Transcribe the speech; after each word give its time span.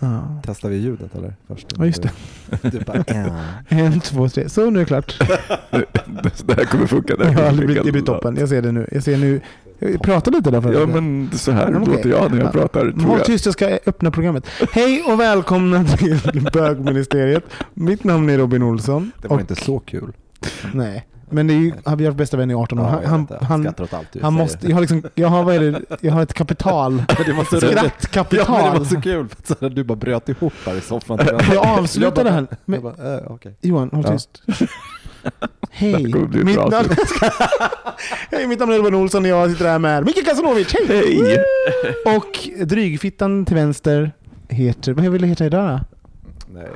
Ja. 0.00 0.40
Testar 0.46 0.68
vi 0.68 0.76
ljudet 0.76 1.14
eller? 1.14 1.34
Först? 1.48 1.66
Ja, 1.78 1.86
just 1.86 2.02
det. 2.02 2.10
Du 2.70 2.80
bara, 2.80 3.04
ja. 3.06 3.30
En, 3.68 4.00
två, 4.00 4.28
tre. 4.28 4.48
Så 4.48 4.70
nu 4.70 4.78
är 4.78 4.80
det 4.80 4.86
klart. 4.86 5.18
det 6.44 6.54
här 6.56 6.64
kommer 6.64 6.86
funka. 6.86 7.16
Det, 7.16 7.26
här 7.26 7.44
Ja, 7.44 7.52
det, 7.52 7.66
blir, 7.66 7.82
det 7.84 7.92
blir 7.92 8.02
toppen. 8.02 8.36
Jag 8.36 8.48
ser 8.48 8.62
det 8.62 8.72
nu. 8.72 8.88
Jag 8.92 9.02
ser 9.02 9.16
nu. 9.16 9.40
Prata 10.02 10.30
lite. 10.30 10.62
För 10.62 10.72
Ja, 10.72 10.86
men 10.86 11.30
så 11.32 11.52
här 11.52 11.76
okej. 11.82 11.94
låter 11.94 12.10
jag 12.10 12.30
när 12.30 12.38
jag 12.38 12.46
Ja. 12.46 12.50
pratar, 12.50 12.80
tror 12.90 13.02
Håll 13.02 13.18
jag. 13.18 13.26
tyst, 13.26 13.44
jag 13.46 13.52
ska 13.52 13.78
öppna 13.86 14.10
programmet. 14.10 14.46
Hej 14.72 15.02
och 15.02 15.20
välkomna 15.20 15.84
till 15.98 16.48
bögministeriet. 16.52 17.44
Mitt 17.74 18.04
namn 18.04 18.30
är 18.30 18.38
Robin 18.38 18.62
Olsson. 18.62 19.12
Det 19.22 19.28
var 19.28 19.34
och, 19.36 19.40
inte 19.40 19.54
så 19.54 19.78
kul. 19.78 20.12
Nej, 20.72 21.06
men 21.30 21.46
det 21.46 21.54
är 21.54 21.58
ju, 21.58 21.72
vi 21.72 21.80
har 21.84 21.96
varit 21.96 22.16
bästa 22.16 22.36
vän 22.36 22.50
i 22.50 22.54
18 22.54 22.78
år. 22.78 22.84
Ja, 22.84 23.08
Han, 23.08 23.26
jag 23.30 23.36
han, 23.46 23.46
han, 23.46 23.66
allt 23.66 23.76
du 23.76 23.86
han 23.92 24.08
säger. 24.12 24.30
måste, 24.30 24.66
jag 24.68 24.76
har 24.76 24.80
liksom, 24.80 25.02
jag 25.14 25.28
har, 25.28 25.42
vad 25.42 25.54
är 25.54 25.60
det, 25.60 25.80
jag 26.00 26.12
har 26.12 26.22
ett 26.22 26.34
kapital. 26.34 26.96
det 27.26 27.32
var 27.32 27.44
så 27.44 27.56
roligt. 27.56 27.62
Ja, 27.76 27.82
men 27.82 27.84
det 27.84 28.06
Skrattkapital. 28.06 28.78
var 28.78 28.84
så 28.84 29.00
kul 29.00 29.28
för 29.28 29.36
att 29.36 29.46
så 29.46 29.54
här, 29.60 29.68
du 29.68 29.84
bara 29.84 29.96
bröt 29.96 30.28
ihop 30.28 30.52
här 30.66 30.76
i 30.78 30.80
soffan. 30.80 31.18
Jag 31.52 31.66
avslutar 31.78 32.24
det 32.24 32.30
här. 32.30 32.46
Jag 32.50 32.56
Men, 32.64 32.82
bara, 32.82 33.14
äh, 33.18 33.22
okej. 33.26 33.54
Johan, 33.60 33.90
håll 33.92 34.04
Ja. 34.06 34.12
tyst. 34.12 34.42
Hej, 35.70 36.04
mitt 36.44 36.56
namn, 36.56 36.72
Hej, 38.30 38.46
mitt 38.46 38.58
namn 38.58 38.72
är 38.72 38.76
Robin 38.78 38.94
Olsson 38.94 39.22
och 39.22 39.28
jag 39.28 39.50
sitter 39.50 39.64
här 39.68 39.78
med 39.78 40.04
Micke 40.04 40.24
Kasanovic. 40.26 40.72
Hej! 40.72 40.86
Hej! 40.88 42.16
Och 42.16 42.66
drygfittan 42.66 43.44
till 43.44 43.56
vänster 43.56 44.12
heter, 44.48 44.92
vad 44.92 45.04
vill 45.04 45.22
det 45.22 45.28
heta 45.28 45.44
idag 45.46 45.68
då? 45.70 45.80
Nej. 46.54 46.68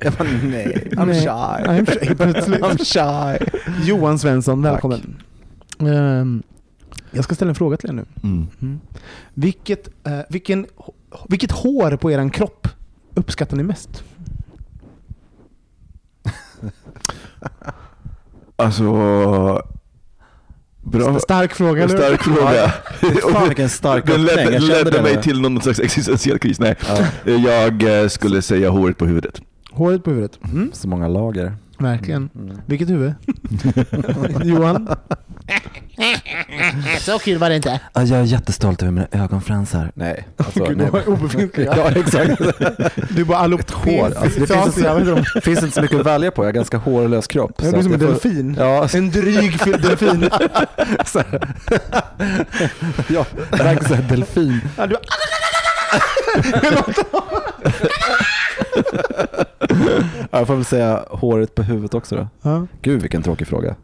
Jag 0.00 0.12
bara, 0.12 0.28
nej, 0.28 0.88
I'm 0.92 1.06
Nej. 1.06 1.20
shy. 1.20 1.28
I'm 1.28 1.86
shy, 1.86 2.14
plötsligt. 2.14 2.60
I'm 2.60 2.84
shy. 2.84 3.38
Johan 3.84 4.18
Svensson, 4.18 4.62
välkommen. 4.62 5.22
Ehm, 5.80 6.42
jag 7.10 7.24
ska 7.24 7.34
ställa 7.34 7.48
en 7.48 7.54
fråga 7.54 7.76
till 7.76 7.88
er 7.90 7.92
nu. 7.94 8.04
Mm. 8.22 8.80
Vilket, 9.34 9.88
eh, 10.06 10.20
vilken, 10.28 10.66
vilket 11.28 11.52
hår 11.52 11.96
på 11.96 12.10
er 12.10 12.28
kropp 12.28 12.68
uppskattar 13.14 13.56
ni 13.56 13.62
mest? 13.62 14.04
Alltså... 18.56 19.62
Bra. 20.82 21.18
Stark 21.18 21.54
fråga, 21.54 21.84
eller? 21.84 21.96
Stark 21.96 22.22
fråga. 22.22 22.68
Fan 23.32 23.48
vilken 23.48 23.68
stark 23.68 24.06
Den 24.06 24.24
ledde, 24.24 24.58
ledde 24.58 25.02
mig 25.02 25.22
till 25.22 25.40
någon 25.40 25.62
slags 25.62 25.80
existentiell 25.84 26.38
kris. 26.38 26.60
Nej, 26.60 26.76
Ja. 27.24 27.70
jag 27.80 28.10
skulle 28.10 28.42
säga 28.42 28.70
håret 28.70 28.98
på 28.98 29.06
huvudet. 29.06 29.40
Håret 29.78 30.04
på 30.04 30.10
huvudet. 30.10 30.38
Mm, 30.44 30.70
Så 30.74 30.88
många 30.88 31.08
lager. 31.08 31.52
verkligen. 31.78 32.30
Mm. 32.34 32.58
Vilket 32.66 32.88
huvud? 32.90 33.14
Johan? 34.44 34.88
Så 37.00 37.18
kul 37.18 37.38
var 37.38 37.48
det 37.50 37.56
inte. 37.56 37.80
Ja, 37.94 38.02
jag 38.02 38.20
är 38.20 38.24
jättestolt 38.24 38.82
över 38.82 38.92
mina 38.92 39.06
ögonfransar. 39.12 39.90
Nej, 39.94 40.28
alltså, 40.36 40.64
Gud, 40.64 40.76
nej. 40.76 40.90
obefintliga. 41.06 41.74
Ja, 41.76 41.90
exakt. 41.90 42.40
Du 43.10 43.24
bara 43.24 43.38
allop 43.38 43.70
Hår. 43.70 44.04
Alltså, 44.04 44.40
det 44.40 44.46
finns, 44.46 44.66
inte, 44.78 45.24
så, 45.34 45.40
finns 45.40 45.62
inte 45.62 45.74
så 45.74 45.82
mycket 45.82 46.00
att 46.00 46.06
välja 46.06 46.30
på. 46.30 46.42
Jag 46.42 46.48
har 46.48 46.52
ganska 46.52 46.76
hårlös 46.76 47.26
kropp. 47.26 47.52
Jag 47.62 47.70
blir 47.70 47.78
att 47.78 47.84
som 47.84 47.92
en 47.92 47.98
delfin. 48.00 48.56
Ja, 48.58 48.88
En 48.94 49.10
dryg 49.10 49.58
delfin. 49.82 50.30
så 51.06 51.18
här. 51.18 51.54
ja, 53.08 53.26
verkligen 53.50 54.08
delfin. 54.08 54.60
Ja, 54.76 54.86
du... 54.86 54.96
Ja, 60.30 60.38
Jag 60.38 60.46
får 60.46 60.54
väl 60.54 60.64
säga 60.64 61.04
håret 61.10 61.54
på 61.54 61.62
huvudet 61.62 61.94
också 61.94 62.16
då. 62.16 62.28
ja. 62.42 62.66
Gud 62.82 63.02
vilken 63.02 63.22
tråkig 63.22 63.46
fråga. 63.46 63.76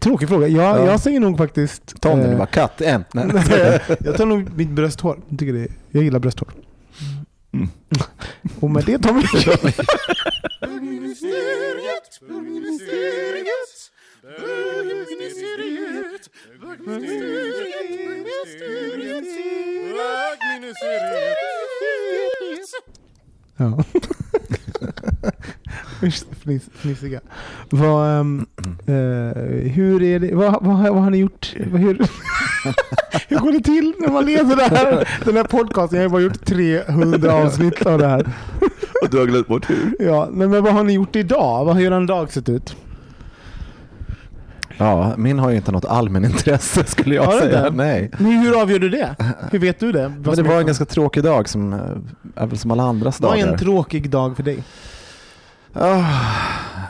Tråkig 0.00 0.28
fråga. 0.28 0.48
Jag, 0.48 0.78
Ja. 0.80 0.86
jag 0.86 1.00
säger 1.00 1.20
nog 1.20 1.38
faktiskt... 1.38 2.00
Ta 2.00 2.10
om 2.10 2.18
den, 2.18 2.32
eh, 2.32 2.38
var 2.38 2.46
katt, 2.46 2.80
en. 2.80 3.04
Nej. 3.12 3.80
jag 4.00 4.16
tar 4.16 4.26
nog 4.26 4.56
mitt 4.56 4.70
brösthår. 4.70 5.18
Jag, 5.28 5.38
tycker 5.38 5.52
det, 5.52 5.68
jag 5.90 6.04
gillar 6.04 6.18
brösthår. 6.18 6.48
Mm. 7.52 7.68
Och 8.60 8.70
med 8.70 8.84
det 8.84 8.98
tar 8.98 9.12
vi... 9.12 9.22
Ja. 23.56 23.84
Fniss- 26.00 26.70
Fnissiga. 26.74 27.20
Vad, 27.70 28.20
ehm, 28.20 28.46
eh, 28.86 29.72
hur 29.72 30.02
är 30.02 30.18
det, 30.18 30.34
vad, 30.34 30.52
vad, 30.64 30.78
vad 30.94 31.02
har 31.02 31.10
ni 31.10 31.18
gjort? 31.18 31.54
Hur, 31.56 31.68
hur 33.28 33.38
går 33.38 33.52
det 33.52 33.60
till 33.60 33.92
när 33.98 34.08
man 34.12 34.24
leder 34.26 34.56
det 34.56 34.76
här? 34.76 35.08
Den 35.24 35.36
här 35.36 35.44
podcasten, 35.44 35.98
jag 35.98 36.04
har 36.04 36.10
bara 36.10 36.22
gjort 36.22 36.44
300 36.44 37.32
avsnitt 37.34 37.86
av 37.86 37.98
det 37.98 38.06
här. 38.08 38.20
Och 39.02 39.10
du 39.10 39.18
har 39.18 39.26
glömt 39.26 39.48
bort 39.48 39.70
hur? 39.70 39.96
Ja, 40.00 40.28
men, 40.32 40.50
vad 40.50 40.72
har 40.74 40.84
ni 40.84 40.92
gjort 40.92 41.16
idag? 41.16 41.64
Vad 41.64 41.74
har 41.74 41.82
er 41.82 42.06
dag 42.06 42.32
sett 42.32 42.48
ut? 42.48 42.76
Ja, 44.80 45.14
min 45.16 45.38
har 45.38 45.50
ju 45.50 45.56
inte 45.56 45.72
något 45.72 45.84
allmänintresse 45.84 46.84
skulle 46.84 47.14
jag 47.14 47.22
Har 47.22 47.40
säga. 47.40 47.66
inte? 47.66 47.76
Nej. 47.76 48.10
Men 48.18 48.32
hur 48.32 48.60
avgör 48.62 48.78
du 48.78 48.88
det? 48.88 49.16
Hur 49.50 49.58
vet 49.58 49.80
du 49.80 49.92
det? 49.92 50.12
Men 50.24 50.36
det 50.36 50.42
var 50.42 50.60
en 50.60 50.66
ganska 50.66 50.84
tråkig 50.84 51.22
dag 51.22 51.48
som 51.48 51.72
eh, 52.36 52.52
som 52.52 52.70
alla 52.70 52.82
andras 52.82 53.20
Vad 53.20 53.32
är 53.38 53.40
dagar. 53.42 53.52
en 53.52 53.58
tråkig 53.58 54.10
dag 54.10 54.36
för 54.36 54.42
dig? 54.42 54.64
Ah, 55.80 56.04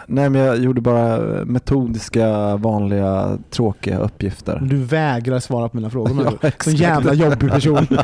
nej 0.06 0.30
men 0.30 0.40
jag 0.40 0.58
gjorde 0.58 0.80
bara 0.80 1.18
metodiska, 1.44 2.56
vanliga, 2.56 3.38
tråkiga 3.50 3.98
uppgifter. 3.98 4.58
Du 4.62 4.76
vägrar 4.76 5.38
svara 5.40 5.68
på 5.68 5.76
mina 5.76 5.90
frågor. 5.90 6.38
Ja. 6.42 6.50
Så 6.64 6.70
jävla 6.70 7.14
jobbig 7.14 7.50
person. 7.50 7.86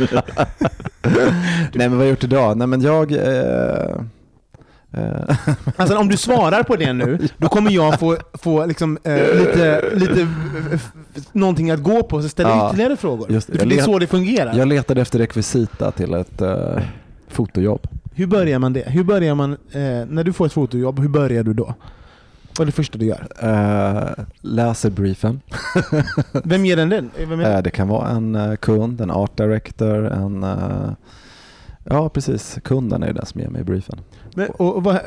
nej 1.72 1.88
men 1.88 1.90
vad 1.90 1.98
har 1.98 2.04
jag 2.04 2.10
gjort 2.10 2.24
idag? 2.24 2.56
Nej 2.56 2.66
men 2.66 2.80
jag... 2.80 3.12
Eh, 3.12 3.96
eh, 4.92 5.36
Alltså 5.76 5.96
om 5.96 6.08
du 6.08 6.16
svarar 6.16 6.62
på 6.62 6.76
det 6.76 6.92
nu, 6.92 7.28
då 7.38 7.48
kommer 7.48 7.70
jag 7.70 8.00
få, 8.00 8.16
få 8.34 8.66
liksom, 8.66 8.98
eh, 9.04 9.14
lite, 9.14 9.84
lite 9.94 10.20
eh, 10.20 10.80
någonting 11.32 11.70
att 11.70 11.82
gå 11.82 12.02
på, 12.02 12.22
så 12.22 12.28
ställa 12.28 12.48
Ja, 12.48 12.68
ytterligare 12.68 12.96
frågor. 12.96 13.32
just 13.32 13.52
det. 13.52 13.62
Är 13.76 13.82
så 13.82 13.98
det 13.98 14.06
fungerar. 14.06 14.54
jag 14.54 14.68
letade 14.68 15.00
efter 15.00 15.18
rekvisita 15.18 15.90
till 15.90 16.14
ett 16.14 16.40
eh, 16.40 16.78
fotojobb. 17.28 17.86
Hur 18.14 18.26
börjar 18.26 18.58
man 18.58 18.72
det? 18.72 18.84
Hur 18.86 19.04
börjar 19.04 19.34
man, 19.34 19.52
eh, 19.52 20.06
när 20.08 20.24
du 20.24 20.32
får 20.32 20.46
ett 20.46 20.52
fotojobb, 20.52 20.98
hur 21.00 21.08
börjar 21.08 21.42
du 21.44 21.52
då? 21.54 21.74
Vad 22.58 22.60
är 22.60 22.66
det 22.66 22.72
första 22.72 22.98
du 22.98 23.06
gör? 23.06 23.26
Eh, 23.40 24.24
läser 24.40 24.90
briefen. 24.90 25.40
Vem 26.44 26.64
ger 26.64 26.76
den 26.76 26.88
den? 26.88 27.10
Eh, 27.18 27.28
Vem 27.28 27.40
är 27.40 27.56
Eh, 27.56 27.62
det 27.62 27.70
kan 27.70 27.88
vara 27.88 28.08
en 28.08 28.34
eh, 28.34 28.54
kund, 28.56 29.00
en 29.00 29.10
art 29.10 29.36
director, 29.36 30.04
en, 30.04 30.46
Ja, 31.84 32.08
precis. 32.08 32.58
Kunden 32.64 33.02
är 33.02 33.06
ju 33.06 33.12
den 33.12 33.26
som 33.26 33.40
ger 33.40 33.48
mig 33.48 33.64
briefen. 33.64 33.98
Men, 34.34 34.50
och, 34.50 34.76
och 34.76 34.84
vad, 34.84 35.00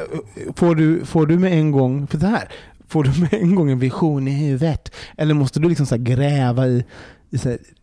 får, 0.56 0.75
du, 0.75 1.06
får 1.06 1.25
du 1.25 1.39
med 1.39 1.54
en 1.54 1.71
gång, 1.71 2.07
för 2.07 2.18
det 2.18 2.27
här, 2.27 2.50
får 2.88 3.04
du 3.04 3.21
med 3.21 3.33
en 3.33 3.56
gång 3.56 3.71
en 3.71 3.80
vision 3.80 4.27
i 4.27 4.31
huvudet? 4.31 4.92
Eller 5.18 5.33
måste 5.33 5.59
du 5.59 5.69
liksom 5.69 5.86
så 5.86 5.98
gräva 5.98 6.68
i, 6.68 6.86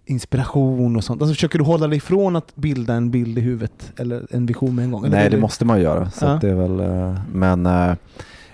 inspiration 0.07 0.97
och 0.97 1.05
sånt? 1.05 1.23
Alltså 1.23 1.35
försöker 1.35 1.59
du 1.59 1.65
hålla 1.65 1.87
dig 1.87 1.97
ifrån 1.97 2.37
att 2.37 2.57
bilda 2.57 2.95
en 2.95 3.11
bild 3.11 3.39
i 3.39 3.41
huvudet 3.41 3.93
eller 3.97 4.27
en 4.31 4.47
vision 4.47 4.75
med 4.75 4.85
en 4.85 4.91
gång? 4.91 5.07
Nej, 5.11 5.31
det 5.31 5.37
måste 5.37 5.65
man 5.65 5.81
göra. 5.81 6.11
Så 6.11 6.25
Ja. 6.25 6.39
det 6.41 6.51
är 6.51 6.55
väl, 6.55 6.81
eh, 6.81 7.21
men 7.33 7.67
eh, 7.67 7.95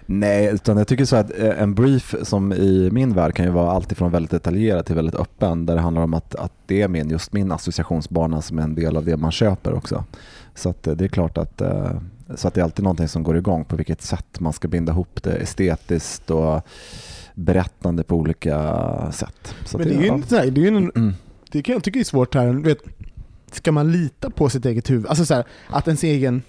nej, 0.07 0.47
utan 0.47 0.77
jag 0.77 0.89
tycker 0.89 1.05
så 1.05 1.17
att 1.17 1.39
eh, 1.39 1.63
en 1.63 1.75
brief 1.75 2.15
som 2.23 2.53
i 2.53 2.89
min 2.93 3.13
värld 3.15 3.35
kan 3.35 3.45
ju 3.47 3.51
vara 3.53 3.71
alltifrån 3.73 4.11
väldigt 4.13 4.31
detaljerad 4.31 4.87
till 4.87 4.95
väldigt 4.95 5.15
öppen 5.15 5.67
där 5.67 5.75
det 5.75 5.81
handlar 5.81 6.03
om 6.03 6.15
att, 6.15 6.35
att 6.35 6.53
det 6.67 6.83
är 6.83 6.89
min, 6.89 7.11
just 7.11 7.33
min 7.33 7.53
associationsbana 7.53 8.43
som 8.43 8.59
är 8.59 8.63
en 8.63 8.75
del 8.75 8.97
av 8.97 9.05
det 9.05 9.17
man 9.17 9.33
köper 9.33 9.75
också. 9.75 10.05
Så 10.55 10.75
det 10.83 11.01
är 11.01 11.09
klart 11.09 11.39
att 11.39 11.63
så 12.35 12.49
att 12.49 12.55
det 12.55 12.61
är 12.61 12.65
alltid 12.65 12.83
någonting 12.83 13.09
som 13.09 13.23
går 13.23 13.37
igång 13.37 13.65
på 13.65 13.77
vilket 13.77 14.03
sätt 14.03 14.41
man 14.41 14.53
ska 14.53 14.69
binda 14.69 14.93
ihop 14.93 15.23
det 15.23 15.33
estetiskt 15.33 16.31
och 16.31 16.63
berättande 17.35 18.03
på 18.03 18.17
olika 18.17 19.13
sätt. 19.13 19.55
Så 19.65 19.79
Men 19.79 19.89
det 19.89 19.95
är 19.95 20.17
ju 20.17 20.23
så 20.23 20.37
här, 20.37 20.51
det 20.51 20.65
är 20.65 20.69
en, 20.69 20.77
Mm. 20.97 21.15
det 21.51 21.63
kan 21.63 21.73
jag 21.73 21.85
tycka 21.85 21.99
är 21.99 22.05
svårt 22.05 22.35
här. 22.35 22.49
Vet, 22.53 22.79
ska 23.53 23.73
man 23.73 23.93
lita 23.93 24.31
på 24.31 24.49
sitt 24.49 24.67
eget 24.67 24.91
huvud? 24.91 25.07
Alltså 25.07 25.25
så 25.27 25.35
här, 25.35 25.45
att 25.69 25.87
ens 25.89 26.03
egen 26.05 26.43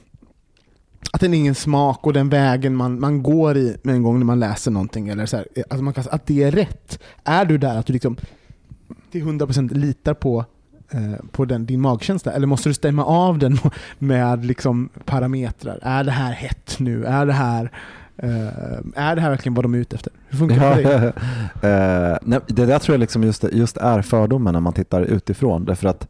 att 1.14 1.22
den 1.22 1.34
egen 1.34 1.56
smak 1.56 2.08
och 2.08 2.14
den 2.14 2.30
vägen 2.30 2.76
man, 2.76 3.00
man 3.00 3.24
går 3.24 3.58
i 3.58 3.78
med 3.84 3.96
en 3.96 4.04
gång 4.04 4.20
när 4.20 4.26
man 4.26 4.40
läser 4.40 4.72
någonting, 4.72 5.08
eller 5.10 5.26
så 5.26 5.38
här, 5.38 5.48
alltså 5.70 5.84
man 5.84 5.94
kan, 5.94 6.04
att 6.12 6.26
det 6.26 6.44
är 6.44 6.52
rätt. 6.52 7.00
Är 7.24 7.46
du 7.46 7.58
där 7.58 7.78
att 7.78 7.86
du 7.86 7.94
liksom 7.94 8.18
till 9.12 9.24
100% 9.24 9.74
litar 9.74 10.14
på, 10.14 10.46
eh, 10.92 11.26
på 11.32 11.46
den, 11.46 11.66
din 11.66 11.82
magkänsla? 11.82 12.32
Eller 12.32 12.48
måste 12.48 12.70
du 12.70 12.74
stämma 12.74 13.06
av 13.06 13.38
den 13.40 13.58
med 14.00 14.46
liksom 14.46 14.90
parametrar? 15.06 15.80
Är 15.82 16.04
det 16.04 16.12
här 16.12 16.32
hett 16.32 16.76
nu? 16.80 17.06
Är 17.06 17.26
det 17.26 17.34
här, 17.34 17.72
är 18.96 19.16
det 19.16 19.22
här 19.22 19.30
verkligen 19.30 19.54
vad 19.54 19.66
de 19.66 19.74
är 19.74 19.78
ute 19.78 19.96
efter? 19.96 20.14
Hur 20.30 20.38
funkar 20.38 20.76
det? 20.76 21.14
Eh, 21.64 22.18
nej, 22.22 22.40
det 22.48 22.66
där 22.66 22.80
tror 22.80 22.94
jag 22.94 23.00
liksom 23.00 23.24
just, 23.24 23.44
just 23.52 23.78
är 23.78 24.02
fördomen 24.02 24.54
när 24.54 24.62
man 24.62 24.74
tittar 24.74 25.02
utifrån. 25.02 25.66
Därför 25.66 25.88
att 25.88 26.08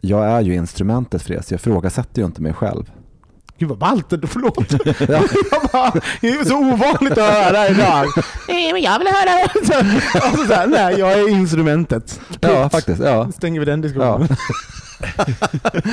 jag 0.00 0.26
är 0.26 0.40
ju 0.40 0.54
instrumentet 0.54 1.22
för 1.22 1.34
det, 1.34 1.42
så 1.42 1.54
jag 1.54 1.58
ifrågasätter 1.58 2.20
ju 2.22 2.26
inte 2.26 2.42
mig 2.42 2.52
själv. 2.52 2.90
Gud 3.58 3.68
vad 3.68 3.78
ballt, 3.78 4.06
förlåt. 4.26 4.72
jag 5.50 5.62
bara, 5.72 6.00
det 6.20 6.28
är 6.28 6.44
så 6.44 6.56
ovanligt 6.58 7.18
att 7.18 7.34
höra 7.34 7.68
idag. 7.68 8.06
Nej, 8.48 8.72
men 8.72 8.82
jag 8.82 8.98
vill 8.98 9.08
höra. 9.08 9.48
Så, 9.64 9.74
alltså 10.26 10.46
så 10.46 10.54
här, 10.54 10.66
nej, 10.66 10.98
jag 10.98 11.12
är 11.12 11.28
instrumentet. 11.28 12.20
Ja, 12.40 12.48
Punkt. 12.48 12.72
faktiskt. 12.72 13.02
Ja. 13.02 13.32
Stänger 13.32 13.60
vi 13.60 13.66
den 13.66 13.80
diskussionen. 13.80 14.28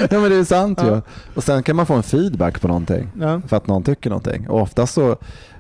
ja, 0.09 0.19
men 0.19 0.29
det 0.29 0.35
är 0.35 0.43
sant 0.43 0.79
Ja. 0.81 0.87
ju. 0.95 1.01
Och 1.35 1.43
sen 1.43 1.63
kan 1.63 1.75
man 1.75 1.85
få 1.85 1.93
en 1.93 2.03
feedback 2.03 2.61
på 2.61 2.67
någonting, 2.67 3.09
Ja. 3.19 3.41
för 3.47 3.57
att 3.57 3.67
någon 3.67 3.83
tycker 3.83 4.09
någonting. 4.09 4.49
Och 4.49 4.61
oftast 4.61 4.93
så 4.93 5.17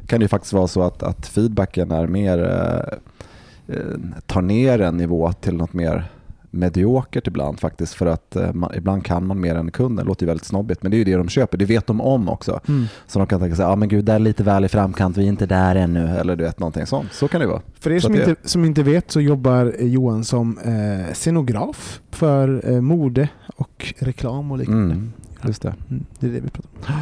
kan 0.07 0.19
det 0.19 0.23
ju 0.23 0.27
faktiskt 0.27 0.53
vara 0.53 0.67
så 0.67 0.81
att, 0.83 1.03
att 1.03 1.27
feedbacken 1.27 1.91
är 1.91 2.07
mer, 2.07 2.43
eh, 2.43 3.75
eh, 3.75 3.97
tar 4.25 4.41
ner 4.41 4.81
en 4.81 4.97
nivå 4.97 5.31
till 5.33 5.55
något 5.55 5.73
mer 5.73 6.11
mediokert 6.53 7.27
ibland 7.27 7.59
faktiskt 7.59 7.93
för 7.93 8.05
att 8.05 8.35
eh, 8.35 8.53
man, 8.53 8.71
ibland 8.75 9.05
kan 9.05 9.27
man 9.27 9.39
mer 9.39 9.55
än 9.55 9.71
kunden. 9.71 10.05
Det 10.05 10.09
låter 10.09 10.23
ju 10.23 10.27
väldigt 10.27 10.45
snobbigt 10.45 10.83
men 10.83 10.91
det 10.91 10.95
är 10.95 10.99
ju 10.99 11.03
det 11.03 11.15
de 11.15 11.29
köper. 11.29 11.57
Det 11.57 11.65
vet 11.65 11.87
de 11.87 12.01
om 12.01 12.29
också. 12.29 12.59
Mm. 12.67 12.85
Så 13.07 13.19
de 13.19 13.27
kan 13.27 13.39
tänka 13.39 13.55
sig, 13.55 13.65
ja 13.65 13.71
ah, 13.71 13.75
men 13.75 13.89
gud, 13.89 14.05
där 14.05 14.15
är 14.15 14.19
lite 14.19 14.43
väl 14.43 14.65
i 14.65 14.67
framkant, 14.67 15.17
vi 15.17 15.23
är 15.23 15.27
inte 15.27 15.45
där 15.45 15.75
ännu. 15.75 16.07
Eller 16.17 16.35
du 16.35 16.43
vet, 16.43 16.59
någonting 16.59 16.85
sånt. 16.85 17.13
Så 17.13 17.27
kan 17.27 17.41
det 17.41 17.47
vara. 17.47 17.61
För 17.79 17.91
er 17.91 17.99
som 17.99 18.13
det- 18.13 18.29
inte, 18.29 18.49
som 18.49 18.65
inte 18.65 18.83
vet 18.83 19.11
så 19.11 19.21
jobbar 19.21 19.75
eh, 19.79 19.87
Johan 19.87 20.23
som 20.23 20.57
eh, 20.57 21.13
scenograf 21.13 22.01
för 22.11 22.71
eh, 22.71 22.81
mode 22.81 23.29
och 23.55 23.93
reklam 23.99 24.51
och 24.51 24.57
liknande. 24.57 24.95
Mm, 24.95 25.13
just 25.45 25.61
det. 25.61 25.73
Mm, 25.89 26.05
det 26.19 26.27
är 26.27 26.31
det 26.31 26.39
vi 26.39 26.49
pratar 26.49 26.69
om. 26.93 27.01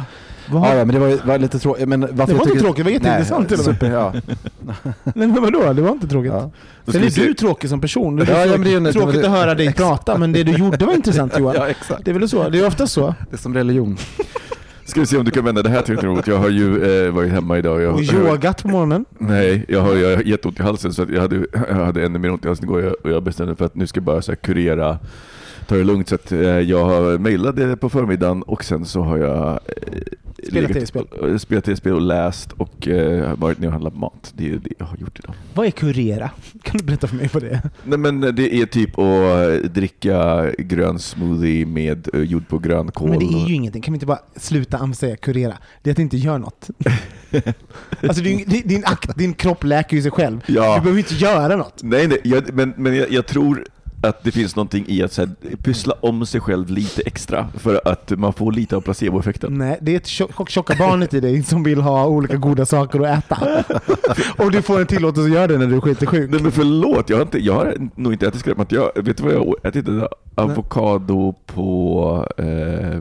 Vad 0.52 0.70
Ja, 0.70 0.84
men 0.84 0.88
det 0.94 0.98
var, 0.98 1.08
ju- 1.08 1.18
var 1.24 1.38
lite 1.38 1.58
tråkigt. 1.58 1.88
Men 1.88 2.00
varför 2.00 2.14
Det 2.14 2.22
var 2.22 2.28
jag 2.28 2.34
inte 2.36 2.44
tycker- 2.50 2.60
tråkigt, 2.60 2.76
det 2.76 2.82
var 2.84 2.90
jätteintressant 2.90 3.48
till 3.48 3.60
och 3.60 3.66
med. 3.66 3.74
super, 3.74 3.90
ja. 3.90 4.12
Nej 5.04 5.28
men 5.28 5.42
vadå, 5.42 5.72
det 5.72 5.82
var 5.82 5.90
inte 5.90 6.08
tråkigt. 6.08 6.32
Ja. 6.32 6.50
Då 6.84 6.92
Sen 6.92 7.00
ska 7.00 7.00
är 7.00 7.04
vi 7.04 7.10
se. 7.10 7.24
du 7.26 7.34
tråkig 7.34 7.70
som 7.70 7.80
person. 7.80 8.16
Det 8.16 8.22
är 8.22 8.26
Ja, 8.26 8.34
tråkigt, 8.34 8.50
ja, 8.52 8.58
men 8.58 8.82
det 8.84 8.90
är 8.90 8.92
ju- 8.94 9.00
tråkigt 9.00 9.24
att 9.24 9.30
höra 9.30 9.54
dig 9.54 9.66
Exakt. 9.66 9.88
prata, 9.88 10.18
men 10.18 10.32
det 10.32 10.42
du 10.42 10.52
gjorde 10.52 10.84
var 10.86 10.92
intressant 10.94 11.32
Johan. 11.38 11.54
ja, 11.58 11.68
exakt. 11.68 12.04
Det 12.04 12.10
är 12.10 12.18
väl 12.18 12.28
så? 12.28 12.48
Det 12.48 12.58
är 12.58 12.66
ofta 12.66 12.86
så. 12.86 13.14
Det 13.30 13.36
är 13.36 13.38
som 13.38 13.54
religion. 13.54 13.96
Ska 14.84 15.00
vi 15.00 15.06
se 15.06 15.16
om 15.18 15.24
du 15.24 15.30
kan 15.30 15.44
vända 15.44 15.62
det 15.62 15.68
här 15.68 15.82
till 15.82 15.94
något 15.94 16.04
roligt. 16.04 16.26
Jag 16.26 16.38
har 16.38 16.48
ju 16.48 17.04
eh, 17.06 17.12
varit 17.12 17.32
hemma 17.32 17.58
idag. 17.58 17.82
Jag, 17.82 17.94
Och 17.94 18.02
yogat 18.02 18.62
på 18.62 18.68
morgonen. 18.68 19.04
Nej, 19.18 19.64
jag 19.68 19.80
har, 19.80 19.94
jag 19.96 20.16
har 20.16 20.22
jätteont 20.22 20.60
i 20.60 20.62
halsen 20.62 20.92
så 20.92 21.02
att 21.02 21.10
jag, 21.10 21.20
hade, 21.20 21.46
jag 21.68 21.74
hade 21.74 22.04
ännu 22.04 22.18
mer 22.18 22.30
ont 22.32 22.44
i 22.44 22.48
halsen 22.48 22.64
igår 22.64 22.78
och 22.78 22.84
jag, 22.84 22.94
och 23.04 23.10
jag 23.10 23.22
bestämde 23.22 23.50
mig 23.50 23.56
för 23.56 23.64
att 23.64 23.74
nu 23.74 23.86
ska 23.86 23.98
jag 23.98 24.04
bara 24.04 24.22
så 24.22 24.30
här 24.32 24.36
kurera, 24.36 24.98
ta 25.66 25.74
det 25.74 25.84
lugnt. 25.84 26.08
Så 26.08 26.14
att, 26.14 26.32
eh, 26.32 26.38
jag 26.40 26.84
har 26.84 27.18
mejlat 27.18 27.56
det 27.56 27.76
på 27.76 27.88
förmiddagen 27.88 28.42
och 28.42 28.64
sen 28.64 28.84
så 28.84 29.02
har 29.02 29.18
jag 29.18 29.48
eh, 29.48 29.58
Spelat 30.48 30.72
tv-spel. 30.72 31.06
eh, 31.22 31.36
Spelat 31.36 31.64
tv-spel 31.64 31.92
och 31.94 32.00
läst 32.00 32.52
och 32.52 32.88
eh, 32.88 33.34
varit 33.38 33.58
ner 33.58 33.66
och 33.66 33.72
handlat 33.72 33.96
mat. 33.96 34.32
Det 34.36 34.46
är 34.48 34.50
det 34.52 34.72
jag 34.78 34.86
har 34.86 34.96
gjort 34.96 35.18
idag. 35.18 35.34
Vad 35.54 35.66
är 35.66 35.70
kurera? 35.70 36.30
Kan 36.62 36.78
du 36.78 36.84
berätta 36.84 37.06
för 37.06 37.16
mig 37.16 37.30
vad 37.32 37.42
det 37.42 37.50
är? 37.50 37.60
Nej 37.84 37.98
men 37.98 38.20
det 38.20 38.54
är 38.54 38.66
typ 38.66 38.98
att 38.98 39.74
dricka 39.74 40.50
grön 40.58 40.98
smoothie 40.98 41.66
med 41.66 42.08
eh, 42.14 42.20
gjord 42.20 42.48
på 42.48 42.58
grönkål. 42.58 43.10
Men 43.10 43.18
det 43.18 43.24
är 43.24 43.48
ju 43.48 43.54
ingenting. 43.54 43.82
Kan 43.82 43.92
vi 43.92 43.96
inte 43.96 44.06
bara 44.06 44.20
sluta 44.36 44.92
säga 44.92 45.16
kurera? 45.16 45.54
Det 45.82 45.90
är 45.90 45.92
att 45.92 45.98
inte 45.98 46.16
göra 46.16 46.38
något. 46.38 46.70
alltså 48.02 48.22
din, 48.22 48.44
din, 48.46 48.62
din, 48.68 48.84
akt, 48.84 49.18
din 49.18 49.34
kropp 49.34 49.64
läker 49.64 49.96
ju 49.96 50.02
sig 50.02 50.10
själv. 50.10 50.40
Ja. 50.46 50.74
Du 50.74 50.80
behöver 50.80 50.98
inte 50.98 51.14
göra 51.14 51.56
något. 51.56 51.80
Nej, 51.82 52.08
nej 52.08 52.20
jag, 52.24 52.54
men, 52.54 52.74
men 52.76 52.96
jag, 52.96 53.10
jag 53.12 53.26
tror 53.26 53.64
att 54.02 54.24
det 54.24 54.30
finns 54.30 54.56
någonting 54.56 54.84
i 54.88 55.02
att 55.02 55.12
så 55.12 55.22
här, 55.22 55.56
pyssla 55.56 55.94
om 56.00 56.26
sig 56.26 56.40
själv 56.40 56.70
lite 56.70 57.02
extra 57.06 57.48
för 57.54 57.80
att 57.84 58.10
man 58.10 58.32
får 58.32 58.52
lite 58.52 58.76
av 58.76 58.80
placeboeffekten. 58.80 59.58
Nej, 59.58 59.78
det 59.80 59.92
är 59.92 59.96
ett 59.96 60.06
tjock, 60.06 60.50
tjocka 60.50 60.74
barnet 60.78 61.14
i 61.14 61.20
dig 61.20 61.42
som 61.42 61.62
vill 61.62 61.80
ha 61.80 62.06
olika 62.06 62.36
goda 62.36 62.66
saker 62.66 63.00
att 63.00 63.18
äta. 63.18 63.64
Och 64.38 64.50
du 64.50 64.62
får 64.62 64.80
en 64.80 64.86
tillåtelse 64.86 65.28
att 65.28 65.34
göra 65.34 65.46
det 65.46 65.58
när 65.58 65.66
du 65.66 65.76
är 65.76 65.80
skitsjuk. 65.80 66.12
Nej 66.12 66.42
men 66.42 66.52
förlåt, 66.52 67.10
jag 67.10 67.16
har, 67.16 67.22
inte, 67.22 67.38
jag 67.38 67.54
har 67.54 67.74
nog 67.94 68.12
inte 68.12 68.26
ätit 68.26 68.40
skräpmat. 68.40 68.72
Jag, 68.72 68.90
vet 68.94 69.16
du 69.16 69.22
vad 69.22 69.32
jag 69.32 69.38
har 69.38 69.56
ätit? 69.68 69.86
Avokado 70.34 71.34
på, 71.46 72.26
eh, 72.36 73.00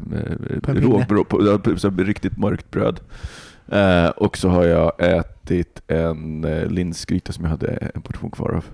rågbröd, 0.67 1.27
på, 1.29 1.59
på 1.59 1.79
så 1.79 1.89
här 1.89 2.03
riktigt 2.03 2.37
mörkt 2.37 2.71
bröd. 2.71 2.99
Eh, 3.71 4.09
och 4.09 4.37
så 4.37 4.49
har 4.49 4.63
jag 4.63 4.91
ätit 4.97 5.81
en 5.87 6.43
eh, 6.43 6.65
linsgryta 6.65 7.33
som 7.33 7.43
jag 7.43 7.51
hade 7.51 7.91
en 7.95 8.01
portion 8.01 8.31
kvar 8.31 8.49
av. 8.49 8.65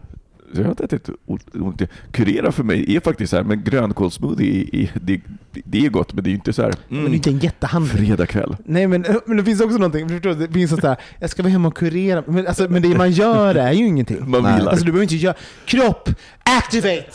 Så 0.56 0.62
jag 0.62 0.66
har 0.66 0.72
inte 0.72 0.84
ätit 0.84 1.10
ont. 1.26 1.82
Kurera 2.12 2.52
för 2.52 2.64
mig 2.64 2.96
är 2.96 3.00
faktiskt 3.00 3.30
så 3.30 3.36
här, 3.36 3.44
men 3.44 3.64
grönkålssmoothie, 3.64 4.90
det, 5.02 5.22
det 5.52 5.86
är 5.86 5.90
gott 5.90 6.14
men 6.14 6.24
det 6.24 6.28
är 6.28 6.32
ju 6.32 6.36
inte 6.36 6.54
så 6.54 6.62
här 6.62 6.74
Men 6.88 6.98
det 6.98 7.02
är 7.02 7.02
mm, 7.02 7.14
inte 7.14 7.30
en 7.30 7.40
jättehandling. 7.40 7.98
fredag 8.08 8.26
kväll. 8.26 8.56
Nej 8.66 8.88
men, 8.88 9.06
men 9.26 9.38
det 9.38 9.44
finns 9.44 9.62
också 9.62 9.78
någonting, 9.78 10.10
förstår 10.10 10.30
du? 10.30 10.48
Det 10.48 10.54
finns 10.54 10.72
så 10.82 10.88
här, 10.88 10.98
jag 11.20 11.30
ska 11.30 11.44
vara 11.44 11.52
hemma 11.52 11.68
och 11.68 11.78
kurera, 11.78 12.24
men, 12.28 12.48
alltså, 12.48 12.68
men 12.70 12.82
det 12.82 12.98
man 12.98 13.12
gör 13.12 13.56
är 13.56 13.72
ju 13.72 13.86
ingenting. 13.88 14.30
Man 14.30 14.44
Nej. 14.44 14.56
vilar. 14.56 14.70
Alltså 14.72 14.86
du 14.86 14.92
behöver 14.92 15.04
inte 15.04 15.16
göra, 15.16 15.36
kropp, 15.66 16.10
activate! 16.44 17.06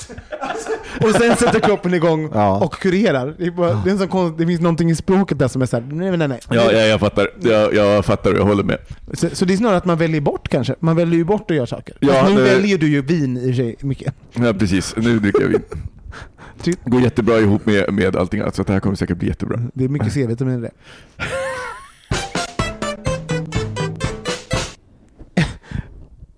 Alltså, 0.41 0.71
och 1.01 1.11
sen 1.11 1.37
sätter 1.37 1.61
kroppen 1.61 1.95
igång 1.95 2.31
Ja. 2.35 2.57
och 2.65 2.73
kurerar. 2.75 3.35
Det, 3.39 3.47
är 3.47 3.51
bara, 3.51 3.75
det, 3.75 3.91
är 3.91 3.93
en 3.93 3.99
sån 3.99 4.09
konst, 4.09 4.39
det 4.39 4.47
finns 4.47 4.61
någonting 4.61 4.91
i 4.91 4.95
språket 4.95 5.39
där 5.39 5.49
som 5.49 5.63
är 5.63 5.67
såhär, 5.67 5.85
nej 5.93 6.17
nej 6.17 6.29
nej. 6.29 6.39
Ja, 6.51 6.73
ja, 6.73 6.79
jag 6.79 7.01
fattar. 7.01 7.29
Jag, 7.43 7.75
jag 7.75 8.05
fattar 8.05 8.33
och 8.33 8.39
jag 8.39 8.45
håller 8.45 8.65
med. 8.65 8.79
Så, 9.15 9.29
så 9.33 9.45
det 9.45 9.53
är 9.53 9.57
snarare 9.57 9.77
att 9.77 9.85
man 9.85 9.99
väljer 9.99 10.21
bort 10.21 10.49
kanske, 10.49 10.75
man 10.81 10.97
väljer 10.97 11.17
ju 11.17 11.25
bort 11.25 11.51
att 11.51 11.57
göra 11.57 11.67
saker. 11.67 11.97
Ja, 12.01 12.29
nu 12.29 12.35
det- 12.37 12.43
väljer 12.43 12.79
du 12.79 12.89
ju 12.89 13.03
vin 13.03 13.30
i 13.37 13.41
och 13.41 13.45
för 13.47 13.53
sig 13.53 13.77
mycket. 13.81 14.15
Ja, 14.33 14.53
precis. 14.55 14.95
Nu 14.97 15.19
dricker 15.19 15.41
jag 15.43 15.49
vin. 15.49 15.63
Ty- 16.63 16.75
Går 16.85 17.01
jättebra 17.01 17.39
ihop 17.39 17.67
med, 17.67 17.93
med 17.95 18.17
allting 18.17 18.41
annat, 18.41 18.55
så 18.55 18.63
det 18.63 18.73
här 18.73 18.81
kommer 18.81 18.97
säkert 18.97 19.19
bli 19.19 19.29
jättebra. 19.29 19.61
Det 19.75 19.85
är 19.85 19.89
mycket 19.89 20.13
C-vitamin 20.13 20.59
i 20.59 20.61
det. 20.63 20.71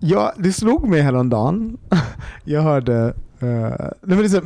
Ja, 0.05 0.33
det 0.37 0.53
slog 0.53 0.87
mig 0.89 1.01
häromdagen. 1.01 1.77
Jag 2.43 2.61
hörde... 2.61 3.13
Uh, 3.43 3.49
nej 3.79 3.97
men 4.01 4.17
det 4.21 4.29
så, 4.29 4.41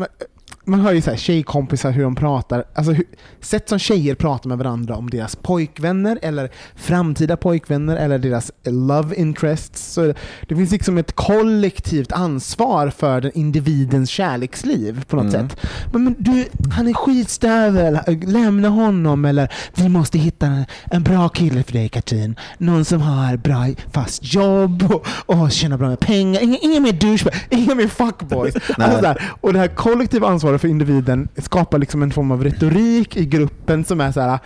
man, 0.68 0.80
hör 0.80 0.94
ju 0.94 1.02
så 1.02 1.10
här 1.10 1.18
tjejkompisar 1.18 1.92
hur 1.92 2.04
de 2.04 2.16
pratar. 2.16 2.64
Alltså 2.76 2.92
hur, 2.92 3.06
sätt 3.42 3.70
som 3.70 3.80
tjejer 3.80 4.16
pratar 4.16 4.50
med 4.50 4.58
varandra 4.58 4.96
om 4.96 5.10
deras 5.10 5.36
pojkvänner 5.36 6.20
eller 6.22 6.50
framtida 6.76 7.38
pojkvänner 7.38 7.96
eller 7.98 8.20
deras 8.20 8.52
love 8.66 9.16
interests. 9.16 9.94
Så 9.94 10.14
det 10.48 10.56
finns 10.56 10.72
liksom 10.72 10.98
ett 10.98 11.16
kollektivt 11.16 12.12
ansvar 12.12 12.90
för 12.90 13.22
den 13.22 13.32
individens 13.34 14.10
kärleksliv 14.10 15.04
på 15.08 15.16
något 15.16 15.34
Mm. 15.34 15.50
sätt. 15.50 15.60
Men, 15.94 16.04
men 16.04 16.16
du, 16.20 16.46
han 16.72 16.88
är 16.88 16.94
skitstövel, 16.94 18.00
lämna 18.26 18.70
honom 18.70 19.26
eller 19.26 19.54
vi 19.76 19.90
måste 19.90 20.18
hitta 20.18 20.46
en, 20.46 20.66
en 20.92 21.04
bra 21.04 21.30
kille 21.30 21.64
för 21.64 21.74
dig 21.74 21.90
Katrin. 21.90 22.36
Någon 22.58 22.86
som 22.86 23.02
har 23.02 23.38
bra 23.38 23.68
fast 23.92 24.34
jobb 24.34 24.84
och, 24.94 25.08
och 25.36 25.52
tjänar 25.52 25.78
bra 25.78 25.90
med 25.90 26.00
pengar. 26.00 26.42
Inga, 26.42 26.58
inga 26.58 26.80
mer 26.80 26.92
douchebag, 26.92 27.34
inga 27.50 27.76
mer 27.76 27.88
fuckboys. 27.88 28.56
alltså 28.78 29.02
där. 29.02 29.32
Och 29.42 29.54
det 29.54 29.60
här 29.60 29.68
kollektiva 29.68 30.28
ansvaret 30.28 30.57
för 30.58 30.68
individen 30.68 31.28
skapar 31.38 31.78
liksom 31.78 32.04
en 32.04 32.12
form 32.12 32.32
av 32.32 32.44
retorik 32.44 33.18
i 33.18 33.26
gruppen 33.26 33.86
som 33.86 34.02
är 34.02 34.12
så 34.12 34.22
här. 34.22 34.40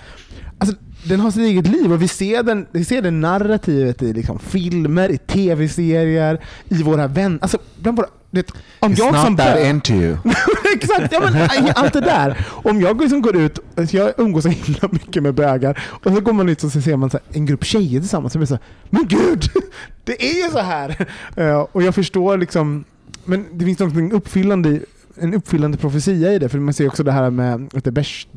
Alltså, 0.57 0.75
den 1.03 1.19
har 1.19 1.31
sitt 1.31 1.41
eget 1.41 1.67
liv 1.67 1.93
och 1.93 2.01
vi 2.01 2.07
ser, 2.07 2.43
den, 2.43 2.65
vi 2.71 2.85
ser 2.85 3.01
det 3.01 3.11
narrativet 3.11 4.01
i 4.01 4.13
liksom 4.13 4.39
filmer, 4.39 5.11
i 5.11 5.17
tv-serier, 5.17 6.39
i 6.69 6.83
våra 6.83 7.07
vänner, 7.07 7.39
alltså 7.41 7.57
bland 7.81 7.97
våra 7.97 8.07
det, 8.31 8.51
om 8.79 8.91
It's 8.93 8.99
jag 8.99 9.15
som 9.15 9.31
not 9.33 9.39
that 9.39 9.55
bög- 9.55 9.69
into 9.69 9.93
you. 9.93 10.17
Exakt, 10.75 11.13
ja, 11.13 11.19
men, 11.19 11.49
allt 11.75 11.93
det 11.93 12.01
där. 12.01 12.45
Om 12.49 12.81
jag 12.81 13.01
liksom 13.01 13.21
går 13.21 13.35
ut, 13.35 13.59
alltså 13.75 13.97
jag 13.97 14.13
umgås 14.17 14.43
så 14.43 14.49
himla 14.49 14.89
mycket 14.91 15.23
med 15.23 15.33
bögar 15.33 15.83
och 15.87 16.13
så 16.13 16.21
går 16.21 16.33
man 16.33 16.49
ut 16.49 16.63
och 16.63 16.71
så 16.71 16.81
ser 16.81 16.97
man 16.97 17.09
så 17.09 17.17
här, 17.17 17.37
en 17.37 17.45
grupp 17.45 17.63
tjejer 17.65 17.99
tillsammans. 17.99 18.33
Så 18.33 18.39
blir 18.39 18.47
så 18.47 18.53
här, 18.53 18.63
men 18.89 19.07
gud! 19.07 19.49
Det 20.03 20.23
är 20.23 20.45
ju 20.45 20.51
så 20.51 20.59
här! 20.59 21.07
Eh, 21.35 21.59
och 21.71 21.83
jag 21.83 21.95
förstår 21.95 22.37
liksom, 22.37 22.83
men 23.25 23.45
det 23.53 23.65
finns 23.65 23.79
något 23.79 24.13
uppfyllande 24.13 24.69
i 24.69 24.85
en 25.17 25.33
uppfyllande 25.33 25.77
profetia 25.77 26.33
i 26.33 26.39
det, 26.39 26.49
för 26.49 26.59
man 26.59 26.73
ser 26.73 26.87
också 26.87 27.03
det 27.03 27.11
här 27.11 27.29
med 27.29 27.69
heter, 27.73 27.91
Besch, 27.91 28.27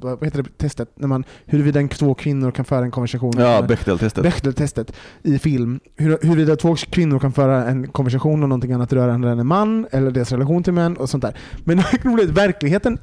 vad 0.00 0.24
heter 0.24 0.42
det 0.42 0.58
testet, 0.58 0.88
när 0.94 1.08
man, 1.08 1.24
huruvida 1.46 1.88
två 1.88 2.14
kvinnor 2.14 2.50
kan 2.50 2.64
föra 2.64 2.84
en 2.84 2.90
konversation. 2.90 3.32
Ja, 3.38 3.62
Bechdel-testet. 3.62 4.22
Bechdel-testet 4.22 4.92
i 5.22 5.38
film. 5.38 5.80
Hur, 5.96 6.18
huruvida 6.22 6.56
två 6.56 6.76
kvinnor 6.76 7.18
kan 7.18 7.32
föra 7.32 7.64
en 7.64 7.88
konversation 7.88 8.42
om 8.42 8.48
någonting 8.48 8.72
annat 8.72 8.92
rörande 8.92 9.30
än 9.30 9.38
en 9.38 9.46
man, 9.46 9.86
eller 9.90 10.10
deras 10.10 10.32
relation 10.32 10.62
till 10.62 10.72
män 10.72 10.96
och 10.96 11.10
sånt 11.10 11.22
där. 11.22 11.36
Men 11.64 11.82
roligt, 12.02 12.30
verkligheten, 12.30 12.98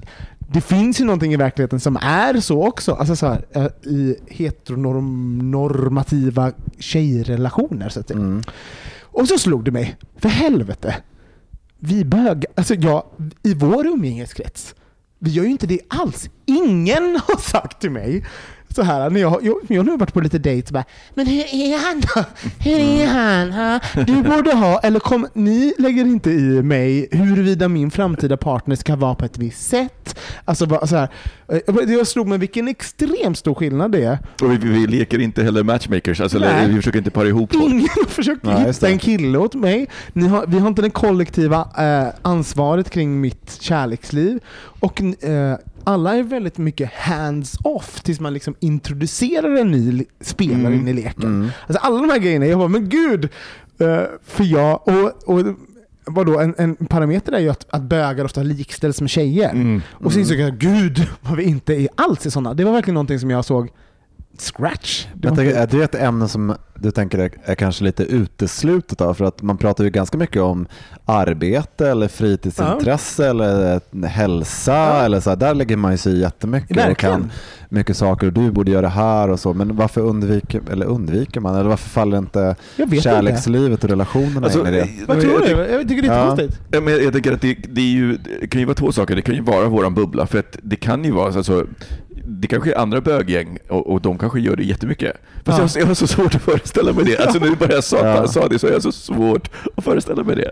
det 0.54 0.62
finns 0.62 1.02
ju 1.02 1.06
någonting 1.06 1.34
i 1.34 1.38
verkligheten 1.38 1.80
som 1.80 1.98
är 2.02 2.40
så 2.40 2.68
också. 2.68 2.94
Alltså 2.94 3.16
så 3.16 3.28
här, 3.28 3.46
eh, 3.52 3.66
i 3.92 4.16
heteronormativa 4.28 6.52
tjejrelationer 6.80 7.90
så 7.90 8.00
att 8.00 8.08
säga. 8.08 8.20
Mm. 8.20 8.42
Och 9.04 9.28
så 9.28 9.38
slog 9.38 9.64
det 9.64 9.72
mig, 9.72 9.96
för 10.18 10.30
helvete. 10.30 10.96
Vi 11.84 12.06
bög, 12.06 12.46
alltså 12.56 12.74
jag, 12.76 13.04
i 13.44 13.54
vår 13.54 13.88
umgängeskrets, 13.88 14.76
vi 15.20 15.32
gör 15.32 15.44
ju 15.44 15.50
inte 15.50 15.68
det 15.68 15.80
alls. 15.88 16.30
Ingen 16.46 17.04
har 17.28 17.38
sagt 17.38 17.82
till 17.82 17.92
mig 17.92 18.26
så 18.76 18.82
här, 18.82 19.10
när 19.10 19.22
jag, 19.22 19.40
jag, 19.44 19.56
jag 19.68 19.78
har 19.78 19.84
nu 19.84 19.98
varit 19.98 20.14
på 20.14 20.22
lite 20.22 20.40
dejt 20.40 20.74
bara, 20.74 20.84
men 21.14 21.28
hur 21.28 21.40
är 21.40 21.78
han 21.88 22.02
då? 22.02 22.24
Hur 22.60 22.80
är 22.80 23.08
han? 23.08 23.52
Ha? 23.52 23.80
Du 24.04 24.24
borde 24.24 24.54
ha, 24.54 24.80
eller 24.80 25.00
kom, 25.00 25.28
ni 25.34 25.74
lägger 25.78 26.06
inte 26.06 26.32
i 26.32 26.62
mig 26.62 27.08
huruvida 27.12 27.68
min 27.68 27.92
framtida 27.92 28.38
partner 28.38 28.76
ska 28.76 28.96
vara 28.96 29.16
på 29.16 29.26
ett 29.26 29.38
visst 29.38 29.70
sätt. 29.70 30.20
Alltså 30.46 30.66
bara 30.66 30.88
så 30.88 30.96
här, 30.96 31.10
eh, 31.48 31.92
jag 31.94 32.08
slog 32.08 32.28
mig 32.28 32.38
vilken 32.38 32.68
extremt 32.68 33.38
stor 33.38 33.56
skillnad 33.56 33.92
det 33.92 34.04
är. 34.04 34.18
Och 34.42 34.52
vi, 34.52 34.58
vi 34.58 34.88
leker 34.88 35.20
inte 35.20 35.44
heller 35.44 35.64
matchmakers, 35.64 36.22
alltså, 36.22 36.38
eller, 36.38 36.68
vi 36.68 36.76
försöker 36.76 36.98
inte 36.98 37.12
para 37.12 37.28
ihop 37.28 37.54
folk. 37.54 37.66
Ingen 37.66 37.82
har 37.96 38.06
försökt 38.06 38.44
Nej, 38.44 38.68
hitta 38.68 38.90
en 38.90 39.00
kille 39.00 39.38
åt 39.38 39.54
mig. 39.54 39.88
Har, 40.14 40.48
vi 40.48 40.60
har 40.60 40.68
inte 40.68 40.82
det 40.82 40.90
kollektiva 40.90 41.68
eh, 41.78 42.14
ansvaret 42.22 42.90
kring 42.90 43.22
mitt 43.22 43.58
kärleksliv. 43.62 44.40
Och 44.82 45.02
eh, 45.02 45.58
alla 45.84 46.16
är 46.18 46.24
väldigt 46.24 46.58
mycket 46.58 46.92
hands-off 46.94 48.02
tills 48.02 48.20
man 48.20 48.34
liksom 48.34 48.56
introducerar 48.60 49.56
en 49.58 49.72
ny 49.72 50.06
spelare 50.22 50.74
Mm. 50.74 50.80
in 50.80 50.88
i 50.88 50.94
leken. 50.94 51.24
Mm. 51.24 51.50
Alltså 51.68 51.88
alla 51.88 51.98
de 52.02 52.10
här 52.10 52.20
grejerna, 52.20 52.46
jag 52.46 52.60
bara, 52.60 52.68
men 52.68 52.90
gud! 52.90 53.24
Eh, 53.80 54.02
för 54.24 54.44
jag, 54.44 54.88
och, 54.88 55.14
och 55.26 55.46
vadå, 56.06 56.40
en, 56.40 56.56
en 56.58 56.76
parameter 56.76 57.32
är 57.32 57.40
ju 57.40 57.50
att, 57.50 57.66
att 57.70 57.82
bögar 57.82 58.26
ofta 58.26 58.44
likställs 58.44 59.02
med 59.02 59.10
tjejer. 59.10 59.50
Mm. 59.50 59.82
Och 59.92 60.14
så 60.14 60.20
insåg 60.20 60.38
jag, 60.38 60.58
gud 60.58 61.08
vad 61.22 61.38
vi 61.38 61.44
inte 61.44 61.74
är 61.74 61.88
alls 61.96 62.26
är 62.26 62.30
sådana. 62.30 62.54
Det 62.54 62.64
var 62.64 62.72
verkligen 62.72 62.94
någonting 62.94 63.20
som 63.20 63.30
jag 63.30 63.46
såg 63.46 63.70
scratch. 64.42 65.06
Det 65.14 65.28
Jag 65.28 65.30
var 65.30 65.38
tänker, 65.38 65.56
är 65.60 65.68
det 65.68 65.84
ett 65.84 65.96
ämne 65.96 66.28
som 66.28 66.56
du 66.76 66.92
tänker 66.92 67.18
är, 67.18 67.32
är 67.44 67.56
kanske 67.56 67.84
lite 67.84 68.04
uteslutet 68.04 69.02
av? 69.02 69.14
För 69.14 69.26
att 69.26 69.42
man 69.42 69.58
pratar 69.58 69.84
ju 69.84 69.90
ganska 69.90 70.18
mycket 70.18 70.42
om 70.42 70.68
arbete 71.06 71.90
eller 71.90 72.08
fritidsintresse 72.08 73.28
eller 73.30 73.82
hälsa. 74.08 74.72
Ja. 74.74 75.04
Eller 75.04 75.20
så 75.20 75.30
här, 75.30 75.38
där 75.38 75.54
lägger 75.56 75.78
man 75.78 75.92
ju 75.92 75.98
sig 75.98 76.20
jättemycket 76.20 76.72
och 76.72 76.78
Verkligen. 76.78 77.16
kan 77.22 77.32
mycket 77.70 77.98
saker 77.98 78.28
och 78.28 78.34
du 78.34 78.52
borde 78.52 78.72
göra 78.72 78.82
det 78.82 78.88
här 78.88 79.30
och 79.30 79.40
så. 79.40 79.54
Men 79.54 79.76
varför 79.76 80.02
undviker, 80.02 80.62
eller 80.72 80.86
undviker 80.86 81.40
man? 81.40 81.56
Eller 81.56 81.70
varför 81.70 81.90
faller 81.90 82.18
inte 82.18 82.40
Jag 82.76 82.86
vet 82.86 82.94
inte. 82.94 83.04
kärlekslivet 83.04 83.84
och 83.84 83.90
relationerna 83.90 84.42
Alltså, 84.46 84.60
in 84.60 84.68
i 84.68 84.72
det? 84.72 84.88
Vad 85.08 85.22
tror 85.22 85.34
jag, 85.34 85.42
du? 85.42 85.48
tycker- 85.48 85.74
Jag 85.74 85.88
tycker 85.88 86.02
det 86.02 86.08
är 86.08 86.18
Ja. 86.20 86.28
konstigt. 86.28 86.60
Ja, 86.72 86.82
men 86.82 87.04
jag 87.04 87.14
tänker 87.14 87.34
att 87.34 87.42
det, 87.42 87.54
det, 87.70 87.82
är 87.82 87.86
ju, 87.86 88.18
det 88.42 88.48
kan 88.48 88.60
ju 88.62 88.66
vara 88.66 88.76
två 88.76 88.92
saker. 88.92 89.16
Det 89.16 89.22
kan 89.22 89.36
ju 89.36 89.42
vara 89.42 89.66
våran 89.70 89.94
bubbla, 89.94 90.28
för 90.28 90.40
att 90.40 90.58
det 90.64 90.76
kan 90.76 91.04
ju 91.06 91.12
vara 91.12 91.34
alltså, 91.34 91.66
det 92.40 92.48
kanske 92.48 92.72
är 92.74 92.78
andra 92.78 93.02
böggäng 93.02 93.58
och, 93.70 93.88
och 93.94 94.02
de 94.02 94.18
kanske 94.18 94.40
gör 94.40 94.56
det 94.56 94.64
jättemycket. 94.64 95.16
Fast 95.46 95.60
Ja. 95.60 95.68
jag, 95.76 95.82
jag 95.84 95.88
har 95.88 95.94
så 95.94 96.08
svårt 96.08 96.36
att 96.36 96.42
föreställa 96.42 96.94
mig 96.94 97.06
det. 97.06 97.18
Alltså 97.18 97.40
du 97.40 97.56
bara 97.56 97.82
sa, 97.82 97.98
Ja. 97.98 98.28
sa 98.28 98.48
det 98.48 98.60
så 98.60 98.68
har 98.68 98.74
jag 98.74 98.84
så 98.84 98.92
svårt 98.92 99.50
att 99.78 99.84
föreställa 99.84 100.24
mig 100.24 100.36
det. 100.36 100.52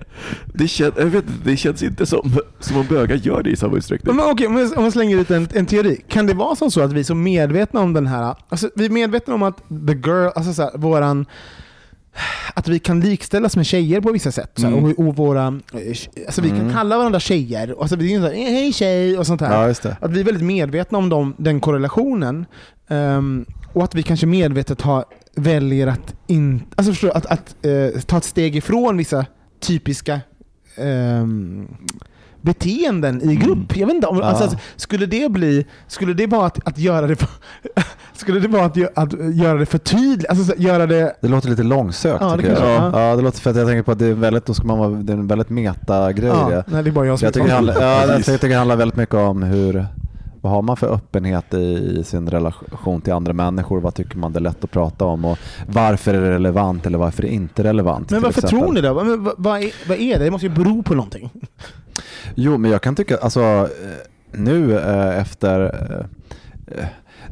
Det, 0.53 0.67
kän, 0.67 0.91
jag 0.97 1.05
vet, 1.05 1.25
det 1.43 1.57
känns 1.57 1.83
inte 1.83 2.05
som, 2.05 2.37
som 2.59 2.77
om 2.77 2.85
bögar 2.87 3.15
gör 3.15 3.43
det 3.43 3.49
i 3.49 3.55
samma 3.55 3.77
utsträckning. 3.77 4.15
Men 4.15 4.25
okej, 4.25 4.47
om 4.47 4.57
jag- 4.57 4.77
om 4.77 4.83
jag 4.83 4.93
slänger 4.93 5.17
ut 5.17 5.31
en, 5.31 5.47
en 5.53 5.65
teori. 5.65 6.01
Kan 6.07 6.25
det 6.25 6.33
vara 6.33 6.55
så 6.69 6.81
att 6.81 6.93
vi 6.93 6.99
är 6.99 7.03
så 7.03 7.15
medvetna 7.15 7.79
om 7.79 7.93
den 7.93 8.07
här... 8.07 8.35
Alltså, 8.49 8.69
vi 8.75 8.85
är 8.85 8.89
medvetna 8.89 9.33
om 9.33 9.43
att 9.43 9.57
the 9.87 9.93
girl, 9.93 10.29
alltså 10.35 10.53
så 10.53 10.61
här, 10.61 10.71
våran... 10.77 11.25
Att 12.53 12.67
vi 12.67 12.79
kan 12.79 12.99
likställas 12.99 13.55
med 13.55 13.65
tjejer 13.65 14.01
på 14.01 14.11
vissa 14.11 14.31
sätt. 14.31 14.59
Mm. 14.59 14.83
och, 14.83 14.99
och 15.07 15.15
våra, 15.15 15.47
eh, 15.47 15.79
alltså 16.25 16.41
vi 16.41 16.49
kan 16.49 16.59
Mm. 16.59 16.73
kalla 16.73 16.97
varandra 16.97 17.19
tjejer. 17.19 17.71
Och 17.71 17.81
alltså, 17.81 17.95
vi 17.95 18.13
är 18.13 18.19
så 18.19 18.25
här, 18.27 18.33
"Eh, 18.33 18.51
hej 18.53 18.73
tjej 18.73 19.17
och 19.17 19.27
sånt 19.27 19.41
här. 19.41 19.67
Ja. 19.83 19.91
Att 20.01 20.11
vi 20.11 20.19
är 20.19 20.23
väldigt 20.23 20.43
medvetna 20.43 20.97
om 20.97 21.09
dem, 21.09 21.33
den 21.37 21.59
korrelationen. 21.59 22.45
Ehm, 22.87 23.45
och 23.73 23.83
att 23.83 23.95
vi 23.95 24.03
kanske 24.03 24.25
medvetet 24.25 24.81
har, 24.81 25.05
väljer 25.35 25.87
att, 25.87 26.15
in, 26.27 26.63
alltså 26.75 26.91
förstår, 26.93 27.09
att, 27.17 27.25
att 27.25 27.55
eh, 27.65 28.01
ta 28.01 28.17
ett 28.17 28.23
steg 28.23 28.55
ifrån 28.55 28.97
vissa 28.97 29.25
typiska 29.59 30.19
ehm, 30.77 31.67
beteenden 32.41 33.29
i 33.29 33.35
grupp. 33.35 33.77
Jag 33.77 33.87
vet 33.87 33.95
inte, 33.95 34.07
om, 34.07 34.17
Ja. 34.17 34.23
alltså, 34.23 34.57
skulle 34.75 35.05
det 35.05 35.31
bli, 35.31 35.65
skulle 35.87 36.13
det 36.13 36.27
vara 36.27 36.45
att, 36.45 36.67
att 36.67 36.77
göra 36.77 37.07
det 37.07 37.15
för, 37.15 37.29
skulle 38.13 38.39
det 38.39 38.47
vara 38.47 38.65
att, 38.65 38.77
att 38.97 39.35
göra 39.35 39.57
det 39.59 39.65
för 39.65 39.77
tydligt? 39.77 40.29
Alltså, 40.29 40.43
så- 40.45 40.53
göra 40.61 40.85
det, 40.85 41.15
Det 41.21 41.27
låter 41.27 41.49
lite 41.49 41.63
långsökt 41.63 42.17
Ja, 42.21 42.35
det 42.35 42.47
jag. 42.47 42.57
kanske- 42.57 42.99
Ja. 42.99 43.15
det 43.15 43.21
låter 43.21 43.41
för 43.41 43.49
att 43.49 43.55
jag 43.55 43.67
tänker 43.67 43.83
på 43.83 43.91
att 43.91 43.99
det 43.99 44.05
är 44.05 44.13
väldigt, 44.13 44.45
då 44.45 44.53
ska 44.53 44.67
man 44.67 44.77
vara, 44.79 44.89
det 44.89 45.13
är 45.13 45.17
en 45.17 45.27
väldigt 45.27 45.49
meta-grej 45.49 46.29
ja, 46.29 46.49
det. 46.49 46.63
nej, 46.67 46.83
det 46.83 46.89
är 46.89 46.91
bara 46.91 47.05
jag 47.05 47.19
som 47.19 47.25
Jag 47.25 47.33
tycker, 47.33 47.47
det 47.47 47.53
handlar, 47.53 47.81
ja, 47.81 47.99
jag 47.99 48.07
Precis. 48.09 48.25
tycker 48.25 48.47
det 48.49 48.55
handlar 48.55 48.75
väldigt 48.75 48.97
mycket 48.97 49.15
om 49.15 49.43
hur, 49.43 49.85
vad 50.41 50.51
har 50.51 50.61
man 50.61 50.77
för 50.77 50.93
öppenhet 50.93 51.53
i, 51.53 52.03
sin 52.03 52.29
relation 52.29 53.01
till 53.01 53.13
andra 53.13 53.33
människor? 53.33 53.79
Vad 53.81 53.93
tycker 53.95 54.17
man 54.17 54.33
det 54.33 54.39
är 54.39 54.41
lätt 54.41 54.63
att 54.63 54.71
prata 54.71 55.05
om? 55.05 55.25
Och 55.25 55.37
varför 55.67 56.13
är 56.13 56.21
det 56.21 56.29
relevant 56.31 56.85
eller 56.85 56.97
varför 56.97 57.23
är 57.23 57.27
det 57.27 57.33
inte 57.33 57.63
relevant? 57.63 58.11
Men 58.11 58.21
varför 58.21 58.41
exempel? 58.43 58.59
tror 58.65 58.73
ni 58.73 58.81
det? 58.81 58.93
Vad, 58.93 59.07
är, 59.63 59.87
vad 59.89 59.97
är 59.99 60.17
det? 60.19 60.25
Det 60.25 60.31
måste 60.31 60.47
ju 60.47 60.53
bero 60.53 60.83
på 60.83 60.93
någonting. 60.95 61.29
Jo, 62.35 62.57
men 62.57 62.71
jag 62.71 62.81
kan 62.81 62.95
tycka, 62.95 63.17
alltså 63.17 63.41
eh, 63.41 64.39
nu 64.39 64.79
eh, 64.79 65.19
efter 65.19 65.61
eh, 66.67 66.85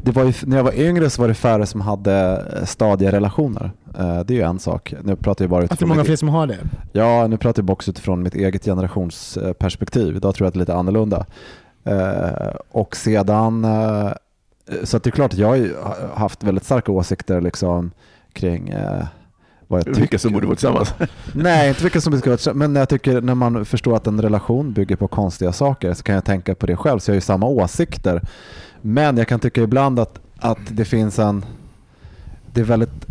det 0.04 0.12
var 0.12 0.24
ju, 0.24 0.34
när 0.46 0.58
jag 0.58 0.64
var 0.64 0.80
yngre 0.80 1.10
så 1.10 1.22
var 1.22 1.28
det 1.28 1.34
färre 1.34 1.66
som 1.66 1.82
hade 1.82 2.46
stadiga 2.66 3.12
relationer. 3.12 3.72
Det 3.98 4.34
är 4.34 4.38
ju 4.38 4.42
en 4.42 4.60
sak. 4.60 4.94
Nu 5.04 5.16
pratar 5.16 5.46
jag 5.46 5.50
bara 5.50 5.64
Att 5.64 5.70
det 5.70 5.74
är 5.74 5.76
utifrån 5.76 5.90
många 5.90 6.04
fler 6.04 6.16
som 6.16 6.30
har 6.30 6.48
det. 6.48 6.58
Ja, 6.92 7.28
nu 7.28 7.38
pratar 7.38 7.64
jag 7.64 7.70
också 7.70 7.92
utifrån 7.92 8.24
mitt 8.24 8.36
eget 8.36 8.66
generationsperspektiv. 8.66 10.16
Idag 10.16 10.36
tror 10.36 10.46
jag 10.46 10.48
att 10.48 10.54
det 10.54 10.58
är 10.58 10.60
lite 10.60 10.76
annorlunda. 10.76 11.26
Och 12.72 12.96
sedan, 12.96 13.68
så 14.84 14.98
att 14.98 15.04
det 15.04 15.10
är 15.10 15.12
klart 15.12 15.34
att 15.34 15.40
jag 15.40 15.50
har 15.50 16.16
haft 16.16 16.44
väldigt 16.44 16.64
starka 16.64 16.92
åsikter 16.92 17.42
liksom 17.42 17.92
kring 18.34 18.74
vad 19.68 19.80
jag 19.80 19.86
tycker. 19.86 20.00
Vilka 20.00 20.20
som 20.20 20.34
borde 20.34 20.48
vara 20.48 20.56
tillsammans. 20.56 20.94
Nej, 21.34 21.70
inte 21.70 21.84
vilka 21.84 22.02
som 22.02 22.20
ska 22.20 22.30
vara 22.30 22.54
Men 22.54 22.76
jag 22.76 22.90
tycker 22.90 23.22
när 23.22 23.36
man 23.36 23.66
förstår 23.66 23.96
att 23.96 24.08
en 24.08 24.22
relation 24.22 24.74
bygger 24.74 24.96
på 24.96 25.08
konstiga 25.08 25.54
saker 25.54 25.94
så 25.94 26.04
kan 26.04 26.16
jag 26.16 26.26
tänka 26.26 26.56
på 26.56 26.66
det 26.66 26.76
själv. 26.76 27.00
Så 27.00 27.10
jag 27.10 27.14
har 27.14 27.18
ju 27.18 27.22
samma 27.22 27.46
åsikter. 27.46 28.22
Men 28.82 29.18
jag 29.18 29.28
kan 29.28 29.40
tycka 29.40 29.62
ibland 29.62 30.00
att, 30.00 30.20
att 30.38 30.60
det 30.70 30.86
finns 30.86 31.20
en... 31.20 31.46
Det 32.54 32.62
är 32.62 32.66
väldigt 32.66 33.07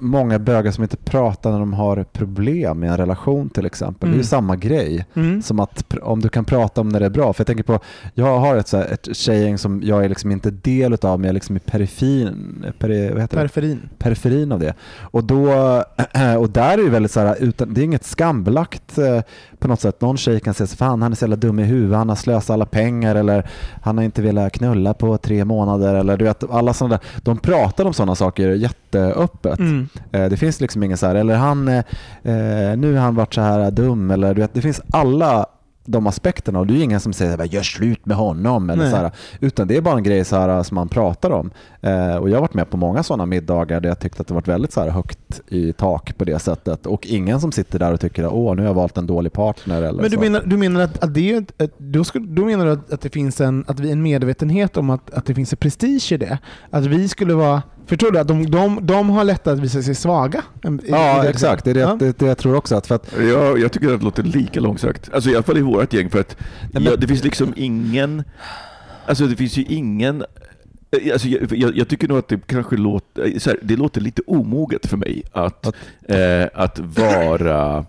många 0.00 0.38
bögar 0.38 0.72
som 0.72 0.82
inte 0.84 0.96
pratar 0.96 1.50
när 1.50 1.58
de 1.58 1.72
har 1.72 2.04
problem 2.12 2.84
i 2.84 2.86
en 2.86 2.96
relation 2.96 3.48
till 3.50 3.66
exempel. 3.66 4.08
Det 4.08 4.12
är 4.12 4.14
Mm. 4.14 4.18
ju 4.20 4.24
samma 4.24 4.56
grej. 4.56 5.06
Mm. 5.14 5.42
Som 5.42 5.60
att 5.60 5.84
om 6.02 6.20
du 6.20 6.28
kan 6.28 6.44
prata 6.44 6.80
om 6.80 6.88
när 6.88 7.00
det 7.00 7.06
är 7.06 7.10
bra. 7.10 7.32
För 7.32 7.40
jag 7.40 7.46
tänker 7.46 7.64
på, 7.64 7.80
jag 8.14 8.38
har 8.38 8.56
ett, 8.56 8.68
så 8.68 8.76
här, 8.76 8.86
ett 8.86 9.16
tjejgäng 9.16 9.58
som 9.58 9.80
jag 9.84 10.04
är 10.04 10.08
liksom 10.08 10.30
inte 10.30 10.50
del 10.50 10.92
utav 10.92 11.18
men 11.20 11.24
jag 11.24 11.30
är 11.30 11.34
liksom 11.34 11.56
i 11.56 11.60
periferin, 11.60 12.64
peri, 12.78 13.10
vad 13.12 13.20
heter 13.20 13.36
det? 13.36 13.40
Periferin. 13.40 13.88
periferin 13.98 14.52
av 14.52 14.58
det. 14.60 14.74
Och, 15.00 15.24
då, 15.24 15.48
och 16.38 16.50
där 16.50 16.78
är 16.78 16.82
det 16.84 16.90
väldigt 16.90 17.12
så 17.12 17.20
här, 17.20 17.36
utan, 17.40 17.74
det 17.74 17.80
är 17.80 17.84
inget 17.84 18.04
skambelagt 18.04 18.98
eh, 18.98 19.20
på 19.58 19.68
något 19.68 19.80
sätt. 19.80 20.00
Någon 20.00 20.16
tjej 20.16 20.40
kan 20.40 20.54
säga 20.54 20.66
så 20.66 20.76
fan 20.76 21.02
han 21.02 21.12
är 21.12 21.16
så 21.16 21.24
jävla 21.24 21.36
dum 21.36 21.58
i 21.58 21.64
huvudet, 21.64 21.98
han 21.98 22.08
har 22.08 22.16
slösat 22.16 22.50
alla 22.50 22.66
pengar 22.66 23.14
eller 23.14 23.46
han 23.82 23.98
har 23.98 24.04
inte 24.04 24.22
velat 24.22 24.52
knulla 24.52 24.94
på 24.94 25.18
tre 25.18 25.44
månader 25.44 25.94
eller 25.94 26.16
du 26.16 26.24
vet 26.24 26.50
alla 26.50 26.72
sådana 26.74 26.94
där. 26.94 27.20
De 27.22 27.38
pratar 27.38 27.84
om 27.84 27.92
sådana 27.94 28.14
saker 28.14 28.48
jätteöppet. 28.50 29.47
Mm. 29.58 29.88
Eh, 30.12 30.28
Det 30.28 30.36
finns 30.36 30.60
liksom 30.60 30.82
ingen 30.82 30.96
så 30.98 31.06
här, 31.06 31.14
eller 31.14 31.36
han, 31.36 31.68
eh, 31.68 31.78
eh, 32.22 32.76
nu 32.76 32.94
har 32.94 33.00
han 33.00 33.14
varit 33.14 33.34
så 33.34 33.40
här 33.40 33.70
dum 33.70 34.10
eller 34.10 34.34
du 34.34 34.40
vet, 34.40 34.54
det 34.54 34.60
finns 34.62 34.80
alla 34.92 35.46
de 35.90 36.06
aspekterna 36.06 36.58
och 36.58 36.66
det 36.66 36.74
är 36.74 36.82
ingen 36.82 37.00
som 37.00 37.12
säger 37.12 37.44
gör 37.44 37.62
slut 37.62 38.06
med 38.06 38.16
honom 38.16 38.70
eller 38.70 38.82
Nej. 38.82 38.90
så 38.92 38.96
här, 38.96 39.10
utan 39.40 39.68
det 39.68 39.76
är 39.76 39.80
bara 39.80 39.96
en 39.96 40.02
grej 40.02 40.24
så 40.24 40.36
här, 40.36 40.62
som 40.62 40.74
man 40.74 40.88
pratar 40.88 41.30
om. 41.30 41.50
Eh, 41.80 42.16
och 42.16 42.30
jag 42.30 42.36
har 42.36 42.40
varit 42.40 42.54
med 42.54 42.70
på 42.70 42.76
många 42.76 43.02
sådana 43.02 43.26
middagar 43.26 43.80
där 43.80 43.88
jag 43.88 43.98
tyckte 43.98 44.20
att 44.20 44.28
det 44.28 44.34
varit 44.34 44.48
väldigt 44.48 44.72
så 44.72 44.80
här, 44.80 44.88
högt 44.88 45.40
i 45.48 45.72
tak 45.72 46.18
på 46.18 46.24
det 46.24 46.38
sättet 46.38 46.86
och 46.86 47.06
ingen 47.06 47.40
som 47.40 47.52
sitter 47.52 47.78
där 47.78 47.92
och 47.92 48.00
tycker 48.00 48.24
att 48.24 48.32
åh 48.32 48.54
nu 48.56 48.62
har 48.62 48.66
jag 48.68 48.74
valt 48.74 48.96
en 48.98 49.06
dålig 49.06 49.32
partner 49.32 49.82
eller 49.82 50.02
Men 50.02 50.10
du 50.10 50.16
så. 50.16 50.20
menar, 50.22 50.42
du 50.46 50.56
menar 50.56 50.80
att, 50.80 51.04
att 51.04 51.14
det 51.14 51.32
ett, 51.58 51.72
då, 51.78 52.04
skulle, 52.04 52.26
då 52.26 52.44
menar 52.44 52.66
du 52.66 52.72
att, 52.72 52.92
att 52.92 53.00
det 53.00 53.10
finns 53.10 53.40
en, 53.40 53.64
att 53.68 53.80
vi 53.80 53.90
en 53.90 54.02
medvetenhet 54.02 54.76
om 54.76 54.90
att, 54.90 55.14
att 55.14 55.26
det 55.26 55.34
finns 55.34 55.52
en 55.52 55.56
prestige 55.56 56.12
i 56.12 56.16
det? 56.16 56.38
Att 56.70 56.86
vi 56.86 57.08
skulle 57.08 57.34
vara 57.34 57.62
Förstår 57.88 58.10
du? 58.12 58.18
Att 58.18 58.28
de, 58.28 58.50
de, 58.50 58.78
de 58.82 59.10
har 59.10 59.24
lättare 59.24 59.54
att 59.54 59.60
visa 59.60 59.82
sig 59.82 59.94
svaga. 59.94 60.42
Ja, 60.62 61.22
det- 61.22 61.28
exakt. 61.28 61.64
Det 61.64 61.70
är 61.70 61.74
det, 61.74 61.80
Ja. 61.80 61.96
det, 62.00 62.18
det 62.18 62.26
jag 62.26 62.38
tror 62.38 62.54
också. 62.56 62.76
Att 62.76 62.86
för 62.86 62.94
att, 62.94 63.12
Jag, 63.18 63.58
jag 63.58 63.72
tycker 63.72 63.92
att 63.92 63.98
det 64.00 64.04
låter 64.04 64.22
lika 64.22 64.60
långsökt. 64.60 65.10
Alltså 65.14 65.30
i 65.30 65.34
alla 65.34 65.42
fall 65.42 65.58
i 65.58 65.62
vårt 65.62 65.92
gäng 65.92 66.10
för 66.10 66.20
att 66.20 66.36
men- 66.72 66.82
ja, 66.82 66.96
det 66.96 67.06
finns 67.06 67.24
liksom 67.24 67.52
ingen, 67.56 68.22
alltså 69.06 69.26
det 69.26 69.36
finns 69.36 69.56
ju 69.56 69.62
ingen 69.68 70.24
eh, 70.90 71.12
Alltså 71.12 71.28
jag, 71.28 71.52
jag, 71.52 71.76
jag 71.76 71.88
tycker 71.88 72.08
nog 72.08 72.18
att 72.18 72.28
det 72.28 72.46
kanske 72.46 72.76
låter, 72.76 73.26
eh, 73.26 73.38
så 73.38 73.50
här, 73.50 73.58
det 73.62 73.76
låter 73.76 74.00
lite 74.00 74.22
omoget 74.26 74.86
för 74.86 74.96
mig 74.96 75.22
att, 75.32 75.66
Att- 75.66 75.74
eh, 76.08 76.46
att 76.54 76.78
vara 76.78 77.84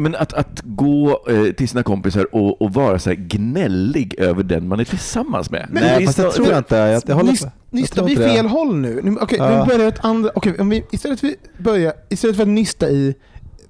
men 0.00 0.14
att, 0.14 0.32
att 0.32 0.60
gå 0.64 1.24
eh, 1.28 1.52
till 1.52 1.68
sina 1.68 1.82
kompisar 1.82 2.34
och, 2.34 2.62
och 2.62 2.72
vara 2.74 2.98
så 2.98 3.10
här 3.10 3.16
gnällig 3.16 4.14
över 4.18 4.42
den 4.42 4.68
man 4.68 4.80
är 4.80 4.84
tillsammans 4.84 5.50
med. 5.50 5.66
Men 5.70 5.82
nej, 5.82 6.06
fast 6.06 6.18
jag 6.18 6.32
tror 6.34 6.46
det- 6.46 6.58
inte... 6.58 6.76
Jag, 6.76 7.02
jag 7.06 7.14
håller 7.16 7.38
jag 7.42 7.50
Nystar 7.70 8.04
vi 8.04 8.10
inte 8.10 8.22
det. 8.22 8.28
fel 8.34 8.46
håll 8.46 8.76
nu? 8.76 9.00
nu 9.02 9.16
okej, 9.20 9.38
Ja. 9.38 9.64
vi 9.64 9.76
börjar 9.76 9.88
ett 9.88 10.04
andra... 10.04 10.30
Okej, 10.34 10.56
om 10.58 10.68
vi, 10.68 10.84
istället, 10.90 11.20
för 11.20 11.28
att 11.28 11.58
börja, 11.58 11.92
istället 12.08 12.36
för 12.36 12.42
att 12.42 12.48
nysta 12.48 12.90
i 12.90 13.14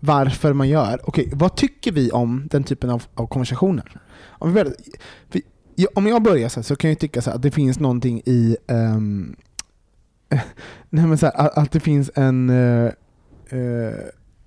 varför 0.01 0.53
man 0.53 0.69
gör, 0.69 1.01
okej, 1.05 1.31
vad 1.33 1.57
tycker 1.57 1.93
vi 1.93 2.11
om 2.11 2.49
den 2.51 2.65
typen 2.65 2.91
av, 2.91 3.03
av 3.15 3.27
konversationer? 3.27 3.93
Om, 4.29 4.49
vi 4.49 4.55
börjar, 4.55 4.75
vi, 5.33 5.87
om 5.95 6.07
jag 6.07 6.23
börjar 6.23 6.49
så, 6.49 6.61
här, 6.61 6.65
så 6.65 6.77
kan 6.77 6.91
jag 6.91 6.99
tycka 6.99 7.23
så 7.23 7.31
här, 7.31 7.37
att 7.37 7.43
det 7.43 7.51
finns 7.51 7.79
någonting 7.81 8.23
i... 8.27 8.57
ehm, 8.67 9.37
nej 10.91 11.07
men 11.07 11.19
så 11.19 11.27
här, 11.27 11.41
att, 11.41 11.59
att 11.59 11.73
det 11.73 11.81
finns 11.81 12.11
en... 12.15 12.51
eh, 12.51 12.85
eh, 13.51 13.95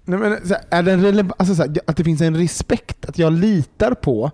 nej 0.05 0.19
men 0.19 0.31
här, 0.31 0.39
är 0.69 0.83
det 0.83 0.91
en 0.91 1.01
releva- 1.05 1.33
alltså 1.37 1.53
här, 1.53 1.71
att 1.87 1.97
det 1.97 2.03
finns 2.03 2.21
en 2.21 2.37
respekt, 2.37 3.05
att 3.05 3.17
jag 3.17 3.33
litar 3.33 3.93
på 3.93 4.31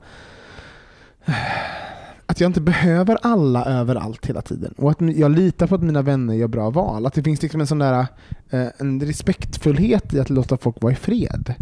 att 2.29 2.41
jag 2.41 2.49
inte 2.49 2.61
behöver 2.61 3.17
alla 3.21 3.65
överallt 3.65 4.25
hela 4.25 4.41
tiden. 4.41 4.73
Och 4.77 4.91
att 4.91 5.01
jag 5.01 5.31
litar 5.31 5.67
på 5.67 5.75
att 5.75 5.81
mina 5.83 6.01
vänner 6.01 6.33
gör 6.33 6.47
bra 6.47 6.69
val. 6.69 7.05
Att 7.05 7.13
det 7.13 7.23
finns 7.23 7.41
liksom 7.41 7.61
en 7.61 7.67
sån 7.67 7.79
där 7.79 8.05
eh, 8.49 8.67
en 8.77 9.01
respektfullhet 9.01 10.13
i 10.13 10.19
att 10.19 10.29
låta 10.29 10.57
folk 10.57 10.81
vara 10.81 10.93
i 10.93 10.95
fred. 10.95 11.53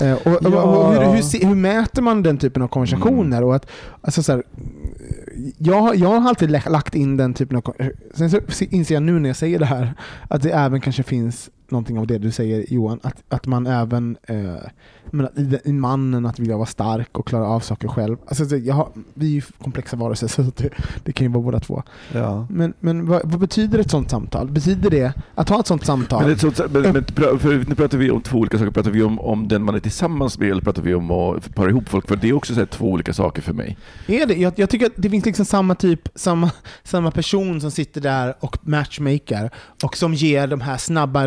Eh, 0.00 0.12
och, 0.12 0.26
och, 0.26 0.38
Ja, 0.52 0.62
och 0.62 0.92
hur, 0.94 1.00
hur, 1.40 1.46
hur 1.46 1.54
mäter 1.54 2.02
man 2.02 2.22
den 2.22 2.38
typen 2.38 2.62
av 2.62 2.68
konversationer? 2.68 3.42
Och 3.44 3.56
att, 3.56 3.66
alltså 4.00 4.22
så 4.22 4.32
här, 4.32 4.42
jag, 5.58 5.80
har- 5.80 5.94
jag 5.94 6.20
har 6.20 6.28
alltid 6.28 6.50
lagt 6.50 6.94
in 6.94 7.16
den 7.16 7.34
typen 7.34 7.56
av... 7.56 7.60
kon- 7.60 7.90
Sen 8.14 8.30
så 8.30 8.40
se- 8.48 8.68
inser 8.70 8.94
jag 8.94 9.02
nu 9.02 9.18
när 9.18 9.28
jag 9.28 9.36
säger 9.36 9.58
det 9.58 9.66
här 9.66 9.94
att 10.28 10.42
det 10.42 10.50
även 10.50 10.80
kanske 10.80 11.02
finns 11.02 11.50
någonting 11.70 11.98
av 11.98 12.06
det 12.06 12.18
du 12.18 12.30
säger 12.30 12.64
Johan, 12.68 13.00
att, 13.02 13.22
att 13.28 13.46
man 13.46 13.66
även 13.66 14.16
eh, 14.22 14.56
men 15.12 15.26
att 15.26 15.38
i, 15.38 15.58
i 15.64 15.72
mannen 15.72 16.26
att 16.26 16.38
vilja 16.38 16.56
vara 16.56 16.66
stark 16.66 17.18
och 17.18 17.26
klara 17.26 17.46
av 17.46 17.60
saker 17.60 17.88
själv. 17.88 18.16
Alltså, 18.26 18.56
jag 18.56 18.74
har, 18.74 18.88
vi 19.14 19.26
är 19.26 19.30
ju 19.30 19.42
komplexa 19.62 19.96
varelser 19.96 20.26
så 20.28 20.42
det, 20.42 20.70
det 21.04 21.12
kan 21.12 21.26
ju 21.26 21.32
vara 21.32 21.44
båda 21.44 21.60
två. 21.60 21.82
Ja. 22.12 22.46
Men, 22.50 22.74
men 22.80 23.06
vad, 23.06 23.20
vad 23.24 23.40
betyder 23.40 23.78
ett 23.78 23.90
sånt 23.90 24.10
samtal? 24.10 24.50
Betyder 24.50 24.90
det 24.90 25.12
att 25.34 25.48
ha 25.48 25.60
ett 25.60 25.66
sånt 25.66 25.86
samtal? 25.86 26.22
Men, 26.22 26.32
ett 26.32 26.40
sånt, 26.40 26.60
men, 26.70 26.82
men 26.82 27.04
nu 27.68 27.74
pratar 27.74 27.98
vi 27.98 28.10
om 28.10 28.20
två 28.20 28.38
olika 28.38 28.58
saker. 28.58 28.70
Pratar 28.70 28.90
vi 28.90 29.02
om, 29.02 29.20
om 29.20 29.48
den 29.48 29.62
man 29.62 29.74
är 29.74 29.80
tillsammans 29.80 30.38
med 30.38 30.50
eller 30.50 30.62
pratar 30.62 30.82
vi 30.82 30.94
om 30.94 31.10
att 31.10 31.54
para 31.54 31.70
ihop 31.70 31.88
folk? 31.88 32.08
För 32.08 32.16
det 32.16 32.28
är 32.28 32.32
också 32.32 32.54
så 32.54 32.66
två 32.66 32.86
olika 32.90 33.12
saker 33.12 33.42
för 33.42 33.52
mig. 33.52 33.76
Är 34.06 34.26
det? 34.26 34.34
Jag, 34.34 34.52
jag 34.56 34.70
tycker 34.70 34.86
att 34.86 34.92
det 34.96 35.10
finns 35.10 35.24
liksom 35.24 35.44
samma 35.44 35.74
typ, 35.74 36.08
samma, 36.14 36.50
samma 36.82 37.10
person 37.10 37.60
som 37.60 37.70
sitter 37.70 38.00
där 38.00 38.34
och 38.40 38.58
matchmaker 38.62 39.50
och 39.82 39.96
som 39.96 40.14
ger 40.14 40.46
de 40.46 40.60
här 40.60 40.76
snabba 40.76 41.26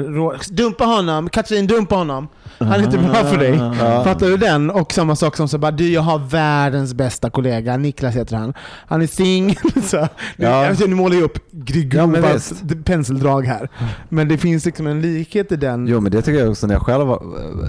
Dumpa 0.49 0.83
honom! 0.85 1.29
Katrin, 1.29 1.67
dumpa 1.67 1.95
honom! 1.95 2.27
Han 2.57 2.71
är 2.71 2.83
inte 2.83 2.97
bra 2.97 3.13
för 3.13 3.37
dig. 3.37 3.51
Ja. 3.81 4.03
Fattar 4.03 4.27
du 4.27 4.37
den? 4.37 4.69
Och 4.69 4.93
samma 4.93 5.15
sak 5.15 5.37
som 5.37 5.47
så 5.47 5.57
bara, 5.57 5.71
du 5.71 5.91
jag 5.91 6.01
har 6.01 6.19
världens 6.19 6.93
bästa 6.93 7.29
kollega, 7.29 7.77
Niklas 7.77 8.15
heter 8.15 8.35
han. 8.35 8.53
Han 8.87 9.01
är 9.01 9.07
singel. 9.07 9.55
Ja. 10.37 10.73
nu 10.87 10.95
målar 10.95 11.15
jag 11.15 11.23
upp 11.23 11.37
Ja, 11.51 11.61
grova 11.83 12.33
visst. 12.33 12.53
penseldrag 12.85 13.45
här. 13.45 13.69
Men 14.09 14.27
det 14.27 14.37
finns 14.37 14.65
liksom 14.65 14.87
en 14.87 15.01
likhet 15.01 15.51
i 15.51 15.55
den. 15.55 15.87
Jo 15.87 15.99
men 15.99 16.11
det 16.11 16.21
tycker 16.21 16.39
jag 16.39 16.49
också 16.49 16.67
när 16.67 16.73
jag 16.75 16.81
själv 16.81 17.07
var, 17.07 17.23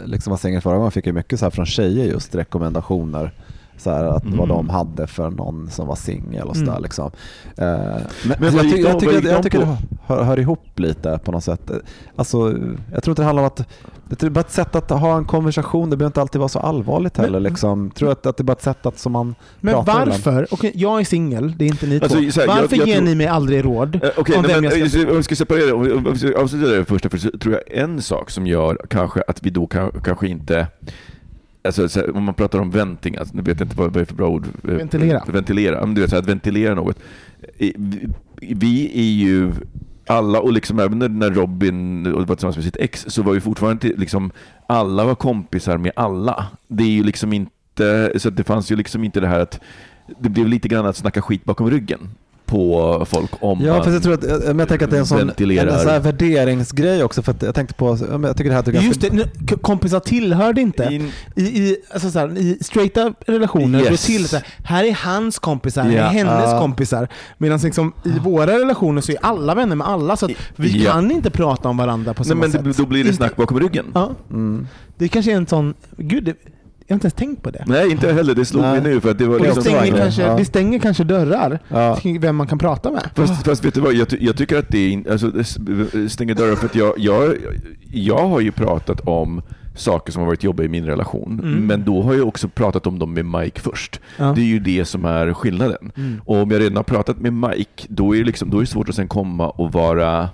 liksom 0.06 0.30
var 0.30 0.38
singel 0.38 0.60
förra 0.60 0.76
gången 0.76 0.90
fick 0.90 1.06
jag 1.06 1.14
mycket 1.14 1.38
så 1.38 1.44
här 1.46 1.50
från 1.50 1.66
tjejer 1.66 2.04
just 2.06 2.34
rekommendationer. 2.34 3.32
Så 3.82 3.90
här, 3.90 4.04
att 4.04 4.24
Mm. 4.24 4.38
vad 4.38 4.48
de 4.48 4.68
hade 4.68 5.06
för 5.06 5.30
någon 5.30 5.70
som 5.70 5.86
var 5.86 5.94
singel 5.96 6.48
och 6.48 6.56
sådär. 6.56 6.70
Mm. 6.72 6.82
Liksom. 6.82 7.10
Eh, 7.56 7.66
men 8.24 8.36
vad 8.40 8.52
jag, 8.54 8.62
ty- 8.62 8.70
de- 8.70 8.80
jag 8.82 9.00
tycker, 9.00 9.12
jag 9.14 9.22
de 9.24 9.42
tycker 9.42 9.58
det 9.58 9.76
hör, 10.06 10.22
hör 10.22 10.38
ihop 10.38 10.78
lite 10.78 11.20
på 11.24 11.32
något 11.32 11.44
sätt. 11.44 11.70
Alltså, 12.16 12.38
jag 12.92 13.02
tror 13.02 13.12
inte 13.12 13.22
det 13.22 13.26
handlar 13.26 13.42
om 13.42 13.46
att 13.46 13.66
det 14.08 14.22
är 14.22 14.30
bara 14.30 14.40
ett 14.40 14.50
sätt 14.50 14.74
att 14.74 14.90
ha 14.90 15.16
en 15.16 15.24
konversation. 15.24 15.90
Det 15.90 15.96
behöver 15.96 16.08
inte 16.10 16.20
alltid 16.20 16.38
vara 16.38 16.48
så 16.48 16.58
allvarligt 16.58 17.16
heller. 17.16 17.30
Men- 17.40 17.42
Liksom. 17.42 17.84
Jag 17.84 17.94
tror 17.94 18.12
att, 18.12 18.26
att 18.26 18.36
det 18.36 18.40
är 18.40 18.44
bara 18.44 18.52
ett 18.52 18.62
sätt 18.62 18.86
att 18.86 18.98
som 18.98 19.12
man 19.12 19.34
Men 19.60 19.74
varför? 19.84 20.46
Okej, 20.50 20.72
jag 20.74 21.00
är 21.00 21.04
singel, 21.04 21.54
det 21.58 21.64
är 21.64 21.68
inte 21.68 21.86
ni 21.86 21.94
Alltså, 22.02 22.18
två. 22.18 22.24
här, 22.40 22.46
jag- 22.46 22.46
varför 22.62 22.76
jag 22.76 22.88
ger 22.88 22.96
tror- 22.96 23.04
ni 23.06 23.14
mig 23.14 23.26
aldrig 23.26 23.64
råd? 23.64 23.94
Eh, 23.94 24.10
Okej, 24.16 24.36
Om 24.36 24.42
nej, 24.42 24.54
vem 24.54 24.64
men, 24.64 24.78
jag 24.80 24.90
ska- 24.90 25.02
eh, 25.02 25.08
om 25.10 25.16
vi 25.16 25.22
ska 25.22 25.36
separera, 25.36 25.74
om 25.74 25.82
vi- 25.82 25.92
om 25.92 26.04
vi 26.12 26.18
ska 26.18 26.40
avsluta 26.40 26.70
det 26.70 26.84
första, 26.84 27.08
för 27.08 27.18
så 27.18 27.30
tror 27.38 27.54
jag 27.54 27.78
en 27.78 28.02
sak 28.02 28.30
som 28.30 28.46
gör 28.46 28.78
kanske 28.90 29.22
att 29.28 29.42
vi 29.42 29.50
då 29.50 29.66
kan, 29.66 29.90
kanske 30.04 30.28
inte 30.28 30.66
Alltså, 31.64 31.88
så 31.88 32.00
här, 32.00 32.16
om 32.16 32.22
man 32.24 32.34
pratar 32.34 32.58
om 32.58 32.70
venting, 32.70 33.16
alltså, 33.16 33.36
nu 33.36 33.42
vet 33.42 33.60
jag 33.60 33.66
inte 33.66 33.76
vad 33.76 33.86
vad 33.86 33.94
det 33.94 34.00
är 34.00 34.04
för 34.04 34.14
bra 34.14 34.28
ord. 34.28 34.46
Eh, 34.46 34.70
Ventilera. 34.74 35.22
Ventilera, 35.26 35.86
men 35.86 35.94
du 35.94 36.00
vet, 36.00 36.10
så 36.10 36.16
här, 36.16 36.22
att 36.22 36.28
ventilera 36.28 36.74
något. 36.74 36.98
Vi, 38.40 38.90
är 38.94 39.24
ju 39.26 39.52
alla, 40.06 40.40
och 40.40 40.52
liksom 40.52 40.78
även 40.78 40.98
när- 41.18 41.30
Robin 41.30 42.12
var 42.12 42.24
tillsammans 42.26 42.56
med 42.56 42.64
sitt 42.64 42.76
ex, 42.76 43.04
så 43.08 43.22
var 43.22 43.32
vi 43.32 43.40
fortfarande 43.40 43.88
liksom, 43.88 44.30
alla 44.66 45.04
var 45.04 45.14
kompisar 45.14 45.76
med 45.78 45.92
alla. 45.96 46.46
Det 46.68 46.84
är 46.84 46.88
ju 46.88 47.02
liksom 47.04 47.32
inte, 47.32 48.12
så 48.16 48.28
att 48.28 48.36
det 48.36 48.44
fanns 48.44 48.72
ju 48.72 48.76
liksom 48.76 49.04
inte 49.04 49.20
det 49.20 49.26
här 49.28 49.40
att 49.40 49.60
det 50.20 50.28
blev 50.28 50.48
lite 50.48 50.68
grann 50.68 50.86
att 50.86 50.96
snacka 50.96 51.22
skit 51.22 51.44
bakom 51.44 51.70
ryggen 51.70 52.00
på 52.52 53.04
folk 53.08 53.30
om 53.40 53.60
Ja, 53.64 53.72
man 53.72 53.84
fast 53.84 53.92
jag 53.94 54.02
tror 54.02 54.14
att, 54.14 54.44
men 54.46 54.58
jag 54.58 54.68
tänker 54.68 54.84
att 54.84 54.90
det 54.90 54.96
är 54.96 55.00
en 55.00 55.06
sån 55.06 55.20
en, 55.20 55.26
ventilerar. 55.26 55.78
sån 55.78 55.90
här 55.90 56.00
värderingsgrej 56.00 57.04
också. 57.04 57.22
För 57.22 57.32
att 57.32 57.42
jag 57.42 57.54
tänkte 57.54 57.74
på, 57.74 57.98
jag 58.22 58.36
tycker 58.36 58.50
det 58.50 58.56
här 58.56 58.62
tycker 58.62 58.78
jag 58.78 58.84
Just 58.86 59.00
det, 59.00 59.12
nu- 59.12 59.28
k- 59.48 59.56
kompisar 59.60 60.00
tillhörde 60.00 60.60
inte. 60.60 60.88
In- 60.90 61.10
I, 61.36 61.42
i, 61.42 61.76
alltså 61.92 62.10
så 62.10 62.18
här, 62.18 62.38
I 62.38 62.58
straighta 62.60 63.14
relationer 63.26 63.80
Yes. 63.80 64.06
till 64.06 64.28
så 64.28 64.36
här, 64.36 64.46
här 64.64 64.84
är 64.84 64.92
hans 64.94 65.38
kompisar, 65.38 65.82
här 65.82 65.90
Ja. 65.92 66.02
är 66.02 66.08
hennes 66.08 66.50
Ja. 66.50 66.58
kompisar. 66.60 67.08
Medan 67.38 67.58
liksom, 67.58 67.92
i 68.04 68.18
våra 68.18 68.46
relationer 68.58 69.00
så 69.00 69.12
är 69.12 69.18
alla 69.22 69.54
vänner 69.54 69.76
med 69.76 69.86
alla, 69.86 70.16
så 70.16 70.26
att 70.26 70.32
vi 70.56 70.84
Ja. 70.84 70.92
kan 70.92 71.10
inte 71.10 71.30
prata 71.30 71.68
om 71.68 71.76
varandra 71.76 72.14
på 72.14 72.22
Nej, 72.22 72.28
samma 72.28 72.40
men 72.40 72.52
sätt. 72.52 72.64
det, 72.64 72.76
då 72.76 72.86
blir 72.86 73.04
det 73.04 73.12
snack 73.12 73.36
bakom 73.36 73.60
ryggen. 73.60 73.86
Ja, 73.94 74.10
Mm. 74.30 74.66
det 74.98 75.08
kanske 75.08 75.32
är 75.32 75.36
en 75.36 75.46
sån... 75.46 75.74
Gud, 75.96 76.24
det, 76.24 76.34
jag 76.92 76.94
har 76.94 76.98
inte 76.98 77.06
ens 77.06 77.14
tänkt 77.14 77.42
på 77.42 77.50
det. 77.50 77.64
Nej, 77.66 77.90
inte 77.90 78.06
jag 78.06 78.14
heller. 78.14 78.34
Det 78.34 78.44
slog 78.44 78.62
Nej. 78.62 78.80
mig 78.80 78.92
nu 78.92 79.00
för 79.00 79.10
att 79.10 79.18
det 79.18 79.24
var 79.26 79.34
Och 79.34 79.40
det 79.40 79.46
liksom 79.46 79.60
också 79.60 79.70
stänger, 79.70 79.98
kanske, 79.98 80.22
Ja. 80.22 80.36
det 80.36 80.44
stänger 80.44 80.78
kanske 80.78 81.04
dörrar 81.04 81.58
Ja. 81.68 81.96
till 81.96 82.18
vem 82.18 82.36
man 82.36 82.46
kan 82.46 82.58
prata 82.58 82.90
med. 82.90 83.02
Fast, 83.14 83.44
fast 83.44 83.64
vet 83.64 83.74
du 83.74 83.80
vad, 83.80 83.94
jag, 83.94 84.06
jag 84.20 84.36
tycker 84.36 84.58
att 84.58 84.68
det, 84.68 84.88
in, 84.88 85.06
alltså, 85.10 85.28
det 85.28 85.44
stänger 86.08 86.34
dörrar 86.34 86.54
för 86.56 86.66
att 86.66 86.74
jag, 86.74 86.92
jag, 86.98 87.34
jag 87.92 88.28
har 88.28 88.40
ju 88.40 88.52
pratat 88.52 89.00
om 89.00 89.42
saker 89.74 90.12
som 90.12 90.20
har 90.22 90.26
varit 90.26 90.44
jobbiga 90.44 90.66
i 90.66 90.68
min 90.68 90.86
relation, 90.86 91.40
Mm. 91.44 91.66
men 91.66 91.84
då 91.84 92.02
har 92.02 92.14
jag 92.14 92.28
också 92.28 92.48
pratat 92.48 92.86
om 92.86 92.98
dem 92.98 93.14
med 93.14 93.24
Mike 93.26 93.60
först. 93.60 94.00
Ja. 94.16 94.24
Det 94.36 94.40
är 94.40 94.44
ju 94.44 94.58
det 94.58 94.84
som 94.84 95.04
är 95.04 95.32
skillnaden. 95.32 95.92
Mm. 95.96 96.20
Och 96.24 96.36
om 96.36 96.50
jag 96.50 96.60
redan 96.60 96.76
har 96.76 96.82
pratat 96.84 97.20
med 97.20 97.32
Mike, 97.32 97.84
då 97.88 98.14
är 98.14 98.18
det, 98.18 98.24
liksom, 98.24 98.50
då 98.50 98.56
är 98.56 98.60
det 98.60 98.66
svårt 98.66 98.88
att 98.88 98.94
sen 98.94 99.08
komma 99.08 99.48
och 99.50 99.72
vara 99.72 100.28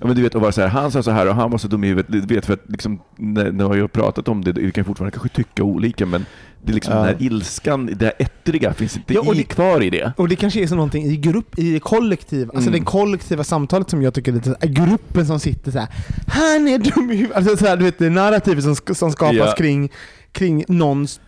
Ja, 0.00 0.06
men 0.06 0.16
du 0.16 0.22
vet, 0.22 0.34
och 0.34 0.40
vara 0.40 0.52
så 0.52 0.60
här, 0.60 0.68
han 0.68 0.90
sa 0.92 1.02
så 1.02 1.10
här 1.10 1.28
och 1.28 1.34
han 1.34 1.50
var 1.50 1.58
så 1.58 1.68
dum 1.68 1.84
i 1.84 1.88
huvudet. 1.88 2.12
Du 2.28 2.34
vet, 2.34 2.46
för 2.46 2.52
att 2.54 2.64
liksom, 2.68 3.00
när, 3.16 3.52
när 3.52 3.74
jag 3.74 3.82
har 3.82 3.88
pratat 3.88 4.28
om 4.28 4.44
det, 4.44 4.52
vi 4.52 4.72
kan 4.72 4.84
fortfarande 4.84 5.10
kanske 5.18 5.28
tycka 5.36 5.62
olika, 5.62 6.06
men 6.06 6.26
det 6.62 6.70
är 6.72 6.74
liksom 6.74 6.94
Ja. 6.94 6.98
den 7.00 7.06
här 7.08 7.22
ilskan, 7.22 7.86
det 7.96 8.04
här 8.04 8.14
ettriga 8.18 8.72
finns 8.74 8.96
inte 8.96 9.14
Ja, 9.14 9.20
och 9.20 9.34
i, 9.34 9.38
det- 9.38 9.44
kvar 9.44 9.82
i 9.82 9.90
det. 9.90 10.12
Och 10.16 10.28
det 10.28 10.36
kanske 10.36 10.62
är 10.62 10.66
så 10.66 10.74
någonting 10.74 11.04
i 11.04 11.16
grupp, 11.16 11.58
i 11.58 11.72
det 11.72 11.80
kollektiv, 11.80 12.50
alltså 12.54 12.68
Mm. 12.70 12.80
det 12.80 12.86
kollektiva 12.86 13.44
samtalet 13.44 13.90
som 13.90 14.02
jag 14.02 14.14
tycker 14.14 14.32
är 14.32 14.36
lite 14.36 14.56
är 14.60 14.68
gruppen 14.68 15.26
som 15.26 15.40
sitter 15.40 15.70
så 15.70 15.78
här. 15.78 15.88
Han 16.26 16.68
är 16.68 16.78
dum 16.78 17.10
i 17.10 17.14
huvudet. 17.16 17.36
Alltså 17.36 17.56
så 17.56 17.66
här, 17.66 17.76
du 17.76 17.84
vet 17.84 17.98
det 17.98 18.10
narrativet 18.10 18.64
som, 18.64 18.94
som 18.94 19.12
skapas 19.12 19.36
Ja. 19.36 19.54
kring, 19.58 19.90
kring 20.32 20.64
någons 20.68 21.20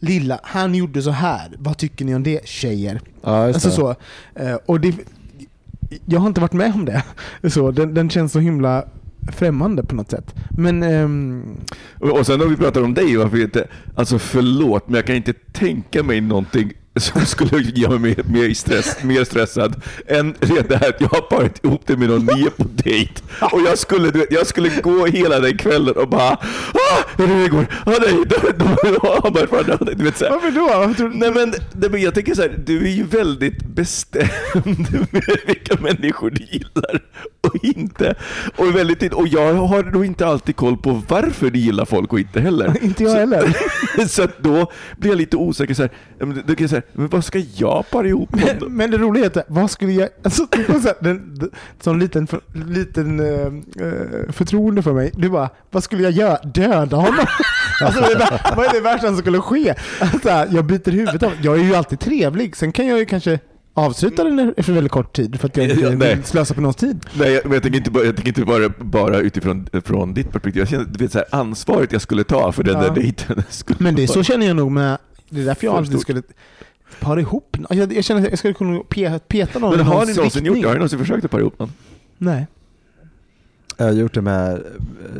lilla, 0.00 0.40
han 0.42 0.74
gjorde 0.74 1.02
så 1.02 1.10
här. 1.10 1.52
vad 1.58 1.78
tycker 1.78 2.04
ni 2.04 2.14
om 2.14 2.22
det 2.22 2.48
tjejer? 2.48 3.00
Ja, 3.22 3.46
Alltså 3.46 3.68
det. 3.68 3.74
så. 3.74 3.90
Eh, 4.34 4.54
Och 4.66 4.80
det, 4.80 4.94
jag 6.06 6.20
har 6.20 6.26
inte 6.26 6.40
varit 6.40 6.52
med 6.52 6.74
om 6.74 6.84
det. 6.84 7.04
Så, 7.50 7.70
den, 7.70 7.94
den 7.94 8.10
känns 8.10 8.32
så 8.32 8.38
himla 8.38 8.84
främmande 9.32 9.84
på 9.84 9.94
något 9.94 10.10
sätt. 10.10 10.34
Men 10.50 10.82
um... 10.82 11.44
Och, 12.00 12.18
och 12.18 12.26
sen 12.26 12.38
när 12.38 12.46
vi 12.46 12.56
pratar 12.56 12.82
om 12.82 12.94
dig, 12.94 13.16
varför 13.16 13.42
inte, 13.42 13.68
alltså 13.94 14.18
förlåt, 14.18 14.88
men 14.88 14.94
jag 14.94 15.06
kan 15.06 15.16
inte 15.16 15.32
tänka 15.32 16.02
mig 16.02 16.20
någonting 16.20 16.72
som 16.96 17.26
skulle 17.26 17.62
göra 17.74 17.98
mig 17.98 18.16
mer, 18.24 18.54
stress, 18.54 19.02
mer 19.02 19.24
stressad 19.24 19.82
än 20.06 20.34
det 20.40 20.76
här 20.76 20.88
att 20.88 21.00
jag 21.00 21.08
har 21.08 21.20
parat 21.20 21.64
ihop 21.64 21.82
det 21.86 21.96
med 21.96 22.08
någon 22.08 22.26
ny 22.26 22.50
på 22.50 22.64
dejt. 22.64 23.12
Och 23.40 23.60
jag 23.66 23.78
skulle, 23.78 24.10
du 24.10 24.26
jag 24.30 24.46
skulle 24.46 24.80
gå 24.80 25.06
hela 25.06 25.40
den 25.40 25.58
kvällen 25.58 25.94
och 25.96 26.08
bara 26.08 26.30
ah, 26.72 26.98
hur 27.16 27.30
är 27.30 27.42
det 27.42 27.48
går? 27.48 27.66
Ah, 27.86 27.90
nej, 27.90 28.24
de, 28.26 28.52
de, 28.56 28.66
har 29.00 29.30
börjat 29.30 29.50
varandra. 29.50 29.78
Du 29.94 30.04
vet, 30.04 30.18
så 30.18 30.24
här. 30.24 30.32
varför 30.32 30.50
då? 30.50 30.94
Du? 30.96 31.14
Nej 31.14 31.30
men, 31.30 31.54
nej, 31.72 31.90
men 31.90 32.02
jag 32.02 32.14
tänker 32.14 32.34
så 32.34 32.42
här, 32.42 32.58
du 32.64 32.86
är 32.86 32.90
ju 32.90 33.04
väldigt 33.04 33.62
bestämd 33.62 35.08
med 35.10 35.38
vilka 35.46 35.80
människor 35.80 36.30
du 36.30 36.44
gillar. 36.44 37.02
Och 37.40 37.64
inte. 37.64 38.14
Och, 38.56 38.76
väldigt, 38.76 39.12
och 39.12 39.28
jag 39.28 39.54
har 39.54 39.82
nog 39.82 40.06
inte 40.06 40.26
alltid 40.26 40.56
koll 40.56 40.76
på 40.76 41.02
varför 41.08 41.50
det 41.50 41.58
gillar 41.58 41.84
folk 41.84 42.12
och 42.12 42.20
inte 42.20 42.40
heller. 42.40 42.76
inte 42.82 43.04
jag 43.04 43.14
heller. 43.14 43.56
Så, 44.08 44.28
då 44.40 44.72
blir 44.96 45.10
jag 45.10 45.18
lite 45.18 45.36
osäker. 45.36 45.74
Så 45.74 45.82
här, 45.82 45.90
då 46.18 46.54
kan 46.54 46.56
jag 46.58 46.70
säga, 46.70 46.81
men 46.92 47.08
vad 47.08 47.24
ska 47.24 47.38
jag 47.54 47.84
para 47.90 48.06
ihop 48.08 48.30
då? 48.32 48.38
Men, 48.60 48.76
men 48.76 48.90
det 48.90 48.98
roliga 48.98 49.24
är 49.24 49.38
att, 49.38 49.44
vad 49.48 49.70
skulle 49.70 49.92
jag... 49.92 50.08
Alltså, 50.24 50.46
det 50.50 50.68
var 50.68 50.80
så 50.80 50.86
här, 50.88 50.96
den, 51.00 51.34
den, 51.34 51.50
som 51.80 51.98
liten, 51.98 52.26
för, 52.26 52.40
liten 52.66 53.20
eh, 53.20 54.32
förtroende 54.32 54.82
för 54.82 54.92
mig. 54.92 55.10
Du 55.14 55.28
bara, 55.28 55.50
vad 55.70 55.84
skulle 55.84 56.02
jag 56.02 56.12
göra? 56.12 56.38
Döda 56.44 56.96
honom? 56.96 57.26
alltså, 57.82 58.00
det, 58.00 58.40
vad 58.56 58.66
är 58.66 58.72
det 58.72 58.80
värsta 58.80 59.06
som 59.06 59.16
skulle 59.16 59.38
ske? 59.38 59.74
Alltså, 60.00 60.28
jag 60.50 60.64
byter 60.64 60.90
huvudet 60.90 61.22
av 61.22 61.32
Jag 61.42 61.58
är 61.60 61.64
ju 61.64 61.74
alltid 61.74 62.00
trevlig. 62.00 62.56
Sen 62.56 62.72
kan 62.72 62.86
jag 62.86 62.98
ju 62.98 63.04
kanske 63.06 63.38
avsluta 63.74 64.24
den 64.24 64.54
efter 64.56 64.72
väldigt 64.72 64.92
kort 64.92 65.16
tid 65.16 65.40
för 65.40 65.48
att 65.48 65.56
jag 65.56 65.68
inte 65.70 65.80
Ja, 65.82 65.90
vill 65.90 66.24
slösa 66.24 66.54
på 66.54 66.60
någons 66.60 66.76
tid. 66.76 67.06
Nej, 67.14 67.40
men 67.44 67.52
jag 67.52 67.62
tänker 67.62 67.78
inte 67.78 67.90
bara, 67.90 68.04
jag 68.04 68.16
tänker 68.16 68.28
inte 68.28 68.44
bara, 68.44 68.68
bara 68.78 69.18
utifrån 69.18 69.68
från 69.84 70.14
ditt 70.14 70.32
perspektiv. 70.32 70.60
Jag 70.60 70.68
känner 70.68 70.84
du 70.84 71.04
vet, 71.04 71.12
så 71.12 71.18
här, 71.18 71.26
ansvaret 71.30 71.92
jag 71.92 72.02
skulle 72.02 72.24
ta 72.24 72.52
för 72.52 72.62
den 72.62 72.74
Ja. 72.74 72.80
där 72.82 72.94
dejten. 72.94 73.42
Men 73.78 73.94
det 73.94 74.02
är 74.02 74.06
så 74.06 74.22
känner 74.22 74.46
jag 74.46 74.56
nog 74.56 74.70
med... 74.72 74.98
Det 75.28 75.40
är 75.40 75.44
därför 75.44 75.66
jag 75.66 75.86
stort. 75.86 76.00
skulle 76.00 76.22
para 77.00 77.20
ihop 77.20 77.56
jag, 77.70 77.92
jag 77.92 78.04
känner 78.04 78.22
att 78.22 78.28
jag 78.30 78.38
skulle 78.38 78.54
kunna 78.54 78.78
pe- 78.78 79.18
peta 79.28 79.58
någon 79.58 79.76
Men 79.76 79.86
har 79.86 80.06
ni 80.06 80.14
någonsin 80.14 80.44
gjort 80.44 80.56
det? 80.56 80.66
Har 80.66 80.72
ni 80.74 80.78
någonsin 80.78 80.98
försökt 80.98 81.24
att 81.24 81.30
para 81.30 81.40
ihop 81.40 81.58
någon? 81.58 81.72
Nej. 82.18 82.46
Jag 83.76 83.84
har 83.86 83.92
gjort 83.92 84.14
det 84.14 84.22
med 84.22 84.52
eh, 84.52 84.60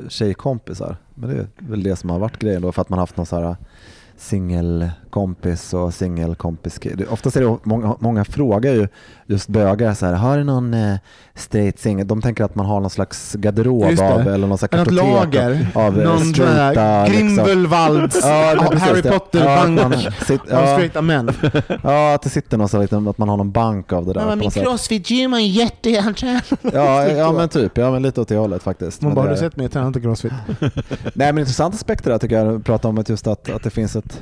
tjejkompisar. 0.09 0.97
Men 1.15 1.31
det 1.31 1.37
är 1.37 1.47
väl 1.57 1.83
det 1.83 1.97
som 1.97 2.11
har 2.11 2.19
varit 2.19 2.39
grejen 2.39 2.63
då 2.63 2.73
för 2.73 2.83
att 2.83 2.89
man 2.89 2.99
har 2.99 3.03
haft 3.03 3.17
någon 3.17 3.27
så 3.27 3.41
här 3.41 3.57
singelkompis 5.17 5.75
och 5.75 5.95
singelkompis. 5.95 6.79
Det- 6.95 7.07
Oftast 7.07 7.37
är 7.37 7.41
det 7.41 7.57
många, 7.63 7.97
många 7.99 8.25
frågar 8.25 8.73
ju 8.73 8.89
just 9.27 9.49
bögar 9.49 9.95
så 9.95 10.07
här, 10.07 10.13
har 10.13 10.39
du 10.39 10.45
någon 10.45 10.75
eh, 10.75 10.97
straight 11.35 11.79
singel? 11.79 12.07
De 12.07 12.23
tänker 12.23 12.45
att 12.45 12.55
man 12.55 12.67
har 12.67 12.81
någon 12.81 12.91
slags 12.91 13.35
garderob 13.35 13.97
det. 13.97 14.13
av 14.13 14.21
eller 14.29 14.47
någon 14.47 14.59
slags 14.59 14.73
kartotek 14.73 14.99
lager. 14.99 15.67
av 15.75 15.99
eh, 16.01 16.05
Någon 16.05 16.19
straighta, 16.35 16.81
här 16.81 17.07
liksom. 17.09 17.27
Grindelwalds, 17.37 18.19
Ja, 18.23 18.55
Harry 18.79 19.01
det. 19.01 19.11
Potter, 19.11 19.45
Ja, 19.45 19.91
sit- 20.27 20.41
av 20.53 20.65
ja, 20.65 20.67
straighta 20.75 21.03
män. 21.03 21.31
ja, 21.83 22.15
att 22.15 22.23
det 22.23 22.31
sitter 22.31 22.57
någon 22.59 22.69
så 22.69 22.81
liten- 22.81 23.09
att 23.09 23.19
man 23.19 23.29
har 23.29 23.37
någon 23.37 23.53
bank 23.53 23.93
av 23.93 24.07
det 24.07 24.13
där. 24.13 24.29
Ja, 24.29 24.37
min 24.37 24.51
crossfit-gym 24.51 25.35
är 25.35 25.39
jättehjärtat. 25.39 26.45
Ja, 26.73 27.07
ja, 27.07 27.33
men 27.33 27.49
typ. 27.49 27.79
Ja, 27.79 27.91
men 27.91 28.03
lite 28.03 28.21
åt 28.21 28.29
det 28.29 28.37
hållet 28.37 28.63
faktiskt. 28.63 29.03
Man 29.03 29.15
bara, 29.15 29.21
har 29.21 29.29
det- 29.29 29.35
du 29.35 29.39
sett 29.41 29.57
mig? 29.57 29.65
Jag 29.65 29.73
tränar 29.73 29.87
inte 29.87 30.01
crossfit. 30.01 30.33
Nej 31.15 31.33
men 31.33 31.39
intressant 31.39 31.75
aspekter 31.75 32.11
där 32.11 32.19
tycker 32.19 32.37
jag, 32.45 32.57
att 32.57 32.65
prata 32.65 32.89
om 32.89 32.99
att 32.99 33.09
just 33.09 33.27
att, 33.27 33.51
att 33.51 33.63
det 33.63 33.71
finns 33.71 33.97
ett 33.97 34.21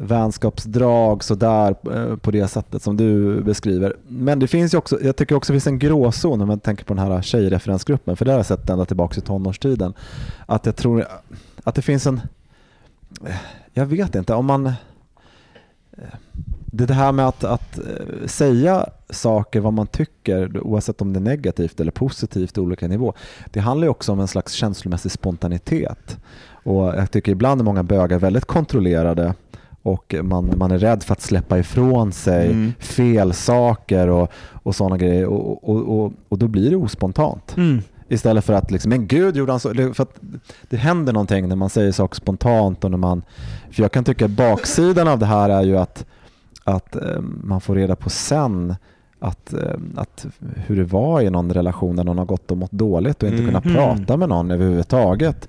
vänskapsdrag 0.00 1.24
sådär 1.24 1.74
eh, 1.92 2.16
på 2.16 2.30
det 2.30 2.48
sättet 2.48 2.82
som 2.82 2.96
du 2.96 3.40
beskriver. 3.42 3.96
Men 4.08 4.38
det 4.38 4.46
finns 4.46 4.74
ju 4.74 4.78
också, 4.78 5.02
jag 5.02 5.16
tycker 5.16 5.34
också 5.34 5.52
det 5.52 5.54
finns 5.54 5.66
en 5.66 5.78
gråzon 5.78 6.40
om 6.40 6.48
man 6.48 6.60
tänker 6.60 6.84
på 6.84 6.94
den 6.94 7.06
här 7.06 7.22
tjejreferensgruppen, 7.22 8.16
för 8.16 8.24
det 8.24 8.30
har 8.30 8.38
jag 8.38 8.46
sett 8.46 8.70
ända 8.70 8.84
tillbaka 8.84 9.18
i 9.18 9.20
tonårstiden. 9.20 9.94
Att 10.46 10.66
jag 10.66 10.76
tror 10.76 11.06
att 11.64 11.74
det 11.74 11.82
finns 11.82 12.06
en, 12.06 12.20
jag 13.72 13.86
vet 13.86 14.14
inte, 14.14 14.34
om 14.34 14.46
man 14.46 14.72
det 16.86 16.94
här 16.94 17.12
med 17.12 17.28
att, 17.28 17.44
att 17.44 17.78
eh, 17.78 18.26
säga 18.26 18.86
saker, 19.10 19.60
vad 19.60 19.72
man 19.72 19.86
tycker, 19.86 20.60
oavsett 20.60 21.02
om 21.02 21.12
det 21.12 21.18
är 21.18 21.22
negativt 21.22 21.80
eller 21.80 21.92
positivt 21.92 22.54
på 22.54 22.60
olika 22.60 22.88
nivå. 22.88 23.14
Det 23.50 23.60
handlar 23.60 23.86
ju 23.86 23.90
också 23.90 24.12
om 24.12 24.20
en 24.20 24.28
slags 24.28 24.52
känslomässig 24.52 25.12
spontanitet. 25.12 26.18
Och 26.64 26.86
jag 26.86 27.10
tycker 27.10 27.32
ibland 27.32 27.60
är 27.60 27.64
många 27.64 27.82
bögar 27.82 28.18
väldigt 28.18 28.44
kontrollerade 28.44 29.34
och 29.82 30.14
man, 30.22 30.52
man 30.56 30.70
är 30.70 30.78
rädd 30.78 31.02
för 31.02 31.12
att 31.12 31.20
släppa 31.20 31.58
ifrån 31.58 32.12
sig 32.12 32.46
Mm. 32.46 32.72
fel 32.78 33.32
saker 33.32 34.08
och, 34.08 34.32
och 34.62 34.74
sådana 34.74 34.96
grejer 34.96 35.26
och, 35.26 35.68
och, 35.68 36.00
och, 36.04 36.12
och 36.28 36.38
då 36.38 36.48
blir 36.48 36.70
det 36.70 36.76
ospontant. 36.76 37.54
Mm. 37.56 37.80
Istället 38.08 38.44
för 38.44 38.52
att 38.52 38.70
liksom, 38.70 38.88
men 38.88 39.06
gud 39.06 39.36
gjorde 39.36 39.52
han 39.52 39.60
så? 39.60 39.74
För 39.74 40.02
att 40.02 40.20
det 40.70 40.76
händer 40.76 41.12
någonting 41.12 41.48
när 41.48 41.56
man 41.56 41.70
säger 41.70 41.92
saker 41.92 42.14
spontant 42.16 42.84
och 42.84 42.90
när 42.90 42.98
man, 42.98 43.22
för 43.70 43.82
jag 43.82 43.92
kan 43.92 44.04
tycka 44.04 44.24
att 44.24 44.30
baksidan 44.30 45.08
av 45.08 45.18
det 45.18 45.26
här 45.26 45.48
är 45.50 45.62
ju 45.62 45.78
att, 45.78 46.04
att 46.64 46.96
eh, 46.96 47.20
man 47.20 47.60
får 47.60 47.74
reda 47.74 47.96
på 47.96 48.10
sen 48.10 48.74
att, 49.20 49.52
eh, 49.52 49.60
att 49.96 50.26
hur 50.66 50.76
det 50.76 50.84
var 50.84 51.20
i 51.20 51.30
någon 51.30 51.52
relation 51.52 51.96
där 51.96 52.04
någon 52.04 52.18
har 52.18 52.24
gått 52.24 52.50
och 52.50 52.56
mått 52.56 52.72
dåligt 52.72 53.22
och 53.22 53.28
inte 53.28 53.42
Mm. 53.42 53.46
kunnat 53.48 53.64
Mm. 53.64 53.76
prata 53.76 54.16
med 54.16 54.28
någon 54.28 54.50
överhuvudtaget. 54.50 55.48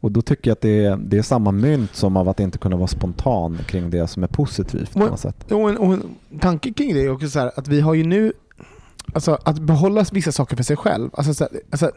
Och 0.00 0.12
då 0.12 0.22
tycker 0.22 0.50
jag 0.50 0.52
att 0.52 0.60
det 0.60 0.84
är, 0.84 0.96
det 0.96 1.18
är 1.18 1.22
samma 1.22 1.52
mynt 1.52 1.94
som 1.96 2.16
av 2.16 2.28
att 2.28 2.40
inte 2.40 2.58
kunna 2.58 2.76
vara 2.76 2.86
spontan 2.86 3.58
kring 3.66 3.90
det 3.90 4.06
som 4.06 4.22
är 4.22 4.26
positivt 4.26 4.92
på 4.92 4.98
något 4.98 5.20
sätt. 5.20 5.52
Och 5.52 5.70
en, 5.70 5.78
och 5.78 5.92
en 5.92 6.02
tanke 6.40 6.72
kring 6.72 6.94
det 6.94 7.00
är 7.04 7.10
också 7.10 7.28
så 7.28 7.38
här, 7.38 7.52
att 7.56 7.68
vi 7.68 7.80
har 7.80 7.94
ju 7.94 8.04
nu, 8.04 8.32
alltså 9.12 9.38
att 9.44 9.58
behålla 9.58 10.04
vissa 10.12 10.32
saker 10.32 10.56
för 10.56 10.62
sig 10.64 10.76
själv. 10.76 11.10
Alltså, 11.12 11.34
så 11.34 11.44
här, 11.44 11.60
alltså, 11.70 11.90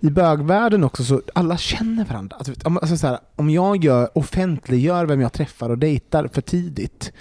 I 0.00 0.10
bögvärlden 0.10 0.84
också 0.84 1.04
så 1.04 1.22
alla 1.34 1.56
känner 1.56 2.04
varandra. 2.04 2.36
Alltså, 2.36 2.52
om- 2.64 2.76
alltså, 2.76 2.96
så 2.96 3.06
här, 3.06 3.18
om 3.36 3.50
jag 3.50 3.84
gör, 3.84 4.18
offentliggör 4.18 5.06
vem 5.06 5.20
jag 5.20 5.32
träffar 5.32 5.70
och 5.70 5.78
dejtar 5.78 6.28
för 6.32 6.40
tidigt 6.40 7.12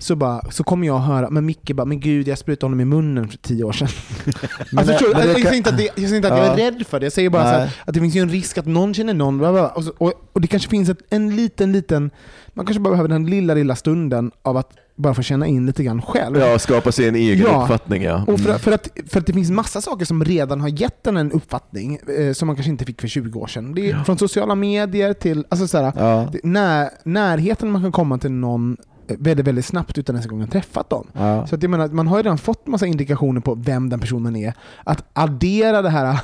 så, 0.00 0.16
bara, 0.16 0.50
så 0.50 0.64
kommer 0.64 0.86
jag 0.86 0.98
höra, 0.98 1.30
men 1.30 1.46
Micke 1.46 1.70
bara, 1.74 1.84
men 1.84 2.00
gud 2.00 2.28
jag 2.28 2.38
sprutade 2.38 2.66
honom 2.66 2.80
i 2.80 2.84
munnen 2.84 3.28
för 3.28 3.36
tio 3.38 3.64
år 3.64 3.72
sedan. 3.72 3.88
Men 4.24 4.78
alltså, 4.78 4.92
det- 4.92 4.98
förstår 4.98 5.08
du? 5.08 5.14
men 5.18 5.26
jag, 5.28 5.36
kan- 5.36 5.42
säger 5.44 5.56
inte 5.56 5.70
att, 5.70 5.76
det, 5.76 5.82
jag 5.84 5.94
säger 5.96 6.16
inte 6.16 6.32
att 6.32 6.38
jag 6.38 6.46
är 6.46 6.58
Ja. 6.58 6.66
rädd 6.70 6.86
för 6.86 7.00
det, 7.00 7.06
jag 7.06 7.12
säger 7.12 7.30
bara 7.30 7.42
här, 7.42 7.70
att 7.84 7.94
det 7.94 8.00
finns 8.00 8.14
ju 8.14 8.20
en 8.20 8.28
risk 8.28 8.58
att 8.58 8.66
någon 8.66 8.94
känner 8.94 9.14
någon, 9.14 9.38
bla 9.38 9.52
bla. 9.52 9.68
Och, 9.68 9.84
så, 9.84 9.92
och, 9.98 10.12
och 10.32 10.40
det 10.40 10.46
kanske 10.48 10.68
finns 10.70 10.88
ett, 10.88 10.98
en 11.10 11.36
liten, 11.36 11.72
liten, 11.72 12.10
man 12.54 12.66
kanske 12.66 12.80
bara 12.80 12.90
behöver 12.90 13.08
den 13.08 13.26
lilla, 13.26 13.54
lilla 13.54 13.76
stunden 13.76 14.30
av 14.42 14.56
att 14.56 14.72
bara 14.96 15.14
få 15.14 15.22
känna 15.22 15.46
in 15.46 15.66
lite 15.66 15.84
grann 15.84 16.02
själv. 16.02 16.38
Ja, 16.38 16.58
skapa 16.58 16.92
sig 16.92 17.08
en 17.08 17.14
egen 17.16 17.46
Ja. 17.46 17.62
uppfattning 17.62 18.02
ja. 18.02 18.24
Och 18.26 18.40
för, 18.40 18.48
Mm. 18.48 18.58
för, 18.60 18.72
att, 18.72 18.88
för 19.08 19.20
att 19.20 19.26
det 19.26 19.32
finns 19.32 19.50
massa 19.50 19.80
saker 19.80 20.04
som 20.04 20.24
redan 20.24 20.60
har 20.60 20.68
gett 20.68 21.06
en 21.06 21.16
en 21.16 21.32
uppfattning 21.32 21.98
eh, 22.18 22.32
som 22.32 22.46
man 22.46 22.56
kanske 22.56 22.70
inte 22.70 22.84
fick 22.84 23.00
för 23.00 23.08
20 23.08 23.40
år 23.40 23.46
sedan. 23.46 23.74
Det 23.74 23.90
är 23.90 24.04
från 24.04 24.18
sociala 24.18 24.54
medier 24.54 25.12
till 25.12 25.44
alltså 25.48 25.68
såhär, 25.68 25.92
Ja. 25.96 26.32
när, 26.42 26.88
närheten 27.04 27.70
man 27.70 27.82
kan 27.82 27.92
komma 27.92 28.18
till 28.18 28.30
någon 28.32 28.76
väldigt, 29.18 29.46
väldigt 29.46 29.64
snabbt 29.64 29.98
utan 29.98 30.14
ens 30.16 30.26
en 30.26 30.38
gång 30.38 30.46
träffat 30.46 30.90
dem. 30.90 31.06
Ja. 31.12 31.46
Så 31.46 31.54
att 31.54 31.62
jag 31.62 31.70
menar, 31.70 31.88
man 31.88 32.06
har 32.06 32.16
ju 32.16 32.22
redan 32.22 32.38
fått 32.38 32.66
massa 32.66 32.86
indikationer 32.86 33.40
på 33.40 33.54
vem 33.54 33.88
den 33.88 34.00
personen 34.00 34.36
är. 34.36 34.52
Att 34.84 35.04
addera 35.12 35.82
det 35.82 35.90
här, 35.90 36.20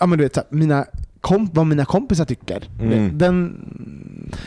ja 0.00 0.06
men 0.06 0.18
du 0.18 0.24
vet, 0.24 0.34
så 0.34 0.40
här, 0.40 0.46
mina 0.50 0.84
komp, 1.20 1.54
vad 1.54 1.66
mina 1.66 1.84
kompisar 1.84 2.24
tycker. 2.24 2.68
Mm. 2.80 3.18
Den, 3.18 3.64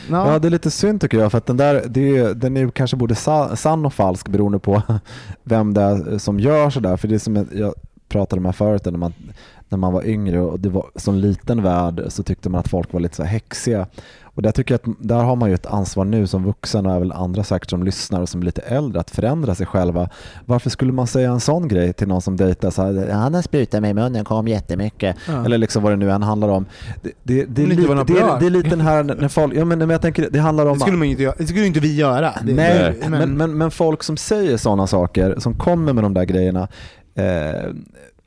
ja. 0.09 0.33
Ja, 0.33 0.39
det 0.39 0.47
är 0.47 0.49
lite 0.49 0.71
synd 0.71 1.01
tycker 1.01 1.17
jag 1.17 1.31
för 1.31 1.37
att 1.37 1.45
den 1.45 1.57
där, 1.57 1.83
det 1.87 2.17
är, 2.17 2.33
den 2.33 2.57
är 2.57 2.61
ju 2.61 2.71
kanske 2.71 2.97
både 2.97 3.15
sa- 3.15 3.55
sann 3.55 3.85
och 3.85 3.93
falsk 3.93 4.27
beroende 4.27 4.59
på 4.59 4.81
vem 5.43 5.73
det 5.73 5.81
är 5.81 6.17
som 6.17 6.39
gör 6.39 6.69
sådär. 6.69 6.97
För 6.97 7.07
det 7.07 7.15
är 7.15 7.19
som 7.19 7.47
jag 7.51 7.73
pratade 8.09 8.41
med 8.41 8.55
förut 8.55 8.85
när 8.85 8.91
man, 8.91 9.13
när 9.73 9.77
man 9.77 9.93
var 9.93 10.05
yngre 10.05 10.41
och 10.41 10.59
det 10.59 10.69
var 10.69 10.85
som 10.95 11.15
liten 11.15 11.63
värld 11.63 12.03
så 12.07 12.23
tyckte 12.23 12.49
man 12.49 12.59
att 12.59 12.67
folk 12.67 12.93
var 12.93 12.99
lite 12.99 13.15
så 13.15 13.23
här 13.23 13.29
häxiga. 13.29 13.87
Och 14.35 14.41
där 14.41 14.51
tycker 14.51 14.73
jag 14.73 14.79
att 14.91 14.95
där 14.99 15.23
har 15.23 15.35
man 15.35 15.49
ju 15.49 15.55
ett 15.55 15.65
ansvar 15.65 16.05
nu 16.05 16.27
som 16.27 16.43
vuxen 16.43 16.85
och 16.85 16.91
även 16.95 17.11
andra 17.11 17.43
säkert 17.43 17.69
som 17.69 17.83
lyssnar 17.83 18.21
och 18.21 18.29
som 18.29 18.41
är 18.41 18.45
lite 18.45 18.61
äldre 18.61 18.99
att 19.01 19.09
förändra 19.11 19.55
sig 19.55 19.65
själva. 19.65 20.09
Varför 20.45 20.69
skulle 20.69 20.91
man 20.91 21.07
säga 21.07 21.31
en 21.31 21.39
sån 21.39 21.67
grej 21.67 21.93
till 21.93 22.07
någon 22.07 22.21
som 22.21 22.37
dejtar 22.37 22.69
så 22.71 22.81
här, 22.81 23.09
han 23.11 23.33
har 23.33 23.41
sprutat 23.41 23.81
mig 23.81 23.91
i 23.91 23.93
munnen, 23.93 24.25
kom 24.25 24.47
jättemycket. 24.47 25.15
Ja. 25.27 25.45
Eller 25.45 25.57
liksom 25.57 25.83
vad 25.83 25.91
det 25.91 25.95
nu 25.95 26.11
än 26.11 26.23
handlar 26.23 26.49
om. 26.49 26.65
Det, 27.01 27.11
det, 27.23 27.45
det, 27.45 27.65
det, 27.65 27.75
berör. 27.75 28.39
det 28.39 28.45
är 28.45 28.49
lite 28.49 28.69
den 28.69 28.81
här 28.81 29.03
när 29.03 29.27
folk, 29.27 29.53
ja 29.55 29.65
men, 29.65 29.79
men 29.79 29.89
jag 29.89 30.01
tänker 30.01 30.29
det 30.31 30.39
handlar 30.39 30.65
om 30.65 30.73
det 30.73 30.79
skulle 30.79 30.97
man 30.97 31.07
inte. 31.07 31.33
Det 31.37 31.47
skulle 31.47 31.69
vi 31.69 31.95
göra. 31.95 32.33
Det, 32.43 32.53
Nej, 32.53 32.99
det- 33.01 33.09
men, 33.09 33.37
men, 33.37 33.57
men 33.57 33.71
folk 33.71 34.03
som 34.03 34.17
säger 34.17 34.57
sådana 34.57 34.87
saker, 34.87 35.35
som 35.39 35.53
kommer 35.53 35.93
med 35.93 36.03
de 36.03 36.13
där 36.13 36.25
grejerna 36.25 36.67
eh, 37.15 37.69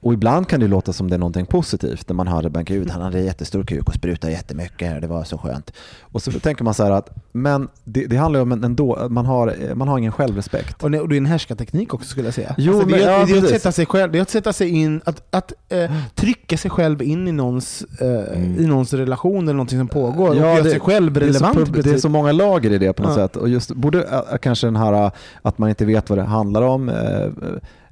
och 0.01 0.13
ibland 0.15 0.49
kan 0.49 0.61
det 0.61 0.69
låta 0.69 0.93
som 0.93 1.11
det 1.11 1.17
är 1.17 1.19
någonting 1.19 1.47
positivt 1.47 2.09
när 2.09 2.15
man 2.15 2.29
hör 2.29 2.43
det, 2.43 2.63
gud 2.63 2.91
han 2.91 3.03
hade 3.03 3.21
jättestor 3.21 3.65
kuk 3.65 3.89
och 3.89 3.95
sprutade 3.95 4.33
jättemycket, 4.33 5.01
det 5.01 5.07
var 5.07 5.25
så 5.25 5.39
skönt. 5.39 5.73
Och 6.01 6.23
så 6.23 6.33
tänker 6.33 6.65
man 6.65 6.75
så 6.75 6.85
här 6.85 6.91
att, 6.91 7.11
men 7.33 7.69
det, 7.85 8.07
det 8.07 8.17
handlar 8.17 8.39
ju 8.41 8.43
om 8.43 8.53
en, 8.53 8.65
ändå, 8.65 9.07
man 9.11 9.27
har, 9.27 9.75
man 9.75 9.89
har 9.89 9.99
ingen 9.99 10.13
självrespekt. 10.13 10.83
Och 10.83 10.91
det, 10.91 11.01
och 11.01 11.09
det 11.09 11.15
är 11.15 11.17
en 11.17 11.27
härskarteknik 11.27 11.95
också 11.95 12.09
skulle 12.09 12.27
jag 12.27 12.35
säga. 12.35 12.55
Jo, 12.59 12.73
alltså, 12.73 12.89
det, 12.89 12.97
men- 12.97 13.09
är, 13.09 13.13
ja, 13.13 13.27
det, 13.27 13.33
är 13.33 13.43
att 13.43 13.49
sätta 13.49 13.73
sig 13.73 13.87
själv, 13.87 14.13
det 14.13 14.19
är 14.19 14.23
att 14.23 14.31
sätta 14.31 14.53
sig 14.53 14.69
in, 14.69 15.01
att, 15.05 15.23
att 15.31 15.53
eh, 15.69 15.91
trycka 16.15 16.57
sig 16.57 16.71
själv 16.71 17.03
in 17.03 17.29
i 17.29 17.33
någons, 17.33 17.85
eh, 18.01 18.09
Mm. 18.37 18.61
i 18.61 18.67
någons 18.67 18.93
relation 18.93 19.43
eller 19.45 19.53
någonting 19.53 19.79
som 19.79 19.89
pågår 19.89 20.29
och 20.29 20.37
Ja, 20.37 20.41
göra 20.41 20.63
det- 20.63 20.71
sig 20.71 20.81
själv 20.81 21.13
Det 21.13 21.21
är, 21.21 21.33
så, 21.33 21.45
relevant. 21.45 21.85
det 21.85 21.91
är 21.91 21.99
så 21.99 22.09
många 22.09 22.33
lager 22.33 22.73
i 22.73 22.79
det 22.79 22.93
på 22.93 23.03
något 23.03 23.17
Ja. 23.17 23.29
sätt. 23.29 23.37
Och 23.37 23.49
just, 23.49 23.75
både 23.75 24.03
äh, 24.03 24.39
kanske 24.43 24.67
den 24.67 24.77
här 24.77 24.93
äh, 25.05 25.11
att 25.43 25.59
man 25.59 25.69
inte 25.69 25.85
vet 25.85 26.11
vad 26.11 26.19
det 26.19 26.25
handlar 26.25 26.63
om 26.63 26.89
eh, 26.89 26.97
eh, 26.97 27.31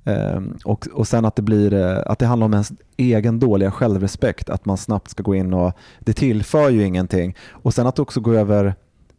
Ehm, 0.04 0.58
och, 0.64 0.86
och 0.92 1.08
sen 1.08 1.24
att 1.24 1.36
det, 1.36 1.42
blir, 1.42 1.72
eh, 1.72 2.02
att 2.06 2.18
det 2.18 2.26
handlar 2.26 2.44
om 2.44 2.52
ens 2.52 2.72
egen 2.96 3.38
dåliga 3.38 3.70
självrespekt. 3.70 4.50
Att 4.50 4.64
man 4.64 4.78
snabbt 4.78 5.10
ska 5.10 5.22
gå 5.22 5.34
in 5.34 5.54
och 5.54 5.72
det 6.00 6.12
tillför 6.12 6.70
ju 6.70 6.84
ingenting. 6.84 7.36
Och 7.50 7.74
sen 7.74 7.86
att 7.86 7.96
det 7.96 8.02
också 8.02 8.20
går 8.20 8.34
över 8.34 8.74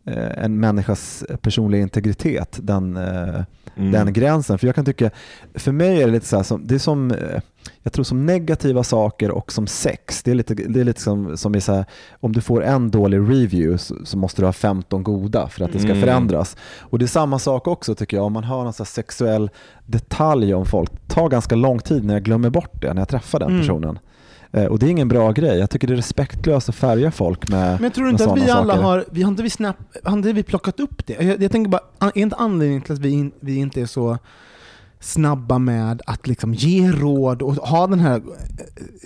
eh, 0.05 0.43
en 0.43 0.59
människas 0.59 1.23
personliga 1.41 1.81
integritet. 1.81 2.59
Den, 2.61 2.97
eh, 2.97 3.41
Mm. 3.77 3.91
den 3.91 4.13
gränsen. 4.13 4.57
För 4.57 4.67
jag 4.67 4.75
kan 4.75 4.85
tycka, 4.85 5.09
för 5.55 5.71
mig 5.71 6.01
är 6.01 6.05
det 6.05 6.11
lite 6.13 6.25
så 6.25 6.35
här, 6.35 6.43
som, 6.43 6.67
det 6.67 6.75
är 6.75 6.79
som, 6.79 7.11
eh, 7.11 7.41
jag 7.83 7.93
tror 7.93 8.03
som 8.03 8.25
negativa 8.25 8.83
saker 8.83 9.31
och 9.31 9.51
som 9.51 9.67
sex, 9.67 10.23
det 10.23 10.31
är 10.31 10.35
lite, 10.35 10.53
det 10.53 10.79
är 10.79 10.83
lite 10.83 11.01
som, 11.01 11.37
som 11.37 11.55
är 11.55 11.59
så 11.59 11.73
här, 11.73 11.85
om 12.19 12.31
du 12.31 12.41
får 12.41 12.63
en 12.63 12.91
dålig 12.91 13.17
review 13.17 13.77
så, 13.77 13.95
så 14.05 14.17
måste 14.17 14.41
du 14.41 14.45
ha 14.45 14.53
15 14.53 15.03
goda 15.03 15.47
för 15.47 15.65
att 15.65 15.71
det 15.73 15.79
ska 15.79 15.89
Mm. 15.89 16.01
förändras. 16.01 16.57
Och 16.79 16.99
det 16.99 17.05
är 17.05 17.07
samma 17.07 17.39
sak 17.39 17.67
också 17.67 17.95
tycker 17.95 18.17
jag, 18.17 18.25
om 18.25 18.33
man 18.33 18.43
har 18.43 18.63
någon 18.63 18.73
så 18.73 18.85
sexuell 18.85 19.49
detalj 19.85 20.53
om 20.53 20.65
folk, 20.65 20.91
det 20.91 21.13
tar 21.13 21.29
ganska 21.29 21.55
lång 21.55 21.79
tid 21.79 22.03
när 22.05 22.13
jag 22.13 22.23
glömmer 22.23 22.49
bort 22.49 22.81
det 22.81 22.93
när 22.93 23.01
jag 23.01 23.09
träffar 23.09 23.39
den 23.39 23.49
Mm. 23.49 23.61
personen. 23.61 23.99
Eh, 24.51 24.65
Och 24.65 24.79
det 24.79 24.85
är 24.85 24.89
ingen 24.89 25.07
bra 25.07 25.31
grej. 25.31 25.57
Jag 25.59 25.69
tycker 25.69 25.87
det 25.87 25.93
är 25.93 25.95
respektlöst 25.95 26.69
att 26.69 26.75
färga 26.75 27.11
folk 27.11 27.49
med 27.49 27.81
Men 27.81 27.91
tror 27.91 28.05
med 28.05 28.11
inte 28.11 28.31
att 28.31 28.37
vi 28.37 28.49
alla 28.49 28.73
saker. 28.73 28.83
har, 28.87 29.05
vi 29.11 29.21
har 29.21 29.31
inte 29.31 29.43
vi, 29.43 29.49
snap, 29.49 29.75
har 30.03 30.13
inte 30.13 30.33
vi 30.33 30.43
plockat 30.43 30.79
upp 30.79 31.05
det? 31.07 31.23
Jag, 31.23 31.43
jag 31.43 31.51
tänker 31.51 31.71
bara, 31.71 31.81
är 31.99 32.17
inte 32.17 32.35
anledningen 32.35 32.81
till 32.81 32.93
att 32.93 32.99
vi, 32.99 33.09
in, 33.09 33.31
vi 33.39 33.55
inte 33.55 33.81
är 33.81 33.85
så 33.85 34.17
snabba 34.99 35.59
med 35.59 36.01
att 36.05 36.27
liksom 36.27 36.53
ge 36.53 36.91
råd 36.91 37.41
och 37.41 37.55
ha 37.55 37.87
den 37.87 37.99
här 37.99 38.15
eh, 38.15 38.21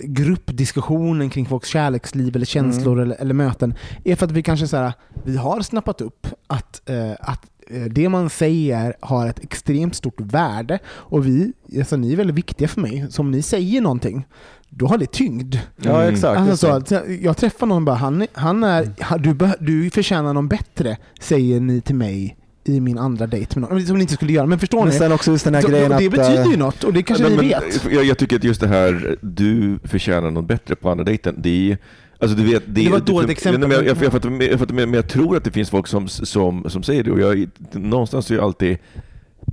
gruppdiskussionen 0.04 1.30
kring 1.30 1.46
folks 1.46 1.68
kärleksliv 1.68 2.36
eller 2.36 2.46
känslor 2.46 2.92
Mm. 2.92 3.04
eller, 3.04 3.20
eller 3.20 3.34
möten, 3.34 3.74
är 4.04 4.16
för 4.16 4.26
att 4.26 4.32
vi 4.32 4.42
kanske 4.42 4.68
så 4.68 4.76
här, 4.76 4.92
vi 5.24 5.36
har 5.36 5.60
snappat 5.60 6.00
upp 6.00 6.26
att, 6.46 6.88
eh, 6.88 7.12
att 7.20 7.46
det 7.90 8.08
man 8.08 8.30
säger 8.30 8.94
har 9.00 9.26
ett 9.26 9.38
extremt 9.44 9.94
stort 9.94 10.20
värde 10.20 10.78
och 10.88 11.26
vi, 11.26 11.52
alltså 11.78 11.96
ni 11.96 12.12
är 12.12 12.16
väldigt 12.16 12.36
viktiga 12.36 12.68
för 12.68 12.80
mig, 12.80 13.06
så 13.10 13.22
om 13.22 13.30
ni 13.30 13.42
säger 13.42 13.80
någonting, 13.80 14.26
då 14.68 14.86
har 14.86 14.98
det 14.98 15.12
tyngd. 15.12 15.54
Ja 15.76 16.02
Mm. 16.02 16.14
exakt. 16.14 16.40
Alltså, 16.40 16.56
så, 16.56 16.72
att 16.72 16.90
jag- 17.22 17.36
träffar 17.36 17.66
någon 17.66 17.76
och 17.76 17.82
bara, 17.86 17.96
han, 17.96 18.26
han 18.32 18.64
är, 18.64 19.18
du, 19.18 19.36
du 19.60 19.90
förtjänar 19.90 20.34
någon 20.34 20.48
bättre, 20.48 20.96
säger 21.20 21.60
ni 21.60 21.80
till 21.80 21.94
mig 21.94 22.36
i 22.64 22.80
min 22.80 22.98
andra 22.98 23.26
dejt 23.26 23.60
med 23.60 23.70
någon. 23.70 23.86
Som 23.86 23.96
ni 23.96 24.00
inte 24.02 24.14
skulle 24.14 24.32
göra, 24.32 24.46
men 24.46 24.58
förstår 24.58 24.78
Men 24.78 24.88
ni? 24.88 24.94
sen 24.94 25.12
också 25.12 25.30
just 25.30 25.44
den 25.44 25.54
här 25.54 25.62
Så- 25.62 25.68
grejen 25.68 25.92
och 25.92 25.98
det 26.00 26.06
att... 26.06 26.12
betyder 26.12 26.44
ju 26.46 26.52
eh, 26.52 26.58
något 26.58 26.84
och 26.84 26.92
det 26.92 27.02
kanske 27.02 27.24
Nej, 27.24 27.32
ni 27.32 27.36
men, 27.36 27.48
vet. 27.48 27.84
Jag, 27.92 28.04
jag 28.04 28.18
tycker 28.18 28.36
att 28.36 28.44
just 28.44 28.60
det 28.60 28.68
här, 28.68 29.16
du 29.20 29.78
förtjänar 29.84 30.30
något 30.30 30.44
bättre 30.48 30.76
på 30.76 30.90
andra 30.90 31.04
dejten, 31.04 31.34
det 31.38 31.70
är 31.72 31.78
Alltså 32.20 32.36
du 32.36 32.44
vet, 32.44 32.62
Det 32.66 32.88
var 32.88 32.98
ett 32.98 33.06
dåligt 33.06 33.30
exempel. 33.30 33.70
Jag, 33.70 33.86
jag, 33.86 33.96
jag, 34.02 34.12
fattar, 34.12 34.42
jag, 34.42 34.58
fattar, 34.58 34.74
men 34.74 34.94
jag 34.94 35.08
tror 35.08 35.36
att 35.36 35.44
det 35.44 35.50
finns 35.50 35.70
folk 35.70 35.86
som, 35.86 36.08
som, 36.08 36.64
som 36.68 36.82
säger 36.82 37.04
det 37.04 37.10
och 37.10 37.20
jag, 37.20 37.48
någonstans 37.72 38.30
är 38.30 38.34
jag 38.34 38.44
alltid, 38.44 38.78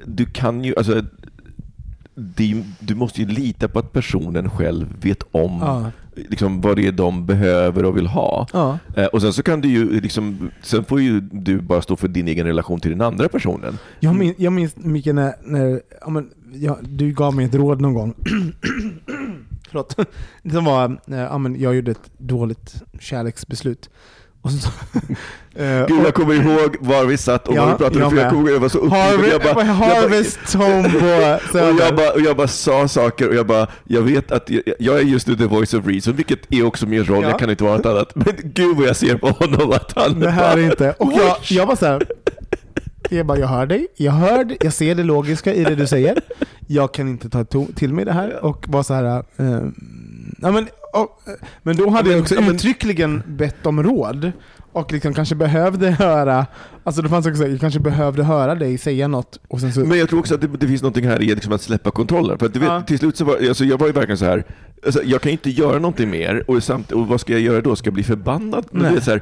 du 0.06 0.25
kan 0.25 0.63
ju, 0.63 0.75
alltså 0.77 1.01
det, 2.15 2.63
du 2.80 2.95
måste 2.95 3.21
ju 3.21 3.27
lita 3.27 3.67
på 3.67 3.80
att 3.80 3.93
personen 3.93 4.49
själv 4.49 4.88
vet 5.01 5.23
om 5.32 5.60
Ja. 5.62 5.91
liksom, 6.30 6.62
vad 6.62 6.75
det 6.75 6.88
är 6.88 6.91
de 6.91 7.25
behöver 7.25 7.86
och 7.86 7.97
vill 7.97 8.08
ha. 8.08 8.47
Ja. 8.53 8.80
Eh, 8.95 9.06
och 9.06 9.21
sen 9.21 9.34
så 9.34 9.43
kan 9.43 9.62
du 9.62 9.67
ju, 9.67 10.01
liksom, 10.01 10.49
sen 10.62 10.84
får 10.84 11.01
ju 11.01 11.19
du 11.19 11.62
bara 11.62 11.82
stå 11.82 11.95
för 11.95 12.08
din 12.08 12.27
egen 12.27 12.45
relation 12.45 12.80
till 12.80 12.91
den 12.91 13.01
andra 13.01 13.30
personen. 13.30 13.77
Jag, 13.99 14.15
minns, 14.15 14.36
jag 14.39 14.53
minns 14.53 14.75
mycket 14.77 15.15
när, 15.15 15.34
när 15.43 15.82
ja, 16.01 16.10
men, 16.10 16.30
du 16.82 17.12
gav 17.12 17.36
mig 17.36 17.45
ett 17.45 17.56
råd 17.56 17.82
någon 17.82 17.93
gång. 17.93 18.13
Förlåt. 19.67 19.95
Som 20.51 20.65
var, 20.65 20.97
eh, 21.12 21.17
ja, 21.17 21.38
men 21.38 21.60
jag 21.62 21.75
gjorde 21.75 21.91
ett 21.91 22.12
dåligt 22.17 22.73
kärleksbeslut. 22.99 23.89
Och 24.41 24.51
så, 24.51 24.69
eh, 25.63 25.86
Gud, 25.88 26.06
jag 26.06 26.13
kommer 26.13 26.34
ihåg 26.34 26.77
var 26.80 27.06
vi 27.06 27.17
satt 27.17 27.47
och 27.47 27.56
Ja, 27.56 27.62
vad 27.65 27.71
vi 27.71 27.77
pratade 27.77 27.99
jag 27.99 28.08
om, 28.08 28.13
för 28.15 28.21
jag 28.21 28.32
kommer 28.32 28.51
jag 28.51 28.60
var 28.60 28.69
så 28.69 28.77
uppgiven. 28.77 29.30
Jag 29.32 29.41
bara- 29.41 29.47
jag 29.47 29.56
bara- 29.56 29.63
Harvest 29.63 30.53
Home 30.53 30.89
på 30.89 30.97
Och 31.58 31.80
jag, 31.80 31.95
bara, 31.95 32.12
och 32.12 32.21
jag 32.21 32.38
bara 32.38 32.47
sa 32.47 32.88
saker 32.88 33.30
och 33.30 33.36
jag 33.36 33.47
bara, 33.47 33.67
jag 33.84 34.01
vet 34.01 34.32
att 34.32 34.49
jag, 34.49 34.62
jag 34.80 34.97
är 34.99 35.03
just 35.03 35.27
nu 35.27 35.36
the 35.36 35.45
voice 35.45 35.73
of 35.73 35.86
reason, 35.88 36.15
vilket 36.15 36.53
är 36.53 36.65
också 36.65 36.86
min 36.86 37.03
roll, 37.06 37.23
Ja. 37.23 37.30
jag 37.30 37.39
kan 37.39 37.49
inte 37.49 37.63
vara 37.63 37.77
något 37.77 37.86
annat. 37.86 38.15
Men 38.15 38.34
gud 38.43 38.77
vad 38.77 38.88
jag 38.88 38.95
ser 38.95 39.17
på 39.17 39.27
honom 39.30 39.71
att 39.71 39.93
han 39.95 40.19
Det 40.19 40.30
här 40.30 40.58
är 40.58 40.62
inte... 40.63 40.95
Och 40.99 41.13
jag, 41.13 41.36
jag 41.49 41.65
var 41.65 41.75
så 41.75 41.86
här. 41.86 42.06
Jag 43.09 43.25
bara, 43.25 43.37
jag 43.39 43.47
hör 43.47 43.65
dig, 43.65 43.87
jag 43.95 44.11
hör, 44.11 44.57
jag 44.59 44.73
ser 44.73 44.95
det 44.95 45.03
logiska 45.03 45.53
i 45.53 45.63
det 45.63 45.75
du 45.75 45.87
säger. 45.87 46.19
Jag 46.67 46.93
kan 46.93 47.07
inte 47.07 47.29
ta 47.29 47.45
till 47.75 47.93
mig 47.93 48.05
det 48.05 48.11
här 48.13 48.45
och 48.45 48.65
var 48.67 48.83
så 48.83 48.93
här. 48.93 49.05
eh, 49.37 49.61
ja, 50.41 50.51
men, 50.51 50.67
och, 50.93 51.21
men 51.63 51.75
då 51.77 51.89
hade 51.89 52.09
Ja, 52.09 52.15
jag 52.15 52.21
också 52.21 52.35
uttryckligen 52.35 53.21
bett 53.27 53.65
om 53.65 53.83
råd. 53.83 54.31
Och 54.71 54.91
liksom 54.91 55.13
kanske 55.13 55.35
behövde 55.35 55.89
höra, 55.89 56.45
alltså 56.83 57.01
det 57.01 57.09
fanns 57.09 57.27
också, 57.27 57.47
jag 57.47 57.59
kanske 57.59 57.79
behövde 57.79 58.23
höra 58.23 58.55
dig 58.55 58.77
säga 58.77 59.07
något. 59.07 59.39
Och 59.47 59.59
så, 59.61 59.79
Men 59.79 59.99
jag 59.99 60.09
tror 60.09 60.19
också 60.19 60.35
att 60.35 60.41
det, 60.41 60.47
det 60.47 60.67
finns 60.67 60.81
någonting 60.81 61.07
här 61.07 61.21
i 61.21 61.25
liksom 61.35 61.53
att 61.53 61.61
släppa 61.61 61.91
kontrollen. 61.91 62.39
För 62.39 62.49
du 62.49 62.59
vet, 62.59 62.69
Ja. 62.69 62.81
till 62.81 62.99
slut 62.99 63.17
så 63.17 63.25
var 63.25 63.35
alltså 63.35 63.65
jag 63.65 63.77
var 63.77 63.87
ju 63.87 63.93
verkligen 63.93 64.17
så 64.17 64.25
här. 64.25 64.43
Alltså 64.85 65.03
jag 65.03 65.21
kan 65.21 65.31
inte 65.31 65.49
göra 65.49 65.73
någonting 65.79 66.09
mer 66.09 66.43
och, 66.51 66.63
samt, 66.63 66.91
och 66.91 67.07
vad 67.07 67.21
ska 67.21 67.33
jag 67.33 67.41
göra 67.41 67.61
då? 67.61 67.75
Ska 67.75 67.87
jag 67.87 67.93
bli 67.93 68.03
förbannad? 68.03 68.65
Men 68.71 68.81
Nej. 68.81 68.91
det, 68.91 68.97
är 68.97 69.01
så 69.01 69.11
här, 69.11 69.21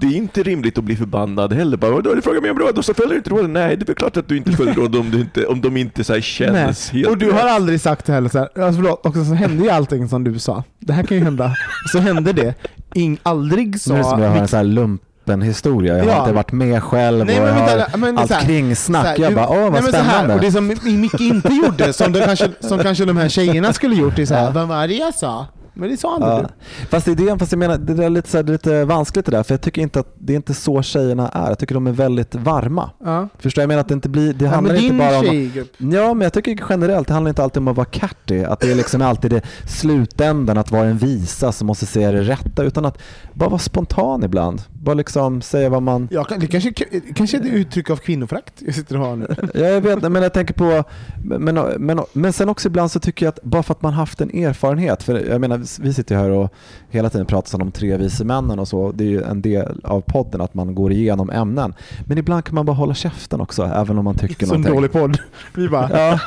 det 0.00 0.06
är 0.06 0.16
inte 0.16 0.42
rimligt 0.42 0.78
att 0.78 0.84
bli 0.84 0.96
förbannad 0.96 1.52
heller. 1.52 1.76
Bara, 1.76 2.00
då 2.00 2.14
du 2.14 2.22
frågar 2.22 2.40
mig 2.40 2.50
om 2.50 2.58
råd 2.58 2.78
och 2.78 2.84
så 2.84 2.94
följer 2.94 3.10
du 3.10 3.16
inte 3.16 3.30
råden. 3.30 3.52
Nej, 3.52 3.76
det 3.76 3.88
är 3.88 3.94
klart 3.94 4.16
att 4.16 4.28
du 4.28 4.36
inte 4.36 4.52
följer 4.52 4.74
råd 4.74 4.96
om, 4.96 5.10
du 5.10 5.20
inte, 5.20 5.46
om 5.46 5.60
de 5.60 5.76
inte 5.76 6.04
så 6.04 6.12
här 6.12 6.20
känns 6.20 6.52
Nej. 6.92 7.00
helt 7.02 7.08
Och 7.12 7.18
du 7.18 7.26
rätt. 7.26 7.40
har 7.40 7.48
aldrig 7.48 7.80
sagt 7.80 8.06
det 8.06 8.12
heller 8.12 8.28
så 8.28 8.38
här, 8.38 8.48
alltså 8.62 8.80
förlåt, 8.82 9.06
också 9.06 9.24
så 9.24 9.34
hände 9.34 9.64
ju 9.64 9.70
allting 9.70 10.08
som 10.08 10.24
du 10.24 10.38
sa. 10.38 10.64
Det 10.80 10.92
här 10.92 11.02
kan 11.02 11.16
ju 11.16 11.24
hända. 11.24 11.54
Så 11.92 11.98
hände 11.98 12.32
det. 12.32 12.54
Ing, 12.94 13.18
aldrig 13.22 13.80
sa... 13.80 13.92
Nu 13.92 13.98
är 13.98 14.02
det 14.02 14.08
som 14.10 14.22
jag 14.22 14.30
har 14.30 14.36
en 14.36 14.48
sån 14.48 14.56
här 14.56 14.64
lumpen 14.64 15.42
historia. 15.42 15.96
Jag 15.98 16.04
har 16.04 16.10
Ja. 16.10 16.20
inte 16.20 16.32
varit 16.32 16.52
med 16.52 16.82
själv 16.82 17.26
Nej, 17.26 17.38
och 17.40 17.44
men 17.46 17.56
jag 17.58 17.66
vänta, 17.66 17.90
har 17.90 17.98
men 17.98 18.14
det 18.14 18.18
är 18.18 18.22
allt 18.22 18.28
så 18.30 18.34
här- 18.34 18.42
kringsnack. 18.44 19.02
Så 19.02 19.08
här, 19.08 19.18
jag 19.18 19.34
bara, 19.34 19.48
åh 19.48 19.70
vad 19.70 19.72
nej, 19.72 19.82
så 19.82 19.96
här, 19.96 20.04
spännande. 20.04 20.34
och 20.34 20.40
det 20.40 20.52
som 20.52 20.66
Micke 21.00 21.20
inte 21.20 21.48
gjorde, 21.48 21.92
som, 21.92 22.12
de 22.12 22.20
kanske, 22.20 22.48
som 22.60 22.78
kanske 22.78 23.04
de 23.04 23.16
här 23.16 23.28
tjejerna 23.28 23.72
skulle 23.72 23.94
gjort, 23.96 24.18
är 24.18 24.26
så 24.26 24.34
här, 24.34 24.44
Ja. 24.44 24.50
vad 24.50 24.68
var 24.68 24.88
det 24.88 24.94
jag 24.94 25.14
sa? 25.14 25.46
Men 25.74 25.90
det 25.90 25.96
sa 25.96 26.14
aldrig 26.14 26.32
Ja. 26.32 26.48
Fast 26.90 27.08
idén, 27.08 27.38
fast 27.38 27.52
jag 27.52 27.58
menar, 27.58 27.78
det 27.78 28.04
är 28.04 28.10
lite, 28.10 28.28
så 28.30 28.36
här, 28.38 28.42
det 28.44 28.50
är 28.50 28.52
lite 28.52 28.84
vanskligt 28.84 29.26
det 29.26 29.32
där, 29.32 29.42
för 29.42 29.54
jag 29.54 29.60
tycker 29.60 29.82
inte 29.82 30.00
att 30.00 30.14
det 30.18 30.32
är 30.32 30.36
inte 30.36 30.54
så 30.54 30.82
tjejerna 30.82 31.28
är. 31.28 31.48
Jag 31.48 31.58
tycker 31.58 31.74
de 31.74 31.86
är 31.86 31.92
väldigt 31.92 32.34
varma. 32.34 32.90
Ja. 33.04 33.28
Förstår 33.38 33.62
jag? 33.62 33.68
Menar 33.68 33.80
att 33.80 33.88
det 33.88 33.94
inte 33.94 34.08
blir, 34.08 34.32
det 34.34 34.44
Ja, 34.44 34.50
handlar 34.50 34.74
inte 34.74 34.94
bara 34.94 35.18
om... 35.18 35.24
tjejgrupp. 35.24 35.72
Ja, 35.78 36.14
men 36.14 36.20
jag 36.20 36.32
tycker 36.32 36.64
generellt, 36.68 37.08
det 37.08 37.14
handlar 37.14 37.28
inte 37.28 37.42
alltid 37.42 37.58
om 37.60 37.68
att 37.68 37.76
vara 37.76 37.86
catty, 37.86 38.44
att 38.44 38.60
det 38.60 38.70
är 38.70 38.74
liksom 38.74 39.02
alltid 39.02 39.30
det 39.30 39.42
slutändan 39.66 40.58
att 40.58 40.70
vara 40.70 40.84
en 40.86 40.98
visa 40.98 41.52
som 41.52 41.66
måste 41.66 41.86
säga 41.86 42.12
det 42.12 42.22
rätta, 42.22 42.62
utan 42.62 42.84
att 42.84 42.98
bara 43.32 43.48
vara 43.48 43.58
spontan 43.58 44.24
ibland. 44.24 44.62
Bara 44.84 44.94
liksom 44.94 45.42
säga 45.42 45.68
vad 45.68 45.82
man... 45.82 46.08
Ja, 46.10 46.26
det 46.38 46.46
kanske, 46.46 46.72
kanske 47.14 47.36
är 47.36 47.40
ett 47.40 47.46
uttryck 47.46 47.90
av 47.90 47.96
kvinnoförakt 47.96 48.62
jag 48.66 48.74
sitter 48.74 49.00
och 49.00 49.06
har 49.06 49.16
nu. 49.16 49.26
Ja, 49.54 49.60
jag 49.60 49.80
vet, 49.80 50.02
men 50.02 50.22
jag 50.22 50.32
tänker 50.32 50.54
på, 50.54 50.84
men, 51.24 51.54
men, 51.78 52.00
men 52.12 52.32
sen 52.32 52.48
också 52.48 52.68
ibland 52.68 52.90
så 52.90 53.00
tycker 53.00 53.26
jag 53.26 53.32
att 53.32 53.42
bara 53.42 53.62
för 53.62 53.72
att 53.74 53.82
man 53.82 53.92
haft 53.92 54.20
en 54.20 54.30
erfarenhet, 54.30 55.02
för 55.02 55.20
jag 55.30 55.40
menar 55.40 55.82
vi 55.82 55.94
sitter 55.94 56.14
ju 56.14 56.20
här 56.20 56.30
och 56.30 56.54
hela 56.90 57.10
tiden 57.10 57.26
pratar 57.26 57.62
om 57.62 57.72
tre 57.72 57.96
vise 57.96 58.24
männen 58.24 58.58
och 58.58 58.68
så, 58.68 58.92
det 58.92 59.04
är 59.04 59.08
ju 59.08 59.22
en 59.22 59.42
del 59.42 59.80
av 59.84 60.00
podden 60.00 60.40
att 60.40 60.54
man 60.54 60.74
går 60.74 60.92
igenom 60.92 61.30
ämnen. 61.30 61.74
Men 62.06 62.18
ibland 62.18 62.44
kan 62.44 62.54
man 62.54 62.66
bara 62.66 62.76
hålla 62.76 62.94
käften 62.94 63.40
också, 63.40 63.62
även 63.62 63.98
om 63.98 64.04
man 64.04 64.18
tycker 64.18 64.46
Som 64.46 64.48
någonting. 64.48 64.74
dålig 64.74 64.92
podd. 64.92 65.18
Vi 65.54 65.68
bara... 65.68 65.90
Ja, 65.92 66.20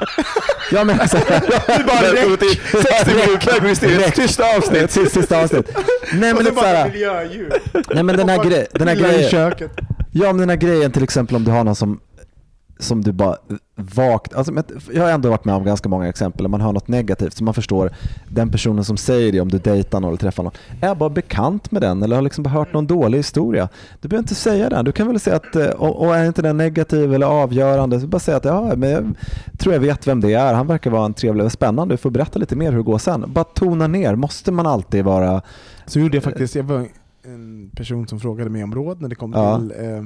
ja 0.71 0.83
men 0.83 0.99
alltså, 1.01 1.17
Välkommen 1.27 2.37
till 2.37 2.59
60 2.81 3.85
minuter 3.87 4.11
tysta 4.11 4.43
avsnitt. 4.57 4.91
Sista, 4.91 5.19
sista 5.19 5.43
avsnitt. 5.43 5.77
Nej 6.13 6.33
men 6.33 6.35
så 6.35 6.41
lite 6.43 6.55
bara 6.55 6.65
såhär, 6.65 6.89
miljöljud. 6.91 7.53
nej 7.93 8.03
men 8.03 8.17
den 8.17 8.29
här, 8.29 8.44
Grej, 8.49 8.67
den 8.73 8.87
här 8.87 8.95
i 8.95 8.99
grejen, 8.99 9.29
köket. 9.29 9.71
Ja 10.11 10.27
men 10.27 10.37
den 10.37 10.49
här 10.49 10.55
grejen 10.55 10.91
till 10.91 11.03
exempel 11.03 11.35
om 11.35 11.43
du 11.43 11.51
har 11.51 11.63
någon 11.63 11.75
som, 11.75 11.99
som 12.79 13.01
du 13.01 13.11
bara 13.11 13.35
vagt, 13.75 14.33
alltså, 14.33 14.53
jag 14.93 15.03
har 15.03 15.11
ändå 15.11 15.29
varit 15.29 15.45
med 15.45 15.55
om 15.55 15.63
ganska 15.63 15.89
många 15.89 16.07
exempel 16.07 16.43
där 16.43 16.49
man 16.49 16.61
har 16.61 16.73
något 16.73 16.87
negativt 16.87 17.33
så 17.33 17.43
man 17.43 17.53
förstår 17.53 17.91
den 18.29 18.51
personen 18.51 18.83
som 18.85 18.97
säger 18.97 19.31
det 19.31 19.39
om 19.39 19.49
du 19.49 19.57
dejtar 19.57 19.99
någon 19.99 20.07
eller 20.07 20.17
träffar 20.17 20.43
någon, 20.43 20.51
är 20.81 20.87
jag 20.87 20.97
bara 20.97 21.09
bekant 21.09 21.71
med 21.71 21.81
den 21.81 22.03
eller 22.03 22.15
har 22.15 22.23
liksom 22.23 22.43
bara 22.43 22.49
hört 22.49 22.73
någon 22.73 22.87
dålig 22.87 23.17
historia. 23.17 23.69
Du 24.01 24.07
behöver 24.07 24.23
inte 24.23 24.35
säga 24.35 24.69
den, 24.69 24.85
du 24.85 24.91
kan 24.91 25.07
väl 25.07 25.19
säga 25.19 25.35
att, 25.35 25.55
eh, 25.55 25.67
och, 25.67 26.05
och 26.05 26.15
är 26.15 26.25
inte 26.25 26.41
den 26.41 26.57
negativ 26.57 27.13
eller 27.13 27.27
avgörande, 27.27 27.99
så 27.99 28.07
bara 28.07 28.19
säga 28.19 28.37
att 28.37 28.45
ja, 28.45 28.75
men 28.75 28.89
jag 28.89 29.59
tror 29.59 29.73
jag 29.73 29.81
vet 29.81 30.07
vem 30.07 30.21
det 30.21 30.33
är, 30.33 30.53
han 30.53 30.67
verkar 30.67 30.91
vara 30.91 31.05
en 31.05 31.13
trevlig 31.13 31.45
och 31.45 31.51
spännande, 31.51 31.93
du 31.93 31.97
får 31.97 32.09
berätta 32.09 32.39
lite 32.39 32.55
mer 32.55 32.71
hur 32.71 32.77
det 32.77 32.83
går 32.83 32.97
sen. 32.97 33.25
Bara 33.27 33.43
tona 33.45 33.87
ner, 33.87 34.15
måste 34.15 34.51
man 34.51 34.67
alltid 34.67 35.03
vara 35.05 35.41
Så 35.85 35.99
gjorde 35.99 36.17
jag 36.17 36.23
faktiskt, 36.23 36.55
jag 36.55 36.63
var 36.63 36.85
en 37.27 37.69
person 37.75 38.07
som 38.07 38.19
frågade 38.19 38.49
mig 38.49 38.63
om 38.63 38.75
råd 38.75 39.01
när 39.01 39.09
det 39.09 39.15
kom 39.15 39.33
Ja. 39.33 39.57
till 39.59 39.71
eh, 39.71 40.03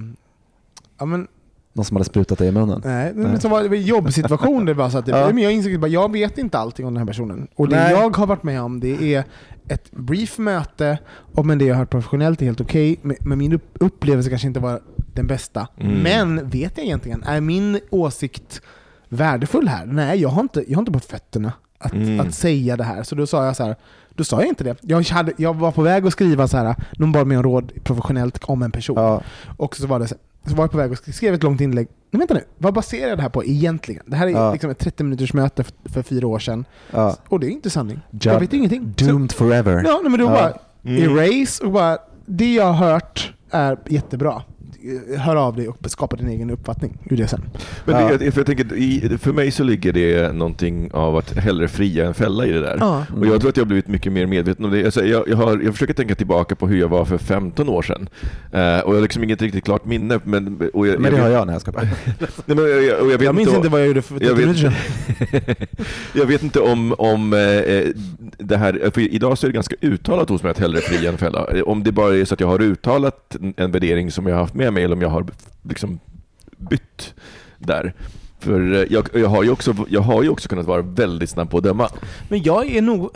ja, 1.00 1.06
men, 1.06 1.28
någon 1.74 1.86
som 1.86 1.96
hade 1.98 2.06
sprutat 2.06 2.38
dig 2.38 2.48
i 2.48 2.52
munnen? 2.52 2.82
Nej, 2.86 3.12
Nej. 3.16 3.28
men 3.32 3.40
så 3.42 3.50
var 3.50 3.64
det 3.64 3.78
en 3.78 3.82
jobbsituation 3.84 4.66
där 4.66 4.74
det 4.74 4.78
var 4.78 4.90
så 4.90 4.98
att 4.98 5.08
Ja. 5.08 5.30
men 5.34 5.44
jag 5.44 5.52
insåg 5.54 5.86
att 5.86 5.92
jag 5.92 6.12
vet 6.12 6.38
inte 6.38 6.58
allting 6.58 6.86
om 6.86 6.94
den 6.94 7.02
här 7.02 7.08
personen. 7.08 7.48
Och 7.56 7.68
det 7.70 7.76
Nej. 7.76 7.92
jag 7.92 8.18
har 8.18 8.28
varit 8.28 8.44
med 8.44 8.62
om 8.62 8.80
det 8.80 9.16
är 9.16 9.24
ett 9.68 9.92
brief 9.92 10.38
möte, 10.38 10.98
och 11.36 11.46
men 11.46 11.58
det 11.58 11.66
jag 11.66 11.76
har 11.76 11.80
hört 11.80 11.90
professionellt 11.90 12.42
är 12.42 12.46
helt 12.46 12.62
okej, 12.62 13.00
men, 13.02 13.16
men 13.22 13.38
min 13.38 13.54
upp- 13.54 13.78
upplevelse 13.80 14.30
kanske 14.30 14.48
inte 14.48 14.60
var 14.60 14.82
den 15.14 15.28
bästa. 15.28 15.68
Mm. 15.78 16.00
Men 16.04 16.50
vet 16.50 16.78
jag 16.78 16.86
egentligen, 16.86 17.24
är 17.24 17.42
min 17.42 17.80
åsikt 17.90 18.62
värdefull 19.10 19.68
här? 19.68 19.86
Nej, 19.86 20.22
jag 20.22 20.30
har 20.30 20.42
inte, 20.42 20.64
jag 20.68 20.78
har 20.78 20.82
inte 20.82 20.92
på 20.92 21.00
fötterna 21.00 21.54
att, 21.80 21.94
Mm. 21.94 22.20
att 22.20 22.34
säga 22.34 22.78
det 22.78 22.84
här. 22.84 23.04
Så 23.04 23.16
då 23.16 23.28
sa 23.28 23.46
jag 23.46 23.56
så 23.56 23.64
här, 23.64 23.76
då 24.16 24.24
sa 24.24 24.40
jag 24.40 24.48
inte 24.48 24.64
det. 24.64 24.76
Jag, 24.82 25.02
hade, 25.04 25.32
jag 25.38 25.56
var 25.56 25.72
på 25.72 25.82
väg 25.82 26.06
att 26.08 26.14
skriva 26.14 26.48
så 26.48 26.58
här, 26.58 26.76
någon 26.92 27.12
bad 27.12 27.28
mig 27.28 27.38
om 27.38 27.44
råd 27.44 27.72
professionellt 27.84 28.44
om 28.44 28.62
en 28.62 28.72
person. 28.72 28.96
Ja, 28.98 29.22
Och 29.58 29.76
så 29.76 29.88
var, 29.88 30.00
det, 30.00 30.08
så 30.08 30.16
så 30.48 30.56
var 30.56 30.64
jag 30.64 30.72
på 30.72 30.78
väg 30.78 30.92
och 30.92 30.98
skrev 30.98 31.34
ett 31.34 31.44
långt 31.44 31.62
inlägg. 31.62 31.88
Men 32.12 32.20
vänta 32.20 32.34
nu, 32.34 32.44
vad 32.58 32.74
baserar 32.74 33.10
jag 33.10 33.18
det 33.18 33.22
här 33.22 33.30
på 33.30 33.44
egentligen? 33.46 34.04
Det 34.06 34.16
här 34.16 34.28
är 34.28 34.32
Ja. 34.32 34.52
liksom 34.54 34.70
ett 34.70 34.80
30 34.80 35.04
minuters 35.04 35.34
möte 35.34 35.64
för, 35.64 35.74
för 35.86 36.02
fyra 36.02 36.28
år 36.28 36.40
sedan. 36.40 36.66
ja. 36.92 37.16
Och 37.30 37.40
det 37.40 37.48
är 37.48 37.52
inte 37.52 37.70
sanning. 37.70 38.00
Ja. 38.12 38.32
Jag 38.34 38.40
vet 38.40 38.54
ingenting. 38.54 38.94
Så, 39.00 39.06
Doomed 39.06 39.32
forever. 39.32 39.84
ja, 39.86 40.00
nej, 40.04 40.12
men 40.12 40.20
då 40.20 40.28
bara 40.28 40.54
Mm. 40.84 41.18
erase 41.20 41.64
och 41.66 41.72
bara, 41.72 41.98
det 42.26 42.54
jag 42.54 42.74
har 42.74 42.92
hört 42.92 43.34
är 43.52 43.78
jättebra. 43.88 44.42
Eh, 45.14 45.20
hör 45.20 45.36
av 45.36 45.56
dig 45.56 45.68
och 45.68 45.78
skapa 45.86 46.16
din 46.16 46.28
egen 46.28 46.50
uppfattning 46.50 46.98
ur 47.10 47.18
det 47.18 47.28
sen. 47.28 47.42
Men 47.86 48.18
det, 48.20 48.32
för, 48.32 48.40
jag 48.40 48.46
tänker, 48.46 49.18
för 49.18 49.34
mig 49.34 49.52
så 49.52 49.64
ligger 49.64 49.94
det 49.94 50.36
någonting 50.36 50.92
av 50.94 51.18
att 51.18 51.38
hellre 51.38 51.68
fria 51.68 52.08
än 52.08 52.14
fälla 52.14 52.46
i 52.46 52.52
det 52.52 52.60
där. 52.60 52.78
Ja. 52.80 53.06
Och 53.18 53.28
jag 53.28 53.40
tror 53.40 53.50
att 53.50 53.58
jag 53.58 53.64
har 53.64 53.68
blivit 53.68 53.88
mycket 53.88 54.12
mer 54.12 54.26
medveten 54.26 54.66
om 54.66 54.72
det. 54.72 54.86
Alltså, 54.86 55.06
jag, 55.06 55.28
jag, 55.28 55.38
har, 55.38 55.60
jag 55.64 55.74
försöker 55.74 55.94
tänka 55.94 56.16
tillbaka 56.16 56.56
på 56.56 56.68
hur 56.68 56.80
jag 56.80 56.88
var 56.88 57.06
för 57.06 57.18
15 57.18 57.70
år 57.70 57.82
sedan. 57.82 58.10
Eh, 58.52 58.80
och 58.80 58.94
jag 58.94 58.98
har 58.98 59.02
liksom 59.02 59.24
inget 59.24 59.42
riktigt 59.42 59.66
klart 59.66 59.86
minne. 59.86 60.20
Men, 60.24 60.70
och 60.74 60.88
jag, 60.88 61.00
Men 61.00 61.12
det 61.12 61.18
jag, 61.18 61.24
har 61.24 61.32
jag 61.32 61.48
när 61.48 61.54
jag 61.54 61.62
ska. 61.62 61.72
Nej, 61.72 61.88
men 62.46 62.58
jag, 62.58 62.84
jag, 62.84 63.06
vet 63.06 63.22
Jag 63.22 63.36
minns 63.36 63.48
inte, 63.48 63.58
inte 63.58 63.70
vad 63.70 63.82
jag 63.82 63.88
gjorde 63.88 64.02
för 64.02 64.14
jag 64.14 64.36
30 64.36 64.42
minuter 64.42 64.60
sedan. 64.60 65.56
jag 66.14 66.26
vet 66.26 66.44
inte 66.44 66.60
om, 66.60 66.94
om 66.98 67.34
eh, 67.34 67.40
det 68.38 68.58
här, 68.58 68.92
för 68.94 69.02
idag 69.02 69.38
så 69.38 69.48
är 69.48 69.50
det 69.50 69.54
ganska 69.54 69.76
uttalat 69.82 70.30
hos 70.30 70.44
mig 70.44 70.52
att 70.52 70.60
hellre 70.60 70.82
fria 70.82 71.10
än 71.10 71.18
fälla. 71.18 71.48
Om 71.66 71.84
det 71.84 71.92
bara 71.92 72.16
är 72.16 72.26
så 72.26 72.34
att 72.34 72.40
jag 72.40 72.48
har 72.48 72.62
uttalat 72.62 73.36
en 73.58 73.72
värdering 73.72 74.12
som 74.12 74.28
jag 74.28 74.36
har 74.36 74.42
haft 74.42 74.54
med 74.54 74.69
mig 74.72 74.84
eller 74.84 74.96
om 74.96 75.02
jag 75.02 75.10
har 75.10 75.26
liksom 75.64 76.00
bytt 76.58 77.14
där. 77.58 77.94
För 78.40 78.74
eh, 78.74 78.84
jag, 78.90 79.10
jag, 79.14 79.30
har 79.30 79.44
ju 79.44 79.50
också, 79.52 79.76
jag 79.90 80.02
har 80.02 80.24
ju 80.24 80.30
också 80.30 80.50
kunnat 80.50 80.66
vara 80.66 80.82
väldigt 80.82 81.30
snabb 81.30 81.50
på 81.50 81.58
att 81.58 81.64
döma. 81.64 81.90
Men 82.30 82.44
jag 82.44 82.68
är 82.76 82.82
nog... 82.82 83.10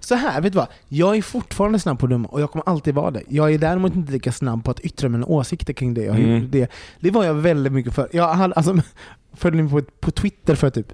Så 0.00 0.14
här, 0.14 0.40
vet 0.40 0.52
du 0.52 0.56
vad? 0.56 0.68
Jag 0.88 1.16
är 1.16 1.22
fortfarande 1.22 1.78
snabb 1.78 1.98
på 1.98 2.06
att 2.06 2.10
döma 2.10 2.28
och 2.28 2.40
jag 2.40 2.50
kommer 2.50 2.68
alltid 2.68 2.94
vara 2.94 3.10
det. 3.10 3.22
Jag 3.28 3.54
är 3.54 3.58
däremot 3.58 3.94
inte 3.94 4.12
lika 4.12 4.32
snabb 4.32 4.64
på 4.64 4.70
att 4.70 4.80
yttra 4.80 5.08
mina 5.08 5.26
åsikter 5.26 5.72
kring 5.72 5.94
det 5.94 6.04
jag 6.04 6.16
Mm. 6.18 6.50
Det, 6.50 6.70
det 7.00 7.10
var 7.10 7.24
jag 7.24 7.34
väldigt 7.34 7.72
mycket 7.72 7.94
för. 7.94 8.08
Jag 8.12 8.34
hade, 8.34 8.54
alltså, 8.54 8.76
följde 9.32 9.62
mig 9.62 9.72
på, 9.72 9.90
på 10.00 10.10
Twitter 10.10 10.54
för 10.54 10.70
typ 10.70 10.92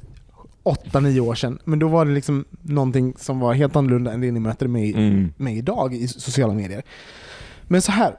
8-9 0.64 1.20
år 1.20 1.34
sedan, 1.34 1.58
men 1.64 1.78
då 1.78 1.88
var 1.88 2.04
det 2.04 2.12
liksom 2.12 2.44
någonting 2.62 3.14
som 3.18 3.40
var 3.40 3.54
helt 3.54 3.76
annorlunda 3.76 4.12
än 4.12 4.20
det 4.20 4.30
ni 4.30 4.40
möter 4.40 4.66
mig, 4.68 4.92
Mm. 4.94 5.32
mig 5.36 5.58
idag 5.58 5.94
i 5.94 6.08
sociala 6.08 6.52
medier. 6.54 6.82
Men 7.62 7.82
så 7.82 7.92
här. 7.92 8.14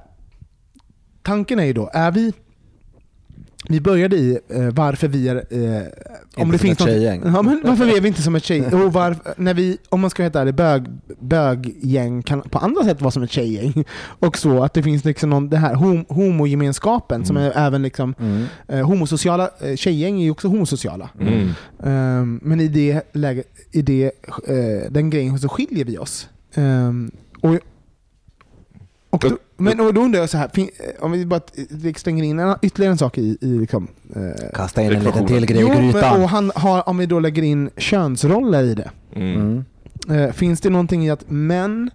Tanken 1.24 1.60
är 1.60 1.64
ju 1.66 1.74
då, 1.74 1.90
är 1.94 2.12
vi... 2.12 2.34
Vi 3.70 3.82
började 3.82 4.16
i 4.16 4.40
eh, 4.50 4.70
varför 4.70 5.08
vi 5.08 5.28
är... 5.30 5.36
Eh, 5.36 5.82
om 6.44 6.52
det 6.52 6.58
finns 6.58 6.80
något- 6.80 6.88
tjejgäng. 6.90 7.22
Ja, 7.26 7.42
men 7.42 7.62
varför 7.64 7.98
är 7.98 8.02
vi 8.02 8.08
inte 8.08 8.22
som 8.22 8.36
ett 8.36 8.44
tjej? 8.44 8.66
Och 8.66 8.94
var, 8.94 9.16
när 9.38 9.54
vi, 9.54 9.78
om 9.90 10.02
man 10.02 10.10
ska 10.10 10.24
vara 10.24 10.26
helt 10.26 10.36
ärlig, 10.36 10.56
bög, 10.56 10.86
böggäng 11.20 12.22
kan 12.24 12.42
på 12.42 12.58
andra 12.60 12.84
sätt 12.84 13.02
vara 13.02 13.12
som 13.12 13.24
ett 13.24 13.32
tjejgäng. 13.32 13.84
Och 14.20 14.38
så 14.38 14.64
att 14.64 14.74
det 14.74 14.84
finns 14.84 15.06
liksom 15.06 15.30
någon, 15.30 15.50
det 15.50 15.58
här 15.58 15.76
hom, 15.76 16.06
homogemenskapen 16.10 17.26
som 17.26 17.38
är 17.38 17.52
även 17.58 17.82
liksom, 17.82 18.16
Mm. 18.20 18.46
eh, 18.68 18.86
homosociala, 18.88 19.50
eh, 19.62 19.76
tjejgäng 19.76 20.20
är 20.20 20.24
ju 20.24 20.32
också 20.32 20.48
homosociala. 20.48 21.10
Mm. 21.20 21.50
Ehm, 21.84 22.40
men 22.44 22.60
i 22.60 22.68
det 22.68 23.02
läget, 23.16 23.48
i 23.72 23.82
det, 23.82 24.06
eh, 24.48 24.92
den 24.92 25.10
grejen 25.10 25.40
så 25.40 25.50
skiljer 25.50 25.86
vi 25.86 25.98
oss. 25.98 26.30
Ehm, 26.56 27.12
och, 27.42 27.58
och, 29.10 29.20
då, 29.30 29.38
men, 29.58 29.80
och 29.80 29.94
då 29.94 30.02
undrar 30.02 30.20
jag 30.20 30.30
så 30.30 30.38
här, 30.38 30.50
eh, 30.58 30.66
om 31.00 31.12
vi 31.12 31.26
bara 31.26 31.42
eh, 31.84 31.94
slänger 31.94 32.24
in 32.24 32.40
en, 32.40 32.56
ytterligare 32.62 32.92
en 32.92 32.98
sak 32.98 33.18
i, 33.18 33.38
i 33.42 33.48
liksom, 33.48 33.88
eh, 34.16 34.50
Kasta 34.54 34.82
in 34.82 34.92
en 34.92 35.04
liten 35.04 35.28
till 35.28 35.46
grej 35.46 35.62
Jo, 35.62 35.68
i 35.68 35.70
men, 35.70 35.92
grytan. 35.92 36.22
och 36.22 36.30
han 36.30 36.52
har, 36.56 36.90
om 36.90 36.98
vi 36.98 37.06
då 37.06 37.20
lägger 37.20 37.44
in 37.44 37.70
könsroller 37.78 38.64
i 38.64 38.76
det. 38.76 38.92
Mm. 39.16 39.64
Mm. 40.08 40.22
Eh, 40.22 40.32
finns 40.32 40.62
det 40.62 40.70
någonting 40.70 41.06
i 41.06 41.10
att 41.10 41.30
män 41.30 41.92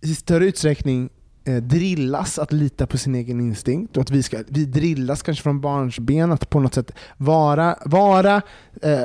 i 0.00 0.14
större 0.14 0.44
utsträckning 0.46 1.10
eh, 1.44 1.56
drillas 1.56 2.38
att 2.38 2.52
lita 2.52 2.86
på 2.86 2.98
sin 2.98 3.14
egen 3.14 3.40
instinkt 3.40 3.96
och 3.96 4.00
att 4.00 4.10
vi, 4.10 4.22
ska, 4.22 4.38
vi 4.48 4.64
drillas 4.64 5.22
kanske 5.22 5.42
från 5.42 5.60
barnsben 5.60 6.32
att 6.32 6.50
på 6.50 6.60
något 6.60 6.74
sätt 6.74 6.92
vara, 7.16 7.76
vara 7.84 8.42
eh, 8.82 9.00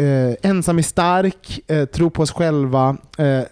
eh, 0.00 0.34
ensam 0.42 0.78
är 0.78 0.82
stark, 0.82 1.60
eh, 1.66 1.84
tro 1.84 2.10
på 2.10 2.22
oss 2.22 2.32
själva, 2.32 2.96
eh, 3.18 3.42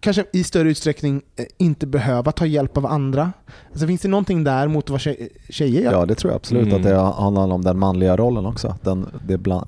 kanske 0.00 0.24
i 0.32 0.44
större 0.44 0.70
utsträckning 0.70 1.22
eh, 1.36 1.44
inte 1.58 1.86
behöva 1.86 2.32
ta 2.32 2.46
hjälp 2.46 2.76
av 2.76 2.86
andra. 2.86 3.32
Alltså, 3.70 3.86
finns 3.86 4.00
det 4.00 4.08
någonting 4.08 4.44
där 4.44 4.68
mot 4.68 4.90
vad 4.90 5.00
tjej, 5.00 5.28
tjejer 5.48 5.82
gör? 5.82 5.92
Ja, 5.92 6.06
det 6.06 6.14
tror 6.14 6.32
jag 6.32 6.36
absolut 6.36 6.66
Mm. 6.66 6.76
att 6.76 6.82
det 6.82 6.94
handlar 7.22 7.52
om 7.52 7.62
den 7.64 7.78
manliga 7.78 8.16
rollen 8.16 8.46
också. 8.46 8.74
Den, 8.82 9.06
det, 9.26 9.38
bland, 9.38 9.66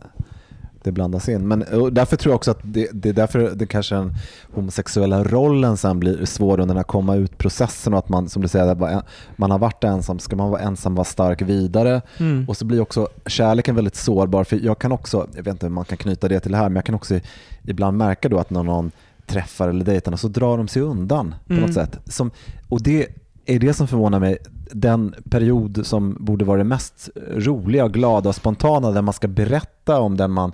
det 0.82 0.92
blandas 0.92 1.28
in. 1.28 1.48
Men 1.48 1.62
och 1.62 1.92
därför 1.92 2.16
tror 2.16 2.32
jag 2.32 2.36
också 2.36 2.50
att 2.50 2.58
det, 2.62 2.88
det 2.92 3.08
är 3.08 3.12
därför 3.12 3.50
det 3.54 3.66
kanske 3.66 3.94
den 3.94 4.14
homosexuella 4.54 5.24
rollen 5.24 5.76
sen 5.76 6.00
blir 6.00 6.24
svår 6.24 6.52
under 6.52 6.66
den 6.66 6.76
här 6.76 6.82
komma 6.84 7.16
ut-processen 7.16 7.92
och 7.92 7.98
att 7.98 8.08
man, 8.08 8.28
som 8.28 8.42
du 8.42 8.48
säger, 8.48 9.02
man 9.36 9.50
har 9.50 9.58
varit 9.58 9.84
ensam, 9.84 10.18
ska 10.18 10.36
man 10.36 10.50
vara 10.50 10.60
ensam, 10.60 10.94
vara 10.94 11.04
stark 11.04 11.42
vidare. 11.42 12.02
Mm. 12.18 12.48
Och 12.48 12.56
så 12.56 12.64
blir 12.64 12.80
också 12.80 13.08
kärleken 13.26 13.74
väldigt 13.74 13.96
sårbar. 13.96 14.44
För 14.44 14.60
jag 14.64 14.78
kan 14.78 14.92
också, 14.92 15.26
jag 15.36 15.42
vet 15.42 15.52
inte 15.52 15.66
hur 15.66 15.70
man 15.72 15.84
kan 15.84 15.98
knyta 15.98 16.28
det 16.28 16.40
till 16.40 16.50
det 16.52 16.58
här, 16.58 16.68
men 16.68 16.76
jag 16.76 16.84
kan 16.84 16.94
också 16.94 17.20
ibland 17.64 17.96
märka 17.96 18.28
då 18.28 18.38
att 18.38 18.50
när 18.50 18.62
någon 18.62 18.90
träffar 19.26 19.68
eller 19.68 19.84
dejtar 19.84 20.16
så 20.16 20.28
drar 20.28 20.56
de 20.56 20.68
sig 20.68 20.82
undan 20.82 21.34
på 21.46 21.52
Mm. 21.52 21.64
något 21.64 21.74
sätt. 21.74 21.98
Som, 22.04 22.30
och 22.68 22.82
det 22.82 23.06
är 23.46 23.58
det 23.58 23.74
som 23.74 23.88
förvånar 23.88 24.20
mig. 24.20 24.38
Den 24.72 25.14
period 25.30 25.86
som 25.86 26.16
borde 26.20 26.44
vara 26.44 26.58
det 26.58 26.64
mest 26.64 27.08
roliga, 27.34 27.88
glada 27.88 28.28
och 28.28 28.34
spontana 28.34 28.90
där 28.90 29.02
man 29.02 29.14
ska 29.14 29.28
berätta 29.28 30.00
om 30.00 30.16
den 30.16 30.30
man 30.30 30.52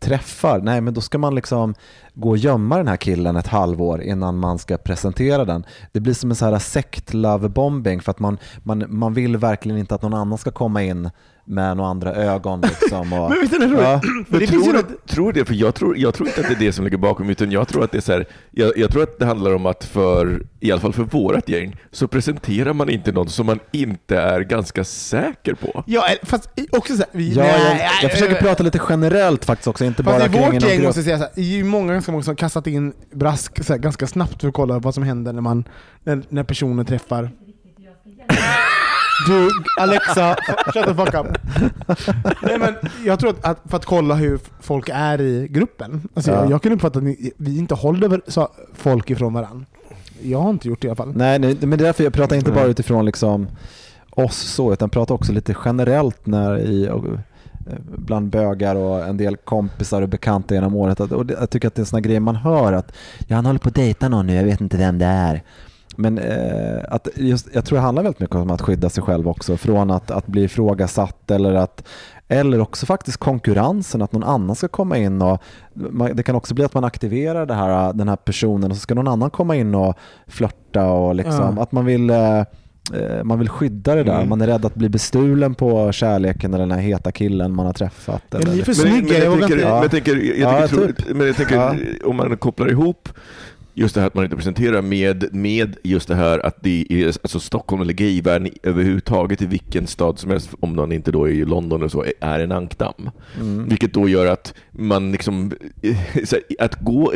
träffar. 0.00 0.60
Nej, 0.60 0.80
men 0.80 0.94
då 0.94 1.00
ska 1.00 1.18
man 1.18 1.34
liksom 1.34 1.74
gå 2.14 2.28
och 2.28 2.36
gömma 2.36 2.76
den 2.76 2.88
här 2.88 2.96
killen 2.96 3.36
ett 3.36 3.46
halvår 3.46 4.02
innan 4.02 4.38
man 4.38 4.58
ska 4.58 4.76
presentera 4.76 5.44
den. 5.44 5.64
Det 5.92 6.00
blir 6.00 6.14
som 6.14 6.30
en 6.30 6.36
så 6.36 6.44
här 6.44 6.58
sekt 6.58 7.14
love 7.14 7.48
bombing 7.48 8.00
för 8.00 8.10
att 8.10 8.18
man, 8.18 8.38
man, 8.62 8.84
man 8.88 9.14
vill 9.14 9.36
verkligen 9.36 9.78
inte 9.78 9.94
att 9.94 10.02
någon 10.02 10.14
annan 10.14 10.38
ska 10.38 10.50
komma 10.50 10.82
in 10.82 11.10
med 11.48 11.76
några 11.76 11.90
andra 11.90 12.14
ögon. 12.14 12.60
Liksom 12.60 13.12
och, 13.12 13.30
Men 13.30 13.40
vet 13.40 13.50
du, 13.50 13.58
det 13.58 13.64
är 13.64 13.68
roligt. 13.68 13.82
ja. 13.82 14.00
För 14.00 14.24
Men 14.30 14.40
det 14.40 14.46
tror, 14.46 14.72
något, 14.72 14.88
du, 14.88 15.14
tror 15.14 15.32
det? 15.32 15.44
För 15.44 15.54
jag 15.54 15.74
tror, 15.74 15.98
jag 15.98 16.14
tror 16.14 16.28
inte 16.28 16.40
att 16.40 16.48
det 16.48 16.54
är 16.54 16.58
det 16.58 16.72
som 16.72 16.84
ligger 16.84 16.98
bakom, 16.98 17.30
utan 17.30 17.52
jag 17.52 17.68
tror 17.68 17.84
att 17.84 17.92
det 17.92 17.98
är 17.98 18.02
så 18.02 18.12
här, 18.12 18.26
jag, 18.50 18.72
jag 18.78 18.90
tror 18.92 19.02
att 19.02 19.18
det 19.18 19.26
handlar 19.26 19.54
om 19.54 19.66
att 19.66 19.84
för, 19.84 20.42
i 20.60 20.72
alla 20.72 20.80
fall 20.80 20.92
för 20.92 21.02
vårt 21.02 21.48
gäng, 21.48 21.76
så 21.90 22.08
presenterar 22.08 22.72
man 22.72 22.90
inte 22.90 23.12
någon 23.12 23.28
som 23.28 23.46
man 23.46 23.58
inte 23.72 24.16
är 24.16 24.40
ganska 24.40 24.84
säker 24.84 25.54
på. 25.54 25.84
ja, 25.86 26.04
fast 26.22 26.50
också 26.70 26.92
så 26.92 26.98
här, 26.98 27.08
vi, 27.12 27.32
Ja, 27.32 27.42
nej, 27.42 27.52
jag, 27.52 27.76
nej, 27.76 27.90
jag 28.02 28.10
försöker 28.10 28.32
nej, 28.32 28.42
prata 28.42 28.62
lite 28.62 28.80
generellt 28.88 29.44
faktiskt 29.44 29.68
också, 29.68 29.84
inte 29.84 30.02
bara 30.02 30.24
i 30.24 30.28
vårt 30.28 30.32
gäng 30.32 30.50
grupp. 30.50 30.82
måste 30.82 31.00
jag 31.00 31.04
säga 31.04 31.18
så 31.18 31.22
här, 31.24 31.32
det 31.34 31.40
är 31.40 31.44
ju 31.44 31.64
många 31.64 31.92
ganska 31.92 32.12
många 32.12 32.24
som 32.24 32.36
kastat 32.36 32.66
in 32.66 32.92
brask 33.12 33.64
så 33.64 33.72
här, 33.72 33.80
ganska 33.80 34.06
snabbt 34.06 34.40
för 34.40 34.48
att 34.48 34.54
kolla 34.54 34.78
vad 34.78 34.94
som 34.94 35.02
händer 35.02 35.32
när, 35.32 35.42
man, 35.42 35.64
när, 36.04 36.22
när 36.28 36.44
personen 36.44 36.86
träffar. 36.86 37.30
Du, 39.26 39.48
Alexa, 39.80 40.36
shut 40.72 40.84
the 40.84 40.94
fuck 40.94 41.14
up. 41.14 41.26
Nej, 42.42 42.58
men 42.58 42.74
jag 43.04 43.18
tror 43.20 43.30
att, 43.30 43.44
att 43.44 43.58
för 43.70 43.76
att 43.76 43.84
kolla 43.84 44.14
hur 44.14 44.40
folk 44.60 44.88
är 44.92 45.20
i 45.20 45.48
gruppen. 45.50 46.08
Alltså, 46.14 46.30
Ja. 46.30 46.36
jag, 46.42 46.50
jag 46.50 46.62
kan 46.62 46.72
uppfatta 46.72 46.98
att 46.98 47.04
ni, 47.04 47.32
vi 47.36 47.58
inte 47.58 47.74
håller 47.74 48.20
folk 48.74 49.10
ifrån 49.10 49.32
varandra. 49.32 49.66
Jag 50.22 50.40
har 50.40 50.50
inte 50.50 50.68
gjort 50.68 50.80
det 50.82 50.86
i 50.86 50.88
alla 50.90 50.96
fall. 50.96 51.12
Nej, 51.16 51.38
nej, 51.38 51.56
men 51.60 51.70
det 51.70 51.82
är 51.82 51.86
därför 51.86 52.04
jag 52.04 52.12
pratar 52.12 52.36
inte 52.36 52.50
Nej. 52.50 52.60
bara 52.60 52.68
utifrån 52.70 53.04
liksom 53.04 53.48
oss 54.10 54.36
så, 54.36 54.72
utan 54.72 54.90
pratar 54.90 55.14
också 55.14 55.32
lite 55.32 55.54
generellt 55.64 56.26
när 56.26 56.58
i, 56.58 56.88
och, 56.88 57.06
eh, 57.06 57.12
bland 57.96 58.30
bögar 58.30 58.76
och 58.76 59.04
en 59.06 59.16
del 59.16 59.36
kompisar 59.36 60.02
och 60.02 60.08
bekanta 60.08 60.54
genom 60.54 60.74
året. 60.74 61.00
Att, 61.00 61.12
och 61.12 61.26
det, 61.26 61.34
jag 61.40 61.50
tycker 61.50 61.68
att 61.68 61.74
det 61.74 61.78
är 61.78 61.82
en 61.82 61.86
sån 61.86 61.96
här 61.96 62.02
grej 62.04 62.20
man 62.20 62.36
hör 62.36 62.72
att 62.72 62.92
ja, 63.26 63.36
han 63.36 63.46
håller 63.46 63.58
på 63.58 63.68
att 63.68 63.74
dejta 63.74 64.08
någon 64.08 64.26
nu, 64.26 64.34
jag 64.34 64.44
vet 64.44 64.60
inte 64.60 64.76
vem 64.76 64.98
det 64.98 65.06
är. 65.06 65.42
Men 66.00 66.18
eh, 66.18 66.78
att 66.88 67.08
just, 67.14 67.48
jag 67.52 67.64
tror 67.64 67.76
det 67.78 67.82
handlar 67.82 68.02
väldigt 68.02 68.20
mycket 68.20 68.36
om 68.36 68.50
att 68.50 68.62
skydda 68.62 68.88
sig 68.90 69.02
själv 69.02 69.28
också 69.28 69.56
från 69.56 69.90
att, 69.90 70.10
att 70.10 70.26
bli 70.26 70.42
ifrågasatt 70.44 71.30
eller 71.30 71.54
att 71.54 71.84
eller 72.28 72.60
också 72.60 72.86
faktiskt 72.86 73.16
konkurrensen, 73.16 74.02
att 74.02 74.12
någon 74.12 74.24
annan 74.24 74.56
ska 74.56 74.68
komma 74.68 74.96
in 74.98 75.22
och 75.22 75.42
man, 75.72 76.16
det 76.16 76.22
kan 76.22 76.34
också 76.36 76.54
bli 76.54 76.64
att 76.64 76.74
man 76.74 76.84
aktiverar 76.84 77.46
det 77.46 77.54
här, 77.54 77.92
den 77.92 78.08
här 78.08 78.16
personen 78.16 78.70
och 78.70 78.76
så 78.76 78.80
ska 78.80 78.94
någon 78.94 79.08
annan 79.08 79.30
komma 79.30 79.56
in 79.56 79.74
och 79.74 79.94
flörta 80.26 80.86
och 80.90 81.14
liksom, 81.14 81.54
Ja. 81.56 81.62
att 81.62 81.72
man 81.72 81.84
vill 81.84 82.10
eh, 82.10 82.38
eh, 82.38 82.44
man 83.24 83.38
vill 83.38 83.48
skydda 83.48 83.94
det 83.94 84.02
där. 84.04 84.16
Mm. 84.16 84.28
Man 84.28 84.40
är 84.40 84.46
rädd 84.46 84.64
att 84.64 84.74
bli 84.74 84.88
bestulen 84.88 85.54
på 85.54 85.92
kärleken 85.92 86.54
eller 86.54 86.64
den 86.66 86.70
här 86.78 86.80
heta 86.82 87.12
killen 87.12 87.54
man 87.54 87.66
har 87.66 87.72
träffat. 87.72 88.22
Ja, 88.30 88.38
Eller, 88.38 88.52
ni 88.52 88.58
är 88.60 88.64
för 88.64 88.72
snygga. 88.72 88.96
men, 89.02 89.08
jag 89.12 89.24
jag 89.24 89.30
vågar 89.30 89.48
tänker, 89.48 89.56
inte- 89.56 89.70
men 89.72 89.82
jag 89.82 89.90
tänker, 89.90 90.16
jag 90.16 90.62
Ja, 90.62 90.68
tänker, 90.68 90.86
typ. 90.92 91.16
men 91.16 91.26
jag 91.26 91.36
tänker 91.36 92.06
om 92.08 92.16
man 92.16 92.36
kopplar 92.36 92.70
ihop 92.70 93.08
just 93.78 93.94
det 93.94 94.00
här 94.00 94.06
att 94.06 94.14
man 94.14 94.24
inte 94.24 94.36
presenterar 94.36 94.82
med, 94.82 95.34
med 95.34 95.76
just 95.82 96.08
det 96.08 96.14
här 96.14 96.46
att 96.46 96.56
det 96.60 96.86
är, 96.90 97.06
alltså 97.06 97.40
Stockholm 97.40 97.82
eller 97.82 97.92
gayvärlden 97.92 98.52
överhuvudtaget 98.62 99.42
i 99.42 99.46
vilken 99.46 99.86
stad 99.86 100.18
som 100.18 100.30
helst, 100.30 100.50
om 100.60 100.72
någon 100.72 100.92
inte 100.92 101.12
då 101.12 101.24
är 101.24 101.32
i 101.32 101.44
London 101.44 101.80
eller 101.80 101.88
så, 101.88 102.04
är 102.20 102.40
en 102.40 102.52
ankdamm. 102.52 103.10
mm. 103.40 103.68
Vilket 103.68 103.94
då 103.94 104.08
gör 104.08 104.26
att 104.26 104.54
man 104.70 105.12
liksom, 105.12 105.52
här, 105.82 106.42
att 106.58 106.80
gå, 106.80 107.12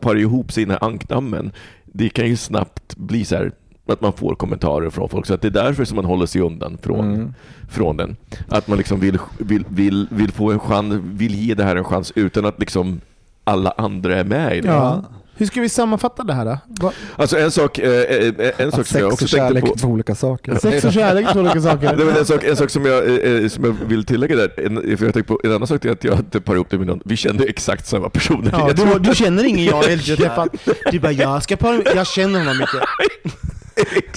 para 0.00 0.18
ihop 0.18 0.52
sig 0.52 0.62
i 0.62 0.66
den 0.66 0.76
här 0.80 0.88
ankdammen, 0.88 1.52
det 1.84 2.08
kan 2.08 2.26
ju 2.28 2.36
snabbt 2.36 2.96
bli 2.96 3.24
så 3.24 3.36
här 3.36 3.52
att 3.86 4.00
man 4.00 4.12
får 4.12 4.34
kommentarer 4.34 4.90
från 4.90 5.08
folk. 5.08 5.26
Så 5.26 5.34
att 5.34 5.42
det 5.42 5.48
är 5.48 5.64
därför 5.64 5.84
som 5.84 5.96
man 5.96 6.04
håller 6.04 6.26
sig 6.26 6.40
undan 6.40 6.78
från, 6.82 7.14
Mm. 7.14 7.34
från 7.70 7.96
den. 7.96 8.16
Att 8.48 8.68
man 8.68 8.78
liksom 8.78 9.00
vill, 9.00 9.18
vill, 9.38 9.64
vill, 9.68 10.08
vill 10.10 10.32
få 10.32 10.50
en 10.50 10.58
chans, 10.58 10.94
vill 11.04 11.34
ge 11.34 11.54
det 11.54 11.64
här 11.64 11.76
en 11.76 11.84
chans 11.84 12.12
utan 12.14 12.44
att 12.46 12.60
liksom 12.60 13.00
alla 13.44 13.70
andra 13.70 14.16
är 14.16 14.24
med 14.24 14.56
i 14.56 14.60
det. 14.60 14.68
Ja. 14.68 15.04
Hur 15.36 15.46
ska 15.46 15.60
vi 15.60 15.68
sammanfatta 15.68 16.22
det 16.22 16.32
här 16.34 16.44
då? 16.44 16.58
Va- 16.86 16.92
Alltså 17.16 17.38
en 17.38 17.50
sak, 17.50 17.78
eh, 17.78 17.90
eh, 17.90 18.32
en 18.58 18.72
sak 18.72 18.86
som 18.86 19.00
jag 19.00 19.12
sex 19.12 19.12
också 19.12 19.12
och 19.12 19.18
tänkte 19.18 19.26
kärlek 19.36 19.64
på. 19.64 19.72
är 19.72 19.76
två 19.76 19.88
olika 19.88 20.14
saker. 20.14 20.58
Sex 20.58 20.84
och 20.84 20.92
kärlek 20.92 21.26
är 21.28 21.32
två 21.32 21.40
olika 21.40 21.60
saker. 21.60 21.96
Nej, 21.96 22.06
men 22.06 22.16
en, 22.16 22.24
sak, 22.26 22.44
en 22.44 22.56
sak 22.56 22.70
som 22.70 22.84
jag, 22.86 22.98
eh, 23.42 23.48
som 23.48 23.64
jag 23.64 23.76
vill 23.86 24.04
tillägga 24.04 24.36
där, 24.36 24.60
en, 24.66 24.74
för 24.98 25.04
jag 25.04 25.14
tänkte 25.14 25.22
på, 25.22 25.40
en 25.44 25.52
annan 25.52 25.66
sak 25.66 25.84
är 25.84 25.90
att 25.90 26.04
jag 26.04 26.18
inte 26.18 26.40
parar 26.40 26.56
ihop 26.56 26.70
det 26.70 26.78
med 26.78 26.86
någon, 26.86 27.00
vi 27.04 27.16
kände 27.16 27.44
exakt 27.44 27.86
samma 27.86 28.08
personer. 28.08 28.50
Ja, 28.52 28.72
du, 28.72 28.98
du 28.98 29.14
känner 29.14 29.44
ingen 29.44 29.64
jag 29.64 29.84
eller 29.84 30.08
jag 30.10 30.18
träffat. 30.18 30.48
Du 30.90 30.98
bara, 31.00 31.12
jag 31.12 31.42
ska 31.42 31.56
para, 31.56 31.82
jag 31.94 32.06
känner 32.06 32.38
honom 32.38 32.56
mycket. 32.58 32.80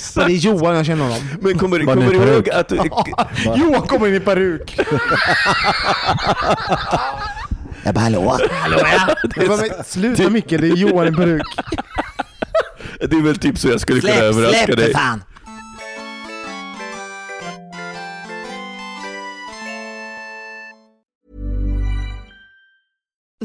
Så 0.01 0.19
det 0.19 0.25
är 0.25 0.35
Johan 0.35 0.75
jag 0.75 0.85
känner 0.85 1.03
honom. 1.03 1.19
Men 1.41 1.57
kommer, 1.57 1.79
Var 1.83 1.93
kommer 1.95 2.09
du 2.09 2.15
ihåg 2.15 2.49
att... 2.49 2.71
Johan 3.57 3.81
kommer 3.81 4.07
in 4.07 4.15
i 4.15 4.19
peruk. 4.19 4.79
Jag 7.85 7.93
bara 7.93 8.01
hallå? 8.01 8.39
Jag 9.35 9.47
bara, 9.47 9.57
men 9.75 9.83
Sluta 9.83 10.29
Micke, 10.29 10.49
det 10.49 10.67
är 10.67 10.75
Johan 10.75 11.07
i 11.07 11.11
peruk. 11.11 11.47
Det 12.99 13.15
är 13.15 13.21
väl 13.21 13.37
typ 13.37 13.57
så 13.57 13.67
jag 13.67 13.81
skulle 13.81 14.01
kunna 14.01 14.13
överraska 14.13 14.75
dig. 14.75 14.93
fan! 14.93 15.23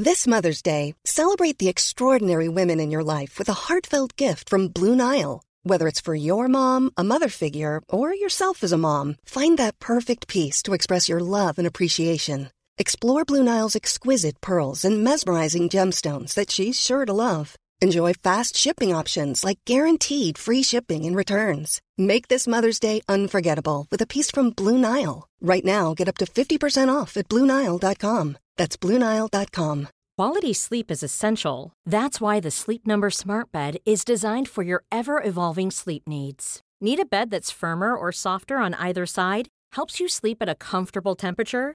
This 0.04 0.26
Mother's 0.26 0.62
Day, 0.62 0.94
celebrate 1.04 1.58
the 1.58 1.68
extraordinary 1.68 2.48
women 2.48 2.80
in 2.80 2.90
your 2.92 3.20
life 3.20 3.38
with 3.38 3.50
a 3.50 3.68
heartfelt 3.68 4.16
gift 4.16 4.48
from 4.48 4.68
Blue 4.68 4.96
Nile. 4.96 5.42
Whether 5.64 5.88
it's 5.88 6.00
for 6.00 6.14
your 6.14 6.48
mom, 6.48 6.90
a 6.96 7.04
mother 7.04 7.28
figure, 7.28 7.82
or 7.88 8.14
yourself 8.14 8.64
as 8.64 8.72
a 8.72 8.78
mom, 8.78 9.16
find 9.24 9.58
that 9.58 9.78
perfect 9.78 10.26
piece 10.28 10.62
to 10.62 10.74
express 10.74 11.08
your 11.08 11.20
love 11.20 11.58
and 11.58 11.66
appreciation. 11.66 12.48
Explore 12.80 13.26
Blue 13.26 13.42
Nile's 13.42 13.76
exquisite 13.76 14.40
pearls 14.40 14.86
and 14.86 15.04
mesmerizing 15.04 15.68
gemstones 15.68 16.32
that 16.32 16.50
she's 16.50 16.80
sure 16.80 17.04
to 17.04 17.12
love. 17.12 17.54
Enjoy 17.82 18.14
fast 18.14 18.56
shipping 18.56 18.96
options 18.96 19.44
like 19.44 19.58
guaranteed 19.66 20.38
free 20.38 20.62
shipping 20.62 21.04
and 21.04 21.14
returns. 21.14 21.82
Make 21.98 22.28
this 22.28 22.46
Mother's 22.46 22.80
Day 22.80 23.02
unforgettable 23.06 23.86
with 23.90 24.00
a 24.00 24.06
piece 24.06 24.30
from 24.30 24.48
Blue 24.48 24.78
Nile. 24.78 25.28
Right 25.42 25.62
now, 25.62 25.92
get 25.92 26.08
up 26.08 26.16
to 26.18 26.24
50% 26.24 26.88
off 26.88 27.18
at 27.18 27.28
BlueNile.com. 27.28 28.38
That's 28.56 28.78
BlueNile.com. 28.78 29.88
Quality 30.16 30.54
sleep 30.54 30.90
is 30.90 31.02
essential. 31.02 31.74
That's 31.84 32.18
why 32.18 32.40
the 32.40 32.50
Sleep 32.50 32.86
Number 32.86 33.10
Smart 33.10 33.52
Bed 33.52 33.76
is 33.84 34.06
designed 34.06 34.48
for 34.48 34.62
your 34.62 34.84
ever 34.90 35.22
evolving 35.22 35.70
sleep 35.70 36.08
needs. 36.08 36.62
Need 36.80 36.98
a 36.98 37.04
bed 37.04 37.28
that's 37.28 37.50
firmer 37.50 37.94
or 37.94 38.10
softer 38.10 38.56
on 38.56 38.72
either 38.72 39.04
side? 39.04 39.48
Helps 39.72 40.00
you 40.00 40.08
sleep 40.08 40.38
at 40.40 40.48
a 40.48 40.54
comfortable 40.54 41.14
temperature? 41.14 41.74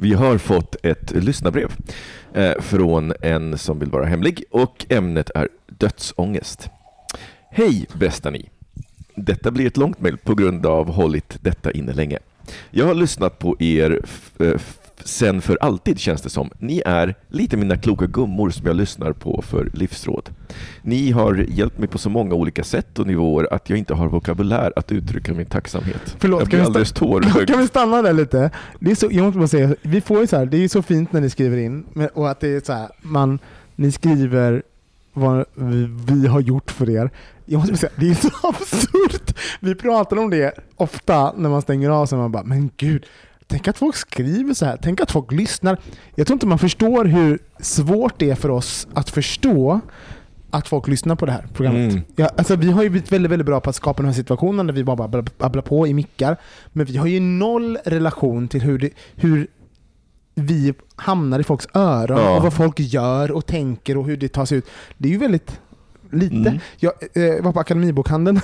Vi 0.00 0.14
har 0.14 0.38
fått 0.38 0.76
ett 0.82 1.10
lyssnarbrev 1.10 1.72
eh, 2.34 2.60
från 2.60 3.12
en 3.22 3.58
som 3.58 3.78
vill 3.78 3.90
vara 3.90 4.04
hemlig 4.06 4.44
och 4.50 4.86
ämnet 4.88 5.30
är 5.34 5.48
dödsångest. 5.66 6.70
Hej 7.50 7.86
bästa 7.92 8.30
ni! 8.30 8.48
Detta 9.16 9.50
blir 9.50 9.66
ett 9.66 9.76
långt 9.76 10.00
mejl 10.00 10.16
på 10.16 10.34
grund 10.34 10.66
av 10.66 10.90
hållit 10.90 11.38
detta 11.40 11.70
inne 11.70 11.92
länge. 11.92 12.18
Jag 12.70 12.86
har 12.86 12.94
lyssnat 12.94 13.38
på 13.38 13.56
er 13.58 14.00
eh, 14.38 14.60
sen 15.04 15.40
för 15.40 15.58
alltid 15.60 15.98
känns 15.98 16.22
det 16.22 16.30
som. 16.30 16.50
Ni 16.58 16.82
är 16.86 17.14
lite 17.28 17.56
mina 17.56 17.76
kloka 17.76 18.06
gummor 18.06 18.50
som 18.50 18.66
jag 18.66 18.76
lyssnar 18.76 19.12
på 19.12 19.42
för 19.42 19.70
livsråd. 19.74 20.30
Ni 20.82 21.10
har 21.10 21.34
hjälpt 21.48 21.78
mig 21.78 21.88
på 21.88 21.98
så 21.98 22.10
många 22.10 22.34
olika 22.34 22.64
sätt 22.64 22.98
och 22.98 23.06
nivåer 23.06 23.54
att 23.54 23.70
jag 23.70 23.78
inte 23.78 23.94
har 23.94 24.08
vokabulär 24.08 24.72
att 24.76 24.92
uttrycka 24.92 25.34
min 25.34 25.46
tacksamhet. 25.46 26.16
Förlåt, 26.18 26.40
jag 26.40 26.50
kan 26.50 26.58
blir 26.58 26.66
alldeles 26.66 26.92
tårögd. 26.92 27.48
kan 27.48 27.60
vi 27.60 27.66
stanna 27.66 28.02
där 28.02 28.12
lite? 28.12 28.50
Det 28.80 28.90
är 28.90 28.94
så, 28.94 29.08
jag 29.10 29.24
måste 29.24 29.38
bara 29.38 29.48
säga, 29.48 29.74
vi 29.82 30.00
får 30.00 30.26
så 30.26 30.36
här, 30.36 30.46
det 30.46 30.64
är 30.64 30.68
så 30.68 30.82
fint 30.82 31.12
när 31.12 31.20
ni 31.20 31.30
skriver 31.30 31.56
in 31.56 31.84
och 32.14 32.30
att 32.30 32.40
det 32.40 32.48
är 32.48 32.60
så 32.60 32.72
här, 32.72 32.88
man, 33.02 33.38
ni 33.76 33.92
skriver 33.92 34.62
vad 35.12 35.44
vi, 35.54 35.88
vi 36.06 36.26
har 36.26 36.40
gjort 36.40 36.70
för 36.70 36.90
er. 36.90 37.10
Jag 37.44 37.58
måste 37.58 37.76
säga, 37.76 37.92
det 37.96 38.10
är 38.10 38.14
så 38.14 38.30
absurt. 38.48 39.36
Vi 39.60 39.74
pratar 39.74 40.16
om 40.16 40.30
det 40.30 40.54
ofta 40.76 41.32
när 41.36 41.50
man 41.50 41.62
stänger 41.62 41.90
av 41.90 42.06
sig. 42.06 42.18
Man 42.18 42.32
bara, 42.32 42.44
men 42.44 42.70
gud, 42.76 43.06
tänk 43.48 43.68
att 43.68 43.78
folk 43.78 43.96
skriver 43.96 44.54
så 44.54 44.64
här. 44.64 44.78
Tänk 44.82 45.00
att 45.00 45.10
folk 45.10 45.32
lyssnar. 45.32 45.78
Jag 46.14 46.26
tror 46.26 46.34
inte 46.34 46.46
man 46.46 46.58
förstår 46.58 47.04
hur 47.04 47.38
svårt 47.60 48.14
det 48.18 48.30
är 48.30 48.34
för 48.34 48.48
oss 48.48 48.88
att 48.94 49.10
förstå 49.10 49.80
att 50.50 50.68
folk 50.68 50.88
lyssnar 50.88 51.14
på 51.16 51.26
det 51.26 51.32
här 51.32 51.46
programmet. 51.54 51.92
Mm. 51.92 52.04
Ja, 52.16 52.30
alltså 52.36 52.56
vi 52.56 52.70
har 52.70 52.82
ju 52.82 52.90
blivit 52.90 53.12
väldigt, 53.12 53.32
väldigt 53.32 53.46
bra 53.46 53.60
på 53.60 53.70
att 53.70 53.76
skapa 53.76 54.02
den 54.02 54.06
här 54.06 54.16
situationen 54.16 54.66
där 54.66 54.74
vi 54.74 54.84
bara 54.84 55.08
babblar, 55.38 55.62
på 55.62 55.86
i 55.86 55.94
mickar. 55.94 56.36
Men 56.72 56.86
vi 56.86 56.96
har 56.96 57.06
ju 57.06 57.20
noll 57.20 57.78
relation 57.84 58.48
till 58.48 58.62
hur, 58.62 58.78
det, 58.78 58.90
hur 59.16 59.46
vi 60.34 60.74
hamnar 60.96 61.40
i 61.40 61.44
folks 61.44 61.68
öron 61.74 62.18
Ja. 62.18 62.36
och 62.36 62.42
vad 62.42 62.52
folk 62.52 62.80
gör 62.80 63.30
och 63.30 63.46
tänker 63.46 63.96
och 63.96 64.06
hur 64.06 64.16
det 64.16 64.28
tas 64.28 64.52
ut. 64.52 64.66
Det 64.98 65.08
är 65.08 65.12
ju 65.12 65.18
väldigt 65.18 65.60
lite. 66.10 66.36
Mm. 66.36 66.58
Jag 66.76 66.92
eh, 67.14 67.42
var 67.42 67.52
på 67.52 67.60
Akademibokhandeln 67.60 68.40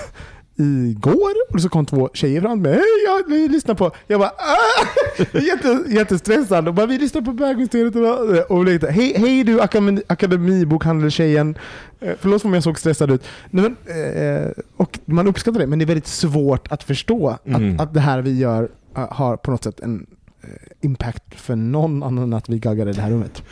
igår 0.57 1.33
och 1.55 1.61
så 1.63 1.69
kom 1.69 1.87
två 1.87 2.11
tjejer 2.13 2.41
fram 2.41 2.63
med 2.63 2.73
Hej, 2.73 2.83
jag 3.07 3.29
vi 3.29 3.49
lyssnar 3.49 3.75
på... 3.75 3.91
Jag 4.07 4.21
bara 4.21 4.29
ah! 4.31 4.85
Jätte, 5.39 5.85
Jättestressad 5.89 6.69
och 6.69 6.75
bara 6.75 6.87
vi 6.87 6.99
lyssnar 6.99 7.23
på 7.23 7.33
bögmysteriet 7.33 7.97
och, 7.97 8.65
Hej, 8.91 9.15
hej 9.19 9.45
du 9.45 9.61
akademi, 9.61 10.03
Akademibokhandeltjejen. 10.07 11.59
Eh, 12.01 12.13
Förlåt 12.21 12.45
om 12.45 12.55
jag 12.55 12.63
såg 12.63 12.79
stressad 12.79 13.11
ut. 13.11 13.25
Nej, 13.51 13.65
men, 13.87 13.97
eh, 14.43 14.51
och 14.77 14.99
man 15.05 15.27
uppskattar 15.27 15.61
det 15.61 15.67
men 15.67 15.79
det 15.79 15.85
är 15.85 15.87
väldigt 15.87 16.07
svårt 16.07 16.73
att 16.73 16.83
förstå 16.83 17.39
Mm. 17.45 17.75
att, 17.75 17.81
att 17.81 17.95
det 17.95 18.01
här 18.01 18.23
vi 18.23 18.39
gör 18.39 18.69
eh, 18.97 19.13
har 19.13 19.37
på 19.37 19.51
något 19.51 19.65
sätt 19.65 19.81
en 19.81 20.07
impact 20.81 21.35
för 21.41 21.57
någon 21.57 22.03
annan 22.03 22.25
än 22.25 22.33
att 22.33 22.49
vi 22.49 22.59
gaggar 22.59 22.89
i 22.89 22.93
det 22.93 23.01
här 23.03 23.11
rummet. 23.11 23.43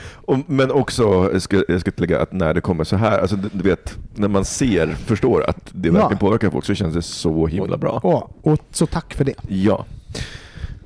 Men 0.47 0.70
också, 0.70 1.03
jag 1.32 1.43
ska, 1.43 1.64
jag 1.68 1.80
ska 1.80 1.90
tillägga 1.90 2.20
att 2.20 2.32
när 2.32 2.55
det 2.55 2.61
kommer 2.61 2.84
så 2.84 2.97
här, 2.97 3.18
alltså, 3.18 3.36
du, 3.36 3.68
vet, 3.68 3.97
när 4.14 4.28
man 4.28 4.45
ser, 4.45 4.86
förstår 4.86 5.45
att 5.51 5.70
det 5.72 5.88
Ja. 5.88 5.95
verkligen 5.95 6.18
påverkar 6.18 6.51
folk 6.51 6.64
så 6.64 6.74
känns 6.74 6.95
det 6.95 7.03
så 7.03 7.47
himla 7.47 7.76
bra. 7.76 8.01
Och, 8.03 8.53
och 8.53 8.59
så 8.70 8.86
tack 8.86 9.14
för 9.14 9.24
det. 9.24 9.34
Ja. 9.49 9.86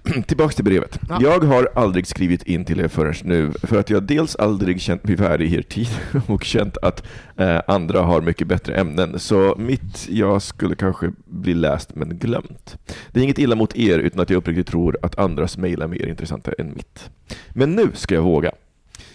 Tillbaks 0.26 0.54
till 0.54 0.64
brevet. 0.64 1.00
Ja. 1.08 1.18
Jag 1.22 1.44
har 1.44 1.68
aldrig 1.74 2.06
skrivit 2.06 2.42
in 2.42 2.64
till 2.64 2.80
er 2.80 2.88
förrän 2.88 3.14
nu, 3.24 3.52
för 3.62 3.80
att 3.80 3.90
jag 3.90 4.02
dels 4.02 4.36
aldrig 4.36 4.80
känt 4.80 5.04
mig 5.04 5.16
värdig 5.16 5.54
er 5.54 5.62
tid 5.62 5.88
och 6.26 6.44
känt 6.44 6.76
att 6.82 7.06
eh, 7.36 7.60
andra 7.66 8.00
har 8.00 8.20
mycket 8.20 8.46
bättre 8.46 8.74
ämnen. 8.74 9.18
Så 9.18 9.54
mitt 9.58 10.08
jag 10.08 10.42
skulle 10.42 10.74
kanske 10.74 11.12
bli 11.24 11.54
läst 11.54 11.94
men 11.94 12.18
glömt. 12.18 12.76
Det 13.12 13.20
är 13.20 13.24
inget 13.24 13.38
illa 13.38 13.54
mot 13.54 13.76
er, 13.76 13.98
utan 13.98 14.20
att 14.20 14.30
jag 14.30 14.38
uppriktigt 14.38 14.68
tror 14.68 14.98
att 15.02 15.18
andras 15.18 15.58
mejl 15.58 15.82
är 15.82 15.86
mer 15.86 16.06
intressanta 16.06 16.52
än 16.58 16.74
mitt. 16.74 17.10
Men 17.50 17.74
nu 17.74 17.90
ska 17.94 18.14
jag 18.14 18.22
våga. 18.22 18.52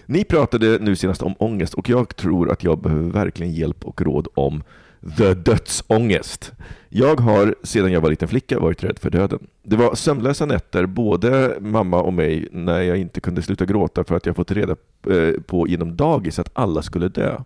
Ni 0.06 0.24
pratade 0.24 0.78
nu 0.82 0.96
senast 0.96 1.22
om 1.22 1.36
ångest 1.40 1.74
och 1.74 1.90
jag 1.90 2.16
tror 2.16 2.52
att 2.52 2.64
jag 2.64 2.82
behöver 2.82 3.10
verkligen 3.10 3.54
hjälp 3.54 3.86
och 3.86 4.02
råd 4.02 4.28
om 4.34 4.64
the 5.18 5.34
dödsångest. 5.34 6.52
Jag 6.90 7.20
har 7.20 7.56
sedan 7.64 7.92
jag 7.92 8.02
var 8.02 8.10
liten 8.10 8.28
flicka 8.28 8.60
varit 8.60 8.84
rädd 8.84 9.00
för 9.00 9.10
döden. 9.10 9.48
Det 9.64 9.76
var 9.76 9.96
sömnlösa 9.96 10.46
nätter, 10.46 10.86
både 10.86 11.58
mamma 11.60 12.02
och 12.02 12.14
mig, 12.14 12.48
när 12.52 12.82
jag 12.82 12.98
inte 12.98 13.22
kunde 13.22 13.42
sluta 13.42 13.66
gråta 13.66 14.04
för 14.04 14.16
att 14.16 14.26
jag 14.26 14.36
fått 14.36 14.52
reda 14.52 14.76
eh, 15.10 15.42
på 15.48 15.68
genom 15.68 15.96
dagis 15.96 16.40
att 16.40 16.50
alla 16.54 16.82
skulle 16.82 17.08
dö. 17.08 17.38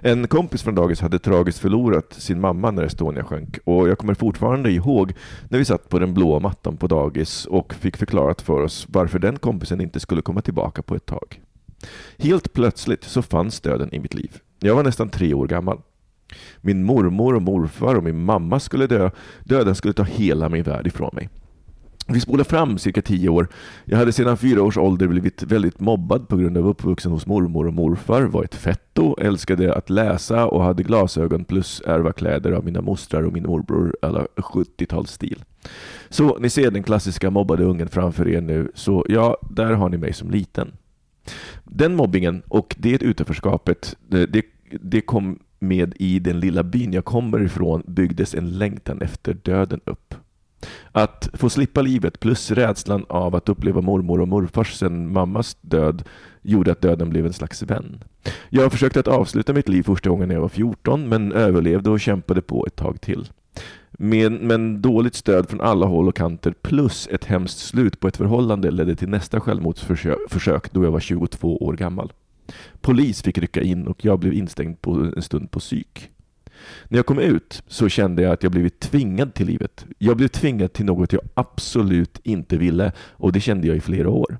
En 0.00 0.28
kompis 0.28 0.62
från 0.62 0.74
dagis 0.74 1.00
hade 1.00 1.18
tragiskt 1.18 1.58
förlorat 1.58 2.12
sin 2.12 2.40
mamma 2.40 2.70
när 2.70 2.82
Estonia 2.82 3.24
sjönk 3.24 3.58
och 3.64 3.88
jag 3.88 3.98
kommer 3.98 4.14
fortfarande 4.14 4.70
ihåg 4.70 5.12
när 5.48 5.58
vi 5.58 5.64
satt 5.64 5.88
på 5.88 5.98
den 5.98 6.14
blå 6.14 6.40
mattan 6.40 6.76
på 6.76 6.86
dagis 6.86 7.46
och 7.46 7.74
fick 7.74 7.96
förklarat 7.96 8.42
för 8.42 8.62
oss 8.62 8.86
varför 8.88 9.18
den 9.18 9.38
kompisen 9.38 9.80
inte 9.80 10.00
skulle 10.00 10.22
komma 10.22 10.40
tillbaka 10.40 10.82
på 10.82 10.94
ett 10.94 11.06
tag. 11.06 11.40
Helt 12.18 12.52
plötsligt 12.52 13.04
så 13.04 13.22
fanns 13.22 13.60
döden 13.60 13.94
i 13.94 13.98
mitt 13.98 14.14
liv. 14.14 14.38
Jag 14.58 14.74
var 14.74 14.82
nästan 14.82 15.08
tre 15.08 15.34
år 15.34 15.46
gammal. 15.46 15.78
Min 16.60 16.84
mormor 16.84 17.34
och 17.34 17.42
morfar 17.42 17.94
och 17.94 18.04
min 18.04 18.24
mamma 18.24 18.60
skulle 18.60 18.86
dö. 18.86 19.10
Döden 19.44 19.74
skulle 19.74 19.94
ta 19.94 20.02
hela 20.02 20.48
min 20.48 20.62
värld 20.62 20.86
ifrån 20.86 21.10
mig. 21.12 21.28
Vi 22.06 22.20
spolar 22.20 22.44
fram 22.44 22.78
cirka 22.78 23.02
tio 23.02 23.28
år. 23.28 23.48
Jag 23.84 23.98
hade 23.98 24.12
sedan 24.12 24.36
fyra 24.36 24.62
års 24.62 24.78
ålder 24.78 25.06
blivit 25.08 25.42
väldigt 25.42 25.80
mobbad 25.80 26.28
på 26.28 26.36
grund 26.36 26.58
av 26.58 26.68
uppvuxen 26.68 27.12
hos 27.12 27.26
mormor 27.26 27.66
och 27.66 27.74
morfar, 27.74 28.22
var 28.22 28.44
ett 28.44 28.54
fetto, 28.54 29.16
älskade 29.20 29.74
att 29.74 29.90
läsa 29.90 30.46
och 30.46 30.62
hade 30.62 30.82
glasögon 30.82 31.44
plus 31.44 31.82
ärva 31.86 32.12
kläder 32.12 32.52
av 32.52 32.64
mina 32.64 32.80
mostrar 32.80 33.22
och 33.22 33.32
min 33.32 33.42
morbror 33.42 33.96
alla 34.02 34.26
70-talsstil. 34.36 35.42
Så 36.08 36.38
ni 36.38 36.50
ser 36.50 36.70
den 36.70 36.82
klassiska 36.82 37.30
mobbade 37.30 37.64
ungen 37.64 37.88
framför 37.88 38.28
er 38.28 38.40
nu, 38.40 38.72
så 38.74 39.06
ja, 39.08 39.36
där 39.50 39.72
har 39.72 39.88
ni 39.88 39.96
mig 39.96 40.12
som 40.12 40.30
liten. 40.30 40.72
Den 41.64 41.96
mobbingen 41.96 42.42
och 42.48 42.76
det 42.78 43.02
utanförskapet, 43.02 43.96
det, 44.08 44.26
det, 44.26 44.44
det 44.80 45.00
kom 45.00 45.38
med 45.68 45.94
i 45.98 46.18
den 46.18 46.40
lilla 46.40 46.62
byn 46.62 46.92
jag 46.92 47.04
kommer 47.04 47.42
ifrån 47.42 47.82
byggdes 47.86 48.34
en 48.34 48.58
längtan 48.58 49.00
efter 49.02 49.34
döden 49.34 49.80
upp. 49.84 50.14
Att 50.92 51.28
få 51.32 51.50
slippa 51.50 51.82
livet 51.82 52.20
plus 52.20 52.50
rädslan 52.50 53.04
av 53.08 53.34
att 53.34 53.48
uppleva 53.48 53.80
mormor 53.80 54.20
och 54.20 54.28
morfars 54.28 54.74
sen 54.74 55.12
mammas 55.12 55.56
död 55.60 56.02
gjorde 56.42 56.72
att 56.72 56.80
döden 56.80 57.10
blev 57.10 57.26
en 57.26 57.32
slags 57.32 57.62
vän. 57.62 58.04
Jag 58.50 58.72
försökte 58.72 59.00
att 59.00 59.08
avsluta 59.08 59.52
mitt 59.52 59.68
liv 59.68 59.82
första 59.82 60.10
gången 60.10 60.28
när 60.28 60.34
jag 60.34 60.42
var 60.42 60.48
14 60.48 61.08
men 61.08 61.32
överlevde 61.32 61.90
och 61.90 62.00
kämpade 62.00 62.42
på 62.42 62.66
ett 62.66 62.76
tag 62.76 63.00
till. 63.00 63.28
Men, 63.98 64.34
men 64.34 64.82
dåligt 64.82 65.14
stöd 65.14 65.48
från 65.48 65.60
alla 65.60 65.86
håll 65.86 66.08
och 66.08 66.16
kanter 66.16 66.54
plus 66.62 67.08
ett 67.10 67.24
hemskt 67.24 67.58
slut 67.58 68.00
på 68.00 68.08
ett 68.08 68.16
förhållande 68.16 68.70
ledde 68.70 68.96
till 68.96 69.08
nästa 69.08 69.40
självmordsförsök 69.40 70.72
då 70.72 70.84
jag 70.84 70.90
var 70.90 71.00
22 71.00 71.56
år 71.56 71.72
gammal. 71.72 72.12
Polis 72.80 73.22
fick 73.22 73.38
rycka 73.38 73.62
in 73.62 73.86
och 73.86 74.04
jag 74.04 74.18
blev 74.18 74.32
instängd 74.32 74.80
på 74.80 74.90
en 75.16 75.22
stund 75.22 75.50
på 75.50 75.58
psyk. 75.58 76.10
När 76.88 76.98
jag 76.98 77.06
kom 77.06 77.18
ut 77.18 77.62
så 77.66 77.88
kände 77.88 78.22
jag 78.22 78.32
att 78.32 78.42
jag 78.42 78.52
blivit 78.52 78.80
tvingad 78.80 79.34
till 79.34 79.46
livet. 79.46 79.86
Jag 79.98 80.16
blev 80.16 80.28
tvingad 80.28 80.72
till 80.72 80.84
något 80.84 81.12
jag 81.12 81.22
absolut 81.34 82.20
inte 82.22 82.56
ville 82.56 82.92
och 82.98 83.32
det 83.32 83.40
kände 83.40 83.66
jag 83.66 83.76
i 83.76 83.80
flera 83.80 84.10
år. 84.10 84.38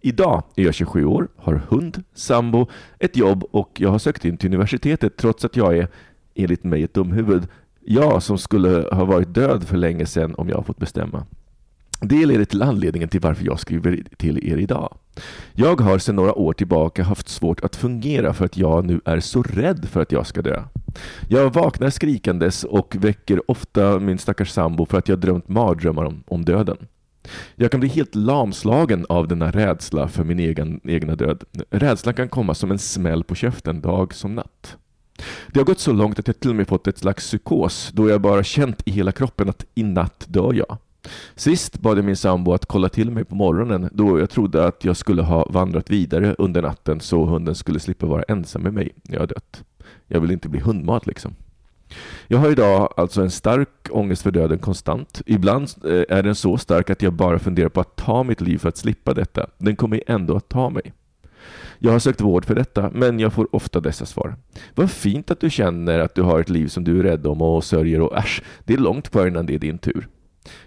Idag 0.00 0.42
är 0.56 0.62
jag 0.62 0.74
27 0.74 1.04
år, 1.04 1.28
har 1.36 1.54
hund, 1.54 2.02
sambo, 2.14 2.66
ett 2.98 3.16
jobb 3.16 3.44
och 3.50 3.80
jag 3.80 3.90
har 3.90 3.98
sökt 3.98 4.24
in 4.24 4.36
till 4.36 4.48
universitetet 4.48 5.16
trots 5.16 5.44
att 5.44 5.56
jag 5.56 5.78
är, 5.78 5.88
enligt 6.34 6.64
mig, 6.64 6.82
ett 6.82 6.94
dumhuvud. 6.94 7.48
Jag 7.80 8.22
som 8.22 8.38
skulle 8.38 8.88
ha 8.92 9.04
varit 9.04 9.34
död 9.34 9.68
för 9.68 9.76
länge 9.76 10.06
sedan 10.06 10.34
om 10.34 10.48
jag 10.48 10.66
fått 10.66 10.78
bestämma. 10.78 11.26
Det 12.08 12.26
leder 12.26 12.44
till 12.44 12.62
anledningen 12.62 13.08
till 13.08 13.20
varför 13.20 13.44
jag 13.44 13.60
skriver 13.60 14.02
till 14.16 14.50
er 14.52 14.56
idag. 14.56 14.96
Jag 15.52 15.80
har 15.80 15.98
sedan 15.98 16.16
några 16.16 16.34
år 16.34 16.52
tillbaka 16.52 17.02
haft 17.02 17.28
svårt 17.28 17.64
att 17.64 17.76
fungera 17.76 18.34
för 18.34 18.44
att 18.44 18.56
jag 18.56 18.84
nu 18.84 19.00
är 19.04 19.20
så 19.20 19.42
rädd 19.42 19.88
för 19.88 20.00
att 20.02 20.12
jag 20.12 20.26
ska 20.26 20.42
dö. 20.42 20.62
Jag 21.28 21.54
vaknar 21.54 21.90
skrikandes 21.90 22.64
och 22.64 22.96
väcker 23.00 23.50
ofta 23.50 23.98
min 23.98 24.18
stackars 24.18 24.50
sambo 24.50 24.86
för 24.86 24.98
att 24.98 25.08
jag 25.08 25.18
drömt 25.18 25.48
mardrömmar 25.48 26.04
om, 26.04 26.22
om 26.26 26.44
döden. 26.44 26.76
Jag 27.56 27.70
kan 27.70 27.80
bli 27.80 27.88
helt 27.88 28.14
lamslagen 28.14 29.06
av 29.08 29.28
denna 29.28 29.50
rädsla 29.50 30.08
för 30.08 30.24
min 30.24 30.38
egen, 30.38 30.80
egna 30.84 31.16
död. 31.16 31.44
Rädslan 31.70 32.14
kan 32.14 32.28
komma 32.28 32.54
som 32.54 32.70
en 32.70 32.78
smäll 32.78 33.24
på 33.24 33.34
käften 33.34 33.80
dag 33.80 34.14
som 34.14 34.34
natt. 34.34 34.76
Det 35.52 35.60
har 35.60 35.64
gått 35.64 35.80
så 35.80 35.92
långt 35.92 36.18
att 36.18 36.26
jag 36.26 36.40
till 36.40 36.50
och 36.50 36.56
med 36.56 36.68
fått 36.68 36.86
ett 36.86 36.98
slags 36.98 37.26
psykos 37.26 37.90
då 37.92 38.08
jag 38.08 38.20
bara 38.20 38.44
känt 38.44 38.82
i 38.86 38.90
hela 38.90 39.12
kroppen 39.12 39.48
att 39.48 39.64
i 39.74 39.82
natt 39.82 40.24
dör 40.28 40.52
jag. 40.52 40.78
Sist 41.34 41.78
bad 41.80 41.98
jag 41.98 42.04
min 42.04 42.16
sambo 42.16 42.52
att 42.52 42.66
kolla 42.66 42.88
till 42.88 43.10
mig 43.10 43.24
på 43.24 43.34
morgonen 43.34 43.88
då 43.92 44.18
jag 44.18 44.30
trodde 44.30 44.66
att 44.66 44.84
jag 44.84 44.96
skulle 44.96 45.22
ha 45.22 45.46
vandrat 45.50 45.90
vidare 45.90 46.34
under 46.38 46.62
natten 46.62 47.00
så 47.00 47.24
hunden 47.24 47.54
skulle 47.54 47.80
slippa 47.80 48.06
vara 48.06 48.22
ensam 48.22 48.62
med 48.62 48.74
mig 48.74 48.94
när 49.02 49.18
jag 49.18 49.28
dött. 49.28 49.64
Jag 50.06 50.20
vill 50.20 50.30
inte 50.30 50.48
bli 50.48 50.60
hundmat 50.60 51.06
liksom. 51.06 51.34
Jag 52.26 52.38
har 52.38 52.50
idag 52.50 52.94
alltså 52.96 53.22
en 53.22 53.30
stark 53.30 53.88
ångest 53.90 54.22
för 54.22 54.30
döden 54.30 54.58
konstant. 54.58 55.22
Ibland 55.26 55.68
eh, 55.84 56.16
är 56.16 56.22
den 56.22 56.34
så 56.34 56.58
stark 56.58 56.90
att 56.90 57.02
jag 57.02 57.12
bara 57.12 57.38
funderar 57.38 57.68
på 57.68 57.80
att 57.80 57.96
ta 57.96 58.22
mitt 58.22 58.40
liv 58.40 58.58
för 58.58 58.68
att 58.68 58.76
slippa 58.76 59.14
detta. 59.14 59.46
Den 59.58 59.76
kommer 59.76 60.02
ändå 60.06 60.36
att 60.36 60.48
ta 60.48 60.70
mig. 60.70 60.92
Jag 61.78 61.92
har 61.92 61.98
sökt 61.98 62.20
vård 62.20 62.44
för 62.44 62.54
detta, 62.54 62.90
men 62.94 63.20
jag 63.20 63.32
får 63.32 63.54
ofta 63.54 63.80
dessa 63.80 64.06
svar. 64.06 64.36
Vad 64.74 64.90
fint 64.90 65.30
att 65.30 65.40
du 65.40 65.50
känner 65.50 65.98
att 65.98 66.14
du 66.14 66.22
har 66.22 66.40
ett 66.40 66.48
liv 66.48 66.68
som 66.68 66.84
du 66.84 66.98
är 66.98 67.02
rädd 67.02 67.26
om 67.26 67.42
och 67.42 67.64
sörjer 67.64 68.00
och 68.00 68.16
äsch, 68.16 68.42
det 68.64 68.74
är 68.74 68.78
långt 68.78 69.10
kvar 69.10 69.26
innan 69.26 69.46
det 69.46 69.54
är 69.54 69.58
din 69.58 69.78
tur. 69.78 70.08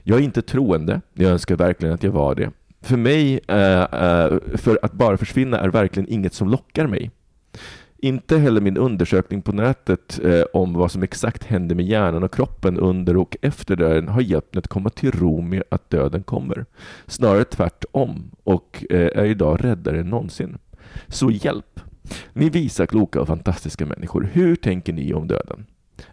Jag 0.04 0.20
är 0.20 0.24
inte 0.24 0.42
troende, 0.42 1.02
jag 1.14 1.32
önskar 1.32 1.56
verkligen 1.56 1.94
att 1.94 2.04
jag 2.04 2.12
var 2.12 2.36
det. 2.36 2.52
För 2.82 2.98
mig, 2.98 3.40
eh, 3.48 3.82
eh, 3.82 4.38
för 4.56 4.80
att 4.82 4.94
bara 4.94 5.18
försvinna 5.18 5.60
är 5.60 5.70
verkligen 5.70 6.10
inget 6.10 6.34
som 6.34 6.50
lockar 6.50 6.88
mig. 6.88 7.12
Inte 7.98 8.38
heller 8.38 8.62
min 8.62 8.78
undersökning 8.78 9.42
på 9.42 9.52
nätet 9.52 10.20
eh, 10.24 10.42
om 10.54 10.74
vad 10.74 10.92
som 10.92 11.04
exakt 11.04 11.44
händer 11.44 11.76
med 11.76 11.86
hjärnan 11.86 12.24
och 12.24 12.34
kroppen 12.34 12.80
under 12.80 13.18
och 13.18 13.38
efter 13.42 13.76
döden 13.76 14.08
har 14.08 14.22
hjälpt 14.22 14.54
mig 14.54 14.60
att 14.60 14.68
komma 14.68 14.90
till 14.90 15.12
ro 15.12 15.42
med 15.42 15.64
att 15.72 15.90
döden 15.90 16.24
kommer. 16.24 16.66
Snarare 17.08 17.44
tvärtom 17.44 18.32
och 18.44 18.86
är 18.90 19.26
idag 19.26 19.64
räddare 19.64 20.00
än 20.00 20.10
någonsin. 20.10 20.58
Så 21.08 21.32
hjälp! 21.32 21.80
Ni 22.34 22.50
visar 22.50 22.86
kloka 22.86 23.22
och 23.22 23.28
fantastiska 23.28 23.86
människor. 23.86 24.30
Hur 24.34 24.56
tänker 24.56 24.94
ni 24.94 25.14
om 25.14 25.28
döden? 25.28 25.66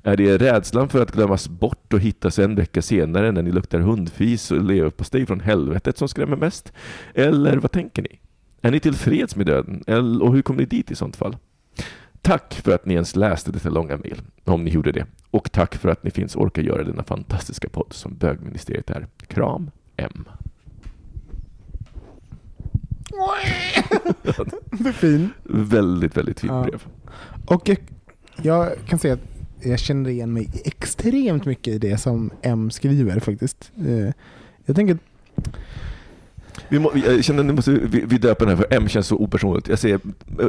Är 0.03 0.16
det 0.16 0.39
rädslan 0.39 0.89
för 0.89 1.03
att 1.03 1.12
glömmas 1.12 1.49
bort 1.49 1.93
och 1.93 2.01
hittas 2.01 2.39
en 2.39 2.55
vecka 2.55 2.82
senare 2.82 3.32
när 3.32 3.43
ni 3.43 3.53
luktar 3.53 3.78
hundfis 3.78 4.51
och 4.51 4.64
lever 4.64 4.91
på 4.91 5.05
steg 5.05 5.26
från 5.26 5.41
helvetet 5.41 5.99
som 5.99 6.09
skrämmer 6.09 6.37
mest? 6.37 6.72
Eller 7.14 7.57
vad 7.57 7.72
tänker 7.72 8.03
ni? 8.03 8.20
Är 8.62 8.70
ni 8.70 8.80
tillfreds 8.80 9.37
med 9.37 9.47
döden? 9.47 9.82
och 10.22 10.35
hur 10.35 10.43
kom 10.43 10.57
ni 10.57 10.64
dit 10.64 10.91
i 10.91 10.95
sånt 10.95 11.16
fall? 11.16 11.37
Tack 12.22 12.55
för 12.55 12.74
att 12.74 12.87
ni 12.87 12.95
ens 12.95 13.16
läste 13.16 13.53
detta 13.53 13.70
långa 13.70 13.97
mejl, 13.97 14.20
om 14.45 14.64
ni 14.64 14.70
gjorde 14.70 14.93
det. 14.93 15.07
Och 15.30 15.53
tack 15.53 15.74
för 15.74 15.89
att 15.89 16.05
ni 16.05 16.11
finns 16.11 16.37
orkar 16.37 16.62
göra 16.62 16.85
denna 16.85 17.03
fantastiska 17.03 17.68
podd 17.68 17.93
som 17.93 18.14
bögministeriet 18.14 18.91
är. 18.91 19.07
Kram, 19.26 19.70
M. 19.97 20.28
fin. 24.95 25.30
Väldigt, 25.43 26.16
väldigt 26.16 26.41
fint 26.41 26.66
brev. 26.66 26.87
Och 27.47 27.68
jag, 27.68 27.78
jag 28.43 28.72
kan 28.87 28.99
säga 28.99 29.14
att 29.14 29.34
jag 29.64 29.78
känner 29.78 30.10
igen 30.10 30.32
mig 30.32 30.50
extremt 30.64 31.44
mycket 31.44 31.74
i 31.74 31.78
det 31.78 31.98
som 31.98 32.30
M 32.42 32.70
skriver 32.70 33.20
faktiskt. 33.20 33.72
Eh, 33.78 34.12
jag 34.66 34.76
tänker 34.76 34.98
vi 36.68 36.78
må, 36.78 36.92
jag 37.06 37.24
känner 37.24 37.58
att 37.58 37.68
vi, 37.68 38.04
vi 38.06 38.18
döper 38.18 38.46
den 38.46 38.56
här 38.56 38.64
för 38.64 38.76
M 38.76 38.88
känns 38.88 39.06
så 39.06 39.16
opersonligt. 39.16 39.68
Jag 39.68 39.78
säger, 39.78 40.00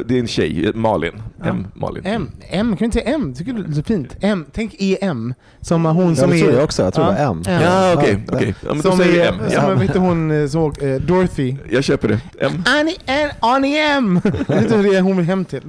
det 0.04 0.14
är 0.14 0.18
en 0.20 0.26
tjej, 0.26 0.72
Malin. 0.74 1.22
Ja. 1.38 1.46
M. 1.46 1.66
Malin. 1.74 2.02
M. 2.06 2.30
M, 2.48 2.68
kan 2.68 2.76
du 2.78 2.84
inte 2.84 2.98
säga 2.98 3.14
M? 3.14 3.34
Tycker 3.34 3.52
du 3.52 3.62
det 3.62 3.68
låter 3.68 3.82
fint? 3.82 4.16
M. 4.20 4.46
Tänk 4.52 4.74
EM. 4.78 5.34
Som 5.60 5.84
hon 5.84 6.08
ja, 6.08 6.14
som 6.16 6.30
det 6.30 6.36
är... 6.36 6.40
tror 6.40 6.52
jag 6.52 6.64
också. 6.64 6.82
Jag 6.82 6.94
tror 6.94 7.06
ja. 7.06 7.12
det 7.12 7.24
var 7.24 7.30
M. 7.30 7.42
Ja, 7.46 7.94
okej. 7.96 8.22
Okay, 8.26 8.36
okay. 8.36 8.54
ja, 8.66 8.82
som 8.82 9.00
är, 9.00 9.28
M. 9.28 9.34
Ja. 9.50 9.60
Som 9.60 9.78
vet 9.78 9.96
hon, 9.96 10.30
eh, 10.30 10.48
som, 10.48 10.72
uh, 10.82 11.00
Dorothy. 11.00 11.56
Jag 11.70 11.84
köper 11.84 12.08
det. 12.08 12.20
M. 12.40 12.52
Annie, 12.66 12.96
Annie 13.40 13.78
M! 13.78 14.20
Vet 14.48 14.68
du 14.68 14.82
det 14.82 15.00
hon 15.00 15.16
vill 15.16 15.26
hem 15.26 15.44
till? 15.44 15.62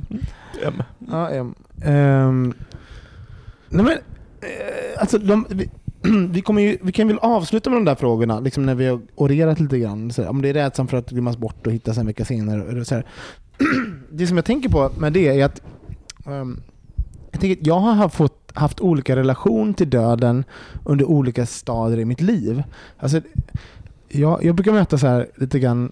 M. 0.65 0.83
Ja, 1.11 1.29
M. 1.29 1.55
Um, 1.85 2.53
nej 3.69 3.85
men, 3.85 3.97
eh, 4.41 5.01
alltså 5.01 5.17
de... 5.17 5.45
Vi, 5.49 5.69
vi, 6.31 6.41
kommer 6.41 6.61
ju, 6.61 6.77
vi 6.81 6.91
kan 6.91 7.07
väl 7.07 7.19
avsluta 7.19 7.69
med 7.69 7.77
de 7.77 7.85
där 7.85 7.95
frågorna, 7.95 8.39
liksom 8.39 8.65
när 8.65 8.75
vi 8.75 8.87
har 8.87 9.01
orerat 9.15 9.59
lite 9.59 9.79
grann. 9.79 10.11
Så 10.11 10.29
om 10.29 10.41
det 10.41 10.49
är 10.49 10.53
rädslan 10.53 10.87
för 10.87 10.97
att 10.97 11.09
glömmas 11.09 11.37
bort 11.37 11.67
och 11.67 11.73
hittas 11.73 11.97
en 11.97 12.05
vecka 12.05 12.25
senare. 12.25 12.85
Så 12.85 12.95
här. 12.95 13.05
Det 14.11 14.27
som 14.27 14.37
jag 14.37 14.45
tänker 14.45 14.69
på 14.69 14.91
med 14.97 15.13
det 15.13 15.27
är 15.27 15.45
att 15.45 15.61
um, 16.25 16.61
jag, 17.31 17.41
tänker 17.41 17.67
jag 17.67 17.79
har 17.79 18.09
fått, 18.09 18.51
haft 18.53 18.79
olika 18.79 19.15
relation 19.15 19.73
till 19.73 19.89
döden 19.89 20.43
under 20.85 21.05
olika 21.05 21.45
stadier 21.45 21.99
i 21.99 22.05
mitt 22.05 22.21
liv. 22.21 22.63
Alltså, 22.97 23.21
jag, 24.09 24.43
jag 24.43 24.55
brukar 24.55 24.71
möta 24.71 24.97
så 24.97 25.07
här 25.07 25.27
lite 25.35 25.59
grann, 25.59 25.91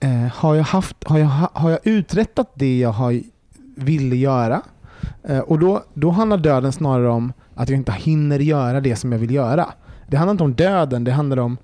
eh, 0.00 0.26
har, 0.34 0.54
jag 0.54 0.64
haft, 0.64 1.04
har, 1.04 1.18
jag, 1.18 1.48
har 1.52 1.70
jag 1.70 1.80
uträttat 1.82 2.50
det 2.54 2.78
jag 2.78 2.92
har 2.92 3.20
ville 3.76 4.16
göra? 4.16 4.62
Eh, 5.28 5.38
och 5.38 5.58
då, 5.58 5.84
då 5.94 6.10
handlar 6.10 6.38
döden 6.38 6.72
snarare 6.72 7.08
om 7.08 7.32
att 7.54 7.68
jag 7.68 7.78
inte 7.78 7.92
hinner 7.92 8.38
göra 8.38 8.80
det 8.80 8.96
som 8.96 9.12
jag 9.12 9.18
vill 9.18 9.34
göra. 9.34 9.72
Det 10.08 10.16
handlar 10.16 10.30
inte 10.30 10.44
om 10.44 10.54
döden, 10.54 11.04
det 11.04 11.12
handlar 11.12 11.36
om, 11.36 11.58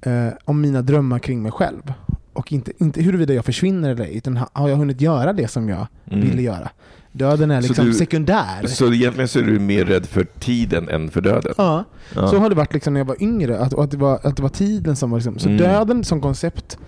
eh, 0.00 0.28
om 0.44 0.60
mina 0.60 0.82
drömmar 0.82 1.18
kring 1.18 1.42
mig 1.42 1.52
själv. 1.52 1.92
Och 2.32 2.52
inte, 2.52 2.72
inte 2.78 3.02
huruvida 3.02 3.34
jag 3.34 3.44
försvinner 3.44 3.90
eller 3.90 4.04
ej, 4.04 4.16
utan 4.16 4.40
har 4.52 4.68
jag 4.68 4.76
hunnit 4.76 5.00
göra 5.00 5.32
det 5.32 5.48
som 5.48 5.68
jag 5.68 5.86
mm. 6.10 6.20
ville 6.20 6.42
göra. 6.42 6.70
Döden 7.12 7.50
är 7.50 7.62
liksom 7.62 7.86
du, 7.86 7.94
sekundär. 7.94 8.66
Så 8.66 8.92
egentligen 8.92 9.28
så 9.28 9.38
är 9.38 9.42
du 9.42 9.58
mer 9.58 9.84
rädd 9.84 10.06
för 10.06 10.24
tiden 10.24 10.88
än 10.88 11.10
för 11.10 11.20
döden? 11.20 11.54
Ja, 11.56 11.84
ja. 12.14 12.28
så 12.28 12.38
har 12.38 12.48
det 12.48 12.54
varit 12.54 12.74
liksom 12.74 12.94
när 12.94 13.00
jag 13.00 13.04
var 13.04 13.22
yngre. 13.22 13.58
Att, 13.58 13.78
att, 13.78 13.90
det, 13.90 13.96
var, 13.96 14.20
att 14.22 14.36
det 14.36 14.42
var 14.42 14.48
tiden 14.48 14.96
som 14.96 15.10
var... 15.10 15.18
Liksom, 15.18 15.38
så 15.38 15.48
mm. 15.48 15.58
döden 15.58 16.04
som 16.04 16.20
koncept 16.20 16.78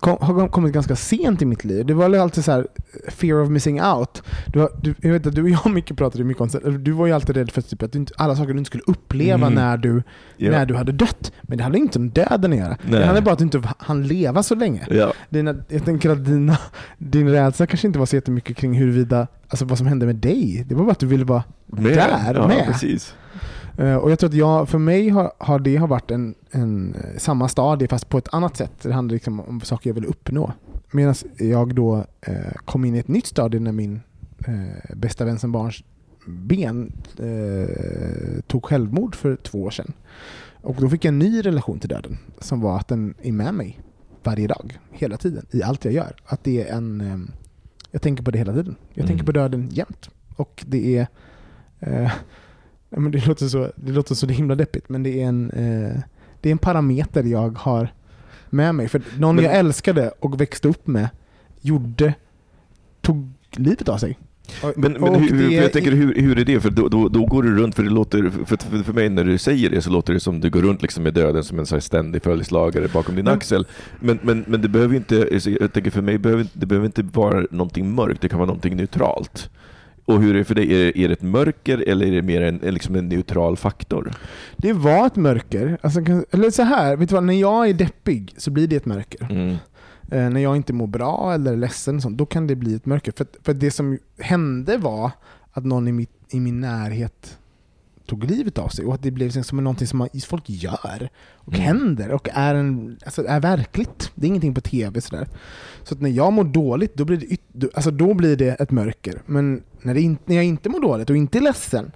kom, 0.00 0.16
har 0.20 0.48
kommit 0.48 0.72
ganska 0.72 0.96
sent 0.96 1.42
i 1.42 1.44
mitt 1.44 1.64
liv. 1.64 1.86
Det 1.86 1.94
var 1.94 2.18
alltid 2.18 2.44
så 2.44 2.52
här, 2.52 2.66
fear 3.08 3.42
of 3.42 3.48
missing 3.48 3.82
out. 3.82 4.22
Du, 4.46 4.68
du, 4.82 4.94
jag 5.00 5.12
vet 5.12 5.26
att 5.26 5.34
du 5.34 5.42
och 5.42 5.50
jag 5.50 5.70
mycket 5.72 5.96
pratade 5.96 6.24
mycket 6.24 6.54
om 6.64 6.84
du 6.84 6.92
var 6.92 7.06
ju 7.06 7.12
alltid 7.12 7.36
rädd 7.36 7.50
för 7.50 7.60
typ 7.60 7.82
att 7.82 7.94
inte, 7.94 8.12
alla 8.16 8.36
saker 8.36 8.52
du 8.52 8.58
inte 8.58 8.68
skulle 8.68 8.84
uppleva 8.86 9.46
mm. 9.46 9.54
när, 9.54 9.76
du, 9.76 10.02
ja. 10.36 10.50
när 10.50 10.66
du 10.66 10.74
hade 10.74 10.92
dött. 10.92 11.32
Men 11.42 11.58
det 11.58 11.64
hade 11.64 11.78
inte 11.78 11.98
om 11.98 12.10
döden 12.10 12.52
att 12.52 12.58
göra. 12.58 12.68
Nej. 12.68 12.78
Det 12.90 12.96
handlade 12.96 13.22
bara 13.22 13.32
att 13.32 13.38
du 13.38 13.44
inte 13.44 13.62
hann 13.78 14.06
leva 14.06 14.42
så 14.42 14.54
länge. 14.54 14.86
Ja. 14.90 15.12
Dina, 15.28 15.54
jag 15.68 15.84
tänker 15.84 16.10
att 16.10 16.24
dina, 16.24 16.58
din 16.98 17.28
rädsla 17.28 17.66
kanske 17.66 17.86
inte 17.86 17.98
var 17.98 18.06
så 18.06 18.16
jättemycket 18.16 18.56
kring 18.56 18.74
huruvida, 18.74 19.26
alltså 19.48 19.64
vad 19.64 19.78
som 19.78 19.86
hände 19.86 20.06
med 20.06 20.16
dig. 20.16 20.64
Det 20.68 20.74
var 20.74 20.84
bara 20.84 20.92
att 20.92 20.98
du 20.98 21.06
ville 21.06 21.24
vara 21.24 21.42
med. 21.66 21.96
där 21.96 22.34
ja, 22.34 22.48
med. 22.48 22.66
Precis. 22.66 23.14
Eh, 23.76 23.94
och 23.96 24.10
jag 24.10 24.18
tror 24.18 24.30
att 24.30 24.34
jag, 24.36 24.68
för 24.68 24.78
mig 24.78 25.08
har, 25.08 25.32
har 25.38 25.58
det 25.58 25.76
har 25.76 25.86
varit 25.88 26.10
en, 26.10 26.34
en, 26.50 26.94
eh, 26.94 27.18
samma 27.18 27.48
stadie 27.48 27.88
fast 27.88 28.08
på 28.08 28.18
ett 28.18 28.34
annat 28.34 28.56
sätt. 28.56 28.72
Det 28.82 28.92
handlar 28.92 29.12
liksom 29.14 29.40
om 29.40 29.60
saker 29.60 29.90
jag 29.90 29.94
vill 29.94 30.04
uppnå. 30.06 30.52
Medan 30.90 31.14
jag 31.38 31.74
då 31.74 32.04
eh, 32.20 32.34
kom 32.64 32.84
in 32.84 32.94
i 32.94 32.98
ett 32.98 33.08
nytt 33.08 33.26
stadie 33.26 33.60
när 33.60 33.72
min 33.72 34.00
eh, 34.46 34.96
bästa 34.96 35.24
vän 35.24 35.38
som 35.38 35.52
barns 35.52 35.84
ben 36.26 36.92
eh, 37.18 38.40
tog 38.46 38.64
självmord 38.64 39.14
för 39.16 39.36
två 39.36 39.62
år 39.62 39.70
sedan. 39.70 39.92
Och 40.62 40.76
då 40.80 40.88
fick 40.88 41.04
jag 41.04 41.12
en 41.12 41.18
ny 41.18 41.40
relation 41.42 41.78
till 41.78 41.88
döden 41.88 42.18
som 42.38 42.60
var 42.60 42.76
att 42.76 42.88
den 42.88 43.14
är 43.22 43.32
med 43.32 43.54
mig 43.54 43.80
varje 44.22 44.46
dag, 44.46 44.78
hela 44.90 45.16
tiden, 45.16 45.46
i 45.50 45.62
allt 45.62 45.84
jag 45.84 45.94
gör. 45.94 46.16
Att 46.24 46.44
det 46.44 46.68
är 46.68 46.76
en... 46.76 47.00
Eh, 47.00 47.18
jag 47.90 48.02
tänker 48.02 48.22
på 48.22 48.30
det 48.30 48.38
hela 48.38 48.52
tiden. 48.52 48.76
Jag 48.88 48.98
Mm. 48.98 49.08
tänker 49.08 49.24
på 49.24 49.32
döden 49.32 49.68
jämt. 49.72 50.10
Och 50.36 50.64
det 50.68 50.98
är... 50.98 51.06
Men 52.90 53.10
det, 53.10 53.26
låter 53.26 53.48
så, 53.48 53.72
det 53.76 53.92
låter 53.92 54.14
så 54.14 54.26
himla 54.26 54.54
deppigt, 54.54 54.88
men 54.88 55.02
det 55.02 55.22
är 55.22 55.26
en, 55.26 55.50
eh, 55.50 56.00
det 56.40 56.48
är 56.48 56.52
en 56.52 56.58
parameter 56.58 57.24
jag 57.24 57.58
har 57.58 57.92
med 58.50 58.74
mig. 58.74 58.88
För 58.88 59.02
någon 59.18 59.36
Men- 59.36 59.44
jag 59.44 59.54
älskade 59.58 60.10
och 60.20 60.40
växte 60.40 60.68
upp 60.68 60.86
med 60.86 61.08
gjorde, 61.60 62.14
tog 63.00 63.28
livet 63.56 63.88
av 63.88 63.98
sig. 63.98 64.18
Och- 64.62 64.72
Men, 64.76 64.92
men 64.92 65.14
hur, 65.14 65.48
det 65.48 65.54
jag 65.54 65.72
tänker, 65.72 65.92
hur, 65.92 66.14
hur 66.14 66.38
är 66.38 66.44
det? 66.44 66.60
För 66.60 66.70
då, 66.70 66.88
då, 66.88 67.08
då 67.08 67.24
går 67.26 67.42
du 67.42 67.56
runt, 67.56 67.74
för 67.74 67.82
det 67.82 67.90
låter, 67.90 68.30
för, 68.46 68.56
för, 68.56 68.82
för 68.82 68.92
mig 68.92 69.08
när 69.08 69.24
du 69.24 69.38
säger 69.38 69.70
det 69.70 69.82
så 69.82 69.90
låter 69.90 70.12
det 70.12 70.20
som 70.20 70.40
du 70.40 70.50
går 70.50 70.62
runt 70.62 70.82
liksom 70.82 71.02
med 71.02 71.14
döden 71.14 71.44
som 71.44 71.58
en 71.58 71.66
så 71.66 71.74
här 71.74 71.80
ständig 71.80 72.22
följeslagare 72.22 72.88
bakom 72.88 73.16
din 73.16 73.28
axel. 73.28 73.66
Men, 74.00 74.18
men, 74.22 74.44
men 74.46 74.62
det 74.62 74.68
behöver 74.68 74.92
ju 74.94 74.96
inte, 74.98 75.40
jag 75.60 75.72
tänker 75.72 75.90
för 75.90 76.02
mig, 76.02 76.18
behöver, 76.18 76.46
det 76.52 76.66
behöver 76.66 76.86
inte 76.86 77.02
vara 77.02 77.46
någonting 77.50 77.94
mörkt, 77.94 78.20
det 78.20 78.28
kan 78.28 78.38
vara 78.38 78.46
någonting 78.46 78.76
neutralt. 78.76 79.50
Och 80.14 80.22
hur 80.22 80.34
är 80.34 80.38
det 80.38 80.44
för 80.44 80.54
dig? 80.54 80.72
Är 80.74 80.84
det, 80.84 80.98
är 80.98 81.08
det 81.08 81.12
ett 81.14 81.22
mörker 81.22 81.88
eller 81.88 82.06
är 82.06 82.12
det 82.12 82.22
mer 82.22 82.42
en, 82.42 82.56
liksom 82.56 82.94
en 82.94 83.08
neutral 83.08 83.56
faktor? 83.56 84.12
Det 84.56 84.72
var 84.72 85.06
ett 85.06 85.16
mörker. 85.16 85.78
Alltså, 85.80 86.00
eller 86.30 86.50
så 86.50 86.62
här, 86.62 86.96
vet 86.96 87.08
du 87.08 87.14
vad? 87.14 87.24
När 87.24 87.40
jag 87.40 87.68
är 87.68 87.74
deppig 87.74 88.34
så 88.36 88.50
blir 88.50 88.66
det 88.68 88.76
ett 88.76 88.86
mörker. 88.86 89.26
Mm. 89.30 89.56
Eh, 90.12 90.30
när 90.30 90.40
jag 90.40 90.56
inte 90.56 90.72
mår 90.72 90.86
bra 90.86 91.32
eller 91.34 91.52
är 91.52 91.56
ledsen, 91.56 92.00
sånt, 92.00 92.18
då 92.18 92.26
kan 92.26 92.46
det 92.46 92.56
bli 92.56 92.74
ett 92.74 92.86
mörker. 92.86 93.12
För, 93.12 93.26
för 93.42 93.54
det 93.54 93.70
som 93.70 93.98
hände 94.18 94.76
var 94.76 95.10
att 95.52 95.64
någon 95.64 95.88
i, 95.88 95.92
mitt, 95.92 96.10
i 96.30 96.40
min 96.40 96.60
närhet 96.60 97.38
tog 98.06 98.24
livet 98.24 98.58
av 98.58 98.68
sig 98.68 98.84
och 98.84 98.94
att 98.94 99.02
det 99.02 99.10
blev 99.10 99.26
liksom 99.26 99.44
som 99.44 99.64
någonting 99.64 99.86
som 99.86 99.98
man, 99.98 100.08
folk 100.26 100.44
gör 100.46 101.08
och 101.34 101.52
Mm. 101.54 101.60
händer 101.66 102.10
och 102.10 102.28
är, 102.32 102.54
en, 102.54 102.98
alltså 103.04 103.26
är 103.26 103.40
verkligt. 103.40 104.10
Det 104.14 104.26
är 104.26 104.28
ingenting 104.28 104.54
på 104.54 104.60
tv. 104.60 105.00
Sådär. 105.00 105.28
Så 105.82 105.94
att 105.94 106.00
när 106.00 106.10
jag 106.10 106.32
mår 106.32 106.44
dåligt, 106.44 106.94
då 106.94 107.04
blir, 107.04 107.16
det 107.16 107.26
yt, 107.32 107.40
alltså 107.74 107.90
då 107.90 108.14
blir 108.14 108.36
det 108.36 108.60
ett 108.60 108.70
mörker. 108.70 109.22
Men 109.26 109.62
när, 109.82 109.94
det 109.94 110.16
när 110.26 110.36
jag 110.36 110.44
inte 110.44 110.68
mår 110.68 110.80
dåligt 110.80 111.10
och 111.10 111.16
inte 111.16 111.38
är 111.38 111.42
ledsen, 111.42 111.92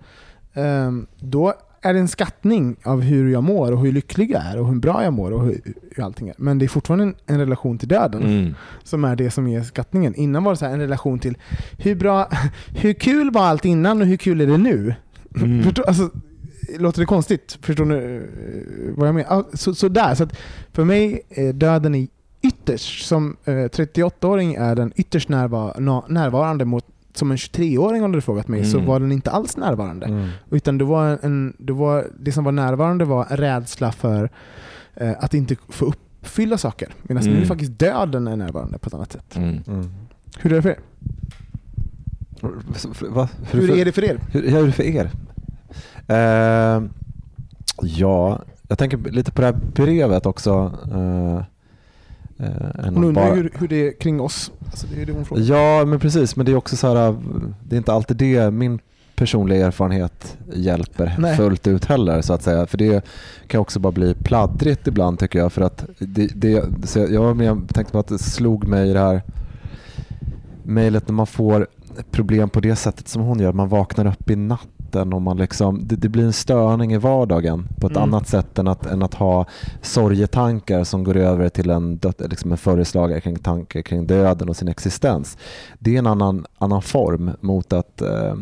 ehm, 0.54 1.06
då 1.18 1.54
är 1.82 1.94
det 1.94 2.00
en 2.00 2.08
skattning 2.08 2.76
av 2.82 3.00
hur 3.00 3.32
jag 3.32 3.42
mår 3.42 3.72
och 3.72 3.80
hur 3.80 3.92
lycklig 3.92 4.30
jag 4.30 4.42
är 4.44 4.58
och 4.60 4.68
hur 4.68 4.74
bra 4.80 5.04
jag 5.04 5.12
mår 5.12 5.30
och 5.30 5.42
hur, 5.44 5.60
hur 5.96 6.04
allting 6.04 6.28
är. 6.28 6.34
Men 6.38 6.58
det 6.58 6.64
är 6.64 6.68
fortfarande 6.68 7.04
en, 7.04 7.14
en 7.26 7.38
relation 7.38 7.78
till 7.78 7.88
döden 7.88 8.22
Mm. 8.22 8.54
som 8.84 9.04
är 9.04 9.16
det 9.16 9.30
som 9.30 9.46
är 9.46 9.62
skattningen. 9.62 10.14
Innan 10.14 10.44
var 10.44 10.52
det 10.52 10.56
så 10.56 10.64
en 10.66 10.80
relation 10.80 11.18
till 11.18 11.36
hur 11.78 11.94
bra, 11.94 12.28
hur 12.68 12.92
kul 12.92 13.30
var 13.30 13.42
allt 13.46 13.64
innan 13.64 14.00
och 14.00 14.06
hur 14.06 14.16
kul 14.16 14.40
är 14.40 14.46
det 14.46 14.56
nu? 14.58 14.94
Mm. 15.36 15.62
Förstår, 15.64 15.84
alltså, 15.84 16.10
låter 16.78 17.00
det 17.00 17.06
konstigt? 17.06 17.58
Förstår 17.62 17.84
ni 17.84 17.94
eh, 17.94 18.94
vad 18.96 19.08
jag 19.08 19.14
menar? 19.14 19.44
Så, 19.52 19.74
så 19.74 19.88
där. 19.88 20.14
Så 20.14 20.24
att 20.24 20.36
för 20.72 20.84
mig 20.84 21.20
är 21.28 21.52
döden 21.52 21.94
är 21.94 22.06
ytterst, 22.42 23.06
som 23.06 23.36
eh, 23.44 23.52
38-åring 23.52 24.54
är 24.54 24.74
den 24.74 24.92
ytterst 24.96 25.28
närva- 25.28 26.04
närvarande 26.08 26.64
mot 26.64 26.84
som 27.14 27.30
en 27.30 27.36
23-åring 27.36 28.04
om 28.04 28.12
du 28.12 28.16
hade 28.16 28.22
frågat 28.24 28.48
mig 28.48 28.64
så 28.64 28.76
Mm. 28.76 28.88
var 28.88 29.00
den 29.00 29.12
inte 29.12 29.30
alls 29.30 29.56
närvarande. 29.56 30.06
Mm. 30.06 30.28
Utan 30.50 30.78
det, 30.78 30.84
var 30.84 31.18
en, 31.22 31.56
det, 31.58 31.72
var, 31.72 32.06
det 32.20 32.32
som 32.32 32.44
var 32.44 32.52
närvarande 32.52 33.04
var 33.04 33.24
rädsla 33.30 33.92
för 33.92 34.30
eh, 34.94 35.12
att 35.18 35.34
inte 35.34 35.56
få 35.68 35.84
uppfylla 35.84 36.58
saker. 36.58 36.94
Medan 37.02 37.24
nu 37.24 37.30
Mm. 37.30 37.42
är 37.42 37.46
faktiskt 37.46 37.78
döden 37.78 38.26
är 38.28 38.36
närvarande 38.36 38.78
på 38.78 38.86
ett 38.88 38.94
annat 38.94 39.12
sätt. 39.12 39.36
Mm. 39.36 39.58
Mm. 39.66 39.90
Hur 40.38 40.52
är 40.52 40.56
det 40.56 40.62
för 40.62 40.70
er? 40.70 40.78
Va? 43.10 43.28
Hur 43.50 43.70
är 43.78 43.84
det 43.84 43.92
för 43.92 44.04
er? 44.04 44.20
Hur, 44.32 44.48
hur 44.50 44.62
är 44.62 44.66
det 44.66 44.72
för 44.72 44.82
er? 44.82 45.10
Eh, 46.06 46.82
ja, 47.82 48.42
jag 48.68 48.78
tänker 48.78 48.96
lite 49.10 49.32
på 49.32 49.40
det 49.40 49.46
här 49.46 49.56
brevet 49.74 50.26
också. 50.26 50.72
Eh, 50.92 51.42
eh, 52.38 52.46
Hon 52.84 53.04
undrar 53.04 53.12
bara- 53.12 53.34
hur, 53.34 53.50
hur 53.58 53.68
det 53.68 53.86
är 53.88 53.92
kring 54.00 54.20
oss. 54.20 54.52
Alltså 54.70 54.86
det 54.94 55.02
är 55.02 55.06
det 55.06 55.12
hon 55.12 55.24
frågar. 55.24 55.42
Ja, 55.42 55.84
men 55.84 56.00
precis. 56.00 56.36
Men 56.36 56.46
det 56.46 56.52
är 56.52 56.56
också 56.56 56.76
så 56.76 56.94
här, 56.94 57.16
det 57.68 57.76
är 57.76 57.78
inte 57.78 57.92
alltid 57.92 58.16
det 58.16 58.50
min 58.50 58.78
personliga 59.16 59.66
erfarenhet 59.66 60.36
hjälper 60.52 61.14
Nej. 61.18 61.36
fullt 61.36 61.66
ut 61.66 61.84
heller 61.84 62.22
så 62.22 62.32
att 62.32 62.42
säga. 62.42 62.66
För 62.66 62.78
det 62.78 63.04
kan 63.46 63.60
också 63.60 63.80
bara 63.80 63.92
bli 63.92 64.14
pladdrigt 64.14 64.86
ibland 64.86 65.18
tycker 65.18 65.38
jag. 65.38 65.52
För 65.52 65.62
att 65.62 65.86
det, 65.98 66.26
det, 66.34 66.64
så 66.84 66.98
jag, 66.98 67.10
jag, 67.12 67.42
jag 67.42 67.68
tänkte 67.74 67.92
på 67.92 67.98
att 67.98 68.08
det 68.08 68.18
slog 68.18 68.66
mig 68.68 68.90
i 68.90 68.92
det 68.92 69.00
här 69.00 69.22
mejlet 70.62 71.08
när 71.08 71.14
man 71.14 71.26
får 71.26 71.66
problem 72.10 72.50
på 72.50 72.60
det 72.60 72.76
sättet 72.76 73.08
som 73.08 73.22
hon 73.22 73.40
gör. 73.40 73.52
Man 73.52 73.68
vaknar 73.68 74.06
upp 74.06 74.30
i 74.30 74.36
natten 74.94 75.12
och 75.12 75.22
man 75.22 75.36
liksom, 75.36 75.80
det, 75.86 75.96
det 75.96 76.08
blir 76.08 76.24
en 76.24 76.32
störning 76.32 76.92
i 76.92 76.98
vardagen 76.98 77.68
på 77.80 77.86
ett 77.86 77.96
Mm. 77.96 78.02
annat 78.02 78.28
sätt 78.28 78.58
än 78.58 78.68
att, 78.68 78.86
än 78.86 79.02
att 79.02 79.14
ha 79.14 79.46
sorgetankar 79.82 80.84
som 80.84 81.04
går 81.04 81.16
över 81.16 81.48
till 81.48 81.70
en, 81.70 81.96
död, 81.96 82.14
liksom 82.30 82.52
en 82.52 82.58
följeslagare 82.58 83.20
kring 83.20 83.36
tankar 83.38 83.82
kring 83.82 84.06
döden 84.06 84.48
och 84.48 84.56
sin 84.56 84.68
existens. 84.68 85.38
Det 85.78 85.94
är 85.94 85.98
en 85.98 86.06
annan, 86.06 86.46
annan 86.58 86.82
form 86.82 87.30
mot 87.40 87.72
att, 87.72 88.00
eh, 88.00 88.26
eh, 88.26 88.34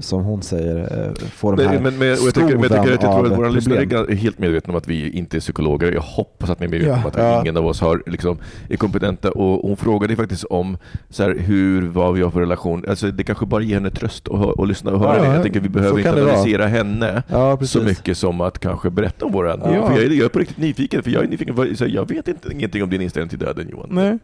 som 0.00 0.24
hon 0.24 0.42
säger, 0.42 0.76
eh, 0.78 1.28
få 1.28 1.52
de 1.52 1.62
här 1.66 1.80
Men, 1.80 1.98
men, 1.98 2.08
jag, 2.08 2.18
tycker, 2.18 2.40
men 2.40 2.50
jag, 2.50 2.62
tycker, 2.62 2.90
jag 2.90 3.00
tror 3.00 3.26
att 3.32 3.38
våra 3.38 3.48
lyssnare 3.48 3.82
är 3.82 4.14
helt 4.14 4.38
medvetna 4.38 4.72
om 4.72 4.76
att 4.78 4.88
vi 4.88 5.10
inte 5.10 5.36
är 5.36 5.40
psykologer. 5.40 5.92
Jag 5.92 6.00
hoppas 6.00 6.50
att 6.50 6.60
ni 6.60 6.66
är 6.66 6.70
medvetna 6.70 6.94
Ja. 6.94 7.00
om 7.02 7.06
att 7.10 7.16
Ja. 7.18 7.40
ingen 7.40 7.56
av 7.56 7.66
oss 7.66 7.80
har, 7.80 8.02
liksom, 8.06 8.38
är 8.68 8.76
kompetenta. 8.76 9.30
Och 9.30 9.68
hon 9.68 9.76
frågade 9.76 10.16
faktiskt 10.16 10.44
om 10.44 10.76
så 11.10 11.22
här, 11.22 11.36
hur, 11.38 11.88
vad 11.88 12.14
vi 12.14 12.22
har 12.22 12.30
för 12.30 12.40
relation. 12.40 12.84
Alltså, 12.88 13.10
det 13.10 13.24
kanske 13.24 13.46
bara 13.46 13.62
ger 13.62 13.74
henne 13.74 13.90
tröst 13.90 14.28
att 14.28 14.34
och 14.34 14.66
lyssna 14.66 14.90
och 14.92 15.00
höra 15.00 15.16
Ja, 15.16 15.22
det. 15.22 15.34
Jag 15.34 15.42
tänker 15.42 15.60
vi 15.60 15.68
behöver 15.80 16.02
så 16.02 16.08
inte 16.08 16.22
vara. 16.22 16.32
analysera 16.32 16.66
henne 16.66 17.22
Ja, 17.28 17.58
så 17.62 17.82
mycket 17.82 18.18
som 18.18 18.40
att 18.40 18.58
kanske 18.58 18.90
berätta 18.90 19.26
om 19.26 19.32
våran. 19.32 19.60
Ja. 19.64 19.86
För 19.86 19.94
jag, 19.94 20.04
är, 20.04 20.10
jag 20.10 20.24
är 20.24 20.28
på 20.28 20.38
riktigt 20.38 20.58
nyfiken, 20.58 21.02
för 21.02 21.10
jag 21.10 21.24
är 21.24 21.28
nyfiken. 21.28 21.76
Så 21.76 21.86
jag 21.86 22.08
vet 22.08 22.28
inte, 22.28 22.52
ingenting 22.52 22.82
om 22.82 22.90
din 22.90 23.00
inställning 23.00 23.28
till 23.28 23.38
döden 23.38 23.68
Johan. 23.70 23.88
Nej. 23.90 24.18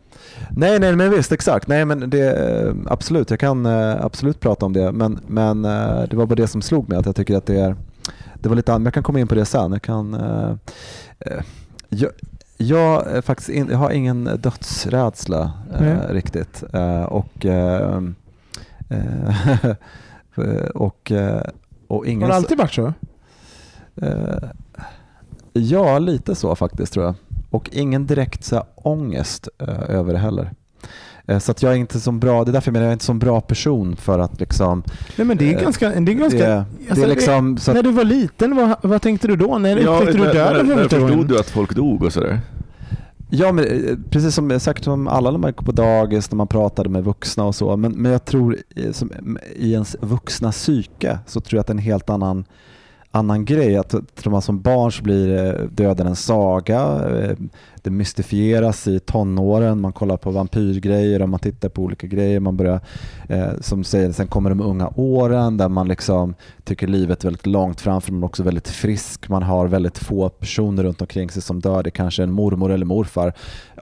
Nej, 0.51 0.79
nej, 0.79 0.97
men 0.97 1.11
visst, 1.11 1.33
exakt. 1.33 1.69
Nej, 1.69 1.85
men 1.85 2.11
det, 2.11 2.75
absolut, 2.87 3.31
jag 3.31 3.41
kan 3.41 3.67
eh, 3.67 4.05
absolut 4.05 4.41
prata 4.41 4.67
om 4.67 4.73
det. 4.73 4.93
Men, 4.93 5.21
men 5.27 5.65
eh, 5.65 6.03
det 6.11 6.17
var 6.17 6.27
bara 6.27 6.35
det 6.35 6.47
som 6.49 6.63
slog 6.63 6.89
mig, 6.89 6.99
att 6.99 7.07
jag 7.07 7.17
tycker 7.17 7.37
att 7.37 7.47
det 7.47 7.61
är, 7.61 7.77
det 8.35 8.49
var 8.49 8.57
lite 8.57 8.73
jag 8.73 8.95
kan 8.95 9.03
komma 9.03 9.21
in 9.21 9.29
på 9.29 9.35
det 9.35 9.45
sen. 9.45 9.73
Jag 9.73 9.83
kan, 9.83 10.15
eh, 10.15 10.55
jag, 11.89 12.11
jag, 12.57 13.25
faktiskt 13.25 13.49
in, 13.49 13.69
jag 13.71 13.79
har 13.79 13.91
ingen 13.91 14.25
dödsrädsla 14.25 15.53
eh, 15.81 16.13
riktigt. 16.13 16.65
Eh, 16.73 17.03
och, 17.03 17.47
eh, 17.47 18.01
och, 20.75 21.13
eh, 21.13 21.43
och 21.89 22.07
ingen 22.07 22.23
Har 22.23 22.29
det 22.29 22.35
alltid 22.37 22.59
varit 22.59 22.73
så? 22.75 22.93
Eh, 24.03 24.49
ja, 25.53 25.99
lite 25.99 26.35
så 26.35 26.55
faktiskt 26.55 26.93
tror 26.93 27.05
jag. 27.05 27.15
Och 27.51 27.71
ingen 27.73 28.07
direkt 28.07 28.45
så 28.45 28.57
här, 28.57 28.65
ångest 28.75 29.49
eh, 29.59 29.91
över 29.91 30.13
det 30.13 30.19
heller. 30.19 30.51
Eh, 31.27 31.39
så 31.39 31.51
att 31.51 31.63
jag 31.63 31.73
är 31.73 31.77
inte 31.77 32.01
så 32.01 32.13
bra, 32.13 32.45
det 32.45 32.51
är 32.51 32.53
därför 32.53 32.69
jag 32.69 32.73
menar 32.73 32.85
jag 32.85 32.91
är 32.91 32.93
inte 32.93 33.05
så 33.05 33.15
bra 33.15 33.41
person 33.41 33.97
för 33.97 34.19
att 34.19 34.41
liksom... 34.41 34.83
Nej 35.17 35.27
men 35.27 35.37
det 35.37 35.53
är 35.53 35.57
Eh, 35.57 35.63
ganska... 35.63 35.89
Det 36.01 36.13
är 36.13 36.15
ganska 36.15 36.39
det, 36.39 36.65
det 36.95 37.03
är 37.03 37.07
liksom 37.07 37.59
så 37.59 37.71
att, 37.71 37.75
när 37.75 37.83
du 37.83 37.93
var 37.93 38.05
liten, 38.05 38.57
vad, 38.57 38.77
vad 38.83 39.03
tänkte 39.03 39.29
du 39.29 39.37
då? 39.37 39.59
När 39.59 39.77
Ja, 39.77 39.91
upptäckte 39.91 40.19
när, 40.19 40.27
du 40.27 40.33
döden 40.33 40.67
när, 40.69 40.77
när 40.77 40.89
förstod 40.89 41.29
du 41.29 41.39
att 41.39 41.51
folk 41.51 41.75
dog 41.75 42.03
och 42.03 42.13
sådär? 42.13 42.41
Ja, 43.39 43.53
men 43.53 43.65
eh, 43.65 43.97
precis 44.11 44.35
som 44.35 44.51
eh, 44.51 44.59
säkert 44.59 44.87
om 44.87 45.09
alla 45.09 45.31
när 45.31 45.39
man 45.39 45.51
gick 45.51 45.65
på 45.65 45.73
dagis, 45.73 46.31
när 46.31 46.37
man 46.37 46.47
pratade 46.47 46.89
med 46.89 47.05
vuxna 47.05 47.45
och 47.45 47.55
så. 47.55 47.77
Men, 47.77 47.93
men 47.93 48.13
jag 48.13 48.25
tror 48.25 48.57
eh, 48.77 48.93
som, 48.93 49.39
i 49.57 49.73
ens 49.73 49.97
vuxna 50.01 50.53
psyke 50.53 51.19
så 51.27 51.41
tror 51.41 51.57
jag 51.57 51.61
att 51.61 51.67
det 51.67 51.71
är 51.71 51.75
en 51.75 51.79
helt 51.79 52.11
annan 52.11 52.45
annan 53.11 53.45
grej. 53.45 53.77
Att, 53.77 53.95
tror 54.15 54.31
man 54.31 54.43
som 54.43 54.61
barn 54.61 54.93
så 54.93 55.03
blir 55.03 55.53
döden 55.73 56.07
en 56.07 56.17
saga. 56.17 57.01
Det 57.87 57.91
mystifieras 57.91 58.87
i 58.89 59.01
tonåren. 59.01 59.81
Man 59.81 59.93
kollar 59.93 60.17
på 60.17 60.31
vampyrgrejer 60.31 61.23
och 61.23 61.29
man 61.29 61.41
tittar 61.41 61.69
på 61.69 61.83
olika 61.83 62.07
grejer. 62.07 62.41
Man 62.41 62.57
börjar, 62.57 62.81
eh, 63.29 63.49
som 63.61 63.85
säger, 63.85 64.13
sen 64.13 64.27
kommer 64.27 64.51
de 64.51 64.61
unga 64.61 64.93
åren 64.97 65.57
där 65.57 65.69
man 65.69 65.89
liksom 65.89 66.35
tycker 66.65 66.87
livet 66.87 67.25
är 67.25 67.29
väldigt 67.29 67.47
långt 67.47 67.81
framför 67.81 68.13
men 68.13 68.25
också 68.25 68.43
väldigt 68.43 68.69
frisk. 68.69 69.29
Man 69.29 69.43
har 69.43 69.67
väldigt 69.67 69.99
få 69.99 70.29
personer 70.29 70.83
runt 70.83 71.01
omkring 71.01 71.31
sig 71.31 71.43
som 71.43 71.61
dör. 71.61 71.83
Det 71.83 71.91
kanske 71.91 72.23
är 72.23 72.25
en 72.25 72.33
mormor 72.33 72.73
eller 72.73 72.87
morfar 72.87 73.33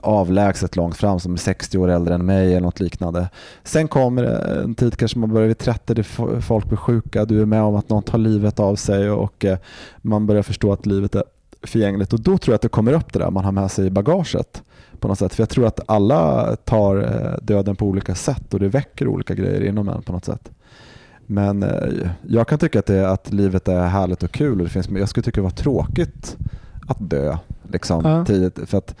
avlägset 0.05 0.75
långt 0.75 0.97
fram 0.97 1.19
som 1.19 1.33
är 1.33 1.37
60 1.37 1.77
år 1.77 1.87
äldre 1.87 2.15
än 2.15 2.25
mig 2.25 2.51
eller 2.51 2.61
något 2.61 2.79
liknande. 2.79 3.29
Sen 3.63 3.87
kommer 3.87 4.23
en 4.63 4.75
tid 4.75 4.97
kanske 4.97 5.19
man 5.19 5.33
börjar 5.33 5.47
vid 5.47 5.57
30, 5.57 5.93
det 5.93 6.03
folk 6.41 6.65
blir 6.65 6.77
sjuka, 6.77 7.25
du 7.25 7.41
är 7.41 7.45
med 7.45 7.61
om 7.61 7.75
att 7.75 7.89
någon 7.89 8.03
tar 8.03 8.17
livet 8.17 8.59
av 8.59 8.75
sig 8.75 9.09
och 9.09 9.45
eh, 9.45 9.57
man 9.97 10.27
börjar 10.27 10.43
förstå 10.43 10.73
att 10.73 10.85
livet 10.85 11.15
är 11.15 11.23
förgängligt 11.69 12.13
och 12.13 12.19
då 12.19 12.37
tror 12.37 12.53
jag 12.53 12.55
att 12.55 12.61
det 12.61 12.69
kommer 12.69 12.93
upp 12.93 13.13
det 13.13 13.19
där 13.19 13.31
man 13.31 13.45
har 13.45 13.51
med 13.51 13.71
sig 13.71 13.85
i 13.85 13.89
bagaget 13.89 14.63
på 14.99 15.07
något 15.07 15.19
sätt. 15.19 15.33
För 15.33 15.41
jag 15.41 15.49
tror 15.49 15.67
att 15.67 15.79
alla 15.85 16.55
tar 16.55 16.97
eh, 16.97 17.37
döden 17.45 17.75
på 17.75 17.85
olika 17.85 18.15
sätt 18.15 18.53
och 18.53 18.59
det 18.59 18.67
väcker 18.67 19.07
olika 19.07 19.35
grejer 19.35 19.63
inom 19.63 19.89
en 19.89 20.01
på 20.01 20.11
något 20.13 20.25
sätt. 20.25 20.51
Men 21.25 21.63
eh, 21.63 22.09
jag 22.27 22.47
kan 22.47 22.59
tycka 22.59 22.79
att, 22.79 22.85
det, 22.85 23.09
att 23.09 23.33
livet 23.33 23.67
är 23.67 23.87
härligt 23.87 24.23
och 24.23 24.31
kul. 24.31 24.57
Och 24.59 24.63
det 24.63 24.69
finns, 24.69 24.89
men 24.89 24.99
jag 24.99 25.09
skulle 25.09 25.23
tycka 25.23 25.41
det 25.41 25.43
var 25.43 25.49
tråkigt 25.49 26.37
att 26.87 26.97
dö 27.09 27.37
liksom, 27.71 28.01
Ja. 28.05 28.25
tidigt. 28.25 28.59
För 28.69 28.77
att 28.77 28.95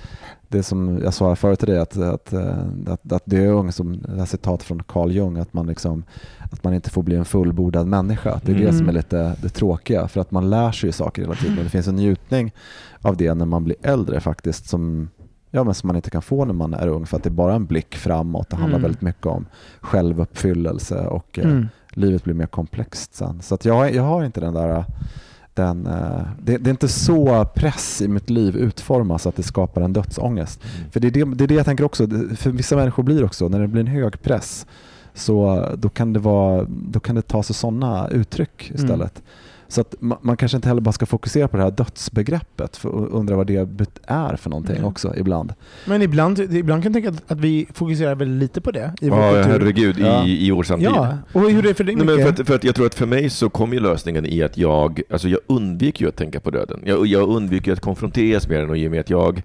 det 0.57 0.63
som 0.63 0.99
jag 1.03 1.13
sa 1.13 1.35
förut 1.35 1.59
till 1.59 1.67
dig, 1.67 1.79
att, 1.79 1.97
att, 1.97 2.33
eh, 2.33 2.57
att, 2.87 3.11
att 3.11 3.25
dö 3.25 3.47
ung, 3.47 3.71
som 3.71 4.01
det 4.01 4.17
här 4.19 4.25
citatet 4.25 4.67
från 4.67 4.83
Carl 4.83 5.11
Jung, 5.11 5.37
att 5.37 5.53
man, 5.53 5.67
liksom, 5.67 6.03
att 6.51 6.63
man 6.63 6.73
inte 6.73 6.89
får 6.89 7.03
bli 7.03 7.15
en 7.15 7.25
fullbordad 7.25 7.87
människa. 7.87 8.39
Det 8.45 8.51
är 8.51 8.55
det 8.55 8.61
Mm. 8.63 8.77
som 8.77 8.89
är 8.89 8.93
lite 8.93 9.35
det 9.41 9.49
tråkiga. 9.49 10.07
För 10.07 10.21
att 10.21 10.31
man 10.31 10.49
lär 10.49 10.71
sig 10.71 10.91
saker 10.91 11.21
hela 11.21 11.35
tiden 11.35 11.55
det 11.63 11.69
finns 11.69 11.87
en 11.87 11.95
njutning 11.95 12.53
av 13.01 13.17
det 13.17 13.33
när 13.33 13.45
man 13.45 13.63
blir 13.63 13.75
äldre 13.81 14.19
faktiskt. 14.19 14.67
Som, 14.69 15.09
ja, 15.51 15.63
men 15.63 15.73
som 15.73 15.87
man 15.87 15.95
inte 15.95 16.09
kan 16.09 16.21
få 16.21 16.45
när 16.45 16.53
man 16.53 16.73
är 16.73 16.87
ung 16.87 17.05
för 17.05 17.17
att 17.17 17.23
det 17.23 17.29
är 17.29 17.31
bara 17.31 17.55
en 17.55 17.65
blick 17.65 17.95
framåt. 17.95 18.49
Det 18.49 18.55
handlar 18.55 18.77
Mm. 18.79 18.81
väldigt 18.81 19.01
mycket 19.01 19.25
om 19.25 19.45
självuppfyllelse 19.81 21.07
och 21.07 21.39
eh, 21.39 21.45
Mm. 21.49 21.67
livet 21.93 22.23
blir 22.23 22.33
mer 22.33 22.45
komplext 22.47 23.15
sen. 23.15 23.41
Så 23.41 23.55
att 23.55 23.65
jag, 23.65 23.93
jag 23.95 24.03
har 24.03 24.23
inte 24.25 24.41
den 24.41 24.53
där 24.53 24.85
den, 25.55 25.87
eh, 25.87 26.21
det, 26.43 26.57
det 26.57 26.69
är 26.69 26.71
inte 26.71 26.87
så 26.87 27.45
press 27.55 28.01
i 28.01 28.07
mitt 28.07 28.29
liv 28.29 28.55
utformas 28.55 29.27
att 29.27 29.35
det 29.35 29.43
skapar 29.43 29.81
en 29.81 29.93
dödsångest. 29.93 30.61
För 30.91 30.99
det 30.99 31.07
är 31.07 31.11
det, 31.11 31.35
det 31.35 31.43
är 31.43 31.47
det 31.47 31.55
jag 31.55 31.65
tänker 31.65 31.83
också, 31.83 32.07
för 32.35 32.49
vissa 32.49 32.75
människor 32.75 33.03
blir 33.03 33.23
också, 33.23 33.47
när 33.47 33.59
det 33.59 33.67
blir 33.67 33.81
en 33.81 33.87
hög 33.87 34.21
press 34.21 34.65
så 35.13 35.65
då 35.77 35.89
kan 35.89 36.13
det, 36.13 36.19
vara, 36.19 36.65
då 36.69 36.99
kan 36.99 37.15
det 37.15 37.21
ta 37.21 37.43
sig 37.43 37.55
sådana 37.55 38.07
uttryck 38.07 38.71
istället. 38.75 39.23
Så 39.67 39.81
att 39.81 39.95
man, 39.99 40.17
man 40.21 40.37
kanske 40.37 40.55
inte 40.55 40.67
heller 40.67 40.81
bara 40.81 40.91
ska 40.91 41.05
fokusera 41.05 41.47
på 41.47 41.57
det 41.57 41.63
här 41.63 41.71
dödsbegreppet 41.71 42.77
för 42.77 42.89
att 43.05 43.09
undra 43.11 43.35
vad 43.35 43.47
det 43.47 43.55
är 44.07 44.35
för 44.35 44.49
någonting 44.49 44.75
Mm. 44.75 44.87
också 44.87 45.13
ibland. 45.17 45.53
Men 45.85 46.01
ibland, 46.01 46.39
ibland 46.39 46.83
kan 46.83 46.93
jag 46.93 47.03
tänka 47.03 47.09
att, 47.23 47.31
att 47.31 47.39
vi 47.39 47.67
fokuserar 47.73 48.15
väldigt 48.15 48.39
lite 48.41 48.61
på 48.61 48.71
det 48.71 48.93
i 49.01 49.09
vår 49.09 49.19
Ja, 49.19 49.33
kultur. 49.33 49.51
herregud, 49.51 49.95
Ja. 49.99 50.25
i, 50.25 50.47
i 50.47 50.51
vår 50.51 50.63
samtid. 50.63 50.87
Ja, 50.87 51.17
och 51.33 51.41
hur 51.41 51.57
är 51.59 51.67
det 51.67 51.73
för 51.73 51.83
dig 51.83 51.95
Nej, 51.95 52.05
men 52.05 52.17
för, 52.17 52.29
att, 52.41 52.47
för 52.47 52.55
att 52.55 52.63
jag 52.63 52.75
tror 52.75 52.85
att 52.85 52.95
för 52.95 53.05
mig 53.05 53.29
så 53.29 53.49
kom 53.49 53.73
ju 53.73 53.79
lösningen 53.79 54.25
i 54.25 54.43
att 54.43 54.57
jag, 54.57 55.01
alltså 55.09 55.27
jag 55.29 55.39
undviker 55.47 56.05
ju 56.05 56.09
att 56.09 56.15
tänka 56.15 56.39
på 56.39 56.51
döden. 56.51 56.79
Jag, 56.85 57.07
jag 57.07 57.29
undviker 57.29 57.73
att 57.73 57.79
konfronteras 57.79 58.47
med 58.49 58.59
den 58.59 58.69
och 58.69 58.77
i 58.77 58.87
och 58.87 58.91
med 58.91 58.99
att 58.99 59.09
jag, 59.09 59.41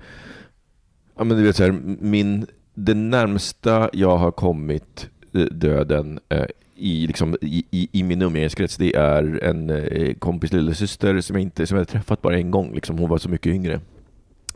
ja 1.19 1.25
men 1.25 1.37
du 1.37 1.43
vet 1.43 1.57
så 1.57 1.63
här, 1.63 1.81
min, 2.01 2.47
det 2.75 2.95
närmsta 2.95 3.91
jag 3.93 4.17
har 4.17 4.31
kommit 4.31 5.09
eh, 5.35 5.41
döden 5.41 6.21
eh, 6.29 6.45
i, 6.81 7.07
liksom, 7.07 7.37
i, 7.41 7.65
i, 7.71 7.89
i 7.93 8.03
min 8.03 8.23
umgängeskrets, 8.23 8.77
det 8.77 8.97
är 8.97 9.45
en 9.45 9.71
eh, 9.71 10.15
kompis 10.15 10.53
lillasyster 10.53 11.21
som 11.21 11.37
jag 11.37 11.43
inte, 11.43 11.67
som 11.67 11.77
jag 11.77 11.81
hade 11.81 11.93
träffat 11.93 12.23
bara 12.23 12.39
en 12.39 12.51
gång. 12.51 12.75
Liksom. 12.75 12.99
Hon 12.99 13.11
var 13.11 13.19
så 13.19 13.29
mycket 13.29 13.55
yngre. 13.55 13.81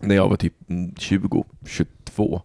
När 0.00 0.14
jag 0.14 0.28
var 0.28 0.36
typ 0.36 0.54
mm, 0.70 0.94
20, 0.98 1.44
22. 1.66 2.42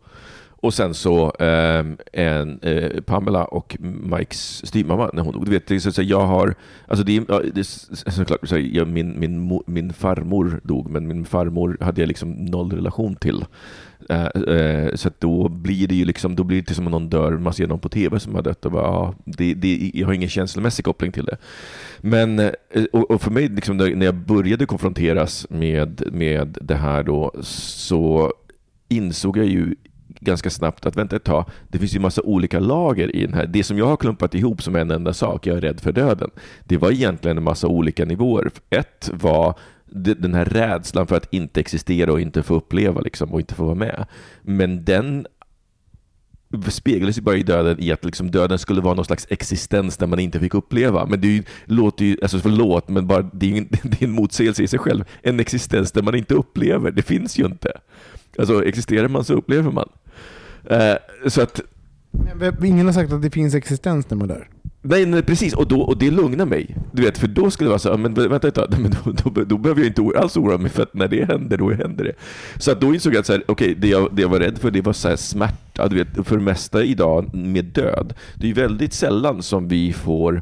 Och 0.62 0.74
sen 0.74 0.94
så 0.94 1.36
eh, 1.40 1.86
en, 2.14 2.60
eh, 2.62 3.02
Pamela 3.02 3.46
och 3.46 3.78
Mikes 3.80 4.66
styvmamma 4.68 5.10
när 5.14 5.24
hon 5.24 5.34
dog. 5.34 5.46
Du 5.46 5.52
vet, 5.52 5.68
det 5.68 5.80
så, 5.80 5.92
så 5.92 6.02
jag 6.02 6.26
har, 6.26 6.56
alltså 6.88 7.06
det 7.06 7.16
ja, 7.16 7.42
det 7.54 7.60
alltså 7.60 8.12
såklart, 8.12 8.48
så 8.48 8.58
jag, 8.58 8.88
min, 8.88 9.20
min, 9.20 9.62
min 9.66 9.94
farmor 9.94 10.62
dog, 10.64 10.90
men 10.90 11.08
min 11.08 11.26
farmor 11.26 11.78
hade 11.82 12.02
jag 12.02 12.08
liksom 12.08 12.32
noll 12.32 12.72
relation 12.72 13.16
till. 13.16 13.46
Eh, 14.10 14.26
eh, 14.56 14.96
så 14.96 15.10
då 15.20 15.50
blir 15.50 15.88
det 15.88 15.96
ju 15.96 16.06
liksom, 16.06 16.36
då 16.36 16.44
blir 16.44 16.62
det 16.62 16.74
som 16.74 16.86
om 16.86 16.92
någon 16.92 17.10
dör, 17.10 17.32
man 17.32 17.54
ser 17.54 17.68
någon 17.68 17.80
på 17.80 17.90
TV 17.90 18.20
som 18.20 18.36
har 18.36 18.42
dött 18.42 18.66
och 18.66 18.72
bara, 18.72 18.84
ja, 18.84 19.16
det, 19.26 19.54
det, 19.54 19.92
jag 19.94 20.08
har 20.08 20.14
ingen 20.14 20.30
känslomässig 20.30 20.86
koppling 20.86 21.12
till 21.12 21.26
det. 21.26 21.38
Men, 22.02 22.40
eh, 22.40 22.52
och, 22.94 23.12
och 23.12 23.22
för 23.22 23.32
mig, 23.32 23.48
liksom, 23.48 23.78
när 23.78 24.06
jag 24.06 24.16
började 24.16 24.66
konfronteras 24.66 25.48
med, 25.50 26.04
med 26.12 26.58
det 26.62 26.76
här 26.76 27.04
då, 27.04 27.32
så 27.42 28.34
insåg 28.90 29.38
jag 29.38 29.46
ju 29.46 29.76
ganska 30.20 30.50
snabbt 30.50 30.86
att 30.86 30.96
vänta 30.96 31.16
ett 31.16 31.24
tag, 31.24 31.46
det 31.68 31.78
finns 31.78 31.96
ju 31.96 32.00
massa 32.00 32.22
olika 32.22 32.60
lager 32.60 33.16
i 33.16 33.26
den 33.26 33.34
här. 33.34 33.46
Det 33.46 33.64
som 33.64 33.78
jag 33.78 33.86
har 33.86 33.98
klumpat 33.98 34.36
ihop 34.36 34.62
som 34.62 34.76
en 34.76 34.92
enda 34.92 35.14
sak, 35.14 35.48
jag 35.48 35.58
är 35.58 35.62
rädd 35.62 35.80
för 35.80 35.92
döden, 35.92 36.30
det 36.64 36.78
var 36.78 36.92
egentligen 36.92 37.38
en 37.38 37.44
massa 37.44 37.68
olika 37.68 38.06
nivåer. 38.06 38.52
Ett 38.70 39.10
var 39.14 39.56
den 39.92 40.34
här 40.34 40.46
rädslan 40.46 41.08
för 41.08 41.16
att 41.18 41.34
inte 41.34 41.60
existera 41.60 42.12
och 42.12 42.22
inte 42.22 42.44
få 42.44 42.56
uppleva 42.56 43.02
liksom, 43.02 43.34
och 43.34 43.40
inte 43.40 43.56
få 43.56 43.66
vara 43.66 43.76
med. 43.76 44.06
Men 44.42 44.86
den 44.86 45.28
speglades 46.68 47.18
ju 47.18 47.22
bara 47.22 47.38
i 47.38 47.44
döden 47.44 47.80
i 47.80 47.92
att 47.92 48.06
liksom 48.06 48.32
döden 48.32 48.60
skulle 48.60 48.82
vara 48.82 48.94
någon 48.94 49.06
slags 49.06 49.28
existens 49.30 49.98
där 49.98 50.08
man 50.08 50.20
inte 50.20 50.40
fick 50.40 50.54
uppleva. 50.54 51.06
Men 51.06 51.22
det 51.22 51.28
är 51.28 51.32
ju, 51.32 51.44
låter 51.66 52.06
ju, 52.06 52.18
alltså 52.22 52.40
förlåt, 52.40 52.90
men 52.90 53.08
bara, 53.08 53.22
det 53.22 53.46
är 53.46 53.50
ju 53.50 53.58
en, 53.58 53.68
det 53.84 54.02
är 54.02 54.06
en 54.06 54.12
motsägelse 54.12 54.64
i 54.64 54.68
sig 54.68 54.80
själv. 54.80 55.04
En 55.22 55.40
existens 55.40 55.92
där 55.92 56.02
man 56.02 56.16
inte 56.16 56.34
upplever, 56.34 56.92
det 56.92 57.02
finns 57.02 57.40
ju 57.40 57.46
inte. 57.46 57.72
Alltså 58.40 58.66
existerar 58.66 59.08
man 59.08 59.24
så 59.24 59.34
upplever 59.34 59.72
man. 59.72 59.90
Eh, 60.70 60.96
så 61.28 61.42
att, 61.42 61.62
Men 62.36 62.66
Ingen 62.66 62.86
har 62.86 62.94
sagt 62.94 63.14
att 63.14 63.22
det 63.22 63.32
finns 63.32 63.56
existens 63.56 64.10
när 64.10 64.18
man 64.18 64.28
dör 64.28 64.48
nej, 64.82 65.06
nej 65.06 65.24
precis, 65.24 65.54
och, 65.54 65.68
då, 65.68 65.82
och 65.82 65.98
det 65.98 66.12
lugnar 66.12 66.46
mig. 66.46 66.76
Du 66.92 67.02
vet, 67.02 67.18
för 67.18 67.28
då 67.28 67.52
skulle 67.52 67.68
det 67.68 67.70
vara 67.70 67.80
så, 67.80 67.98
men 67.98 68.14
vänta 68.14 68.48
ett 68.48 68.56
tag, 68.56 68.68
men 68.80 68.92
då, 68.92 69.12
då, 69.12 69.44
då 69.44 69.58
behöver 69.58 69.82
jag 69.82 69.88
inte 69.88 70.20
alls 70.20 70.38
oroa 70.38 70.58
mig 70.58 70.72
för 70.72 70.84
att 70.84 70.94
när 70.94 71.08
det 71.08 71.26
händer, 71.26 71.58
då 71.58 71.72
händer 71.72 72.04
det. 72.04 72.14
Så 72.58 72.72
att 72.72 72.82
då 72.82 72.94
insåg 72.94 73.14
jag 73.14 73.20
att 73.20 73.26
så 73.26 73.34
här, 73.34 73.52
okay, 73.52 73.74
det, 73.74 73.88
jag, 73.88 74.16
det 74.16 74.22
jag 74.22 74.30
var 74.30 74.40
rädd 74.40 74.58
för, 74.58 74.72
det 74.72 74.82
var 74.82 74.94
så 74.94 75.10
här 75.10 75.16
smärta. 75.16 75.88
Du 75.88 75.96
vet, 75.96 76.28
för 76.28 76.38
det 76.38 76.44
mesta 76.44 76.84
idag 76.84 77.36
med 77.36 77.66
död, 77.66 78.14
det 78.36 78.46
är 78.46 78.48
ju 78.48 78.54
väldigt 78.54 78.94
sällan 78.94 79.44
som 79.44 79.68
vi 79.68 79.94
får 79.94 80.42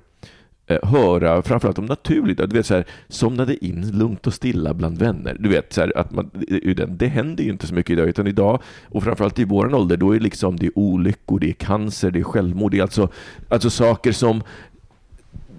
Eh, 0.70 0.90
höra 0.90 1.42
framförallt 1.42 1.80
om 1.80 1.86
naturligt. 1.86 2.38
Du 2.38 2.48
vet, 2.48 2.66
så 2.66 2.74
här, 2.74 2.86
somnade 3.08 3.66
in 3.66 3.92
lugnt 3.92 4.28
och 4.28 4.34
stilla 4.34 4.74
bland 4.74 4.98
vänner. 4.98 5.38
Du 5.40 5.50
vet, 5.50 5.74
så 5.74 5.82
här, 5.82 5.98
att 5.98 6.12
man, 6.12 6.30
det 6.88 7.08
händer 7.08 7.44
ju 7.44 7.50
inte 7.50 7.68
så 7.68 7.74
mycket 7.74 7.92
idag, 7.92 8.08
utan 8.08 8.28
idag, 8.28 8.62
och 8.90 9.04
framförallt 9.04 9.40
i 9.40 9.44
vår 9.44 9.76
ålder, 9.76 9.98
då 9.98 10.12
är 10.12 10.18
det 10.18 10.24
liksom, 10.24 10.58
det 10.58 10.66
är 10.66 10.80
olyckor, 10.80 11.40
det 11.40 11.50
är 11.50 11.54
cancer, 11.54 12.12
det 12.12 12.20
är 12.20 12.24
självmord, 12.24 12.72
det 12.72 12.78
är 12.78 12.82
alltså, 12.82 13.10
alltså 13.50 13.70
saker 13.70 14.12
som 14.12 14.44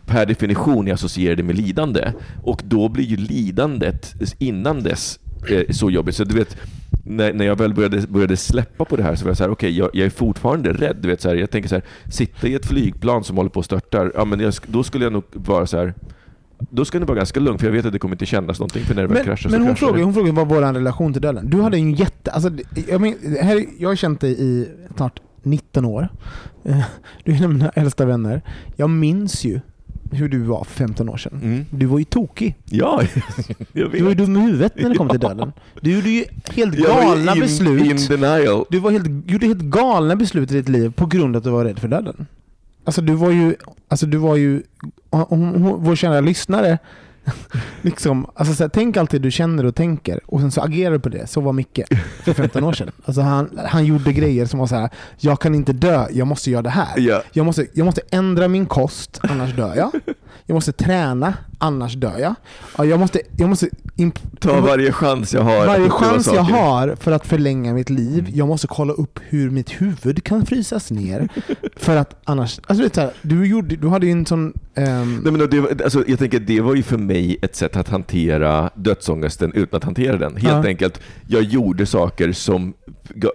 per 0.07 0.27
definition 0.27 0.89
är 0.89 0.93
associerade 0.93 1.43
med 1.43 1.57
lidande. 1.57 2.13
Och 2.43 2.63
då 2.65 2.89
blir 2.89 3.05
ju 3.05 3.17
lidandet 3.17 4.15
innan 4.39 4.83
dess 4.83 5.21
eh, 5.51 5.63
så 5.71 5.91
jobbigt. 5.91 6.17
Så 6.17 6.25
du 6.25 6.35
vet, 6.35 6.57
när, 7.05 7.33
när 7.33 7.45
jag 7.45 7.57
väl 7.59 7.75
började, 7.75 8.07
började 8.09 8.37
släppa 8.37 8.85
på 8.85 8.97
det 8.97 9.03
här 9.03 9.15
så 9.15 9.25
var 9.25 9.31
jag 9.31 9.37
så 9.37 9.45
här, 9.45 9.51
okej, 9.51 9.79
jag, 9.79 9.91
jag 9.93 10.07
är 10.07 10.11
fortfarande 10.11 10.73
rädd. 10.73 10.97
Du 11.01 11.09
vet, 11.09 11.21
så 11.21 11.29
här, 11.29 11.37
jag 11.37 11.51
tänker 11.51 11.69
så 11.69 11.75
här, 11.75 11.85
sitta 12.11 12.47
i 12.49 12.55
ett 12.55 12.67
flygplan 12.67 13.25
som 13.25 13.37
håller 13.37 13.51
på 13.51 13.61
att 13.61 13.67
störta, 13.67 14.11
ja, 14.15 14.25
men 14.25 14.41
jag, 14.41 14.55
då 14.67 14.83
skulle 14.83 15.05
jag 15.05 15.13
nog 15.13 15.25
vara 15.33 15.67
så 15.67 15.77
här, 15.77 15.95
då 16.71 16.85
ska 16.85 16.99
det 16.99 17.05
vara 17.07 17.17
ganska 17.19 17.41
lugnt, 17.41 17.61
för 17.61 17.67
jag 17.67 17.73
vet 17.73 17.87
att 17.87 17.93
det 17.93 17.99
kommer 17.99 18.15
inte 18.15 18.27
kännas 18.27 18.59
någonting, 18.59 18.83
för 18.85 18.95
när 18.95 19.03
det 19.03 19.09
väl 19.09 19.17
Men, 19.17 19.25
kraschar 19.25 19.51
men 19.51 19.61
hon, 19.61 19.75
det. 19.81 20.03
hon 20.05 20.15
frågar 20.15 20.33
vad 20.33 20.49
vår 20.49 20.61
relation 20.73 21.13
till 21.13 21.23
döden. 21.23 21.51
Du 21.51 21.61
hade 21.63 21.77
en 21.77 21.95
jätte... 21.95 22.31
Alltså, 22.31 22.51
jag, 22.89 23.01
men, 23.01 23.15
här, 23.43 23.65
jag 23.79 23.89
har 23.89 23.97
känt 23.97 24.21
dig 24.21 24.37
i 24.39 24.69
snart 24.97 25.21
19 25.43 25.85
år. 25.85 26.09
Eh, 26.65 26.81
Du 27.25 27.33
är 27.33 27.37
en 27.37 27.45
av 27.45 27.53
mina 27.53 27.69
äldsta 27.69 28.05
vänner. 28.05 28.43
Jag 28.77 28.91
minns 28.91 29.45
ju 29.45 29.61
hur 30.11 30.29
du 30.29 30.39
var 30.39 30.65
för 30.65 30.75
15 30.75 31.09
år 31.09 31.17
sedan. 31.17 31.41
Mm. 31.43 31.65
Du 31.71 31.87
var 31.87 31.99
ju 31.99 32.05
tokig. 32.05 32.55
Ja, 32.65 33.03
jag 33.73 33.91
Du 33.93 34.03
var 34.03 34.11
ju 34.11 34.17
vet. 34.17 34.19
dum 34.19 34.37
i 34.37 34.41
huvudet 34.41 34.73
när 34.77 34.89
det 34.89 34.95
kom 34.97 35.09
till 35.09 35.19
Ja. 35.23 35.29
döden. 35.29 35.53
Du 35.81 35.95
gjorde 35.95 36.11
ju 36.11 36.25
helt 36.51 36.75
galna 36.75 37.35
in, 37.35 37.41
beslut. 37.41 37.83
In 38.11 38.21
denial. 38.21 38.65
Du 38.71 38.79
var 38.79 38.91
helt, 38.91 39.31
gjorde 39.31 39.47
helt 39.47 39.61
galna 39.63 40.17
beslut 40.17 40.51
i 40.51 40.55
ditt 40.55 40.69
liv 40.69 40.93
på 40.93 41.07
grund 41.07 41.37
av 41.37 41.41
att 41.41 41.45
du 41.45 41.51
var 41.51 41.65
rädd 41.65 41.79
för 41.79 41.89
döden. 41.89 42.27
Alltså 42.85 43.01
du 43.03 43.13
var 43.15 43.31
ju, 43.31 43.55
alltså 43.89 44.07
du 44.07 44.17
var 44.19 44.37
ju, 44.37 44.63
om, 45.11 45.25
om, 45.29 45.53
vår 45.85 45.97
kära 45.97 46.21
lyssnare, 46.21 46.79
liksom, 47.83 48.31
alltså 48.35 48.55
så 48.55 48.65
här, 48.65 48.69
tänk 48.69 48.97
alltid 48.97 49.23
du 49.23 49.31
känner 49.31 49.67
och 49.67 49.75
tänker 49.75 50.21
och 50.27 50.41
sen 50.41 50.51
så 50.51 50.61
agerar 50.61 50.93
du 50.93 51.01
på 51.01 51.09
det. 51.09 51.27
Så 51.27 51.41
var 51.41 51.53
Micke 51.53 51.81
för 52.25 52.33
15 52.33 52.65
år 52.65 52.73
sedan. 52.73 52.91
Alltså 53.05 53.21
han, 53.21 53.59
han 53.67 53.85
gjorde 53.85 54.13
grejer 54.13 54.47
som 54.47 54.61
var 54.61 54.67
så 54.67 54.75
här: 54.75 54.91
jag 55.19 55.41
kan 55.41 55.55
inte 55.55 55.73
dö, 55.73 56.07
jag 56.11 56.27
måste 56.27 56.51
göra 56.51 56.63
det 56.63 56.71
här. 56.71 56.99
Ja. 56.99 57.23
Jag 57.33 57.47
måste, 57.47 57.67
jag 57.73 57.85
måste 57.85 58.01
ändra 58.11 58.49
min 58.49 58.67
kost, 58.67 59.21
annars 59.23 59.57
dör 59.57 59.77
jag. 59.77 59.91
Jag 60.47 60.55
måste 60.55 60.73
träna, 60.73 61.35
annars 61.59 61.95
dör 61.95 62.19
jag. 62.19 62.35
Ja, 62.79 62.85
Jag 62.85 63.01
måste, 63.01 63.21
jag 63.37 63.49
måste 63.49 63.69
Ta 64.41 64.61
varje 64.61 64.93
chans 64.93 65.35
jag 65.35 65.43
har. 65.43 65.67
varje 65.67 65.91
chans 65.91 66.27
jag 66.35 66.43
har 66.43 66.97
för 67.01 67.13
att 67.13 67.27
förlänga 67.27 67.75
mitt 67.75 67.91
liv, 67.91 68.31
jag 68.35 68.49
måste 68.49 68.67
kolla 68.67 68.93
upp 68.93 69.19
hur 69.29 69.51
mitt 69.51 69.71
huvud 69.83 70.25
kan 70.25 70.47
frysas 70.47 70.91
ner. 70.91 71.29
för 71.77 71.97
att 71.97 72.21
annars... 72.25 72.59
Alltså, 72.59 72.75
du, 72.75 72.83
vet, 72.83 72.97
här, 72.97 73.11
du, 73.23 73.47
gjorde, 73.47 73.77
du 73.77 73.89
hade 73.89 74.07
ju 74.07 74.13
en 74.13 74.27
sån... 74.27 74.53
ehm, 74.75 75.17
Nej, 75.25 75.33
men 75.33 75.51
det, 75.51 75.85
alltså, 75.85 76.05
jag 76.07 76.19
tänker 76.19 76.41
det 76.41 76.61
var 76.61 76.75
ju 76.75 76.83
för 76.83 76.99
mig 76.99 77.39
ett 77.43 77.57
sätt 77.57 77.77
att 77.77 77.89
hantera 77.89 78.71
dödsångesten 78.75 79.53
utan 79.53 79.77
att 79.77 79.85
hantera 79.85 80.17
den. 80.17 80.33
Helt 80.37 80.45
Ja. 80.65 80.67
enkelt, 80.67 81.01
jag 81.27 81.43
gjorde 81.43 81.87
saker 81.87 82.33
som, 82.33 82.75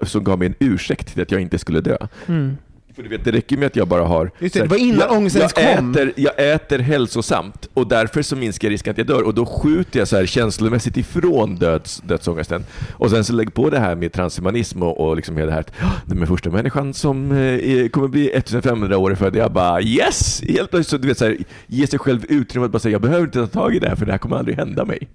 som 0.01 0.23
gav 0.23 0.39
mig 0.39 0.47
en 0.47 0.55
ursäkt 0.59 1.13
till 1.13 1.21
att 1.21 1.31
jag 1.31 1.41
inte 1.41 1.57
skulle 1.59 1.81
dö. 1.81 1.97
mm. 2.27 2.57
För 2.95 3.03
du 3.03 3.09
vet, 3.09 3.25
det 3.25 3.31
räcker 3.31 3.57
med 3.57 3.65
att 3.67 3.75
jag 3.75 3.87
bara 3.87 4.03
har... 4.03 4.31
Just 4.39 4.53
det, 4.55 4.61
det 4.61 4.67
var 4.67 4.77
innan 4.77 4.99
jag, 4.99 5.11
ångesten 5.17 5.41
jag 5.41 5.77
kom. 5.77 5.91
Äter, 5.91 6.13
jag 6.15 6.53
äter 6.53 6.79
hälsosamt 6.79 7.69
och 7.73 7.87
därför 7.87 8.21
så 8.21 8.35
minskar 8.35 8.69
risken 8.69 8.91
att 8.91 8.97
jag 8.97 9.07
dör 9.07 9.21
och 9.23 9.33
då 9.33 9.45
skjuter 9.45 9.99
jag 9.99 10.07
så 10.07 10.15
här 10.15 10.25
känslomässigt 10.25 10.97
ifrån 10.97 11.55
döds, 11.55 12.01
dödsångesten. 12.05 12.65
Och 12.93 13.09
sen 13.09 13.23
så 13.23 13.33
lägg 13.33 13.53
på 13.53 13.69
det 13.69 13.79
här 13.79 13.95
med 13.95 14.13
transhumanism 14.13 14.83
och, 14.83 14.99
och 15.09 15.15
liksom 15.15 15.37
hela 15.37 15.45
det 15.47 15.53
här 15.53 15.59
att 15.59 15.71
"Ja, 15.81 15.91
den 16.05 16.21
är 16.21 16.25
första 16.25 16.49
människan 16.49 16.93
som 16.93 17.31
eh, 17.31 17.37
är- 17.37 17.87
kommer 17.89 18.07
bli 18.07 18.29
1500 18.29 18.97
år 18.97 19.15
född. 19.15 19.35
Jag 19.35 19.51
bara 19.51 19.81
yes! 19.81 20.41
Helt 20.47 20.69
plötsligt 20.69 20.87
så 20.87 20.97
du 20.97 21.07
vet 21.07 21.17
så 21.17 21.25
här, 21.25 21.37
ge 21.67 21.87
sig 21.87 21.99
själv 21.99 22.25
utrymme 22.29 22.65
att 22.65 22.71
bara 22.71 22.79
säga 22.79 22.91
jag 22.91 23.01
behöver 23.01 23.23
inte 23.25 23.39
ta 23.39 23.47
tag 23.47 23.75
i 23.75 23.79
det 23.79 23.89
här 23.89 23.95
för 23.95 24.05
det 24.05 24.11
här 24.11 24.19
kommer 24.19 24.37
aldrig 24.37 24.57
hända 24.57 24.85
mig. 24.85 25.07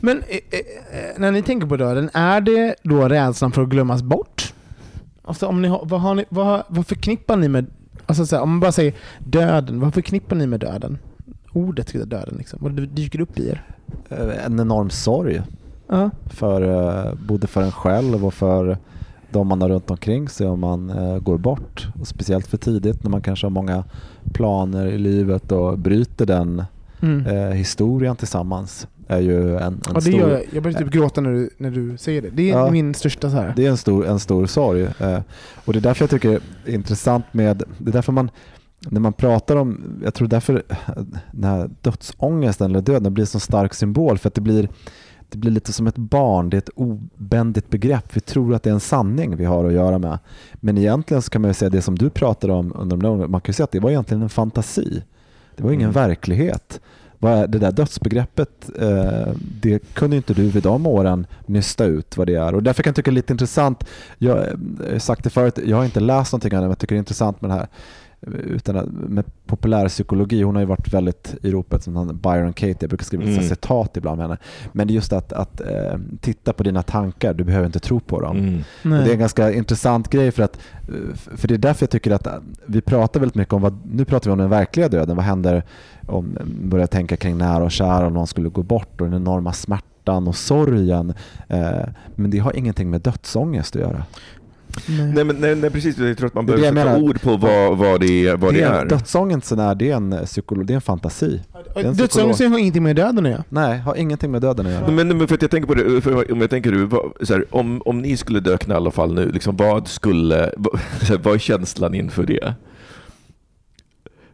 Men 0.00 0.22
eh, 0.28 0.36
eh, 0.36 0.60
när 1.16 1.30
ni 1.32 1.42
tänker 1.42 1.66
på 1.66 1.76
döden, 1.76 2.10
är 2.14 2.40
det 2.40 2.74
då 2.82 3.08
rädslan 3.08 3.52
för 3.52 3.62
att 3.62 3.68
glömmas 3.68 4.02
bort? 4.02 4.52
Alltså, 5.28 5.46
om 5.46 5.62
ni 5.62 5.68
har, 5.68 5.80
vad, 5.84 6.00
har 6.00 6.14
ni, 6.14 6.24
vad, 6.28 6.62
vad 6.68 6.86
förknippar 6.86 7.36
ni 7.36 7.48
med 7.48 7.66
Alltså 8.06 8.26
så 8.26 8.36
här, 8.36 8.42
om 8.42 8.50
man 8.50 8.60
bara 8.60 8.72
säger 8.72 8.94
döden, 9.18 9.80
vad 9.80 9.94
förknippar 9.94 10.36
ni 10.36 10.46
med 10.46 10.60
döden? 10.60 10.98
Ordet 11.52 11.92
döden, 11.92 12.34
liksom. 12.38 12.58
vad 12.62 12.72
dyker 12.88 13.20
upp 13.20 13.38
i 13.38 13.48
er? 13.48 13.62
Eh, 14.08 14.44
En 14.46 14.60
enorm 14.60 14.90
sorg, 14.90 15.42
Ja. 15.88 16.10
för, 16.26 16.62
eh, 16.62 17.14
både 17.28 17.46
för 17.46 17.62
en 17.62 17.72
själv 17.72 18.26
och 18.26 18.34
för 18.34 18.78
de 19.30 19.46
man 19.48 19.62
har 19.62 19.68
runt 19.68 19.90
omkring 19.90 20.28
sig 20.28 20.46
om 20.46 20.60
man 20.60 20.90
eh, 20.90 21.18
går 21.18 21.38
bort. 21.38 21.88
Och 22.00 22.06
speciellt 22.08 22.46
för 22.46 22.56
tidigt 22.56 23.02
när 23.02 23.10
man 23.10 23.20
kanske 23.22 23.46
har 23.46 23.50
många 23.50 23.84
planer 24.32 24.86
i 24.86 24.98
livet 24.98 25.52
och 25.52 25.78
bryter 25.78 26.26
den 26.26 26.62
Mm. 27.02 27.26
eh, 27.26 27.50
historien 27.54 28.16
tillsammans 28.16 28.86
är 29.08 29.20
ju 29.20 29.56
en, 29.56 29.62
en 29.62 29.80
ja, 29.86 29.92
det 29.94 30.00
stor... 30.00 30.14
gör 30.14 30.30
jag. 30.30 30.42
Jag 30.52 30.62
börjar 30.62 30.78
typ 30.78 30.90
gråta 30.90 31.20
när 31.20 31.30
du, 31.32 31.50
när 31.58 31.70
du 31.70 31.96
säger 31.96 32.22
det. 32.22 32.28
Det 32.32 32.50
är 32.50 32.54
Ja. 32.58 32.70
min 32.70 32.94
största 32.94 33.30
så 33.30 33.36
här. 33.36 33.52
Det 33.56 33.66
är 33.66 33.70
en 33.70 33.76
stor, 33.76 34.06
en 34.06 34.18
stor 34.18 34.46
sorg. 34.46 34.82
Eh, 34.82 35.18
och 35.64 35.72
det 35.72 35.78
är 35.78 35.80
därför 35.80 36.02
jag 36.02 36.10
tycker 36.10 36.40
det 36.64 36.70
är 36.70 36.74
intressant 36.74 37.24
med, 37.32 37.62
det 37.78 37.90
är 37.90 37.92
därför 37.92 38.12
man, 38.12 38.30
när 38.80 39.00
man 39.00 39.12
pratar 39.12 39.56
om, 39.56 40.00
jag 40.04 40.14
tror 40.14 40.28
därför 40.28 40.62
eh, 40.68 40.76
den 41.32 41.44
här 41.44 41.70
dödsångesten 41.82 42.70
eller 42.70 42.80
döden 42.80 43.14
blir 43.14 43.22
en 43.22 43.26
så 43.26 43.40
stark 43.40 43.74
symbol 43.74 44.18
för 44.18 44.28
att 44.28 44.34
det 44.34 44.40
blir, 44.40 44.68
det 45.28 45.38
blir 45.38 45.50
lite 45.50 45.72
som 45.72 45.86
ett 45.86 45.96
barn, 45.98 46.50
det 46.50 46.56
är 46.56 46.58
ett 46.58 46.70
obändigt 46.74 47.70
begrepp. 47.70 48.16
Vi 48.16 48.20
tror 48.20 48.54
att 48.54 48.62
det 48.62 48.70
är 48.70 48.74
en 48.74 48.80
sanning 48.80 49.36
vi 49.36 49.44
har 49.44 49.64
att 49.64 49.72
göra 49.72 49.98
med. 49.98 50.18
Men 50.54 50.78
egentligen 50.78 51.22
så 51.22 51.30
kan 51.30 51.42
man 51.42 51.50
ju 51.50 51.54
säga 51.54 51.70
det 51.70 51.82
som 51.82 51.98
du 51.98 52.10
pratade 52.10 52.52
om 52.52 52.72
under 52.76 52.96
de 52.96 53.18
där 53.18 53.26
man 53.28 53.40
kan 53.40 53.50
ju 53.50 53.54
säga 53.54 53.64
att 53.64 53.70
det 53.72 53.80
var 53.80 53.90
egentligen 53.90 54.22
en 54.22 54.28
fantasi. 54.28 55.02
Det 55.56 55.62
var 55.64 55.70
ingen 55.72 55.90
Mm. 55.90 56.08
verklighet. 56.08 56.80
Vad 57.18 57.32
är 57.32 57.46
Det 57.46 57.58
där 57.58 57.72
dödsbegreppet, 57.72 58.70
eh, 58.80 59.32
det 59.60 59.94
kunde 59.94 60.16
inte 60.16 60.34
du 60.34 60.48
vid 60.48 60.62
de 60.62 60.86
åren 60.86 61.26
nysta 61.46 61.84
ut 61.84 62.16
vad 62.16 62.26
det 62.26 62.34
är. 62.34 62.54
Och 62.54 62.62
därför 62.62 62.82
kan 62.82 62.90
jag 62.90 62.96
tycka 62.96 63.10
det 63.10 63.12
är 63.12 63.14
lite 63.14 63.32
intressant, 63.32 63.84
jag 64.18 64.34
har 64.34 64.98
sagt 64.98 65.24
det 65.24 65.30
förut, 65.30 65.58
jag 65.64 65.76
har 65.76 65.84
inte 65.84 66.00
läst 66.00 66.32
någonting 66.32 66.52
annat, 66.52 66.62
men 66.62 66.70
jag 66.70 66.78
tycker 66.78 66.94
det 66.94 66.98
är 66.98 66.98
intressant 66.98 67.40
med 67.40 67.50
det 67.50 67.54
här 67.54 67.68
utan 68.26 68.76
att, 68.76 68.86
med 68.92 69.24
populärpsykologi, 69.46 70.42
hon 70.42 70.54
har 70.54 70.62
ju 70.62 70.66
varit 70.66 70.94
väldigt 70.94 71.34
i 71.42 71.50
ropet 71.50 71.82
som 71.82 71.96
han 71.96 72.16
Byron 72.16 72.52
Katie, 72.52 72.76
jag 72.80 72.88
brukar 72.90 73.04
skriva 73.04 73.22
Mm. 73.24 73.42
citat 73.42 73.96
ibland 73.96 74.16
med 74.18 74.26
henne. 74.26 74.38
Men 74.72 74.86
det 74.86 74.92
är 74.92 74.94
just 74.94 75.12
att, 75.12 75.32
att 75.32 75.60
eh, 75.60 75.98
titta 76.20 76.52
på 76.52 76.62
dina 76.62 76.82
tankar, 76.82 77.34
du 77.34 77.44
behöver 77.44 77.66
inte 77.66 77.78
tro 77.80 78.00
på 78.00 78.20
dem. 78.20 78.36
Mm. 78.36 78.58
Och 78.82 79.04
Det 79.04 79.10
är 79.10 79.12
en 79.12 79.18
ganska 79.18 79.52
intressant 79.52 80.10
grej 80.10 80.30
för 80.30 80.42
att 80.42 80.58
eh, 80.88 81.14
för 81.36 81.48
det 81.48 81.54
är 81.54 81.58
därför 81.58 81.82
jag 81.82 81.90
tycker 81.90 82.10
att 82.10 82.26
eh, 82.26 82.32
vi 82.66 82.80
pratar 82.80 83.20
väldigt 83.20 83.34
mycket 83.36 83.54
om 83.54 83.62
vad, 83.62 83.78
nu 83.92 84.04
pratar 84.04 84.30
vi 84.30 84.32
om 84.32 84.38
den 84.38 84.50
verkliga 84.50 84.88
döden, 84.88 85.16
vad 85.16 85.24
händer 85.24 85.62
om 86.06 86.36
man 86.38 86.68
börjar 86.68 86.86
tänka 86.86 87.16
kring 87.16 87.38
nära 87.38 87.64
och 87.64 87.70
kära 87.70 88.06
om 88.06 88.12
någon 88.14 88.26
skulle 88.26 88.48
gå 88.48 88.62
bort 88.62 89.00
och 89.00 89.06
den 89.10 89.20
enorma 89.20 89.52
smärtan 89.52 90.28
och 90.28 90.36
sorgen. 90.36 91.14
Eh, 91.48 91.70
men 92.14 92.30
det 92.30 92.38
har 92.38 92.56
ingenting 92.56 92.90
med 92.90 93.00
dödsångest 93.00 93.76
att 93.76 93.82
göra. 93.82 94.04
Nej. 94.86 95.12
Nej, 95.14 95.24
men, 95.24 95.36
nej, 95.36 95.54
nej, 95.54 95.70
precis. 95.70 95.98
Jag 95.98 96.16
tror 96.18 96.26
att 96.26 96.34
man 96.34 96.46
Det 96.46 96.52
det 96.52 96.58
behöver 96.58 96.80
sätta 96.80 96.90
menar. 96.92 97.08
ord 97.08 97.20
på 97.22 97.36
vad, 97.36 97.78
vad 97.78 98.00
det 98.00 98.26
är. 98.26 98.36
Vad 98.36 98.54
det 98.54 98.62
är. 98.62 98.86
Dödsångesten 98.86 99.58
är, 99.58 99.74
det 99.74 99.90
är 99.90 99.96
en 99.96 100.18
psykolo, 100.24 100.62
det 100.62 100.72
är 100.72 100.74
en 100.74 100.80
fantasi. 100.80 101.40
Det 101.74 101.80
är 101.80 101.84
en 101.84 101.94
Dödsångest 101.94 102.40
har 102.40 102.58
ingenting 102.58 102.82
med 102.82 102.96
döden 102.96 103.26
att 103.26 103.32
göra. 103.32 103.44
Nej, 103.48 103.78
har 103.78 103.94
ingenting 103.94 104.30
med 104.30 104.42
döden 104.42 104.66
att 104.66 104.72
göra. 104.72 104.90
Men, 104.90 105.18
men 105.18 105.28
för 105.28 105.34
att 105.34 105.42
jag 105.42 105.50
tänker 105.50 105.66
på 105.68 105.74
det, 105.74 106.00
för 106.00 106.32
om 106.32 106.40
jag 106.40 106.50
tänker 106.50 106.72
här, 107.34 107.44
om, 107.50 107.82
om 107.84 107.98
ni 107.98 108.16
skulle 108.16 108.40
dö 108.40 108.56
i 108.68 108.72
alla 108.72 108.90
fall 108.90 109.14
nu, 109.14 109.32
liksom, 109.32 109.56
vad 109.56 109.88
skulle, 109.88 110.50
vad, 110.56 110.80
så 111.00 111.06
här, 111.06 111.20
vad 111.22 111.34
är 111.34 111.38
känslan 111.38 111.94
inför 111.94 112.22
det? 112.22 112.54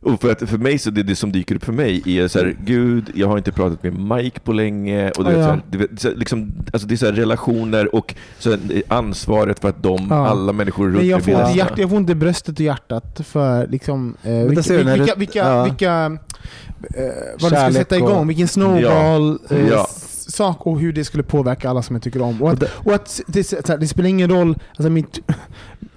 Och 0.04 0.20
för, 0.20 0.32
att, 0.32 0.48
för 0.50 0.58
mig 0.58 0.78
så 0.78 0.90
det, 0.90 1.02
det 1.02 1.16
som 1.16 1.32
dyker 1.32 1.54
upp 1.54 1.64
för 1.64 1.72
mig 1.72 2.02
är 2.18 2.28
så 2.28 2.38
här, 2.38 2.56
gud, 2.64 3.10
jag 3.14 3.28
har 3.28 3.38
inte 3.38 3.52
pratat 3.52 3.82
med 3.82 3.98
Mike 4.18 4.40
på 4.40 4.52
länge. 4.52 5.10
Och 5.10 5.24
du 5.24 5.30
Ja, 5.30 5.36
vet, 5.36 5.38
ja. 5.38 5.44
så 5.44 5.50
här, 5.50 5.62
du 5.70 5.96
så 5.96 6.08
här, 6.08 6.16
liksom, 6.16 6.52
alltså 6.72 6.88
det 6.88 6.94
är 6.94 6.96
så 6.96 7.06
här, 7.06 7.12
relationer 7.12 7.94
och 7.94 8.14
så 8.38 8.50
här, 8.50 8.58
ansvaret 8.88 9.58
för 9.60 9.68
att 9.68 9.82
de, 9.82 10.06
Ja. 10.10 10.26
alla 10.28 10.52
människor 10.52 10.86
runt 10.90 11.02
jag, 11.06 11.26
mig 11.26 11.34
får 11.36 11.56
hjärt, 11.56 11.78
jag 11.78 11.90
får 11.90 11.98
inte 11.98 12.14
bröstet 12.14 12.54
och 12.54 12.60
hjärtat 12.64 13.20
för 13.26 13.66
liksom, 13.66 14.14
eh, 14.22 14.32
vilka, 14.32 14.62
du 14.62 14.76
vilka, 14.76 14.94
du- 15.14 15.18
vilka, 15.18 15.38
ja. 15.38 15.64
vilka 15.64 16.18
eh, 16.94 17.04
vad 17.40 17.52
det 17.52 17.56
ska 17.60 17.72
sätta 17.72 17.96
igång, 17.96 18.26
vilken 18.26 18.48
snowball 18.48 19.38
Ja. 19.48 19.56
eh, 19.56 19.84
sak 20.32 20.66
och 20.66 20.80
hur 20.80 20.92
det 20.92 21.04
skulle 21.04 21.22
påverka 21.22 21.70
alla 21.70 21.82
som 21.82 21.96
jag 21.96 22.02
tycker 22.02 22.22
om. 22.22 22.42
Och 22.42 22.50
att, 22.50 22.62
Och 22.62 22.94
att 22.94 23.20
det, 23.26 23.50
här, 23.68 23.78
det 23.78 23.88
spelar 23.88 24.08
ingen 24.08 24.30
roll, 24.30 24.58
alltså 24.70 24.90
mitt, 24.90 25.18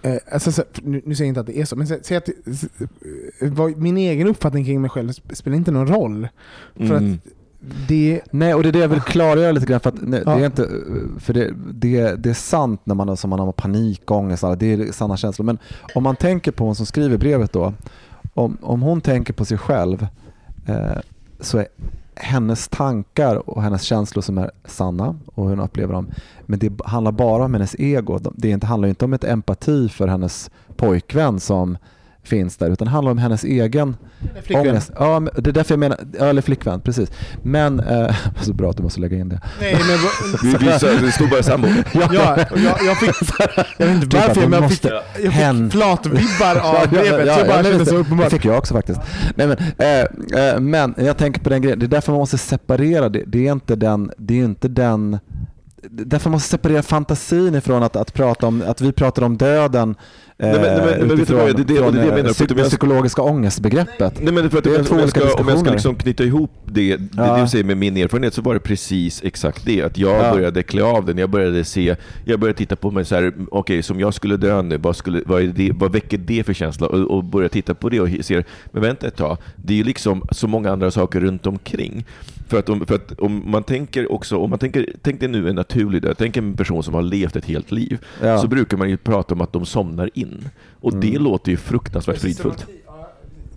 eh, 0.02 0.16
alltså, 0.32 0.52
så, 0.52 0.64
nu, 0.84 1.02
nu 1.06 1.16
säger 1.16 1.26
jag 1.28 1.32
inte 1.32 1.40
att 1.40 1.48
det 1.48 1.60
är 1.60 1.66
så, 1.66 1.76
men 1.76 1.88
sä- 1.88 2.00
säg 2.04 2.18
att 2.18 2.30
vad, 3.42 3.78
min 3.78 3.98
egen 3.98 4.28
uppfattning 4.28 4.66
kring 4.66 4.82
mig 4.82 4.90
själv 4.90 5.10
sp- 5.10 5.34
spelar 5.34 5.58
inte 5.58 5.72
någon 5.72 5.88
roll. 5.88 6.28
För 6.76 6.84
Mm. 6.98 7.14
att 7.14 7.32
det, 7.88 8.22
Nej, 8.32 8.54
och 8.54 8.64
det 8.64 8.70
är 8.70 8.74
det 8.74 8.80
jag 8.80 8.88
vill 8.88 9.02
klargöra 9.02 9.52
lite 9.52 9.66
grann. 9.66 9.80
För, 9.80 9.90
att, 9.90 9.96
nej, 10.02 10.24
Ja. 10.26 10.36
det, 10.36 10.42
är 10.42 10.46
inte, 10.46 10.70
för 11.20 11.34
det, 11.34 11.54
det, 11.74 12.16
det 12.16 12.30
är 12.30 12.34
sant 12.34 12.82
när 12.84 12.96
man, 12.96 13.18
som 13.18 13.30
man 13.30 13.40
har 13.40 13.52
panikångest, 13.52 14.44
alla, 14.44 14.56
det 14.56 14.74
är 14.74 14.92
sanna 14.92 15.18
känslor. 15.18 15.46
Men 15.46 15.58
om 15.96 16.04
man 16.04 16.16
tänker 16.16 16.52
på 16.52 16.66
hon 16.66 16.76
som 16.76 16.86
skriver 16.86 17.18
brevet 17.18 17.54
då, 17.54 17.74
om, 18.34 18.58
om 18.62 18.82
hon 18.82 19.02
tänker 19.02 19.34
på 19.34 19.46
sig 19.46 19.58
själv 19.58 20.08
eh, 20.68 20.98
så 21.40 21.58
är 21.58 21.68
hennes 22.20 22.68
tankar 22.68 23.50
och 23.50 23.64
hennes 23.64 23.84
känslor 23.84 24.22
som 24.22 24.38
är 24.38 24.52
sanna 24.66 25.16
och 25.36 25.44
hur 25.44 25.56
hon 25.56 25.66
upplever 25.66 25.94
dem. 25.94 26.08
Men 26.42 26.60
det 26.60 26.82
handlar 26.86 27.12
bara 27.12 27.46
om 27.46 27.54
hennes 27.54 27.76
ego. 27.80 28.20
Det 28.36 28.64
handlar 28.64 28.90
inte 28.90 29.06
om 29.06 29.14
ett 29.14 29.24
empati 29.24 29.90
för 29.90 30.08
hennes 30.08 30.52
pojkvän 30.76 31.40
som 31.40 31.78
finns 32.28 32.58
där, 32.58 32.70
utan 32.70 32.86
det 32.86 32.92
handlar 32.92 33.12
om 33.12 33.18
hennes 33.18 33.44
egen 33.44 33.98
flickvän. 34.44 34.68
ångest. 34.68 34.92
Ja, 35.00 35.20
det 35.38 35.50
är 35.50 35.54
därför 35.54 35.72
jag 35.74 35.80
menar, 35.80 35.98
ja, 36.20 36.26
eller 36.26 36.42
flickvän, 36.42 36.82
precis. 36.82 37.12
Men, 37.44 37.80
eh, 37.80 38.16
så 38.42 38.54
bra 38.54 38.70
att 38.70 38.78
du 38.78 38.84
måste 38.84 39.00
lägga 39.00 39.18
in 39.18 39.30
det. 39.30 39.42
Nej, 39.62 39.74
men, 39.74 39.98
Vi, 40.60 40.66
vi, 40.66 40.80
så- 40.80 41.06
det 41.06 41.12
stod 41.12 41.30
bara 41.30 41.44
sambo. 41.44 41.68
ja, 41.94 42.38
och 42.52 42.60
jag, 42.60 42.76
jag 42.86 42.98
fick, 43.00 43.16
jag 43.78 43.88
vet 43.88 44.04
inte 44.04 44.20
att 44.20 44.28
varför, 44.28 44.48
men 44.48 44.62
jag 44.62 44.72
fick, 44.72 44.84
måste- 44.84 45.02
jag 45.24 45.32
hen- 45.32 45.70
fick 45.70 45.80
flatvibbar 45.82 46.56
Ja, 46.56 46.82
av 46.84 46.90
brevet. 46.90 47.34
så 47.34 47.40
jag 47.40 47.48
bara 47.48 47.64
kände 47.64 47.78
visst, 47.78 47.92
så 47.92 48.04
Det 48.24 48.30
fick 48.30 48.46
jag 48.46 48.58
också 48.58 48.74
faktiskt. 48.74 49.00
Nej, 49.36 49.48
men, 49.48 49.58
eh, 49.78 50.44
eh, 50.54 50.60
men 50.60 50.96
jag 50.98 51.18
tänker 51.18 51.42
på 51.42 51.50
den 51.50 51.62
grejen, 51.62 51.80
det 51.80 51.86
är 51.86 51.88
därför 51.88 52.12
man 52.12 52.20
måste 52.20 52.38
separera 52.38 53.10
det. 53.10 53.24
Det 53.28 53.48
är 53.48 53.52
inte 53.52 53.76
den, 53.76 54.12
det 54.18 54.40
är 54.40 54.44
inte 54.46 54.68
den 54.68 55.20
Därför 55.90 56.30
måste 56.30 56.30
man 56.30 56.40
separera 56.40 56.84
fantasin 56.84 57.56
ifrån 57.56 57.84
att, 57.84 57.96
att 57.96 58.14
prata 58.14 58.48
om, 58.48 58.64
att 58.68 58.82
vi 58.82 58.92
pratar 58.92 59.22
om 59.24 59.38
döden 59.38 59.96
Nej, 60.40 60.52
men- 60.54 60.62
nej, 60.62 60.76
men- 60.78 60.86
men 61.08 61.18
vet 61.18 61.18
du 61.18 61.24
utifrån 61.62 61.94
det 61.94 62.02
eh, 62.02 62.16
menar. 62.16 62.30
Psyk- 62.30 62.64
psykologiska 62.64 63.22
ångestbegreppet. 63.22 64.22
Nej 64.24 64.34
men 64.34 64.50
för 64.50 64.58
att 64.58 64.64
Det 64.64 64.70
är 64.76 64.92
om, 64.94 65.00
jag 65.00 65.10
ska, 65.10 65.34
om 65.34 65.48
jag 65.48 65.60
ska 65.60 65.72
liksom 65.72 65.96
knyta 65.96 66.24
ihop 66.24 66.52
det, 66.66 66.98
det, 66.98 67.08
Ja. 67.18 67.36
vill 67.36 67.48
säga 67.48 67.64
med 67.66 67.78
min 67.78 67.98
erfarenhet, 67.98 68.34
så 68.34 68.42
var 68.42 68.54
det 68.54 68.60
precis 68.60 69.24
exakt 69.24 69.66
det. 69.66 69.82
Att 69.82 69.98
jag 69.98 70.26
Ja. 70.26 70.32
började 70.34 70.64
klä 70.64 70.84
av 70.84 71.06
den, 71.06 71.18
jag 71.18 71.30
började 71.30 71.64
se, 71.64 71.96
jag 72.26 72.40
började 72.40 72.58
titta 72.58 72.76
på 72.76 72.92
mig 72.92 73.06
så 73.06 73.16
här, 73.16 73.34
okej, 73.52 73.84
som 73.84 74.00
jag 74.00 74.14
skulle 74.14 74.38
dö 74.38 74.62
nu, 74.62 74.78
vad, 74.78 74.96
skulle, 74.96 75.22
vad, 75.26 75.42
är 75.42 75.48
det, 75.48 75.72
vad 75.76 75.92
väcker 75.92 76.18
det 76.18 76.44
för 76.46 76.54
känsla? 76.54 76.88
Och, 76.88 77.00
och 77.18 77.24
börja 77.24 77.50
titta 77.50 77.74
på 77.74 77.90
det 77.90 78.00
och 78.00 78.10
se, 78.22 78.44
men 78.72 78.82
vänta 78.82 79.08
ett 79.08 79.16
tag, 79.16 79.38
det 79.56 79.74
är 79.74 79.78
ju 79.78 79.84
liksom 79.84 80.24
så 80.32 80.48
många 80.48 80.72
andra 80.72 80.92
saker 80.92 81.20
runt 81.20 81.48
omkring. 81.48 82.06
För 82.50 82.60
att 82.60 82.70
om, 82.70 82.86
för 82.86 82.96
att 82.96 83.20
om 83.20 83.44
man 83.52 83.64
tänker 83.64 84.12
också, 84.12 84.38
om 84.38 84.50
man 84.50 84.60
tänker, 84.60 84.90
tänk 85.02 85.20
dig 85.20 85.30
nu 85.30 85.50
en 85.50 85.56
naturlig 85.56 86.02
död, 86.02 86.16
tänk 86.18 86.38
en 86.38 86.54
person 86.54 86.84
som 86.84 86.94
har 86.94 87.02
levt 87.02 87.36
ett 87.36 87.46
helt 87.46 87.72
liv, 87.72 87.98
Ja. 88.24 88.38
så 88.38 88.48
brukar 88.48 88.78
man 88.78 88.90
ju 88.90 88.98
prata 88.98 89.36
om 89.36 89.42
att 89.42 89.54
de 89.54 89.66
somnar 89.66 90.10
in. 90.14 90.27
Och 90.82 90.96
det 90.96 91.10
Mm. 91.10 91.24
låter 91.24 91.52
ju 91.52 91.58
fruktansvärt 91.58 92.18
fridfullt. 92.18 92.66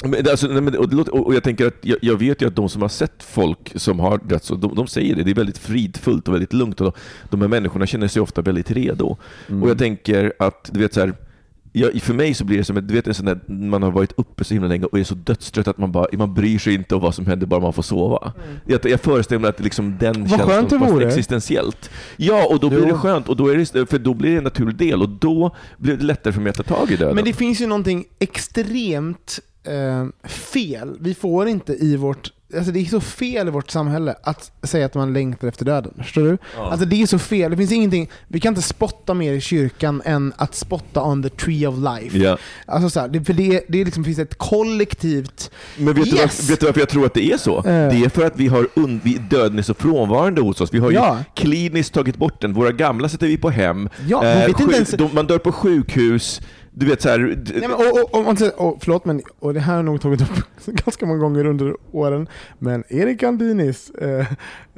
Men, 0.04 0.10
det- 0.24 0.30
alltså, 0.30 0.48
och, 0.78 0.88
det 0.88 0.96
och 1.10 1.34
jag 1.34 1.42
tänker 1.42 1.66
att 1.66 1.74
jag, 1.80 1.98
jag 2.02 2.16
vet 2.16 2.42
ju 2.42 2.46
att 2.46 2.56
de 2.56 2.68
som 2.68 2.82
har 2.82 2.88
sett 2.88 3.22
folk 3.22 3.72
som 3.74 4.00
har 4.00 4.18
dött, 4.18 4.44
så 4.44 4.54
de, 4.54 4.74
de 4.74 4.86
säger 4.86 5.16
det, 5.16 5.22
det 5.22 5.30
är 5.30 5.34
väldigt 5.34 5.58
fridfullt 5.58 6.28
och 6.28 6.34
väldigt 6.34 6.52
lugnt 6.52 6.80
och 6.80 6.86
de, 6.86 6.92
de 7.30 7.40
här 7.40 7.48
människorna 7.48 7.86
känner 7.86 8.08
sig 8.08 8.22
ofta 8.22 8.42
väldigt 8.42 8.70
redo. 8.70 9.16
Mm. 9.48 9.62
Och 9.62 9.70
jag 9.70 9.78
tänker 9.78 10.32
att, 10.38 10.70
du 10.72 10.80
vet 10.80 10.94
så 10.94 11.00
här, 11.00 11.14
jag, 11.72 12.02
för 12.02 12.14
mig 12.14 12.34
så 12.34 12.44
blir 12.44 12.58
det 12.58 12.64
som 12.64 12.76
ett, 12.76 12.88
du 12.88 12.94
vet 12.94 13.06
en 13.06 13.14
sån 13.14 13.26
där, 13.26 13.40
man 13.46 13.82
har 13.82 13.90
varit 13.90 14.12
uppe 14.16 14.44
så 14.44 14.54
himla 14.54 14.68
länge 14.68 14.84
och 14.84 14.98
är 14.98 15.04
så 15.04 15.14
dödstrött 15.14 15.68
att 15.68 15.78
man, 15.78 15.92
bara, 15.92 16.06
man 16.12 16.34
bryr 16.34 16.58
sig 16.58 16.74
inte 16.74 16.94
om 16.94 17.00
vad 17.00 17.14
som 17.14 17.26
händer, 17.26 17.46
bara 17.46 17.60
man 17.60 17.72
får 17.72 17.82
sova. 17.82 18.32
Jag, 18.66 18.80
jag 18.84 19.00
föreställer 19.00 19.40
mig 19.40 19.48
att 19.50 19.56
det 19.56 19.64
liksom 19.64 19.96
den 20.00 20.20
Vad 20.20 20.30
känslan 20.38 20.64
det 20.64 20.78
fast 20.78 20.92
vore. 20.92 21.06
existentiellt. 21.06 21.90
Ja, 22.16 22.46
och 22.50 22.60
då 22.60 22.68
blir 22.68 22.78
Jo. 22.80 22.86
det 22.86 22.94
skönt, 22.94 23.28
och 23.28 23.36
då 23.36 23.48
är 23.48 23.56
det, 23.72 23.86
för 23.90 23.98
då 23.98 24.14
blir 24.14 24.30
det 24.30 24.36
en 24.38 24.44
naturlig 24.44 24.76
del, 24.76 25.02
och 25.02 25.08
då 25.08 25.56
blir 25.78 25.96
det 25.96 26.04
lättare 26.04 26.32
för 26.32 26.40
mig 26.40 26.50
att 26.50 26.56
ta 26.56 26.62
tag 26.62 26.90
i 26.90 26.96
döden. 26.96 27.14
Men 27.14 27.24
det 27.24 27.32
finns 27.32 27.60
ju 27.60 27.66
någonting 27.66 28.04
extremt 28.18 29.40
eh, 29.64 30.28
fel. 30.28 30.96
Vi 31.00 31.14
får 31.14 31.48
inte 31.48 31.72
i 31.72 31.96
vårt... 31.96 32.32
Alltså 32.56 32.72
det 32.72 32.80
är 32.80 32.84
så 32.84 33.00
fel 33.00 33.48
i 33.48 33.50
vårt 33.50 33.70
samhälle 33.70 34.14
att 34.22 34.52
säga 34.62 34.86
att 34.86 34.94
man 34.94 35.12
längtar 35.12 35.48
efter 35.48 35.64
döden. 35.64 35.92
Förstår 35.98 36.22
du? 36.22 36.38
Alltså 36.58 36.86
det 36.86 37.02
är 37.02 37.06
så 37.06 37.18
fel. 37.18 37.50
Det 37.50 37.56
finns 37.56 37.72
ingenting... 37.72 38.10
Vi 38.28 38.40
kan 38.40 38.50
inte 38.50 38.62
spotta 38.62 39.14
mer 39.14 39.32
i 39.32 39.40
kyrkan 39.40 40.02
än 40.04 40.32
att 40.36 40.54
spotta 40.54 41.02
on 41.04 41.22
the 41.22 41.28
tree 41.28 41.66
of 41.66 41.74
life. 41.78 42.18
Ja. 42.18 42.38
Alltså 42.66 42.90
så 42.90 43.00
här, 43.00 43.08
det, 43.08 43.24
för 43.24 43.32
det, 43.32 43.62
det 43.68 43.84
liksom, 43.84 44.04
finns 44.04 44.18
ett 44.18 44.38
kollektivt... 44.38 45.50
Men 45.76 45.94
vet, 45.94 46.04
du 46.04 46.10
Yes! 46.10 46.18
varför, 46.20 46.48
vet 46.52 46.60
du 46.60 46.66
varför 46.66 46.80
jag 46.80 46.88
tror 46.88 47.06
att 47.06 47.14
det 47.14 47.32
är 47.32 47.36
så? 47.36 47.56
Eh. 47.58 47.62
Det 47.64 48.04
är 48.04 48.08
för 48.08 48.26
att 48.26 48.36
vi 48.36 48.46
har 48.48 48.64
und- 48.74 49.00
vi, 49.02 49.14
döden 49.30 49.58
är 49.58 49.62
så 49.62 49.74
frånvarande 49.74 50.40
hos 50.40 50.60
oss. 50.60 50.74
Vi 50.74 50.78
har 50.78 50.90
Ja. 50.92 51.18
ju 51.18 51.24
kliniskt 51.34 51.94
tagit 51.94 52.16
bort 52.16 52.40
den. 52.40 52.52
Våra 52.52 52.72
gamla 52.72 53.08
sätter 53.08 53.26
vi 53.26 53.36
på 53.36 53.50
hem. 53.50 53.88
Ja, 54.08 54.46
inte 54.46 54.62
sjuk- 54.62 54.74
ens- 54.74 54.90
de, 54.90 55.10
man 55.14 55.26
dör 55.26 55.38
på 55.38 55.52
sjukhus. 55.52 56.40
Du 56.80 56.86
vet 56.86 57.02
så 57.02 57.08
här, 57.08 57.18
Nej, 57.18 57.68
men, 57.68 57.72
och, 57.72 57.80
och, 57.80 58.28
och, 58.28 58.68
och, 58.68 58.78
förlåt, 58.80 59.04
men 59.04 59.22
och 59.38 59.54
det 59.54 59.60
här 59.60 59.72
har 59.72 59.78
jag 59.78 59.84
nog 59.84 60.00
tagit 60.00 60.20
upp 60.20 60.28
ganska 60.84 61.06
många 61.06 61.18
gånger 61.18 61.46
under 61.46 61.76
åren. 61.92 62.28
Men 62.58 62.84
Erik 62.88 63.22
Andinis 63.22 63.90
eh, 63.90 64.26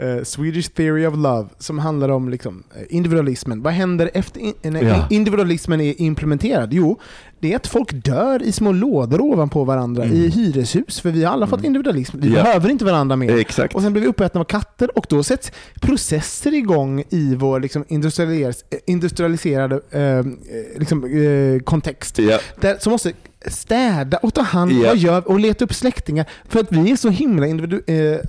eh, 0.03 0.23
Swedish 0.25 0.69
Theory 0.71 1.07
of 1.07 1.15
Love, 1.17 1.49
som 1.59 1.79
handlar 1.79 2.09
om 2.09 2.29
liksom, 2.29 2.63
eh, 2.77 2.83
individualismen. 2.97 3.63
Vad 3.63 3.73
händer 3.73 4.11
efter 4.15 4.41
in, 4.41 4.55
när 4.63 4.83
Ja. 4.83 5.07
individualismen 5.11 5.81
är 5.81 6.01
implementerad? 6.03 6.69
Jo, 6.73 7.01
det 7.41 7.53
är 7.53 7.57
att 7.57 7.67
folk 7.67 7.93
dör 7.93 8.43
i 8.43 8.53
små 8.53 8.73
lådor 8.73 9.21
ovanpå 9.21 9.65
varandra 9.65 10.05
i 10.05 10.29
hyreshus. 10.29 11.01
För 11.01 11.11
vi 11.11 11.25
har 11.25 11.33
alla 11.33 11.47
fått 11.47 11.65
individualism. 11.65 12.17
Vi 12.21 12.27
Mm. 12.27 12.39
Ja. 12.39 12.45
behöver 12.45 12.69
inte 12.69 12.85
varandra 12.85 13.17
mer. 13.17 13.39
Exakt. 13.39 13.75
Och 13.75 13.83
sen 13.83 13.93
blir 13.93 14.03
vi 14.03 14.09
uppätna 14.09 14.41
av 14.41 14.45
katter 14.45 14.99
och 14.99 15.07
då 15.09 15.23
sätts 15.23 15.53
processer 15.81 16.55
igång 16.55 17.05
i 17.11 17.35
vår 17.35 17.61
liksom, 17.61 17.85
eh, 17.89 17.97
industrialiserade 18.87 19.81
eh, 19.91 20.25
liksom, 20.79 21.05
eh, 21.05 21.63
kontext. 21.63 22.19
Ja. 22.19 22.39
Där, 22.61 22.77
som 22.81 22.91
måste 22.93 23.13
städa 23.47 24.17
och 24.17 24.35
ta 24.35 24.43
hand 24.43 24.73
Ja. 24.73 24.89
vad 24.89 24.97
gör, 24.97 25.29
och 25.29 25.41
leta 25.41 25.65
upp 25.65 25.75
släktingar. 25.75 26.27
För 26.49 26.61
att 26.61 26.73
vi 26.73 26.91
är 26.93 26.97
så 26.97 27.09
himla 27.09 27.47
individu, 27.47 27.83
eh, 27.87 27.97
eh, 28.05 28.21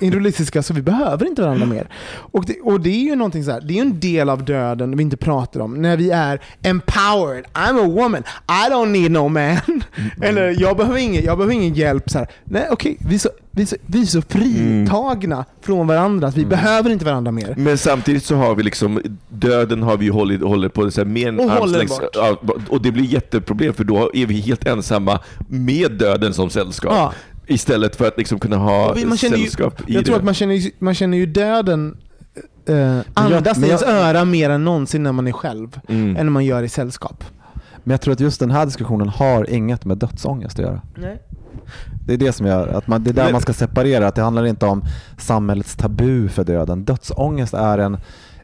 individualistiska 0.00 0.62
så 0.62 0.74
vi 0.74 0.82
behöver 0.82 1.26
inte 1.26 1.42
varandra 1.42 1.66
mer. 1.66 1.88
Och 2.14 2.44
det, 2.44 2.60
och 2.60 2.80
det 2.80 2.90
är 2.90 3.04
ju 3.04 3.14
någonting 3.16 3.44
så 3.44 3.50
här, 3.50 3.60
det 3.60 3.78
är 3.78 3.82
en 3.82 4.00
del 4.00 4.28
av 4.30 4.44
döden 4.44 4.96
vi 4.96 5.02
inte 5.02 5.16
pratar 5.16 5.60
om. 5.60 5.82
När 5.82 5.96
vi 5.96 6.10
är 6.10 6.40
empowered, 6.62 7.44
I'm 7.54 7.80
a 7.80 7.86
woman, 7.86 8.22
I 8.48 8.70
don't 8.70 8.86
need 8.90 9.10
no 9.10 9.28
man. 9.28 9.84
Eller 10.22 10.60
jag 10.60 10.76
behöver 10.76 10.98
ingen, 10.98 11.24
jag 11.24 11.38
behöver 11.38 11.54
ingen 11.54 11.74
hjälp. 11.74 12.10
Så 12.10 12.18
här. 12.18 12.28
Nej 12.44 12.66
okej, 12.70 12.96
vi, 13.08 13.14
är 13.14 13.18
så, 13.18 13.28
vi, 13.54 13.62
är 13.62 13.66
så, 13.66 13.76
vi 13.86 14.00
är 14.02 14.06
så 14.06 14.22
fritagna 14.22 15.44
från 15.60 15.86
varandra 15.86 16.28
att 16.28 16.36
vi 16.36 16.44
behöver 16.46 16.90
inte 16.90 17.04
varandra 17.04 17.32
mer. 17.32 17.54
Men 17.56 17.78
samtidigt 17.78 18.24
så 18.24 18.36
har 18.36 18.54
vi 18.54 18.62
liksom, 18.62 19.00
döden 19.28 19.82
har 19.82 19.96
vi 19.96 20.04
ju 20.04 20.10
hållit, 20.10 20.42
håller 20.42 20.68
på 20.68 20.90
så 20.90 21.00
här, 21.00 21.06
mer 21.06 21.28
än 21.28 21.40
Och 21.40 21.50
håller 21.50 21.82
armslängds- 21.84 22.68
och 22.68 22.82
det 22.82 22.92
blir 22.92 23.04
jätteproblem 23.04 23.74
för 23.74 23.84
då 23.84 24.10
är 24.14 24.26
vi 24.26 24.40
helt 24.40 24.66
ensamma 24.66 25.20
med 25.48 25.92
döden 25.92 26.34
som 26.34 26.50
sällskap. 26.50 26.92
Ja. 26.92 27.12
Istället 27.46 27.96
för 27.96 28.08
att 28.08 28.18
liksom 28.18 28.38
kunna 28.38 28.56
ha 28.56 28.94
man 29.06 29.16
känner 29.16 29.36
ju- 29.36 29.42
sällskap 29.42 29.80
i 29.90 29.94
Jag 29.94 30.04
tror 30.04 30.14
det. 30.14 30.18
att 30.18 30.24
man 30.24 30.34
känner, 30.34 30.54
ju- 30.54 30.70
man 30.78 30.94
känner 30.94 31.18
ju 31.18 31.26
döden 31.26 31.96
eh, 32.68 32.98
andas 33.14 33.56
men 33.58 33.64
i 33.64 33.68
ens 33.68 33.82
jag- 33.82 33.90
öra 33.90 34.24
mer 34.24 34.50
än 34.50 34.64
någonsin 34.64 35.02
när 35.02 35.12
man 35.12 35.26
är 35.26 35.32
själv. 35.32 35.80
Mm. 35.88 36.08
Än 36.16 36.26
när 36.26 36.30
man 36.32 36.44
gör 36.44 36.62
i 36.62 36.68
sällskap. 36.68 37.24
Men 37.84 37.90
jag 37.90 38.00
tror 38.00 38.12
att 38.14 38.20
just 38.20 38.40
den 38.40 38.50
här 38.50 38.66
diskussionen 38.66 39.08
har 39.08 39.50
inget 39.50 39.84
med 39.84 39.98
dödsångest 39.98 40.58
att 40.58 40.64
göra. 40.64 40.80
Nej. 40.96 41.22
Det 42.06 42.12
är 42.12 42.18
det 42.18 42.32
som 42.32 42.46
gör 42.46 42.68
att 42.68 42.86
man, 42.86 43.04
det 43.04 43.10
är 43.10 43.14
där 43.14 43.32
man 43.32 43.40
ska 43.40 43.52
separera. 43.52 44.06
Att 44.06 44.14
det 44.14 44.22
handlar 44.22 44.46
inte 44.46 44.66
om 44.66 44.84
samhällets 45.18 45.76
tabu 45.76 46.28
för 46.28 46.44
döden. 46.44 46.84
Dödsångest 46.84 47.54
är 47.54 47.78
en 47.78 47.98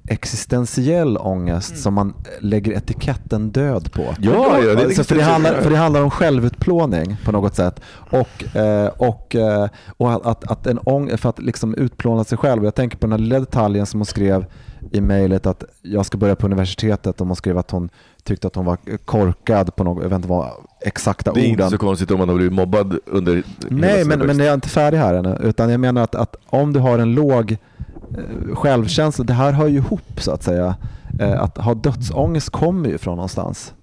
existentiell 0.09 1.18
ångest 1.18 1.79
som 1.79 1.95
man 1.95 2.14
lägger 2.41 2.73
etiketten 2.73 3.51
död 3.51 3.93
på. 3.93 4.14
Ja, 4.18 4.59
ja, 4.59 4.75
det 4.75 4.95
Så 4.95 5.05
för, 5.05 5.14
det 5.14 5.23
handlar, 5.23 5.61
för 5.61 5.71
det 5.71 5.77
handlar 5.77 6.03
om 6.03 6.11
självutplåning 6.11 7.16
på 7.25 7.33
något 7.33 7.55
sätt. 7.55 7.81
Och, 8.11 8.57
eh, 8.57 8.87
och, 8.87 9.35
eh, 9.35 9.68
och 9.97 10.31
att, 10.31 10.51
att 10.51 10.66
en 10.66 10.79
ång, 10.79 11.18
för 11.18 11.29
att 11.29 11.39
liksom 11.39 11.75
utplåna 11.75 12.25
sig 12.25 12.39
själv. 12.39 12.64
Jag 12.64 12.75
tänker 12.75 12.99
på 12.99 13.07
den 13.07 13.12
här 13.12 13.18
lilla 13.18 13.41
detaljen 13.41 13.87
som 13.87 14.01
hon 14.01 14.07
skrev 14.07 14.47
i 14.93 15.01
mejlet 15.01 15.47
att 15.47 15.64
jag 15.83 16.07
ska 16.07 16.18
börja 16.18 16.37
på 16.37 16.47
universitetet 16.47 17.20
och 17.20 17.26
hon 17.26 17.37
skrev 17.37 17.59
att 17.59 17.70
hon 17.70 17.89
tyckte 18.22 18.47
att 18.47 18.55
hon 18.55 18.64
var 18.64 18.78
korkad 19.05 19.76
på 19.76 19.85
något, 19.85 20.03
jag 20.03 20.09
vet 20.09 20.16
inte 20.16 20.28
vad 20.28 20.49
exakta 20.81 21.33
Det 21.33 21.41
är 21.41 21.45
inte 21.45 21.62
orden. 21.62 21.70
så 21.70 21.78
konstigt 21.78 22.11
om 22.11 22.18
man 22.18 22.28
har 22.28 22.37
blivit 22.37 22.53
mobbad 22.53 22.99
under 23.07 23.43
Nej, 23.68 24.05
men, 24.05 24.18
men 24.18 24.39
jag 24.39 24.47
är 24.49 24.55
inte 24.55 24.68
färdig 24.68 24.99
här 24.99 25.14
ännu. 25.14 25.37
Utan 25.43 25.70
jag 25.70 25.81
menar 25.81 26.03
att, 26.03 26.14
att 26.14 26.37
om 26.47 26.72
du 26.72 26.81
har 26.81 26.99
en 26.99 27.14
låg 27.14 27.53
eh, 27.53 28.55
självkänsla, 28.55 29.24
det 29.24 29.33
här 29.33 29.53
hör 29.53 29.66
ju 29.66 29.76
ihop 29.76 30.20
så 30.20 30.31
att 30.33 30.43
säga. 30.43 30.74
Eh, 31.20 31.43
att 31.43 31.59
ha 31.59 31.74
dödsångest 31.74 32.51
kommer 32.51 32.89
ju 32.89 32.99
från 32.99 33.16
någonstans. 33.16 33.74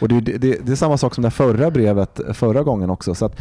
Och 0.00 0.08
det, 0.08 0.20
det, 0.20 0.38
det, 0.38 0.58
det 0.66 0.72
är 0.72 0.76
samma 0.76 0.98
sak 0.98 1.14
som 1.14 1.22
det 1.22 1.30
förra 1.30 1.70
brevet 1.70 2.20
förra 2.32 2.62
gången 2.62 2.90
också. 2.90 3.14
Så 3.14 3.26
att 3.26 3.40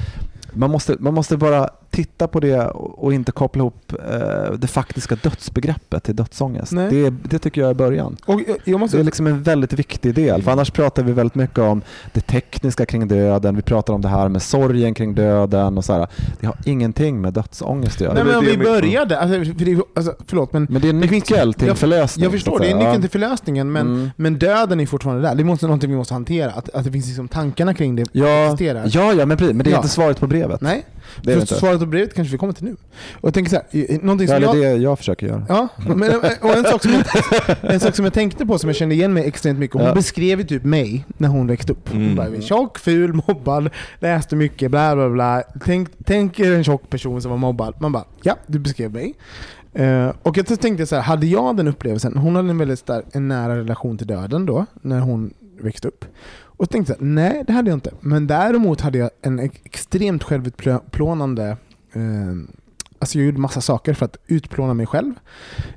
man, 0.54 0.72
måste, 0.72 0.96
man 1.00 1.14
måste 1.14 1.38
bara 1.38 1.70
titta 1.96 2.28
på 2.28 2.40
det 2.40 2.62
och 2.74 3.14
inte 3.14 3.32
koppla 3.32 3.60
ihop 3.62 3.94
eh, 4.12 4.54
det 4.58 4.68
faktiska 4.68 5.16
dödsbegreppet 5.16 6.04
till 6.04 6.16
dödsångest. 6.16 6.72
Det, 6.72 7.10
det 7.10 7.40
tycker 7.40 7.62
jag 7.62 7.70
är 7.70 7.74
början. 7.74 8.18
Och 8.26 8.42
jag, 8.64 8.80
måste... 8.80 8.98
Det 8.98 9.02
är 9.02 9.06
liksom 9.06 9.28
en 9.28 9.44
väldigt 9.44 9.74
viktig 9.74 10.16
del. 10.16 10.44
För 10.44 10.52
annars 10.52 10.72
pratar 10.72 11.04
vi 11.04 11.12
väldigt 11.12 11.36
mycket 11.36 11.58
om 11.60 11.82
det 12.14 12.22
tekniska 12.22 12.86
kring 12.86 13.08
döden. 13.08 13.56
Vi 13.56 13.62
pratar 13.62 13.94
om 13.94 14.02
det 14.02 14.08
här 14.08 14.30
med 14.30 14.42
sorgen 14.42 14.94
kring 14.94 15.16
döden 15.16 15.78
och 15.78 15.86
så 15.86 15.94
här. 15.94 16.08
Det 16.40 16.48
har 16.48 16.56
ingenting 16.66 17.22
med 17.22 17.34
dödsångest 17.34 17.96
att 17.96 18.02
göra. 18.02 18.14
Nej 18.14 18.24
men 18.24 18.36
om 18.36 18.46
vi 18.46 18.58
började, 18.58 19.20
alltså, 19.20 19.54
för 19.58 19.66
det, 19.66 19.82
alltså, 19.96 20.16
förlåt 20.28 20.54
men 20.54 20.68
Men 20.70 20.82
det 20.82 20.88
är 20.88 20.90
en 20.90 21.02
Det 21.02 21.08
finns- 21.08 21.30
nyckel 21.30 21.54
till 21.54 21.68
jag- 21.68 21.78
förlösning. 21.78 22.24
jag 22.24 22.32
förstår, 22.32 22.60
det 22.60 22.72
är 22.72 22.76
nyckeln 22.76 23.02
till 23.02 23.10
förlösningen 23.10 23.72
men, 23.72 23.88
Mm. 23.88 24.10
men 24.16 24.40
döden 24.40 24.80
är 24.80 24.86
fortfarande 24.86 25.22
där. 25.28 25.36
Det 25.36 25.42
är 25.42 25.46
måste, 25.46 25.66
någonting 25.66 25.90
vi 25.90 25.96
måste 25.96 26.14
hantera, 26.14 26.52
att, 26.52 26.70
att 26.70 26.84
det 26.84 26.92
finns 26.92 27.06
liksom 27.08 27.28
tankarna 27.28 27.74
kring 27.74 27.96
det 27.96 28.06
Ja, 28.12 28.46
existerar. 28.46 28.84
ja, 28.92 29.14
ja, 29.14 29.26
men. 29.26 29.38
Men 29.40 29.58
det 29.58 29.70
är 29.70 29.72
Ja. 29.72 29.78
inte 29.78 29.90
svaret 29.90 30.20
på 30.20 30.28
brevet. 30.28 30.62
Nej, 30.62 30.86
det 31.22 31.32
är 31.32 31.36
det 31.36 31.42
inte. 31.42 31.56
svaret 31.56 31.85
på 31.86 31.90
brevet 31.90 32.14
kanske 32.14 32.32
vi 32.32 32.38
kommer 32.38 32.54
till 32.54 32.66
nu. 32.66 32.76
Och 33.14 33.28
jag 33.28 33.34
tänker 33.34 33.50
så 33.50 33.56
här, 33.56 34.04
någonting 34.04 34.28
som 34.28 34.42
det 34.42 34.48
är 34.48 34.56
jag... 34.64 34.78
det 34.78 34.84
jag 34.84 34.98
försöker 34.98 35.28
göra. 35.28 35.46
Ja, 35.50 35.68
men, 35.96 36.16
och 36.42 36.56
en 36.58 36.64
sak, 36.64 36.82
som 36.84 36.92
jag, 36.92 37.04
en 37.74 37.80
sak 37.80 37.96
som 37.96 38.06
jag 38.06 38.14
tänkte 38.14 38.46
på 38.46 38.60
som 38.60 38.70
jag 38.70 38.76
kände 38.76 38.96
igen 38.96 39.14
mig 39.14 39.28
extremt 39.28 39.60
mycket, 39.60 39.74
hon 39.78 39.86
Ja. 39.88 39.94
beskrev 39.94 40.40
ju 40.40 40.46
typ 40.46 40.64
mig 40.64 41.06
när 41.18 41.28
hon 41.30 41.48
växte 41.48 41.72
upp. 41.72 41.90
Hon 41.90 42.02
Mm. 42.04 42.16
bara, 42.16 42.42
tjock, 42.42 42.80
ful, 42.80 43.14
mobbad, 43.28 43.70
läste 44.00 44.36
mycket, 44.36 44.72
bla 44.72 44.96
bla 44.96 45.10
bla. 45.10 45.44
Tänk, 45.66 45.90
tänk 46.06 46.40
er 46.40 46.52
en 46.52 46.64
tjock 46.64 46.90
person 46.90 47.22
som 47.22 47.32
var 47.32 47.38
mobbad. 47.38 47.74
Man 47.80 47.92
bara, 47.92 48.04
ja, 48.24 48.36
du 48.48 48.60
beskrev 48.60 48.94
mig. 48.94 49.14
Eh, 49.74 50.12
och 50.24 50.38
jag 50.38 50.60
tänkte 50.62 50.86
så 50.86 50.96
här, 50.96 51.02
hade 51.02 51.28
jag 51.28 51.58
den 51.58 51.68
upplevelsen, 51.68 52.18
hon 52.18 52.36
hade 52.36 52.50
en 52.50 52.58
väldigt 52.58 52.80
stark, 52.80 53.06
en 53.12 53.28
nära 53.28 53.58
relation 53.58 53.98
till 53.98 54.08
döden 54.08 54.46
då, 54.46 54.66
när 54.82 55.00
hon 55.00 55.34
växte 55.62 55.88
upp. 55.88 56.06
Och 56.58 56.66
så 56.66 56.72
tänkte 56.72 56.96
jag, 57.00 57.08
nej 57.08 57.44
det 57.48 57.54
hade 57.54 57.70
jag 57.70 57.78
inte. 57.78 57.92
Men 58.00 58.28
däremot 58.28 58.82
hade 58.82 58.98
jag 58.98 59.10
en 59.22 59.40
ex- 59.40 59.60
extremt 59.64 60.24
självutplånande 60.24 61.58
Alltså 63.00 63.18
jag 63.18 63.26
gjorde 63.26 63.40
massa 63.40 63.62
saker 63.62 63.94
för 63.94 64.06
att 64.06 64.18
utplåna 64.28 64.74
mig 64.74 64.86
själv. 64.86 65.14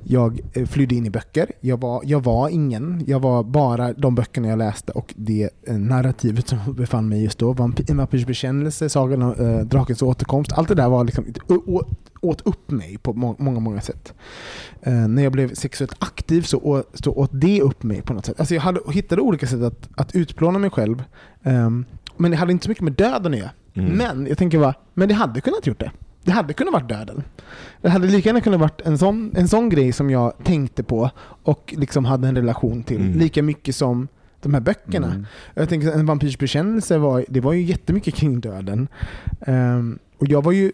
Jag 0.03 0.39
eh, 0.53 0.65
flydde 0.65 0.95
in 0.95 1.05
i 1.05 1.09
böcker. 1.09 1.51
Jag 1.61 1.79
var, 1.81 2.01
jag 2.05 2.23
var 2.23 2.49
ingen. 2.49 3.03
Jag 3.07 3.19
var 3.19 3.43
bara 3.43 3.93
de 3.93 4.15
böckerna 4.15 4.47
jag 4.47 4.57
läste 4.57 4.91
och 4.91 5.13
det 5.17 5.49
eh, 5.67 5.77
narrativet 5.77 6.47
som 6.47 6.59
befann 6.73 7.09
mig 7.09 7.23
just 7.23 7.39
då. 7.39 7.53
Vampy- 7.53 7.91
En 7.91 7.97
vampyrs 7.97 8.25
bekännelse, 8.25 8.89
Sagan 8.89 9.21
om 9.21 9.33
eh, 9.33 9.59
drakens 9.65 10.01
återkomst. 10.01 10.51
Allt 10.51 10.67
det 10.67 10.75
där 10.75 10.89
var 10.89 11.03
liksom, 11.03 11.25
å- 11.47 11.83
åt 12.21 12.41
upp 12.41 12.71
mig 12.71 12.97
på 12.97 13.13
må- 13.13 13.35
många, 13.39 13.59
många 13.59 13.81
sätt. 13.81 14.13
Eh, 14.81 14.93
när 14.93 15.23
jag 15.23 15.31
blev 15.31 15.53
sexuellt 15.53 15.93
aktiv 15.99 16.41
så, 16.41 16.57
å, 16.57 16.83
så 16.93 17.11
åt 17.13 17.29
det 17.33 17.61
upp 17.61 17.83
mig 17.83 18.01
på 18.01 18.13
något 18.13 18.25
sätt. 18.25 18.39
Alltså 18.39 18.55
jag 18.55 18.61
hade, 18.61 18.79
hittade 18.91 19.21
olika 19.21 19.47
sätt 19.47 19.61
att, 19.61 19.89
att 19.95 20.15
utplåna 20.15 20.59
mig 20.59 20.69
själv. 20.69 21.03
ehm, 21.43 21.85
men 22.17 22.31
det 22.31 22.37
hade 22.37 22.51
inte 22.51 22.63
så 22.63 22.69
mycket 22.71 22.83
med 22.83 22.93
döden 22.93 23.33
att 23.33 23.39
göra. 23.39 23.51
Mm. 23.73 23.91
Men 23.97 24.27
jag 24.27 24.37
tänker 24.37 24.59
bara, 24.59 24.73
men 24.93 25.07
det 25.07 25.13
hade 25.13 25.41
kunnat 25.41 25.67
gjort 25.67 25.79
det. 25.79 25.91
Det 26.23 26.31
hade 26.31 26.53
kunnat 26.53 26.73
varit 26.73 26.89
döden. 26.89 27.23
Det 27.81 27.89
hade 27.89 28.07
lika 28.07 28.29
gärna 28.29 28.41
kunnat 28.41 28.59
varit 28.59 28.81
en 28.81 28.97
sån, 28.97 29.31
en 29.35 29.47
sån 29.47 29.69
grej 29.69 29.91
som 29.91 30.09
jag 30.09 30.33
tänkte 30.43 30.83
på 30.83 31.09
och 31.43 31.73
liksom 31.77 32.05
hade 32.05 32.27
en 32.27 32.35
relation 32.35 32.83
till. 32.83 33.01
Mm. 33.01 33.19
Lika 33.19 33.43
mycket 33.43 33.75
som 33.75 34.07
de 34.41 34.53
här 34.53 34.61
böckerna. 34.61 35.07
Mm. 35.07 35.25
Jag 35.53 35.69
tänker 35.69 35.91
en 35.91 36.05
vampyrs 36.05 36.37
bekännelse 36.37 36.97
var, 36.97 37.25
det 37.29 37.39
var 37.39 37.53
ju 37.53 37.61
jättemycket 37.61 38.15
kring 38.15 38.39
döden. 38.39 38.87
Ehm, 39.41 39.99
och 40.17 40.27
jag 40.27 40.43
var 40.43 40.51
ju 40.51 40.71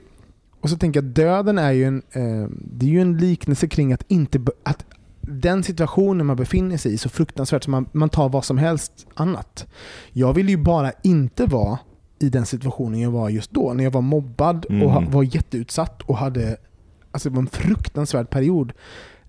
och 0.61 0.69
så 0.69 0.77
tänker 0.77 1.01
jag 1.01 1.09
att 1.09 1.15
döden 1.15 1.57
är 1.57 1.71
ju 1.71 1.83
en, 1.83 2.01
ehm, 2.11 2.59
det 2.71 2.85
är 2.85 2.89
ju 2.89 3.01
en 3.01 3.17
liknelse 3.17 3.67
kring 3.67 3.93
att 3.93 4.03
inte 4.07 4.39
att 4.63 4.85
den 5.21 5.63
situationen 5.63 6.25
man 6.25 6.35
befinner 6.35 6.77
sig 6.77 6.93
i 6.93 6.97
så 6.97 7.09
fruktansvärt 7.09 7.63
så 7.63 7.71
man, 7.71 7.85
man 7.91 8.09
tar 8.09 8.29
vad 8.29 8.45
som 8.45 8.57
helst 8.57 9.07
annat. 9.13 9.67
Jag 10.11 10.33
ville 10.33 10.51
ju 10.51 10.57
bara 10.57 10.91
inte 11.03 11.45
vara 11.45 11.79
i 12.25 12.29
den 12.29 12.45
situationen 12.45 12.99
jag 12.99 13.11
var 13.11 13.29
just 13.29 13.51
då. 13.51 13.73
När 13.73 13.83
jag 13.83 13.91
var 13.91 14.01
mobbad 14.01 14.65
och 14.65 14.71
Mm. 14.71 15.11
var 15.11 15.23
jätteutsatt 15.23 16.01
och 16.01 16.17
hade 16.17 16.57
alltså 17.11 17.29
det 17.29 17.35
var 17.35 17.41
en 17.41 17.47
fruktansvärd 17.47 18.29
period. 18.29 18.73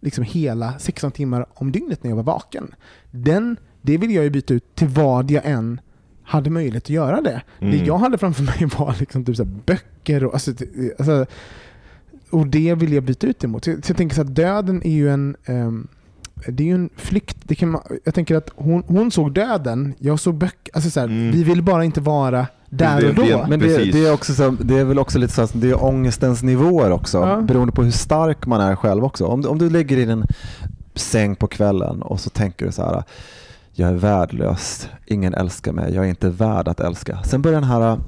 Liksom 0.00 0.24
hela 0.24 0.78
16 0.78 1.10
timmar 1.12 1.46
om 1.54 1.72
dygnet 1.72 2.02
när 2.04 2.10
jag 2.10 2.16
var 2.16 2.22
vaken. 2.22 2.74
Den, 3.10 3.56
det 3.82 3.96
vill 3.98 4.10
jag 4.14 4.24
ju 4.24 4.30
byta 4.30 4.54
ut 4.54 4.74
till 4.74 4.88
vad 4.88 5.30
jag 5.30 5.42
än 5.46 5.80
hade 6.22 6.50
möjlighet 6.50 6.84
att 6.84 6.90
göra 6.90 7.20
det. 7.20 7.42
Det 7.58 7.66
Mm. 7.66 7.84
jag 7.86 7.98
hade 7.98 8.18
framför 8.18 8.42
mig 8.42 8.68
var 8.78 8.94
liksom 9.00 9.24
typ 9.24 9.36
så 9.36 9.44
böcker 9.44 10.24
och 10.24 10.34
alltså, 10.34 10.52
det- 10.52 10.98
alltså, 10.98 11.26
och 12.30 12.46
det 12.46 12.74
vill 12.74 12.92
jag 12.92 13.02
byta 13.04 13.26
ut 13.26 13.44
emot. 13.44 13.64
Så 13.64 13.70
jag, 13.70 13.84
så 13.84 13.90
jag 13.90 13.96
tänker 13.96 14.14
så 14.14 14.20
att 14.20 14.34
döden 14.34 14.82
är 14.86 14.90
ju 14.92 15.10
en 15.10 15.36
ehm, 15.44 15.88
det 16.48 16.62
är 16.62 16.66
ju 16.66 16.74
en 16.74 16.90
flykt. 16.96 17.36
Det 17.42 17.54
kan 17.54 17.70
man, 17.70 17.80
jag 18.04 18.14
tänker 18.14 18.34
att 18.36 18.50
hon, 18.56 18.82
hon 18.86 19.10
såg 19.10 19.32
döden, 19.34 19.94
jag 19.98 20.20
såg 20.20 20.34
böcker. 20.34 20.74
Alltså 20.74 20.90
så 20.90 21.00
här, 21.00 21.06
Mm. 21.06 21.30
Vi 21.30 21.44
vill 21.44 21.62
bara 21.62 21.84
inte 21.84 22.00
vara 22.00 22.46
där 22.70 23.08
och 23.08 23.14
då. 23.14 23.46
Men 23.48 23.60
det, 23.60 23.92
det, 23.92 24.06
är 24.06 24.12
också 24.12 24.34
så, 24.34 24.50
det 24.60 24.78
är 24.78 24.84
väl 24.84 24.98
också 24.98 25.18
lite 25.18 25.32
så 25.34 25.42
att 25.42 25.50
det 25.54 25.70
är 25.70 25.84
ångestens 25.84 26.42
nivåer 26.42 26.90
också, 26.90 27.18
Ja. 27.18 27.40
beroende 27.40 27.72
på 27.72 27.82
hur 27.82 27.90
stark 27.90 28.46
man 28.46 28.60
är 28.60 28.76
själv 28.76 29.04
också. 29.04 29.24
Om, 29.26 29.42
du- 29.42 29.48
om 29.48 29.58
du 29.58 29.70
ligger 29.70 29.96
i 29.96 30.04
din 30.04 30.24
säng 30.94 31.36
på 31.36 31.46
kvällen 31.46 32.02
och 32.02 32.20
så 32.20 32.30
tänker 32.30 32.66
du 32.66 32.72
så 32.72 32.82
här, 32.82 33.02
jag 33.72 33.90
är 33.90 33.94
värdelös, 33.94 34.88
ingen 35.06 35.34
älskar 35.34 35.72
mig, 35.72 35.94
jag 35.94 36.04
är 36.04 36.08
inte 36.08 36.28
värd 36.28 36.68
att 36.68 36.80
älska. 36.80 37.18
Sen 37.24 37.42
börjar 37.42 37.60
den 37.60 37.70
här, 37.70 37.98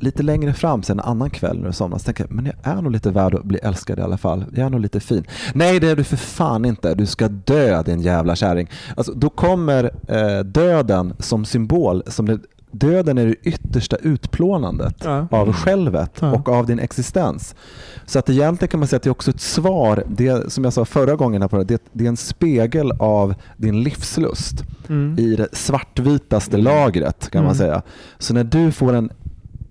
lite 0.00 0.22
längre 0.22 0.52
fram 0.52 0.82
sen 0.82 0.98
en 0.98 1.04
annan 1.04 1.30
kväll 1.30 1.58
när 1.60 1.66
du 1.66 1.72
somnar, 1.72 1.98
så 1.98 2.04
tänker 2.04 2.24
jag, 2.24 2.30
men 2.32 2.44
jag 2.46 2.54
är 2.76 2.82
nog 2.82 2.92
lite 2.92 3.10
värd 3.10 3.34
att 3.34 3.44
bli 3.44 3.58
älskad 3.58 3.98
i 3.98 4.02
alla 4.02 4.18
fall. 4.18 4.44
Jag 4.54 4.66
är 4.66 4.70
nog 4.70 4.80
lite 4.80 5.00
fin. 5.00 5.24
Nej, 5.54 5.80
det 5.80 5.90
är 5.90 5.96
du 5.96 6.04
för 6.04 6.16
fan 6.16 6.64
inte. 6.64 6.94
Du 6.94 7.06
ska 7.06 7.28
dö 7.28 7.82
din 7.82 8.00
jävla 8.00 8.36
kärring. 8.36 8.70
Alltså, 8.96 9.12
då 9.12 9.30
kommer 9.30 9.90
eh, 10.08 10.44
döden 10.44 11.14
som 11.18 11.44
symbol, 11.44 12.02
som 12.06 12.26
det 12.26 12.38
döden 12.74 13.18
är 13.18 13.26
det 13.26 13.34
yttersta 13.42 13.96
utplånandet 13.96 14.94
Ja. 15.04 15.26
av 15.30 15.52
självet 15.52 16.12
Ja. 16.20 16.32
och 16.32 16.48
av 16.48 16.66
din 16.66 16.78
existens. 16.78 17.54
Så 18.06 18.18
att 18.18 18.30
egentligen 18.30 18.68
kan 18.70 18.80
man 18.80 18.86
säga 18.88 18.96
att 18.96 19.02
det 19.02 19.08
är 19.08 19.12
också 19.12 19.30
ett 19.30 19.40
svar, 19.40 20.04
det, 20.08 20.52
som 20.52 20.64
jag 20.64 20.72
sa 20.72 20.84
förra 20.84 21.16
gången, 21.16 21.42
här 21.42 21.48
på 21.48 21.62
det, 21.64 21.82
det, 21.92 22.04
är 22.04 22.08
en 22.08 22.16
spegel 22.16 22.92
av 22.98 23.34
din 23.56 23.82
livslust 23.82 24.64
Mm. 24.88 25.18
i 25.18 25.36
det 25.36 25.48
svartvitaste 25.52 26.56
lagret 26.56 27.30
kan 27.30 27.44
man 27.44 27.54
Mm. 27.54 27.58
säga. 27.58 27.82
Så 28.18 28.34
när 28.34 28.44
du 28.44 28.72
får 28.72 28.92
en 28.92 29.10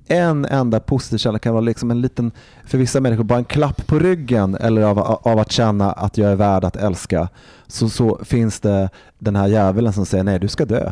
en 0.07 0.45
enda 0.45 0.79
positiv 0.79 1.17
känsla 1.17 1.39
kan 1.39 1.53
vara 1.53 1.61
liksom 1.61 1.91
en 1.91 2.01
liten, 2.01 2.31
för 2.65 2.77
vissa 2.77 2.99
människor, 2.99 3.23
bara 3.23 3.39
en 3.39 3.45
klapp 3.45 3.87
på 3.87 3.99
ryggen 3.99 4.55
eller 4.55 4.81
av, 4.81 4.99
av 4.99 5.39
att 5.39 5.51
känna 5.51 5.91
att 5.91 6.17
jag 6.17 6.31
är 6.31 6.35
värd 6.35 6.63
att 6.63 6.75
älska. 6.75 7.29
Så, 7.67 7.89
så 7.89 8.19
finns 8.23 8.59
det 8.59 8.89
den 9.19 9.35
här 9.35 9.47
djävulen 9.47 9.93
som 9.93 10.05
säger 10.05 10.23
nej, 10.23 10.39
du 10.39 10.47
ska 10.47 10.65
dö. 10.65 10.91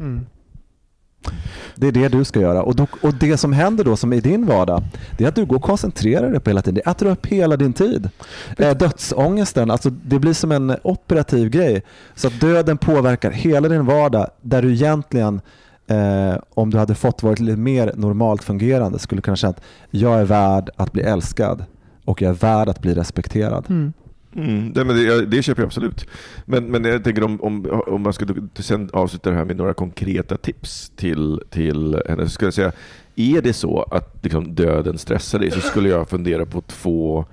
Mm. 0.00 0.26
Det 1.74 1.86
är 1.86 1.92
det 1.92 2.08
du 2.08 2.24
ska 2.24 2.40
göra. 2.40 2.62
Och, 2.62 2.76
då, 2.76 2.86
och 3.02 3.14
det 3.14 3.36
som 3.36 3.52
händer 3.52 3.84
då 3.84 3.96
som 3.96 4.12
i 4.12 4.20
din 4.20 4.46
vardag, 4.46 4.82
det 5.18 5.24
är 5.24 5.28
att 5.28 5.34
du 5.34 5.46
går 5.46 5.56
och 5.56 5.62
koncentrerar 5.62 6.30
dig 6.30 6.40
på 6.40 6.50
hela 6.50 6.62
tiden. 6.62 6.80
Det 6.84 6.90
äter 6.90 7.06
upp 7.06 7.26
hela 7.26 7.56
din 7.56 7.72
tid. 7.72 8.10
Eh, 8.58 8.76
dödsångesten, 8.76 9.70
alltså 9.70 9.90
det 9.90 10.18
blir 10.18 10.32
som 10.32 10.52
en 10.52 10.76
operativ 10.82 11.50
grej. 11.50 11.82
Så 12.14 12.28
att 12.28 12.40
döden 12.40 12.78
påverkar 12.78 13.30
hela 13.30 13.68
din 13.68 13.86
vardag 13.86 14.30
där 14.42 14.62
du 14.62 14.72
egentligen 14.72 15.40
Eh, 15.90 16.38
om 16.54 16.70
du 16.70 16.78
hade 16.78 16.94
fått 16.94 17.22
varit 17.22 17.40
lite 17.40 17.58
mer 17.58 17.92
normalt 17.96 18.44
fungerande 18.44 18.98
skulle 18.98 19.22
kunna 19.22 19.36
känna 19.36 19.50
att 19.50 19.62
jag 19.90 20.20
är 20.20 20.24
värd 20.24 20.70
att 20.76 20.92
bli 20.92 21.02
älskad 21.02 21.64
och 22.04 22.22
jag 22.22 22.30
är 22.30 22.34
värd 22.34 22.68
att 22.68 22.80
bli 22.80 22.94
respekterad. 22.94 23.64
Mm. 23.68 23.92
Mm, 24.36 24.72
det, 24.72 24.84
men 24.84 24.96
det, 24.96 25.26
det 25.26 25.42
köper 25.42 25.62
jag 25.62 25.66
absolut. 25.66 26.06
Men, 26.44 26.64
men 26.64 26.84
jag 26.84 27.04
tänker 27.04 27.22
om, 27.22 27.40
om, 27.42 27.82
om 27.86 28.02
man 28.02 28.12
skulle 28.12 28.34
sen 28.54 28.90
avsluta 28.92 29.30
det 29.30 29.36
här 29.36 29.44
med 29.44 29.56
några 29.56 29.74
konkreta 29.74 30.36
tips 30.36 30.92
till, 30.96 31.40
till 31.50 32.02
henne, 32.08 32.22
så 32.22 32.30
skulle 32.30 32.46
jag 32.46 32.54
säga, 32.54 32.72
är 33.16 33.42
det 33.42 33.52
så 33.52 33.82
att 33.82 34.18
liksom, 34.22 34.54
döden 34.54 34.98
stressar 34.98 35.38
dig 35.38 35.50
så 35.50 35.60
skulle 35.60 35.88
jag 35.88 36.08
fundera 36.08 36.46
på 36.46 36.60
två, 36.60 37.24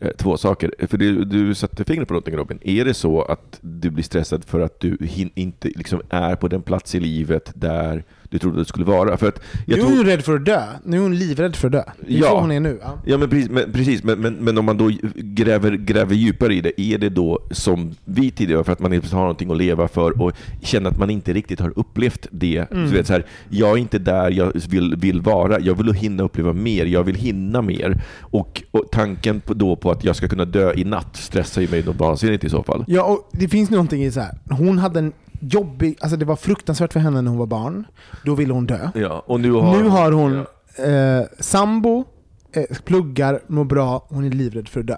eh, 0.00 0.10
två 0.16 0.36
saker. 0.36 0.74
För 0.88 0.98
du, 0.98 1.24
du 1.24 1.54
satte 1.54 1.84
fingret 1.84 2.08
på 2.08 2.14
någonting 2.14 2.36
Robin. 2.36 2.58
Är 2.62 2.84
det 2.84 2.94
så 2.94 3.22
att 3.22 3.58
du 3.60 3.90
blir 3.90 4.04
stressad 4.04 4.44
för 4.44 4.60
att 4.60 4.80
du 4.80 4.98
hin, 5.00 5.30
inte 5.34 5.68
liksom, 5.68 6.02
är 6.08 6.36
på 6.36 6.48
den 6.48 6.62
plats 6.62 6.94
i 6.94 7.00
livet 7.00 7.52
där 7.54 8.04
du 8.32 8.38
trodde 8.38 8.58
du 8.58 8.64
skulle 8.64 8.84
vara? 8.84 9.16
För 9.16 9.28
att 9.28 9.40
jag 9.66 9.76
nu 9.76 9.82
är 9.82 9.86
tror- 9.86 9.96
hon 9.96 10.06
rädd 10.06 10.22
för 10.24 10.36
att 10.36 10.44
dö. 10.44 10.62
Nu 10.84 10.96
är 10.96 11.00
hon 11.00 11.16
livrädd 11.16 11.56
för 11.56 11.66
att 11.68 11.72
dö. 11.72 11.82
Det 12.06 12.14
är 12.14 12.18
Ja. 12.20 12.28
så 12.28 12.40
hon 12.40 12.50
är 12.52 12.60
nu. 12.60 12.78
Ja. 12.82 12.98
Ja, 13.04 13.18
men 13.18 13.28
precis, 13.30 13.50
men, 13.50 13.72
precis, 13.72 14.02
men, 14.04 14.18
men, 14.20 14.34
men 14.34 14.58
om 14.58 14.64
man 14.64 14.76
då 14.76 14.90
gräver, 15.16 15.72
gräver 15.72 16.14
djupare 16.14 16.54
i 16.54 16.60
det, 16.60 16.80
är 16.80 16.98
det 16.98 17.08
då 17.08 17.38
som 17.50 17.94
vi 18.04 18.30
tidigare, 18.30 18.64
för 18.64 18.72
att 18.72 18.80
man 18.80 18.92
inte 18.92 19.14
har 19.16 19.20
någonting 19.22 19.50
att 19.50 19.56
leva 19.56 19.88
för 19.88 20.22
och 20.22 20.32
känner 20.62 20.90
att 20.90 20.98
man 20.98 21.10
inte 21.10 21.32
riktigt 21.32 21.60
har 21.60 21.72
upplevt 21.76 22.26
det. 22.30 22.66
Mm. 22.72 22.88
Så 22.88 22.94
vet, 22.94 23.06
så 23.06 23.12
här, 23.12 23.26
jag 23.48 23.70
är 23.70 23.76
inte 23.76 23.98
där 23.98 24.30
jag 24.30 24.52
vill, 24.68 24.96
vill 24.96 25.20
vara, 25.20 25.60
jag 25.60 25.74
vill 25.74 25.92
hinna 25.94 26.22
uppleva 26.22 26.52
mer, 26.52 26.86
jag 26.86 27.04
vill 27.04 27.14
hinna 27.16 27.62
mer. 27.62 28.02
Och, 28.20 28.62
och 28.70 28.84
tanken 28.92 29.40
på, 29.40 29.54
då 29.54 29.76
på 29.76 29.90
att 29.90 30.04
jag 30.04 30.16
ska 30.16 30.28
kunna 30.28 30.44
dö 30.44 30.72
i 30.76 30.84
natt 30.84 31.16
stressar 31.16 31.62
ju 31.62 31.68
mig 31.68 31.82
nog 31.84 31.94
vansinnigt 31.94 32.44
i 32.44 32.48
så 32.50 32.62
fall. 32.62 32.84
Ja, 32.86 33.02
och 33.04 33.28
det 33.32 33.48
finns 33.48 33.70
någonting 33.70 34.04
i 34.04 34.10
så 34.12 34.20
här. 34.20 34.38
Hon 34.50 34.78
hade 34.78 34.98
en 34.98 35.12
jobbig, 35.42 35.96
alltså 36.00 36.16
det 36.16 36.24
var 36.24 36.36
fruktansvärt 36.36 36.92
för 36.92 37.00
henne 37.00 37.20
när 37.22 37.28
hon 37.30 37.38
var 37.38 37.46
barn. 37.46 37.84
Då 38.24 38.34
ville 38.34 38.52
hon 38.52 38.66
dö. 38.66 38.90
Ja, 38.94 39.22
och 39.26 39.40
nu 39.40 39.52
har, 39.52 39.76
Nu 39.82 39.88
har 39.88 40.12
hon 40.12 40.38
eh, 40.38 41.26
sambo, 41.40 42.04
eh, 42.52 42.64
pluggar, 42.84 43.40
mår 43.46 43.64
bra, 43.64 44.06
hon 44.08 44.24
är 44.24 44.30
livrädd 44.30 44.68
för 44.68 44.80
att 44.80 44.86
dö. 44.86 44.96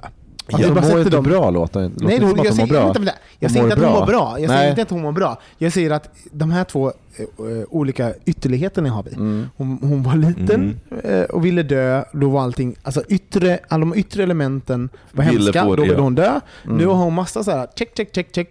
Alltså, 0.53 0.69
Ja, 0.69 0.75
jag 0.75 0.91
mår 0.91 0.99
inte 0.99 1.11
dem- 1.11 1.25
bra 1.25 1.51
låter 1.51 1.81
Nej, 1.81 2.15
inte 2.15 2.27
jag 2.27 2.55
vänta. 2.55 3.13
jag 3.39 3.49
Hon 3.49 3.51
säger 3.51 3.65
inte 3.65 3.75
att 3.77 3.81
hon 3.83 3.93
mår 4.01 4.07
bra. 4.07 4.37
Jag 4.41 4.51
säger 4.51 4.71
inte 4.71 4.83
att 4.83 4.91
hon 4.91 5.03
mår 5.03 5.13
bra. 5.13 5.41
Jag 5.59 5.73
säger 5.73 5.91
att 5.91 6.09
de 6.33 6.51
här 6.51 6.65
två 6.65 6.93
eh, 7.19 7.65
olika 7.71 8.13
ytterligheterna 8.25 8.91
har 8.91 9.03
vi. 9.03 9.15
Mm. 9.15 9.47
Hon, 9.57 9.79
hon 9.83 10.03
var 10.03 10.17
liten 10.17 10.79
Mm. 10.91 11.05
eh, 11.05 11.23
och 11.25 11.45
ville 11.45 11.63
dö. 11.63 12.05
Då 12.13 12.29
var 12.31 12.43
allting, 12.43 12.75
alltså 12.83 13.03
yttre, 13.09 13.59
alla 13.69 13.81
de 13.81 13.95
yttre 13.99 14.23
elementen 14.23 14.89
var 15.13 15.25
Ville 15.25 15.39
hemska. 15.39 15.63
få 15.65 15.77
Då 15.77 15.83
det, 15.83 15.89
ville 15.89 16.03
hon 16.03 16.15
dö. 16.15 16.41
Mm. 16.65 16.77
Nu 16.77 16.87
har 16.87 16.95
hon 16.95 17.15
massa 17.15 17.45
så 17.45 17.51
här 17.51 17.67
check, 17.77 17.97
check, 17.97 18.15
check, 18.15 18.35
check 18.35 18.49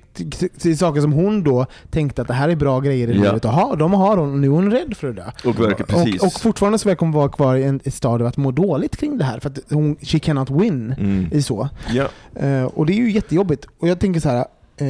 till- 0.60 0.78
saker 0.78 1.02
som 1.02 1.14
hon 1.14 1.44
då 1.44 1.66
tänkte 1.90 2.22
att 2.22 2.28
det 2.28 2.34
här 2.34 2.50
är 2.50 2.56
bra 2.56 2.80
grejer 2.80 3.08
i 3.08 3.12
Ja. 3.16 3.24
livet 3.24 3.46
att 3.46 3.56
ha. 3.56 3.66
Och 3.66 3.78
de 3.78 3.94
har 3.94 4.18
hon 4.18 4.32
och 4.34 4.40
nu 4.40 4.48
är 4.48 4.52
hon 4.52 4.72
rädd 4.72 4.98
för 4.98 5.10
att 5.10 5.16
dö. 5.16 5.32
Och 5.46 5.60
verkar 5.60 5.86
precis. 5.86 6.22
Och, 6.22 6.28
och 6.28 6.34
fortfarande 6.34 6.78
så 6.80 6.90
verkar 6.90 7.00
hon 7.06 7.12
vara 7.12 7.30
kvar 7.30 7.56
i 7.56 7.64
en, 7.64 7.80
ett 7.84 7.94
stadie 7.94 8.24
av 8.26 8.30
att 8.30 8.38
må 8.38 8.52
dåligt 8.52 8.98
kring 8.98 9.18
det 9.18 9.24
här. 9.24 9.40
För 9.40 9.50
att 9.50 9.60
hon, 9.70 9.96
she 10.02 10.20
cannot 10.20 10.50
win 10.50 10.96
Mm. 11.00 11.28
i 11.32 11.42
så. 11.42 11.70
Ja. 11.94 12.08
Eh, 12.42 12.64
och 12.64 12.86
det 12.86 12.94
är 12.94 12.98
ju 12.98 13.12
jättejobbigt. 13.12 13.68
Och 13.80 13.88
jag 13.88 14.00
tänker 14.00 14.20
så 14.20 14.30
här. 14.30 14.46
Eh, 14.78 14.88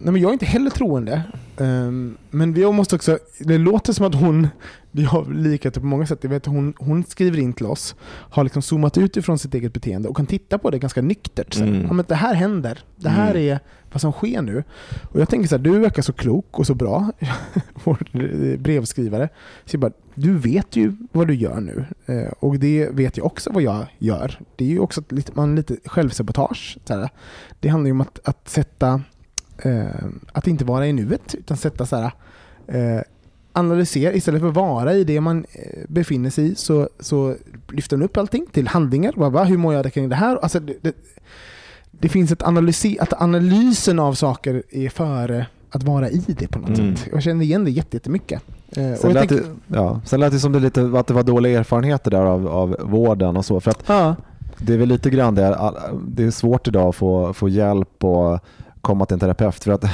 nej 0.00 0.12
men 0.12 0.16
jag 0.16 0.28
är 0.28 0.32
inte 0.32 0.46
heller 0.46 0.70
troende. 0.70 1.22
Ehm, 1.56 2.16
men 2.30 2.52
vi 2.52 2.72
måste 2.72 2.94
också, 2.96 3.18
det 3.38 3.58
låter 3.58 3.92
som 3.92 4.06
att 4.06 4.14
hon, 4.14 4.48
vi 4.96 5.04
har 5.04 5.24
likheter 5.32 5.80
på 5.80 5.86
många 5.86 6.06
sätt. 6.06 6.18
Jag 6.22 6.30
vet, 6.30 6.46
hon, 6.46 6.74
hon 6.78 7.04
skriver 7.04 7.38
in 7.38 7.52
till 7.52 7.66
oss, 7.66 7.94
har 8.08 8.44
liksom 8.44 8.62
zoomat 8.62 8.98
ut 8.98 9.16
ifrån 9.16 9.38
sitt 9.38 9.54
eget 9.54 9.72
beteende 9.72 10.08
och 10.08 10.16
kan 10.16 10.26
titta 10.26 10.58
på 10.58 10.70
det 10.70 10.78
ganska 10.78 11.02
nyktert. 11.02 11.54
Så 11.54 11.62
Mm. 11.64 11.82
ja, 11.86 11.92
men 11.92 12.04
det 12.08 12.14
här 12.14 12.34
händer. 12.34 12.78
Det 12.96 13.08
här 13.08 13.30
Mm. 13.30 13.42
är 13.52 13.60
vad 13.92 14.00
som 14.00 14.12
sker 14.12 14.42
nu. 14.42 14.64
Och 15.12 15.20
jag 15.20 15.28
tänker 15.28 15.48
så 15.48 15.56
här, 15.56 15.62
du 15.62 15.78
verkar 15.78 16.02
så 16.02 16.12
klok 16.12 16.58
och 16.58 16.66
så 16.66 16.74
bra, 16.74 17.10
vår 17.84 17.98
eh, 18.12 18.58
brevskrivare. 18.60 19.28
Så 19.64 19.74
jag 19.74 19.80
bara, 19.80 19.92
du 20.14 20.38
vet 20.38 20.76
ju 20.76 20.92
vad 21.12 21.26
du 21.26 21.34
gör 21.34 21.60
nu. 21.60 21.84
Eh, 22.06 22.32
och 22.40 22.58
det 22.58 22.88
vet 22.92 23.16
jag 23.16 23.26
också 23.26 23.50
vad 23.52 23.62
jag 23.62 23.86
gör. 23.98 24.38
Det 24.56 24.64
är 24.64 24.68
ju 24.68 24.78
också 24.78 25.02
lite, 25.08 25.32
man, 25.34 25.56
lite 25.56 25.76
självsabotage. 25.84 26.78
Så 26.84 26.94
här. 26.94 27.08
Det 27.60 27.68
handlar 27.68 27.86
ju 27.86 27.92
om 27.92 28.00
att, 28.00 28.20
att 28.24 28.48
sätta, 28.48 29.02
eh, 29.58 29.86
att 30.32 30.46
inte 30.46 30.64
vara 30.64 30.86
i 30.86 30.92
nuet, 30.92 31.34
utan 31.34 31.56
sätta 31.56 31.86
så 31.86 31.96
här, 31.96 32.10
eh, 32.66 33.00
analysera, 33.56 34.12
istället 34.12 34.40
för 34.40 34.48
att 34.48 34.54
vara 34.54 34.94
i 34.94 35.04
det 35.04 35.20
man 35.20 35.44
eh, 35.52 35.82
befinner 35.88 36.30
sig 36.30 36.52
i, 36.52 36.54
så, 36.54 36.88
så 37.00 37.34
lyfter 37.72 37.96
man 37.96 38.04
upp 38.04 38.16
allting 38.16 38.46
till 38.52 38.68
handlingar. 38.68 39.12
Bara, 39.16 39.30
va, 39.30 39.44
hur 39.44 39.56
mår 39.58 39.74
jag 39.74 39.92
kring 39.92 40.08
det 40.08 40.16
här? 40.16 40.36
Alltså, 40.36 40.60
det, 40.60 40.74
det, 40.82 40.92
det 41.90 42.08
finns 42.08 42.32
ett 42.32 42.42
analyse, 42.42 42.96
att 43.00 43.22
analysen 43.22 43.98
av 43.98 44.14
saker 44.14 44.62
är 44.70 44.88
före 44.88 45.46
att 45.70 45.82
vara 45.82 46.10
i 46.10 46.24
det 46.26 46.48
på 46.48 46.58
något 46.58 46.78
Mm. 46.78 46.96
sätt. 46.96 47.08
Jag 47.12 47.22
känner 47.22 47.44
igen 47.44 47.64
det 47.64 47.70
jätte- 47.70 47.96
jättemycket. 47.96 48.42
Eh, 48.76 48.90
och 48.92 48.98
Sen 48.98 49.10
jag 49.10 49.14
lät, 49.14 49.28
det, 49.28 49.42
ja, 49.66 50.00
sen 50.04 50.20
lät 50.20 50.32
det 50.32 50.38
som 50.40 50.52
det, 50.52 50.58
lite, 50.58 50.92
att 50.94 51.06
det 51.06 51.14
var 51.14 51.22
dåliga 51.22 51.58
erfarenheter 51.58 52.10
där 52.10 52.20
av, 52.24 52.48
av 52.48 52.76
vården 52.82 53.36
och 53.36 53.44
så. 53.44 53.60
För 53.60 53.70
att 53.70 53.82
ja, 53.86 54.16
det 54.58 54.74
är 54.74 54.78
väl 54.78 54.88
lite 54.88 55.10
grann 55.10 55.34
det, 55.34 55.72
det 56.08 56.24
är 56.24 56.30
svårt 56.30 56.68
idag 56.68 56.88
att 56.88 56.96
få, 56.96 57.32
få 57.32 57.48
hjälp 57.48 58.04
och 58.04 58.38
komma 58.80 59.06
till 59.06 59.14
en 59.14 59.20
terapeut. 59.20 59.64
För 59.64 59.72
att 59.72 59.84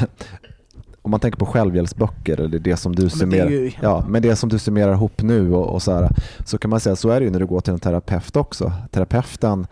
om 1.03 1.11
man 1.11 1.21
tänker 1.21 1.39
på 1.39 1.47
självhjälpsböcker, 1.47 2.41
eller 2.41 2.59
det 2.59 2.77
som 2.77 2.95
du 2.97 3.03
men 3.03 3.11
summerar, 3.11 3.51
ju- 3.51 3.73
ja, 3.83 4.05
men 4.09 4.23
det 4.23 4.37
som 4.37 4.49
du 4.49 4.59
summerar 4.59 4.93
ihop 4.93 5.23
nu 5.23 5.55
och, 5.55 5.75
och 5.75 5.83
så, 5.83 5.93
här, 5.93 6.11
så 6.45 6.59
kan 6.59 6.71
man 6.71 6.81
säga 6.81 6.97
så 6.97 7.09
är 7.11 7.21
det 7.21 7.25
ju 7.25 7.31
när 7.33 7.41
du 7.41 7.47
går 7.47 7.61
till 7.61 7.73
en 7.73 7.79
terapeut 7.81 8.37
också. 8.37 8.73
Terapeuten 8.91 9.67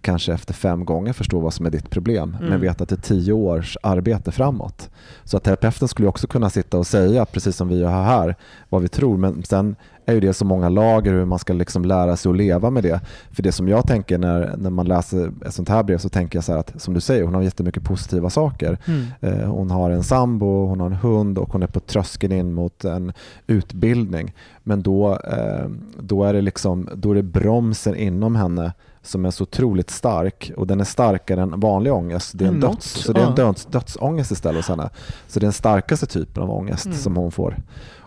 kanske 0.00 0.32
efter 0.32 0.54
fem 0.54 0.84
gånger 0.84 1.12
förstår 1.12 1.40
vad 1.40 1.54
som 1.54 1.66
är 1.66 1.70
ditt 1.70 1.90
problem, 1.90 2.36
Mm. 2.38 2.50
men 2.50 2.60
vet 2.60 2.80
att 2.80 2.88
det 2.88 2.94
är 2.94 3.00
tio 3.00 3.32
års 3.32 3.76
arbete 3.82 4.32
framåt. 4.32 4.90
Så 5.24 5.36
att 5.36 5.42
terapeuten 5.44 5.88
skulle 5.88 6.08
också 6.08 6.26
kunna 6.26 6.50
sitta 6.50 6.78
och 6.78 6.86
säga, 6.86 7.24
precis 7.26 7.56
som 7.56 7.68
vi 7.68 7.78
gör 7.78 7.88
här, 7.90 8.34
vad 8.68 8.82
vi 8.82 8.88
tror, 8.88 9.16
men 9.16 9.42
sen 9.42 9.76
är 10.06 10.14
ju 10.14 10.20
det 10.20 10.32
så 10.34 10.44
många 10.44 10.68
lager 10.68 11.12
hur 11.12 11.24
man 11.24 11.38
ska 11.38 11.52
liksom 11.52 11.84
lära 11.84 12.16
sig 12.16 12.30
att 12.30 12.36
leva 12.36 12.70
med 12.70 12.82
det. 12.82 13.00
För 13.30 13.42
det 13.42 13.52
som 13.52 13.68
jag 13.68 13.86
tänker 13.86 14.18
när, 14.18 14.54
när 14.56 14.70
man 14.70 14.86
läser 14.86 15.32
ett 15.46 15.54
sånt 15.54 15.68
här 15.68 15.82
brev 15.82 15.98
så 15.98 16.08
tänker 16.08 16.36
jag 16.36 16.44
så 16.44 16.52
här 16.52 16.58
att, 16.58 16.80
som 16.82 16.94
du 16.94 17.00
säger, 17.00 17.22
hon 17.24 17.34
har 17.34 17.42
jättemycket 17.42 17.84
positiva 17.84 18.30
saker. 18.30 18.78
mm. 18.86 19.04
Eh, 19.20 19.48
Hon 19.50 19.70
har 19.70 19.90
en 19.90 20.02
sambo, 20.02 20.66
hon 20.66 20.80
har 20.80 20.86
en 20.86 20.92
hund 20.96 21.38
och 21.38 21.52
hon 21.52 21.62
är 21.62 21.66
på 21.66 21.80
tröskeln 21.80 22.32
in 22.32 22.52
mot 22.54 22.84
en 22.84 23.12
utbildning. 23.46 24.34
Men 24.62 24.82
då, 24.82 25.12
eh, 25.12 25.66
då, 25.98 26.24
är 26.24 26.32
det 26.32 26.40
liksom, 26.40 26.88
då 26.94 27.10
är 27.10 27.14
det 27.14 27.22
bromsen 27.22 27.94
inom 27.96 28.36
henne 28.36 28.72
som 29.02 29.24
är 29.24 29.30
så 29.30 29.42
otroligt 29.42 29.90
stark 29.90 30.52
och 30.56 30.66
den 30.66 30.80
är 30.80 30.84
starkare 30.84 31.42
än 31.42 31.60
vanlig 31.60 31.92
ångest. 31.92 32.30
Det 32.34 32.44
är 32.44 32.48
en, 32.48 32.54
Mm, 32.56 32.70
döds, 32.70 32.86
så 33.04 33.12
det 33.12 33.20
är 33.20 33.26
en 33.26 33.34
döds, 33.34 33.64
dödsångest 33.66 34.30
istället 34.30 34.56
hos 34.56 34.68
henne. 34.68 34.88
Så 35.28 35.40
det 35.40 35.44
är 35.44 35.46
den 35.46 35.52
starkaste 35.52 36.06
typen 36.06 36.42
av 36.42 36.50
ångest 36.50 36.86
Mm. 36.86 36.98
som 36.98 37.16
hon 37.16 37.30
får. 37.32 37.56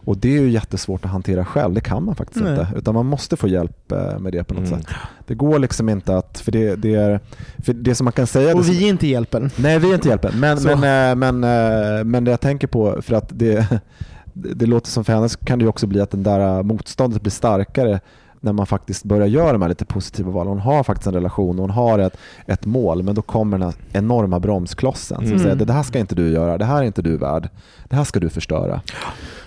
Och 0.10 0.18
det 0.18 0.38
är 0.38 0.42
ju 0.42 0.50
jättesvårt 0.50 1.06
att 1.06 1.12
hantera 1.12 1.46
själv, 1.46 1.74
det 1.74 1.82
kan 1.82 2.04
man 2.04 2.16
faktiskt 2.16 2.44
Nej. 2.44 2.52
inte. 2.52 2.68
Utan 2.78 2.94
man 2.94 3.06
måste 3.06 3.38
få 3.38 3.48
hjälp 3.48 3.92
eh, 3.92 4.20
med 4.20 4.34
det 4.34 4.44
på 4.44 4.54
något 4.54 4.68
Mm. 4.68 4.80
sätt. 4.82 4.90
Det 5.28 5.36
går 5.36 5.60
liksom 5.60 5.90
inte 5.90 6.18
att, 6.18 6.40
för 6.40 6.52
det, 6.52 6.76
det 6.76 6.96
är, 6.96 7.20
för 7.64 7.74
det 7.74 7.96
som 7.96 8.06
man 8.06 8.12
kan 8.14 8.28
säga... 8.28 8.56
Och 8.56 8.66
som- 8.66 8.74
vi 8.76 8.84
är 8.86 8.90
inte 8.90 9.08
hjälpen. 9.08 9.50
Nej, 9.56 9.80
vi 9.80 9.90
är 9.90 9.94
inte 9.96 10.08
hjälpen. 10.10 10.32
Men, 10.40 10.58
men, 10.64 10.74
eh, 11.12 11.16
men, 11.16 11.44
eh, 11.44 12.04
men 12.04 12.24
det 12.24 12.32
jag 12.32 12.40
tänker 12.42 12.68
på, 12.68 13.02
för 13.02 13.16
att 13.16 13.30
det, 13.30 13.68
det 14.34 14.66
låter 14.66 14.90
som 14.90 15.04
för 15.06 15.14
henne 15.14 15.30
så 15.30 15.40
kan 15.40 15.60
det 15.60 15.64
ju 15.64 15.70
också 15.70 15.88
bli 15.88 16.02
att 16.02 16.12
den 16.12 16.24
där 16.24 16.64
motståndet 16.64 17.22
blir 17.22 17.32
starkare 17.32 18.00
när 18.42 18.54
man 18.54 18.66
faktiskt 18.66 19.04
börjar 19.04 19.28
göra 19.28 19.52
de 19.52 19.62
här 19.62 19.70
lite 19.70 19.86
positiva 19.86 20.32
valen. 20.32 20.50
Hon 20.54 20.60
har 20.62 20.84
faktiskt 20.84 21.08
en 21.08 21.14
relation 21.14 21.56
och 21.56 21.62
hon 21.62 21.70
har 21.70 22.00
ett, 22.00 22.18
ett 22.48 22.66
mål 22.66 23.04
men 23.04 23.16
då 23.16 23.22
kommer 23.22 23.58
den 23.58 23.68
här 23.68 23.76
enorma 23.92 24.40
bromsklossen 24.40 25.18
som 25.18 25.26
Mm. 25.28 25.40
säger 25.40 25.56
det 25.56 25.74
här 25.74 25.84
ska 25.84 26.00
inte 26.00 26.16
du 26.16 26.30
göra, 26.32 26.58
det 26.58 26.66
här 26.66 26.78
är 26.82 26.84
inte 26.84 27.02
du 27.02 27.18
värd, 27.18 27.50
det 27.90 27.96
här 27.96 28.04
ska 28.04 28.20
du 28.20 28.30
förstöra. 28.30 28.82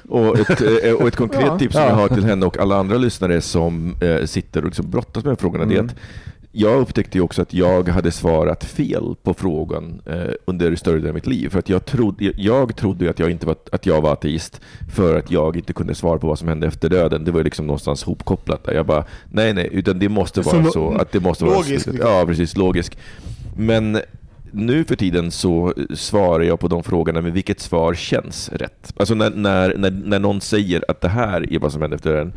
Och 0.08 0.38
ett, 0.38 0.60
eh, 0.84 0.92
och 0.92 1.08
ett 1.08 1.16
konkret 1.16 1.44
Ja. 1.46 1.58
tips 1.58 1.72
som 1.74 1.82
Ja. 1.82 1.88
jag 1.88 1.94
har 1.96 2.08
till 2.08 2.24
henne 2.24 2.46
och 2.46 2.58
alla 2.58 2.76
andra 2.76 2.96
lyssnare 2.98 3.40
som 3.40 3.96
eh, 4.00 4.24
sitter 4.26 4.60
och 4.60 4.66
liksom 4.66 4.90
brottas 4.90 5.24
med 5.24 5.32
de 5.32 5.36
frågorna 5.36 5.64
det 5.64 5.74
är 5.74 5.78
Mm. 5.78 5.86
att 5.90 5.96
jag 6.52 6.80
upptäckte 6.80 7.18
ju 7.18 7.24
också 7.24 7.42
att 7.42 7.54
jag 7.54 7.88
hade 7.88 8.10
svarat 8.10 8.64
fel 8.64 9.14
på 9.22 9.34
frågan 9.34 10.02
eh, 10.06 10.32
under 10.44 10.76
större 10.76 10.94
delen 10.94 11.08
av 11.08 11.14
mitt 11.14 11.26
liv. 11.26 11.48
För 11.48 11.58
att 11.58 11.68
jag 11.68 11.84
trodde, 11.84 12.32
jag 12.36 12.76
trodde 12.76 13.10
att 13.10 13.18
jag, 13.18 13.30
inte 13.30 13.46
var, 13.46 13.56
att 13.72 13.86
jag 13.86 14.00
var 14.00 14.12
ateist 14.12 14.60
för 14.94 15.18
att 15.18 15.30
jag 15.30 15.56
inte 15.56 15.72
kunde 15.72 15.94
svara 15.94 16.18
på 16.18 16.26
vad 16.26 16.38
som 16.38 16.48
hände 16.48 16.66
efter 16.66 16.88
döden. 16.88 17.24
Det 17.24 17.30
var 17.30 17.42
liksom 17.42 17.66
någonstans 17.66 18.04
hopkopplat 18.04 18.64
där. 18.64 18.72
Jag 18.74 18.86
bara, 18.86 19.04
nej 19.30 19.52
nej, 19.54 19.68
utan 19.72 19.98
det 19.98 20.08
måste 20.08 20.40
vara 20.40 20.64
Så 20.64 20.90
att 20.90 21.12
det 21.12 21.20
måste 21.20 21.44
logisk, 21.44 21.86
vara... 21.86 21.94
liksom. 21.94 21.96
Ja, 22.00 22.24
precis, 22.26 22.56
logisk. 22.56 22.98
Men 23.56 24.00
nu 24.50 24.84
för 24.84 24.96
tiden 24.96 25.30
så 25.30 25.74
svarar 25.94 26.44
jag 26.44 26.60
på 26.60 26.68
de 26.68 26.82
frågorna 26.82 27.20
med 27.20 27.32
vilket 27.32 27.60
svar 27.60 27.94
känns 27.94 28.48
rätt. 28.48 28.92
Alltså 28.96 29.14
när, 29.14 29.30
när, 29.30 29.76
när, 29.76 29.90
när 29.90 30.18
någon 30.18 30.40
säger 30.40 30.84
att 30.88 31.00
det 31.00 31.08
här 31.08 31.52
är 31.52 31.58
vad 31.58 31.72
som 31.72 31.82
händer 31.82 31.96
efter 31.96 32.10
döden, 32.10 32.32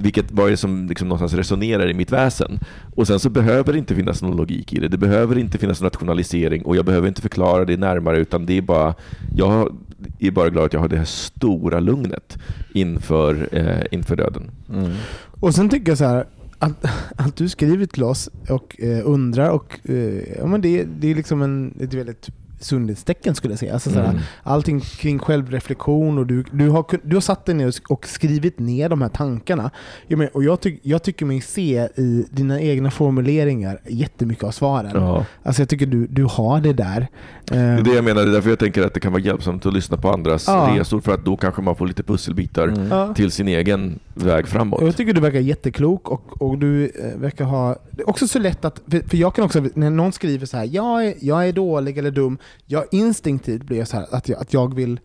vilket, 0.00 0.32
vad 0.32 0.46
är 0.46 0.50
det 0.50 0.56
som 0.56 0.86
liksom 0.86 1.08
någonstans 1.08 1.34
resonerar 1.34 1.90
i 1.90 1.94
mitt 1.94 2.12
väsen? 2.12 2.60
Och 2.94 3.06
sen 3.06 3.20
så 3.20 3.30
behöver 3.30 3.72
det 3.72 3.78
inte 3.78 3.94
finnas 3.94 4.22
någon 4.22 4.36
logik 4.36 4.72
i 4.72 4.80
det. 4.80 4.88
Det 4.88 4.98
behöver 4.98 5.38
inte 5.38 5.58
finnas 5.58 5.80
någon 5.80 5.90
rationalisering 5.90 6.62
och 6.62 6.76
jag 6.76 6.84
behöver 6.84 7.08
inte 7.08 7.22
förklara 7.22 7.64
det 7.64 7.76
närmare 7.76 8.18
utan 8.18 8.46
det 8.46 8.58
är 8.58 8.62
bara, 8.62 8.94
jag 9.34 9.76
är 10.18 10.30
bara 10.30 10.50
glad 10.50 10.64
att 10.64 10.72
jag 10.72 10.80
har 10.80 10.88
det 10.88 10.96
här 10.96 11.04
stora 11.04 11.80
lugnet 11.80 12.38
inför, 12.72 13.48
eh, 13.52 13.84
inför 13.90 14.16
döden. 14.16 14.50
Mm. 14.72 14.92
Och 15.40 15.54
sen 15.54 15.68
tycker 15.68 15.90
jag 15.90 15.98
så 15.98 16.04
här 16.04 16.26
att, 16.58 16.84
att 17.16 17.36
du 17.36 17.48
skriver 17.48 17.86
till 17.86 18.04
oss 18.04 18.30
och 18.48 18.80
eh, 18.80 19.00
undrar 19.04 19.50
och 19.50 19.80
eh, 19.84 20.38
ja, 20.38 20.46
men 20.46 20.60
det, 20.60 20.84
det 21.00 21.10
är 21.10 21.14
liksom 21.14 21.42
en, 21.42 21.74
ett 21.80 21.94
väldigt 21.94 22.30
sundhetstecken 22.64 23.34
skulle 23.34 23.52
jag 23.52 23.58
säga. 23.58 23.72
Alltså, 23.74 23.90
så 23.90 23.96
här, 24.00 24.04
Mm. 24.10 24.22
Allting 24.42 24.80
kring 24.80 25.18
självreflektion 25.18 26.18
och 26.18 26.26
du, 26.26 26.44
du, 26.52 26.68
har, 26.68 26.84
du 27.02 27.16
har 27.16 27.20
satt 27.20 27.44
dig 27.46 27.54
ner 27.54 27.66
och 27.66 27.72
sk- 27.72 27.86
och 27.88 28.06
skrivit 28.06 28.58
ner 28.58 28.88
de 28.88 29.02
här 29.02 29.08
tankarna. 29.08 29.70
Jag, 30.06 30.18
men, 30.18 30.28
och 30.28 30.44
jag, 30.44 30.60
tyck, 30.60 30.80
jag 30.82 31.02
tycker 31.02 31.26
mig 31.26 31.40
se 31.40 31.88
i 31.96 32.26
dina 32.30 32.60
egna 32.60 32.90
formuleringar 32.90 33.78
jättemycket 33.88 34.44
av 34.44 34.50
svaren. 34.50 34.90
Ja. 34.94 35.24
Alltså 35.42 35.62
jag 35.62 35.68
tycker 35.68 35.86
du, 35.86 36.06
du 36.06 36.24
har 36.24 36.60
det 36.60 36.72
där. 36.72 37.06
Det 37.44 37.56
är 37.56 37.82
det 37.82 37.94
jag 37.94 38.04
menar, 38.04 38.22
det 38.22 38.28
är 38.28 38.32
därför 38.32 38.50
jag 38.50 38.58
tänker 38.58 38.86
att 38.86 38.94
det 38.94 39.00
kan 39.00 39.12
vara 39.12 39.22
hjälpsamt 39.22 39.66
att 39.66 39.72
lyssna 39.74 39.96
på 39.96 40.10
andras 40.10 40.44
Ja. 40.48 40.74
resor 40.78 41.00
för 41.00 41.14
att 41.14 41.24
då 41.24 41.36
kanske 41.36 41.62
man 41.62 41.76
får 41.76 41.86
lite 41.86 42.02
pusselbitar 42.02 42.68
Mm. 42.68 43.14
till 43.14 43.30
sin 43.30 43.48
egen 43.48 43.98
väg 44.14 44.48
framåt. 44.48 44.80
Jag 44.82 44.96
tycker 44.96 45.12
du 45.12 45.20
verkar 45.20 45.38
jätteklok 45.40 46.08
och, 46.10 46.42
och 46.42 46.58
du 46.58 46.84
eh, 46.84 47.18
verkar 47.20 47.44
ha... 47.44 47.76
Det 47.90 48.02
är 48.02 48.08
också 48.08 48.28
så 48.28 48.38
lätt 48.38 48.64
att... 48.64 48.80
För, 48.90 49.08
för 49.08 49.16
jag 49.16 49.34
kan 49.34 49.44
också, 49.44 49.64
när 49.74 49.90
någon 49.90 50.12
skriver 50.12 50.46
så 50.46 50.56
här, 50.56 50.68
jag 50.72 51.06
är, 51.06 51.14
jag 51.20 51.48
är 51.48 51.52
dålig 51.52 51.98
eller 51.98 52.10
dum, 52.10 52.38
jag 52.66 52.84
instinktivt 52.92 53.62
blir 53.62 53.84
så 53.84 53.96
här 53.96 54.06
att 54.10 54.28
jag, 54.28 54.40
att 54.40 54.52
jag 54.52 54.74
vill 54.74 55.00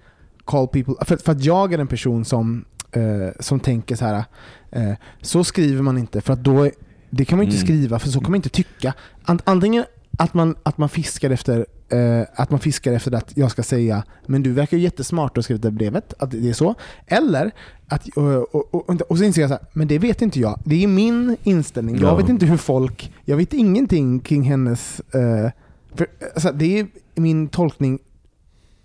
call 0.45 0.67
people... 0.67 0.93
För, 1.05 1.17
för 1.17 1.31
att 1.31 1.43
jag 1.43 1.73
är 1.73 1.80
en 1.80 1.88
person 1.88 2.26
som, 2.26 2.65
eh, 2.91 3.01
som 3.39 3.59
tänker 3.59 3.95
så 3.95 4.05
här, 4.05 4.23
eh, 4.71 4.91
så 5.21 5.43
skriver 5.43 5.81
man 5.81 5.97
inte 5.97 6.21
för 6.21 6.34
att 6.34 6.43
då... 6.43 6.69
Det 7.09 7.26
kan 7.26 7.38
man 7.38 7.45
inte 7.45 7.57
Mm. 7.57 7.67
skriva 7.67 7.99
för 7.99 8.09
så 8.09 8.19
kan 8.19 8.31
man 8.31 8.35
inte 8.35 8.49
tycka. 8.49 8.93
Ant, 9.23 9.41
antingen 9.45 9.84
att 10.17 10.34
man, 10.34 10.55
att 10.63 10.77
man 10.77 10.89
fiskar 10.89 11.30
efter 11.30 11.65
eh, 11.89 12.21
att 12.35 12.49
man 12.51 12.59
fiskar 12.59 12.93
efter 12.93 13.11
att 13.15 13.31
jag 13.38 13.51
ska 13.51 13.63
säga 13.63 14.03
men 14.26 14.43
du 14.43 14.51
verkar 14.51 14.77
ju 14.77 14.84
jättesmart 14.84 15.31
och 15.31 15.38
har 15.38 15.41
skrivit 15.43 15.61
det 15.61 15.71
brevet, 15.71 16.13
att 16.19 16.31
det 16.31 16.49
är 16.49 16.53
så. 16.53 16.76
Eller 17.07 17.51
att, 17.88 18.07
och, 18.07 18.55
och, 18.55 18.76
och, 18.89 19.01
och 19.01 19.17
så 19.17 19.23
inser 19.23 19.41
jag 19.41 19.49
så 19.49 19.53
här, 19.55 19.63
men 19.73 19.88
det 19.88 19.99
vet 19.99 20.21
inte 20.21 20.39
jag. 20.39 20.59
Det 20.65 20.84
är 20.84 20.88
min 20.88 21.38
inställning. 21.43 21.95
Jag 21.95 22.03
Ja. 22.11 22.15
vet 22.15 22.30
inte 22.30 22.45
hur 22.45 22.57
folk, 22.57 23.11
jag 23.26 23.38
vet 23.38 23.53
ingenting 23.53 24.19
kring 24.19 24.43
hennes, 24.43 24.99
eh, 24.99 25.51
för, 25.95 26.07
alltså, 26.34 26.51
det 26.51 26.80
är 26.80 26.88
min 27.21 27.47
tolkning 27.47 27.99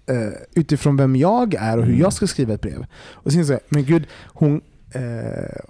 eh, 0.06 0.16
utifrån 0.54 0.96
vem 0.96 1.16
jag 1.16 1.54
är 1.54 1.78
och 1.78 1.84
hur 1.84 1.90
Mm. 1.92 2.00
jag 2.02 2.12
ska 2.12 2.26
skriva 2.26 2.54
ett 2.54 2.60
brev. 2.60 2.86
Och 3.12 3.32
så 3.32 3.38
inser 3.38 3.52
jag, 3.52 3.60
men 3.68 3.84
gud, 3.84 4.06
hon, 4.26 4.60
eh, 4.94 5.00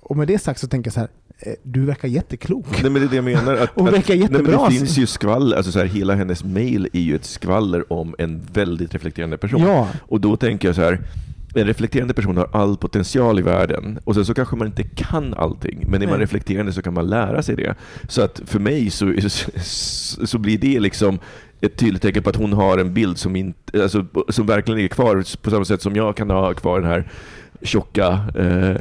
och 0.03 0.17
med 0.17 0.29
det 0.29 0.39
sagt 0.39 0.61
så 0.61 0.69
tänker 0.69 0.89
jag 0.89 0.95
så 0.95 1.01
här, 1.01 1.09
eh, 1.39 1.53
du 1.63 1.85
verkar 1.85 2.09
jätteklok. 2.09 2.83
Nej 2.83 2.91
men 2.91 3.03
det 3.03 3.07
är 3.07 3.11
det 3.11 3.17
jag 3.17 3.25
menar. 3.25 3.55
Att, 3.55 3.63
att, 3.81 3.85
verkar 3.87 3.93
nej, 3.93 4.03
men 4.09 4.21
jättebra. 4.21 4.69
det 4.69 4.75
finns 4.75 4.99
ju 4.99 5.07
skvaller, 5.07 5.57
alltså 5.57 5.73
så 5.73 5.79
här, 5.79 5.87
hela 5.87 6.15
hennes 6.15 6.45
mail 6.45 6.89
är 6.93 7.01
ju 7.01 7.15
ett 7.17 7.25
skvaller 7.25 7.93
om 7.93 8.15
en 8.19 8.43
väldigt 8.53 8.95
reflekterande 8.95 9.39
person. 9.39 9.61
Ja, 9.63 9.89
Och 10.01 10.21
då 10.21 10.37
tänker 10.37 10.69
jag 10.69 10.75
så 10.75 10.83
här, 10.83 11.01
en 11.57 11.67
reflekterande 11.67 12.15
person 12.15 12.37
har 12.37 12.49
all 12.53 12.77
potential 12.77 13.39
i 13.39 13.43
världen 13.43 13.99
och 14.05 14.15
sen 14.15 14.25
så 14.25 14.35
kanske 14.35 14.57
man 14.57 14.67
inte 14.67 14.83
kan 14.83 15.35
allting, 15.35 15.85
men 15.89 16.03
är 16.03 16.07
man 16.07 16.19
reflekterande 16.19 16.73
så 16.73 16.83
kan 16.83 16.95
man 16.95 17.07
lära 17.09 17.43
sig 17.43 17.57
det. 17.57 17.75
Så 18.09 18.23
att 18.23 18.41
för 18.45 18.59
mig 18.59 18.91
så, 18.91 19.15
så, 19.61 20.27
så 20.27 20.39
blir 20.39 20.59
det 20.59 20.81
liksom 20.81 21.19
ett 21.67 21.77
tydligt 21.77 22.03
tecken 22.03 22.23
på 22.23 22.31
att 22.31 22.37
hon 22.37 22.53
har 22.53 22.79
en 22.79 22.95
bild 22.95 23.19
som, 23.19 23.37
inte, 23.37 23.83
alltså, 23.83 24.07
som 24.29 24.47
verkligen 24.47 24.81
är 24.81 24.89
kvar 24.89 25.37
på 25.43 25.51
samma 25.51 25.65
sätt 25.65 25.83
som 25.83 25.97
jag 25.97 26.17
kan 26.17 26.31
ha 26.31 26.55
kvar 26.55 26.81
den 26.81 26.91
här 26.91 27.09
tjocka, 27.63 28.21
eh, 28.35 28.81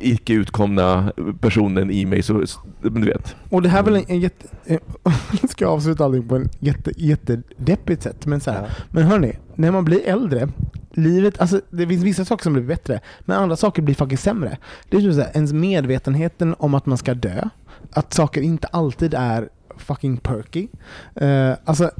icke 0.00 0.32
utkomna 0.32 1.12
personen 1.40 1.90
i 1.90 2.06
mig. 2.06 2.22
Så, 2.22 2.46
så- 2.46 2.60
men 2.80 3.00
du 3.02 3.06
vet. 3.08 3.36
och 3.50 3.62
det 3.62 3.68
här 3.68 3.78
är 3.78 3.82
väl 3.84 3.96
en, 3.96 4.04
en 4.08 4.20
jätte... 4.20 4.46
eh, 4.64 4.78
ska 5.50 5.64
jag 5.64 5.72
avsluta 5.72 6.04
allting 6.04 6.28
på 6.28 6.36
en 6.36 6.48
jätte, 6.58 6.92
jättedeppigt 6.96 8.02
sätt, 8.02 8.26
men 8.26 8.40
så 8.40 8.50
här, 8.50 8.70
Men 8.90 9.02
hörni, 9.04 9.32
när 9.54 9.70
man 9.70 9.84
blir 9.84 10.00
äldre, 10.06 10.48
livet, 10.92 11.40
alltså 11.40 11.60
det 11.70 11.86
finns 11.86 12.02
vissa 12.04 12.24
saker 12.24 12.42
som 12.42 12.52
blir 12.52 12.62
bättre, 12.62 13.00
men 13.20 13.36
andra 13.38 13.56
saker 13.56 13.82
blir 13.82 13.94
faktiskt 13.94 14.22
sämre. 14.22 14.58
Det 14.88 14.96
är 14.96 15.12
så 15.12 15.20
här, 15.20 15.30
ens 15.34 15.52
medvetenheten 15.52 16.54
om 16.58 16.74
att 16.74 16.86
man 16.86 16.98
ska 16.98 17.14
dö, 17.14 17.44
att 17.92 18.12
saker 18.14 18.40
inte 18.42 18.66
alltid 18.66 19.14
är 19.14 19.48
fucking 19.78 20.16
perky. 20.16 20.68
Uh, 21.22 21.52
alltså, 21.64 21.90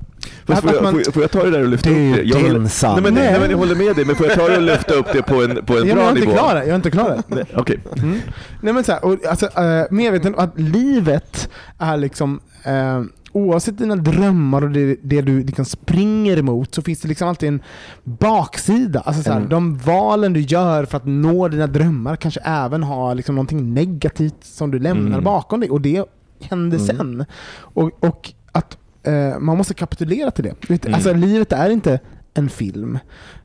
Fast 0.44 0.58
att, 0.58 0.70
får, 0.70 0.74
jag, 0.74 0.82
man, 0.82 1.04
får, 1.12 1.22
jag, 1.22 1.30
ta 1.30 1.44
det 1.44 1.50
där 1.50 1.62
och 1.62 1.68
lyfta 1.68 1.90
upp 1.90 1.96
det? 1.96 2.22
Jag 2.22 2.42
din 2.42 2.46
håller, 2.46 2.60
nej, 2.60 3.02
men, 3.02 3.14
nej, 3.14 3.30
Nej. 3.30 3.40
men 3.40 3.50
jag 3.50 3.58
håller 3.58 3.74
med 3.74 3.96
dig, 3.96 4.04
men 4.04 4.16
får 4.16 4.26
jag 4.26 4.34
ta 4.34 4.48
det 4.48 4.56
och 4.56 4.62
lyfta 4.62 4.94
upp 4.94 5.06
det 5.12 5.22
på 5.22 5.42
en, 5.42 5.64
på 5.64 5.78
en 5.78 5.88
ja, 5.88 5.94
bra 5.94 6.02
jag 6.02 6.12
är 6.12 6.16
inte 6.16 6.20
nivå? 6.20 6.32
klar, 6.32 6.56
jag 6.56 6.68
är 6.68 6.74
inte 6.76 6.90
klar. 6.90 7.22
Nej, 7.28 7.44
Okej. 7.54 7.78
Mm. 7.96 8.20
Nej 8.60 8.72
men 8.72 8.84
så 8.84 8.92
här, 8.92 9.04
och, 9.04 9.26
alltså, 9.26 9.46
uh, 9.46 9.84
medveten 9.90 10.34
att 10.38 10.60
livet 10.60 11.48
är 11.78 11.96
liksom 11.96 12.40
eh, 12.64 13.02
Oavsett 13.36 13.78
dina 13.78 13.96
drömmar 13.96 14.62
och 14.62 14.70
det, 14.70 14.96
det 15.02 15.22
du 15.22 15.42
liksom 15.44 15.64
springer 15.64 16.36
emot 16.36 16.74
så 16.74 16.82
finns 16.82 17.00
det 17.00 17.08
liksom 17.08 17.28
alltid 17.28 17.48
en 17.48 17.62
baksida. 18.04 19.00
Alltså 19.00 19.22
så 19.22 19.30
här, 19.30 19.36
Mm. 19.36 19.48
De 19.48 19.76
valen 19.78 20.32
du 20.32 20.40
gör 20.40 20.84
för 20.84 20.96
att 20.96 21.06
nå 21.06 21.48
dina 21.48 21.66
drömmar 21.66 22.16
kanske 22.16 22.40
även 22.40 22.82
har 22.82 23.14
liksom 23.14 23.34
någonting 23.34 23.74
negativt 23.74 24.34
som 24.44 24.70
du 24.70 24.78
lämnar 24.78 25.12
Mm. 25.12 25.24
bakom 25.24 25.60
dig 25.60 25.70
och 25.70 25.80
det 25.80 26.04
händer 26.40 26.78
Mm. 26.78 26.86
sen. 26.96 27.24
Och, 27.56 28.04
och 28.04 28.32
att 28.52 28.78
eh, 29.02 29.38
man 29.38 29.56
måste 29.56 29.74
kapitulera 29.74 30.30
till 30.30 30.44
det. 30.44 30.54
Vet, 30.68 30.84
Mm. 30.84 30.94
Alltså 30.94 31.12
livet 31.12 31.52
är 31.52 31.70
inte 31.70 32.00
en 32.34 32.50
film. 32.50 32.98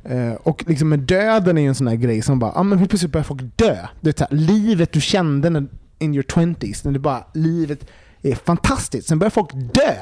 Eh, 0.03 0.33
och 0.33 0.63
liksom 0.67 0.89
med 0.89 0.99
döden 0.99 1.57
är 1.57 1.61
ju 1.61 1.67
en 1.67 1.75
sån 1.75 1.87
här 1.87 1.95
grej 1.95 2.21
som 2.21 2.39
bara, 2.39 2.51
ah, 2.55 2.63
men 2.63 2.77
helt 2.77 2.89
plötsligt 2.91 3.11
börjar 3.11 3.23
folk 3.23 3.41
dö. 3.55 3.87
Det 4.01 4.21
är 4.21 4.25
här, 4.29 4.37
livet 4.37 4.91
du 4.93 5.01
kände 5.01 5.49
när, 5.49 5.67
in 5.99 6.13
your 6.13 6.23
twenties, 6.23 6.83
när 6.83 6.91
du 6.91 6.99
bara, 6.99 7.23
livet 7.33 7.85
är 8.21 8.35
fantastiskt. 8.35 9.07
Sen 9.07 9.19
börjar 9.19 9.29
folk 9.31 9.49
dö. 9.53 9.93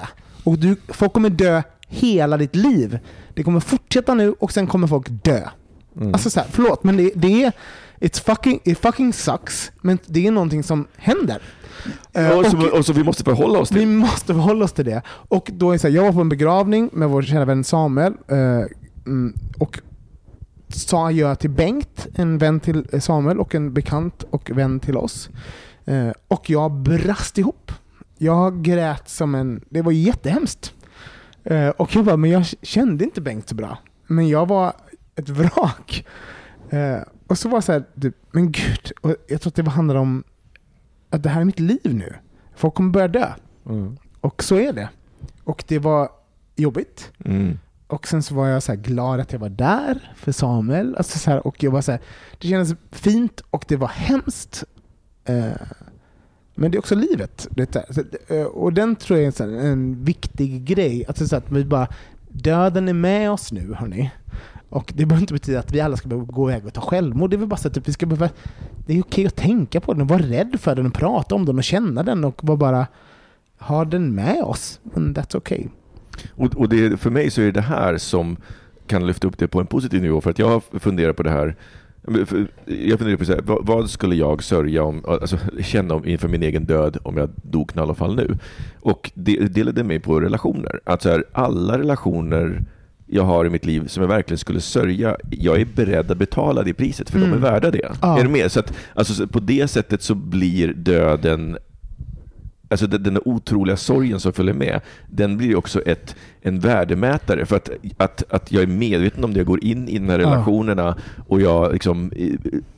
Och 0.43 0.57
du, 0.59 0.75
folk 0.87 1.13
kommer 1.13 1.29
dö 1.29 1.61
hela 1.87 2.37
ditt 2.37 2.55
liv. 2.55 2.99
Det 3.33 3.43
kommer 3.43 3.59
fortsätta 3.59 4.13
nu 4.13 4.31
och 4.31 4.51
sen 4.51 4.67
kommer 4.67 4.87
folk 4.87 5.07
dö. 5.09 5.41
Mm. 5.97 6.13
Alltså 6.13 6.29
så 6.29 6.39
här, 6.39 6.47
förlåt, 6.51 6.83
men 6.83 6.97
det, 6.97 7.11
det 7.15 7.43
är 7.43 7.51
It's 7.99 8.23
fucking, 8.23 8.59
it 8.63 8.79
fucking 8.79 9.13
sucks, 9.13 9.71
men 9.81 9.97
det 10.05 10.27
är 10.27 10.31
någonting 10.31 10.63
som 10.63 10.87
händer. 10.95 11.41
Eh, 12.13 12.29
Och, 12.31 12.37
och- 12.39 12.45
så, 12.45 12.77
och 12.77 12.85
så 12.85 12.93
vi 12.93 13.03
måste 13.03 13.23
förhålla 13.23 13.59
oss 13.59 13.71
vi 13.71 13.79
till. 13.79 13.87
måste 13.87 14.25
förhålla 14.33 14.65
oss 14.65 14.73
till 14.73 14.85
det. 14.85 15.01
Och 15.07 15.49
då 15.53 15.71
är 15.71 15.77
så 15.77 15.87
här, 15.87 15.95
jag 15.95 16.03
var 16.03 16.11
på 16.13 16.21
en 16.21 16.29
begravning 16.29 16.89
med 16.93 17.09
vår 17.09 17.21
kära 17.21 17.45
vän 17.45 17.63
Samuel 17.63 18.13
eh, 18.27 18.37
mm, 19.05 19.33
och 19.59 19.79
sa 20.69 21.11
jag 21.11 21.39
till 21.39 21.49
Bengt, 21.49 22.07
en 22.15 22.37
vän 22.37 22.59
till 22.59 23.01
Samuel 23.01 23.39
och 23.39 23.55
en 23.55 23.73
bekant 23.73 24.23
och 24.29 24.51
vän 24.57 24.79
till 24.79 24.97
oss. 24.97 25.29
Eh, 25.85 26.09
och 26.27 26.49
jag 26.49 26.71
brast 26.71 27.37
ihop. 27.37 27.71
Jag 28.17 28.61
grät 28.63 29.09
som 29.09 29.35
en... 29.35 29.61
Det 29.69 29.81
var 29.81 29.91
jättehemskt. 29.91 30.73
Eh, 31.43 31.69
och 31.69 31.95
jag 31.95 32.05
bara, 32.05 32.17
men 32.17 32.29
jag 32.29 32.45
kände 32.61 33.03
inte 33.03 33.21
Bengt 33.21 33.49
så 33.49 33.55
bra. 33.55 33.77
Men 34.07 34.27
jag 34.27 34.47
var 34.47 34.73
ett 35.15 35.29
vrak. 35.29 36.05
Eh, 36.69 36.97
och 37.27 37.37
så 37.37 37.49
var 37.49 37.57
det 37.57 37.61
så 37.61 37.71
här, 37.71 37.83
men 38.31 38.51
gud. 38.51 38.91
Och 39.01 39.15
jag 39.27 39.41
tror 39.41 39.51
att 39.51 39.55
det 39.55 39.69
handlar 39.69 39.95
om 39.95 40.23
att 41.09 41.23
det 41.23 41.29
här 41.29 41.41
är 41.41 41.45
mitt 41.45 41.59
liv 41.59 41.95
nu. 41.95 42.15
Folk 42.55 42.73
kommer 42.73 42.89
börja 42.89 43.07
dö. 43.07 43.33
Mm. 43.65 43.97
Och 44.21 44.43
så 44.43 44.55
är 44.55 44.73
det. 44.73 44.89
Och 45.43 45.63
det 45.67 45.79
var 45.79 46.09
jobbigt. 46.55 47.11
Mm. 47.25 47.59
Och 47.87 48.07
sen 48.07 48.23
så 48.23 48.35
var 48.35 48.47
jag 48.47 48.63
så 48.63 48.75
glad 48.75 49.19
att 49.19 49.31
jag 49.31 49.39
var 49.39 49.49
där 49.49 50.13
för 50.15 50.31
Samuel. 50.31 50.95
Alltså 50.95 51.19
så 51.19 51.31
här, 51.31 51.47
och 51.47 51.63
jag 51.63 51.71
var 51.71 51.81
så 51.81 51.91
här, 51.91 52.01
det 52.37 52.47
kändes 52.47 52.75
fint 52.91 53.41
och 53.49 53.65
det 53.67 53.75
var 53.75 53.87
hemskt. 53.87 54.63
Eh, 55.25 55.51
men 56.55 56.71
det 56.71 56.77
är 56.77 56.79
också 56.79 56.95
livet. 56.95 57.47
Eh, 58.27 58.43
och 58.43 58.73
den 58.73 58.95
tror 58.95 59.19
jag 59.19 59.41
är 59.41 59.65
en 59.65 60.03
viktig 60.03 60.65
grej. 60.65 61.05
Alltså 61.07 61.27
så 61.27 61.35
att 61.35 61.51
vi 61.51 61.65
bara, 61.65 61.87
döden 62.29 62.87
är 62.87 62.93
med 62.93 63.31
oss 63.31 63.51
nu 63.51 63.73
hörni. 63.73 64.11
Och 64.69 64.93
det 64.95 65.05
behöver 65.05 65.21
inte 65.21 65.33
betyda 65.33 65.59
att 65.59 65.71
vi 65.71 65.81
alla 65.81 65.97
ska 65.97 66.07
behöva 66.07 66.25
gå 66.25 66.51
iväg 66.51 66.65
och 66.65 66.73
ta 66.73 66.81
självmord. 66.81 67.29
Det 67.29 67.35
är 67.35 67.37
väl 67.37 67.47
bara 67.47 67.57
så 67.57 67.67
att 67.67 67.73
typ 67.73 67.87
vi 67.87 67.93
ska 67.93 68.05
behöva, 68.05 68.29
det 68.85 68.97
är 68.97 69.01
okej 69.01 69.27
att 69.27 69.35
tänka 69.35 69.81
på 69.81 69.93
den 69.93 70.01
och 70.01 70.07
vara 70.07 70.21
rädd 70.21 70.55
för 70.59 70.75
den 70.75 70.85
och 70.85 70.93
prata 70.93 71.35
om 71.35 71.45
den 71.45 71.57
och 71.57 71.63
känna 71.63 72.03
den 72.03 72.23
och 72.23 72.43
vara 72.43 72.57
bara 72.57 72.87
ha 73.59 73.85
den 73.85 74.15
med 74.15 74.43
oss. 74.43 74.79
Men 74.83 75.15
that's 75.15 75.37
okay. 75.37 75.63
Och, 76.31 76.55
och 76.55 76.69
det, 76.69 76.97
för 76.97 77.09
mig 77.09 77.31
så 77.31 77.41
är 77.41 77.45
det 77.45 77.51
det 77.51 77.61
här 77.61 77.97
som 77.97 78.37
kan 78.87 79.07
lyfta 79.07 79.27
upp 79.27 79.37
det 79.37 79.47
på 79.47 79.59
en 79.59 79.67
positiv 79.67 80.01
nivå. 80.01 80.21
För 80.21 80.29
att 80.29 80.39
jag 80.39 80.49
har 80.49 80.79
funderat 80.79 81.15
på 81.15 81.23
det 81.23 81.31
här 81.31 81.55
Jag 82.65 82.99
funderar 82.99 83.17
på 83.17 83.25
så 83.25 83.33
här, 83.33 83.41
vad, 83.45 83.89
skulle 83.89 84.15
jag 84.15 84.43
sörja 84.43 84.83
om, 84.83 85.03
alltså, 85.05 85.37
känna 85.61 85.95
om, 85.95 86.05
inför 86.05 86.27
min 86.27 86.43
egen 86.43 86.65
död 86.65 86.97
om 87.03 87.17
jag 87.17 87.29
dog 87.41 87.69
knall 87.69 87.89
och 87.89 87.97
fall 87.97 88.15
nu? 88.15 88.37
Och 88.79 89.11
det, 89.13 89.37
det 89.39 89.63
ledde 89.63 89.83
mig 89.83 89.99
på 89.99 90.19
relationer. 90.19 90.79
Att 90.83 91.01
så 91.01 91.09
här, 91.09 91.23
alla 91.33 91.79
relationer 91.79 92.63
jag 93.07 93.23
har 93.23 93.45
i 93.45 93.49
mitt 93.49 93.65
liv 93.65 93.87
som 93.87 94.01
jag 94.01 94.07
verkligen 94.07 94.37
skulle 94.37 94.61
sörja, 94.61 95.17
jag 95.29 95.61
är 95.61 95.65
beredd 95.65 96.11
att 96.11 96.17
betala 96.17 96.63
det 96.63 96.73
priset 96.73 97.09
för 97.09 97.19
de 97.19 97.33
är 97.33 97.37
värda 97.37 97.71
det. 97.71 97.91
Ja. 98.01 98.19
Är 98.19 98.23
du 98.23 98.29
med? 98.29 98.51
Så 98.51 98.59
att, 98.59 98.73
alltså, 98.93 99.13
så 99.13 99.27
på 99.27 99.39
det 99.39 99.67
sättet 99.67 100.01
så 100.01 100.15
blir 100.15 100.73
döden 100.73 101.57
Alltså 102.69 102.87
den, 102.87 103.03
den 103.03 103.19
otroliga 103.25 103.77
sorgen 103.77 104.19
som 104.19 104.33
följer 104.33 104.53
med, 104.53 104.81
den 105.07 105.37
blir 105.37 105.55
också 105.55 105.81
ett, 105.81 106.15
en 106.41 106.59
värdemätare. 106.59 107.45
För 107.45 107.55
att, 107.55 107.69
att, 107.97 108.23
att 108.29 108.51
jag 108.51 108.63
är 108.63 108.67
medveten 108.67 109.23
om 109.23 109.33
det, 109.33 109.39
jag 109.39 109.47
går 109.47 109.63
in 109.63 109.87
i 109.87 109.97
de 109.97 110.09
här 110.09 110.17
relationerna 110.17 110.97
och 111.27 111.41
jag 111.41 111.73
liksom, 111.73 112.11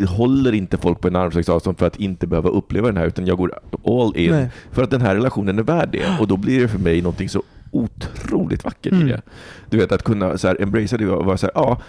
håller 0.07 0.53
inte 0.53 0.77
folk 0.77 1.01
på 1.01 1.07
en 1.07 1.15
armslängds 1.15 1.49
avstånd 1.49 1.77
för 1.79 1.87
att 1.87 1.95
inte 1.95 2.27
behöva 2.27 2.49
uppleva 2.49 2.87
den 2.87 2.97
här, 2.97 3.07
utan 3.07 3.25
jag 3.25 3.37
går 3.37 3.59
all 3.85 4.17
in 4.17 4.31
Nej. 4.31 4.49
för 4.71 4.83
att 4.83 4.89
den 4.89 5.01
här 5.01 5.15
relationen 5.15 5.59
är 5.59 5.63
värd 5.63 5.89
det. 5.91 6.17
Och 6.19 6.27
då 6.27 6.37
blir 6.37 6.61
det 6.61 6.67
för 6.67 6.79
mig 6.79 7.01
någonting 7.01 7.29
så 7.29 7.43
otroligt 7.71 8.63
vackert 8.63 8.93
Mm. 8.93 9.07
i 9.07 9.11
det. 9.11 9.21
Du 9.69 9.77
vet, 9.77 9.91
att 9.91 10.03
kunna 10.03 10.37
så 10.37 10.47
här, 10.47 10.61
embracea 10.61 10.97
det 10.97 11.07
och 11.07 11.25
vara 11.25 11.37
så 11.37 11.45
här, 11.45 11.53
ja, 11.55 11.81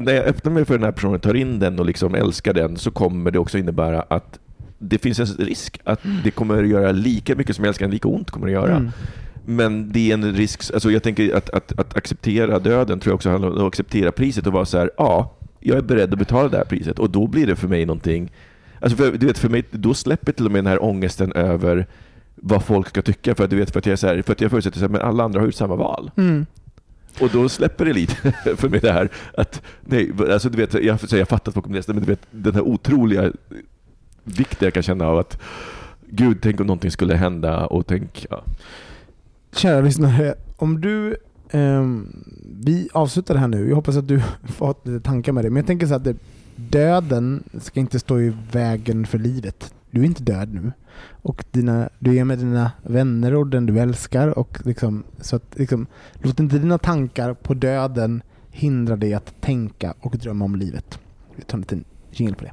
när 0.00 0.12
jag 0.14 0.24
öppnar 0.24 0.52
mig 0.52 0.64
för 0.64 0.74
den 0.74 0.84
här 0.84 0.92
personen, 0.92 1.20
tar 1.20 1.34
in 1.34 1.58
den 1.58 1.78
och 1.78 1.86
liksom 1.86 2.14
älskar 2.14 2.54
den, 2.54 2.76
så 2.76 2.90
kommer 2.90 3.30
det 3.30 3.38
också 3.38 3.58
innebära 3.58 4.02
att 4.02 4.38
det 4.78 4.98
finns 4.98 5.18
en 5.18 5.26
risk 5.26 5.80
att 5.84 6.00
det 6.24 6.30
kommer 6.30 6.62
att 6.62 6.68
göra 6.68 6.92
lika 6.92 7.34
mycket 7.34 7.56
som 7.56 7.64
jag 7.64 7.68
älskar 7.68 7.86
den, 7.86 7.90
lika 7.92 8.08
ont 8.08 8.30
kommer 8.30 8.46
det 8.46 8.56
att 8.56 8.68
göra. 8.68 8.76
Mm. 8.76 8.90
Men 9.44 9.92
det 9.92 10.10
är 10.10 10.14
en 10.14 10.32
risk, 10.34 10.74
alltså 10.74 10.90
jag 10.90 11.02
tänker 11.02 11.36
att, 11.36 11.50
att, 11.50 11.78
att 11.78 11.96
acceptera 11.96 12.58
döden 12.58 13.00
tror 13.00 13.10
jag 13.10 13.14
också 13.14 13.30
handlar 13.30 13.50
om 13.50 13.56
att 13.56 13.62
acceptera 13.62 14.12
priset 14.12 14.46
och 14.46 14.52
vara 14.52 14.64
så 14.64 14.78
här, 14.78 14.90
ja, 14.96 15.34
jag 15.60 15.78
är 15.78 15.82
beredd 15.82 16.12
att 16.12 16.18
betala 16.18 16.48
det 16.48 16.56
här 16.56 16.64
priset 16.64 16.98
och 16.98 17.10
då 17.10 17.26
blir 17.26 17.46
det 17.46 17.56
för 17.56 17.68
mig 17.68 17.86
någonting, 17.86 18.32
alltså 18.80 18.96
för, 18.96 19.12
du 19.12 19.26
vet, 19.26 19.38
för 19.38 19.48
mig, 19.48 19.64
då 19.70 19.94
släpper 19.94 20.32
till 20.32 20.46
och 20.46 20.52
med 20.52 20.58
den 20.58 20.70
här 20.70 20.82
ångesten 20.82 21.32
över 21.32 21.86
vad 22.36 22.64
folk 22.64 22.88
ska 22.88 23.02
tycka 23.02 23.34
för 23.34 23.44
att 23.44 23.50
du 23.50 23.56
vet, 23.56 23.70
för 23.70 23.78
att 23.78 23.86
jag, 23.86 23.92
är 23.92 23.96
så 23.96 24.06
här, 24.06 24.22
för 24.22 24.32
att 24.32 24.40
jag 24.40 24.50
förutsätter 24.50 24.84
att 24.84 25.00
alla 25.00 25.24
andra 25.24 25.40
har 25.40 25.46
gjort 25.46 25.54
samma 25.54 25.76
val. 25.76 26.10
Mm. 26.16 26.46
Och 27.20 27.30
då 27.32 27.48
släpper 27.48 27.84
det 27.84 27.92
lite 27.92 28.32
för 28.56 28.68
mig 28.68 28.80
det 28.80 28.92
här 28.92 29.08
att, 29.34 29.62
nej, 29.80 30.12
alltså 30.30 30.48
du 30.48 30.56
vet, 30.56 30.74
jag, 30.84 31.00
så 31.00 31.16
jag 31.16 31.28
fattar 31.28 31.50
att 31.50 31.54
folk 31.54 31.64
kommer 31.64 31.76
läsa 31.76 31.92
men 31.92 32.02
du 32.02 32.08
vet 32.08 32.26
den 32.30 32.54
här 32.54 32.62
otroliga 32.62 33.32
vikten 34.24 34.66
jag 34.66 34.74
kan 34.74 34.82
känna 34.82 35.06
av 35.06 35.18
att 35.18 35.42
Gud, 36.08 36.38
tänk 36.42 36.60
om 36.60 36.66
någonting 36.66 36.90
skulle 36.90 37.14
hända 37.14 37.66
och 37.66 37.86
tänk, 37.86 38.26
ja. 38.30 38.44
Kära 39.52 39.80
lyssnare, 39.80 40.34
om 40.56 40.80
du... 40.80 41.16
ehm, 41.50 42.24
vi 42.60 42.88
avslutar 42.92 43.34
det 43.34 43.40
här 43.40 43.48
nu. 43.48 43.68
Jag 43.68 43.76
hoppas 43.76 43.96
att 43.96 44.08
du 44.08 44.22
fått 44.44 44.86
lite 44.86 45.04
tankar 45.04 45.32
med 45.32 45.44
det. 45.44 45.50
Men 45.50 45.56
jag 45.56 45.66
tänker 45.66 45.86
så 45.86 45.94
att 45.94 46.04
det, 46.04 46.16
döden 46.56 47.42
ska 47.60 47.80
inte 47.80 47.98
stå 47.98 48.20
i 48.20 48.32
vägen 48.52 49.06
för 49.06 49.18
livet. 49.18 49.74
Du 49.96 50.02
är 50.02 50.06
inte 50.06 50.22
död 50.22 50.54
nu. 50.54 50.72
Och 51.22 51.44
dina, 51.50 51.88
du 51.98 52.16
är 52.16 52.24
med 52.24 52.38
dina 52.38 52.72
vänner 52.82 53.34
och 53.34 53.46
den 53.46 53.66
du 53.66 53.78
älskar. 53.78 54.38
Och 54.38 54.58
liksom, 54.64 55.04
så 55.20 55.36
att, 55.36 55.58
liksom, 55.58 55.86
låt 56.14 56.40
inte 56.40 56.58
dina 56.58 56.78
tankar 56.78 57.34
på 57.34 57.54
döden 57.54 58.22
hindra 58.50 58.96
dig 58.96 59.14
att 59.14 59.40
tänka 59.40 59.94
och 60.00 60.18
drömma 60.18 60.44
om 60.44 60.56
livet. 60.56 60.98
Vi 61.36 61.42
tar 61.42 61.58
en 61.58 61.60
liten 61.60 61.84
jingel 62.10 62.34
på 62.34 62.44
det. 62.44 62.52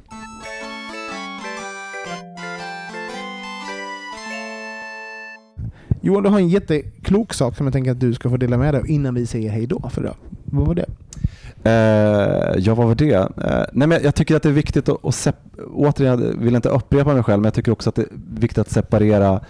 Johan, 6.00 6.22
du 6.22 6.28
har 6.28 6.38
en 6.38 6.48
jätteklok 6.48 7.34
sak 7.34 7.56
som 7.56 7.66
jag 7.66 7.72
tänker 7.72 7.90
att 7.90 8.00
du 8.00 8.14
ska 8.14 8.30
få 8.30 8.36
dela 8.36 8.58
med 8.58 8.74
dig 8.74 8.80
av 8.80 8.90
innan 8.90 9.14
vi 9.14 9.26
säger 9.26 9.50
hej 9.50 9.66
då 9.66 9.88
för 9.88 10.02
idag. 10.02 10.16
Vad 10.44 10.66
var 10.66 10.74
det? 10.74 10.86
Eh, 11.64 12.54
ja, 12.58 12.74
vad 12.74 12.86
var 12.86 12.94
det? 12.94 13.12
Eh, 13.14 13.64
nej, 13.72 13.88
men 13.88 14.02
jag 14.02 14.14
tycker 14.14 14.36
att 14.36 14.42
det 14.42 14.48
är 14.48 14.52
viktigt 14.52 14.88
att, 14.88 15.04
att 15.04 15.14
sep- 15.14 15.60
återigen, 15.74 16.22
jag 16.22 16.44
vill 16.44 16.54
inte 16.54 16.68
upprepa 16.68 17.14
mig 17.14 17.22
själv, 17.22 17.38
men 17.40 17.44
jag 17.44 17.54
tycker 17.54 17.72
också 17.72 17.88
att 17.88 17.94
det 17.94 18.02
är 18.02 18.08
viktigt 18.38 18.58
att 18.58 18.70
separera 18.70 19.32
eh, 19.32 19.40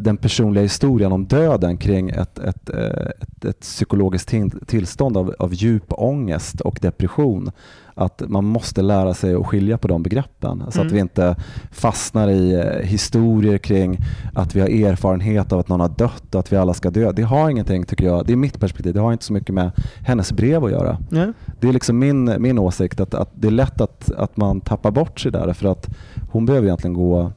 den 0.00 0.16
personliga 0.16 0.62
historien 0.62 1.12
om 1.12 1.24
döden 1.26 1.76
kring 1.76 2.10
ett, 2.10 2.38
ett, 2.38 2.70
eh, 2.70 3.06
ett, 3.20 3.44
ett 3.44 3.60
psykologiskt 3.60 4.28
till- 4.28 4.60
tillstånd 4.66 5.16
av, 5.16 5.34
av 5.38 5.54
djup 5.54 5.84
ångest 5.88 6.60
och 6.60 6.78
depression. 6.82 7.50
Att 7.96 8.22
man 8.28 8.44
måste 8.44 8.82
lära 8.82 9.14
sig 9.14 9.34
att 9.34 9.46
skilja 9.46 9.78
på 9.78 9.88
de 9.88 10.02
begreppen 10.02 10.62
så 10.70 10.80
Mm. 10.80 10.86
att 10.86 10.92
vi 10.92 10.98
inte 11.00 11.36
fastnar 11.72 12.28
i 12.28 12.52
eh, 12.54 12.86
historier 12.86 13.58
kring 13.58 13.98
att 14.34 14.54
vi 14.56 14.60
har 14.60 14.68
erfarenhet 14.68 15.52
av 15.52 15.58
att 15.58 15.68
någon 15.68 15.80
har 15.80 15.88
dött 15.98 16.34
och 16.34 16.40
att 16.40 16.52
vi 16.52 16.56
alla 16.56 16.74
ska 16.74 16.90
dö. 16.90 17.12
Det 17.12 17.22
har 17.22 17.50
ingenting, 17.50 17.84
tycker 17.84 18.04
jag, 18.06 18.26
det 18.26 18.32
är 18.32 18.36
mitt 18.36 18.60
perspektiv, 18.60 18.94
det 18.94 19.00
har 19.00 19.12
inte 19.12 19.24
så 19.24 19.32
mycket 19.32 19.54
med 19.54 19.70
hennes 20.02 20.32
brev 20.32 20.64
att 20.64 20.70
göra. 20.70 20.98
Ja. 21.10 21.32
Det 21.60 21.68
är 21.68 21.72
liksom 21.72 21.98
min, 21.98 22.34
min 22.38 22.58
åsikt 22.58 23.00
att, 23.00 23.14
att 23.14 23.30
det 23.34 23.46
är 23.48 23.52
lätt 23.52 23.80
att, 23.80 24.10
att 24.16 24.36
man 24.36 24.60
tappar 24.60 24.90
bort 24.90 25.20
sig 25.20 25.32
där 25.32 25.52
för 25.52 25.68
att 25.68 25.88
hon 26.30 26.46
behöver 26.46 26.66
egentligen 26.66 26.94
gå 26.94 27.20
eh, 27.20 27.28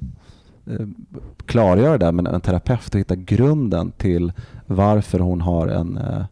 klargöra 1.45 1.91
det 1.91 2.05
där 2.05 2.11
med 2.11 2.27
en 2.27 2.41
terapeut 2.41 2.93
och 2.95 2.99
hitta 2.99 3.15
grunden 3.15 3.91
till 3.91 4.31
varför 4.65 5.19
hon 5.19 5.41
har 5.41 5.67
en 5.67 5.97
eh, 5.97 6.25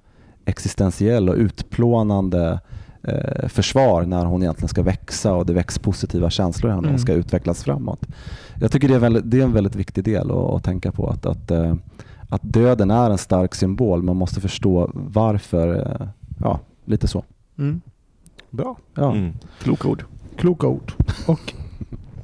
existentiell 0.46 1.30
och 1.30 1.36
utplånande 1.36 2.60
eh, 3.04 3.48
försvar 3.48 4.06
när 4.06 4.26
hon 4.26 4.42
egentligen 4.44 4.70
ska 4.70 4.82
växa 4.84 5.34
och 5.34 5.46
det 5.46 5.54
väcks 5.54 5.80
positiva 5.80 6.30
känslor 6.30 6.70
i 6.70 6.72
henne 6.72 6.80
och 6.80 6.84
Mm. 6.84 6.94
hon 6.94 7.00
ska 7.00 7.14
utvecklas 7.14 7.64
framåt. 7.64 8.06
Jag 8.60 8.72
tycker 8.72 8.88
det 8.88 8.96
är, 8.96 9.00
väldigt, 9.00 9.32
det 9.32 9.40
är 9.40 9.44
en 9.44 9.54
väldigt 9.54 9.76
viktig 9.76 10.04
del 10.04 10.32
att, 10.32 10.38
att 10.38 10.64
tänka 10.64 10.92
på 10.92 11.10
att, 11.10 11.26
att, 11.26 11.52
eh, 11.52 11.76
att 12.30 12.42
döden 12.44 12.92
är 12.92 13.10
en 13.10 13.18
stark 13.18 13.56
symbol. 13.56 14.04
Man 14.04 14.16
måste 14.18 14.42
förstå 14.42 14.92
varför. 14.94 15.76
eh, 16.02 16.08
Ja, 16.42 16.60
lite 16.86 17.08
så. 17.08 17.24
Mm. 17.58 17.82
Bra. 18.50 18.78
Ja. 18.96 19.12
Mm. 19.16 19.34
Kloka 19.60 19.88
ord. 19.88 20.04
Kloka 20.38 20.68
ord. 20.68 20.94
Och 21.28 21.54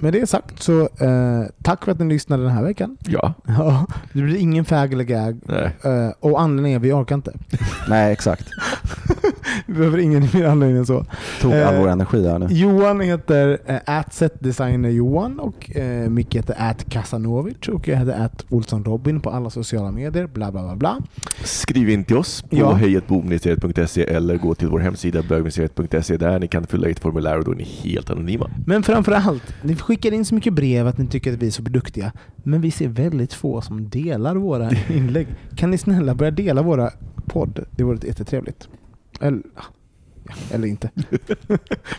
med 0.02 0.14
det 0.14 0.30
sagt 0.30 0.64
så 0.64 0.82
eh, 0.82 1.44
tack 1.64 1.86
för 1.86 1.91
att 1.91 1.99
ni 1.99 2.06
lyssnade 2.06 2.44
den 2.44 2.52
här 2.52 2.64
veckan. 2.64 2.98
Ja. 2.99 3.34
Ja, 3.48 3.86
det 4.14 4.22
blir 4.22 4.36
ingen 4.36 4.65
fag 4.65 4.94
eller 4.94 5.03
gag. 5.03 5.40
Nej. 5.45 5.76
Eh, 5.84 6.11
och 6.19 6.41
anledningen 6.41 6.76
är 6.76 6.84
vi 6.84 6.91
orkar 6.91 7.15
inte. 7.15 7.34
Nej, 7.88 8.11
exakt. 8.14 8.48
Vi 9.65 9.73
behöver 9.73 9.98
ingen 9.98 10.28
mer 10.34 10.45
anledning 10.45 10.78
än 10.78 10.86
så. 10.86 11.06
Tog 11.41 11.53
all 11.53 11.73
Eh, 11.76 11.82
vår 11.82 11.88
energi 11.90 12.28
här 12.28 12.40
nu. 12.40 12.48
Johan 12.49 12.99
heter 13.02 13.57
äh, 13.88 14.03
setdesigner 14.11 14.90
Johan 14.90 15.40
och 15.40 15.78
eh, 15.78 16.10
Micke 16.10 16.36
heter 16.36 16.56
at 16.57 16.90
Kasanovic 16.90 17.68
och 17.68 17.88
jag 17.88 17.98
heter 17.98 18.26
at 18.26 18.45
Olsson 18.49 18.84
Robin 18.86 19.22
på 19.22 19.30
alla 19.30 19.49
sociala 19.49 19.91
medier. 19.91 20.28
Bla 20.28 20.52
bla 20.52 20.61
bla 20.64 20.76
bla. 20.76 20.98
Skriv 21.44 21.90
in 21.90 22.03
till 22.03 22.18
oss 22.18 22.41
på 22.41 22.56
Ja. 22.57 22.73
hejatbogministeriet.se 22.73 24.03
eller 24.03 24.38
gå 24.38 24.56
till 24.56 24.68
vår 24.68 24.80
hemsida 24.80 25.22
bögministeriet.se 25.30 26.18
där 26.18 26.40
ni 26.40 26.48
kan 26.48 26.68
fylla 26.68 26.88
i 26.88 26.91
ett 26.91 26.99
formulär 26.99 27.38
och 27.38 27.44
då 27.45 27.52
är 27.52 27.56
ni 27.56 27.64
helt 27.64 28.10
anonyma. 28.10 28.49
Men 28.65 28.84
framför 28.84 29.11
allt, 29.11 29.53
ni 29.61 29.76
skickar 29.76 30.11
in 30.11 30.26
så 30.26 30.36
mycket 30.36 30.53
brev 30.53 30.88
att 30.88 30.98
ni 30.98 31.07
tycker 31.07 31.34
att 31.34 31.40
vi 31.40 31.48
är 31.48 31.52
så 31.52 31.61
duktiga. 31.61 32.11
Men 32.44 32.61
vi 32.61 32.72
ser 32.72 32.88
väldigt 32.88 33.34
få 33.34 33.61
som 33.61 33.90
delar 33.90 34.36
våra 34.36 34.69
inlägg. 34.90 35.28
Kan 35.56 35.72
ni 35.72 35.78
snälla 35.78 36.15
börja 36.15 36.32
dela 36.32 36.61
våra 36.61 36.90
podd? 37.26 37.60
Det 37.72 37.84
vore 37.84 38.07
jättetrevligt. 38.07 38.68
Eller, 39.22 39.41
ja, 39.56 39.64
eller 40.52 40.68
inte. 40.68 40.89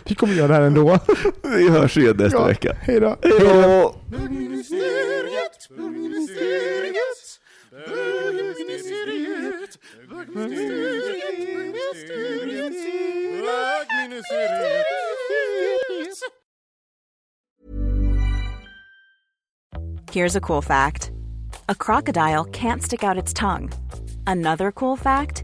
vi 0.05 0.15
kommer 0.15 0.33
göra 0.33 0.47
det 0.47 0.53
här 0.53 0.61
ändå. 0.61 0.99
Vi 1.43 1.69
hörs 1.69 1.97
igen 1.97 2.15
nästa 2.17 2.37
Ja. 2.39 2.45
vecka. 2.47 2.77
Hej 2.81 2.99
då. 2.99 3.17
Hej 3.21 3.39
då! 3.39 3.95
Bögministeriet, 4.07 5.69
bögministeriet, 5.77 7.39
bögministeriet, 7.71 9.79
bögministeriet, 10.09 10.09
bögministeriet, 10.09 12.73
bögministeriet. 13.43 14.85
Here's 20.11 20.35
a 20.35 20.41
cool 20.41 20.61
fact 20.61 21.11
a 21.69 21.75
crocodile 21.75 22.45
can't 22.45 22.81
stick 22.83 23.03
out 23.03 23.17
its 23.17 23.33
tongue. 23.33 23.69
Another 24.27 24.71
cool 24.71 24.95
fact 24.97 25.43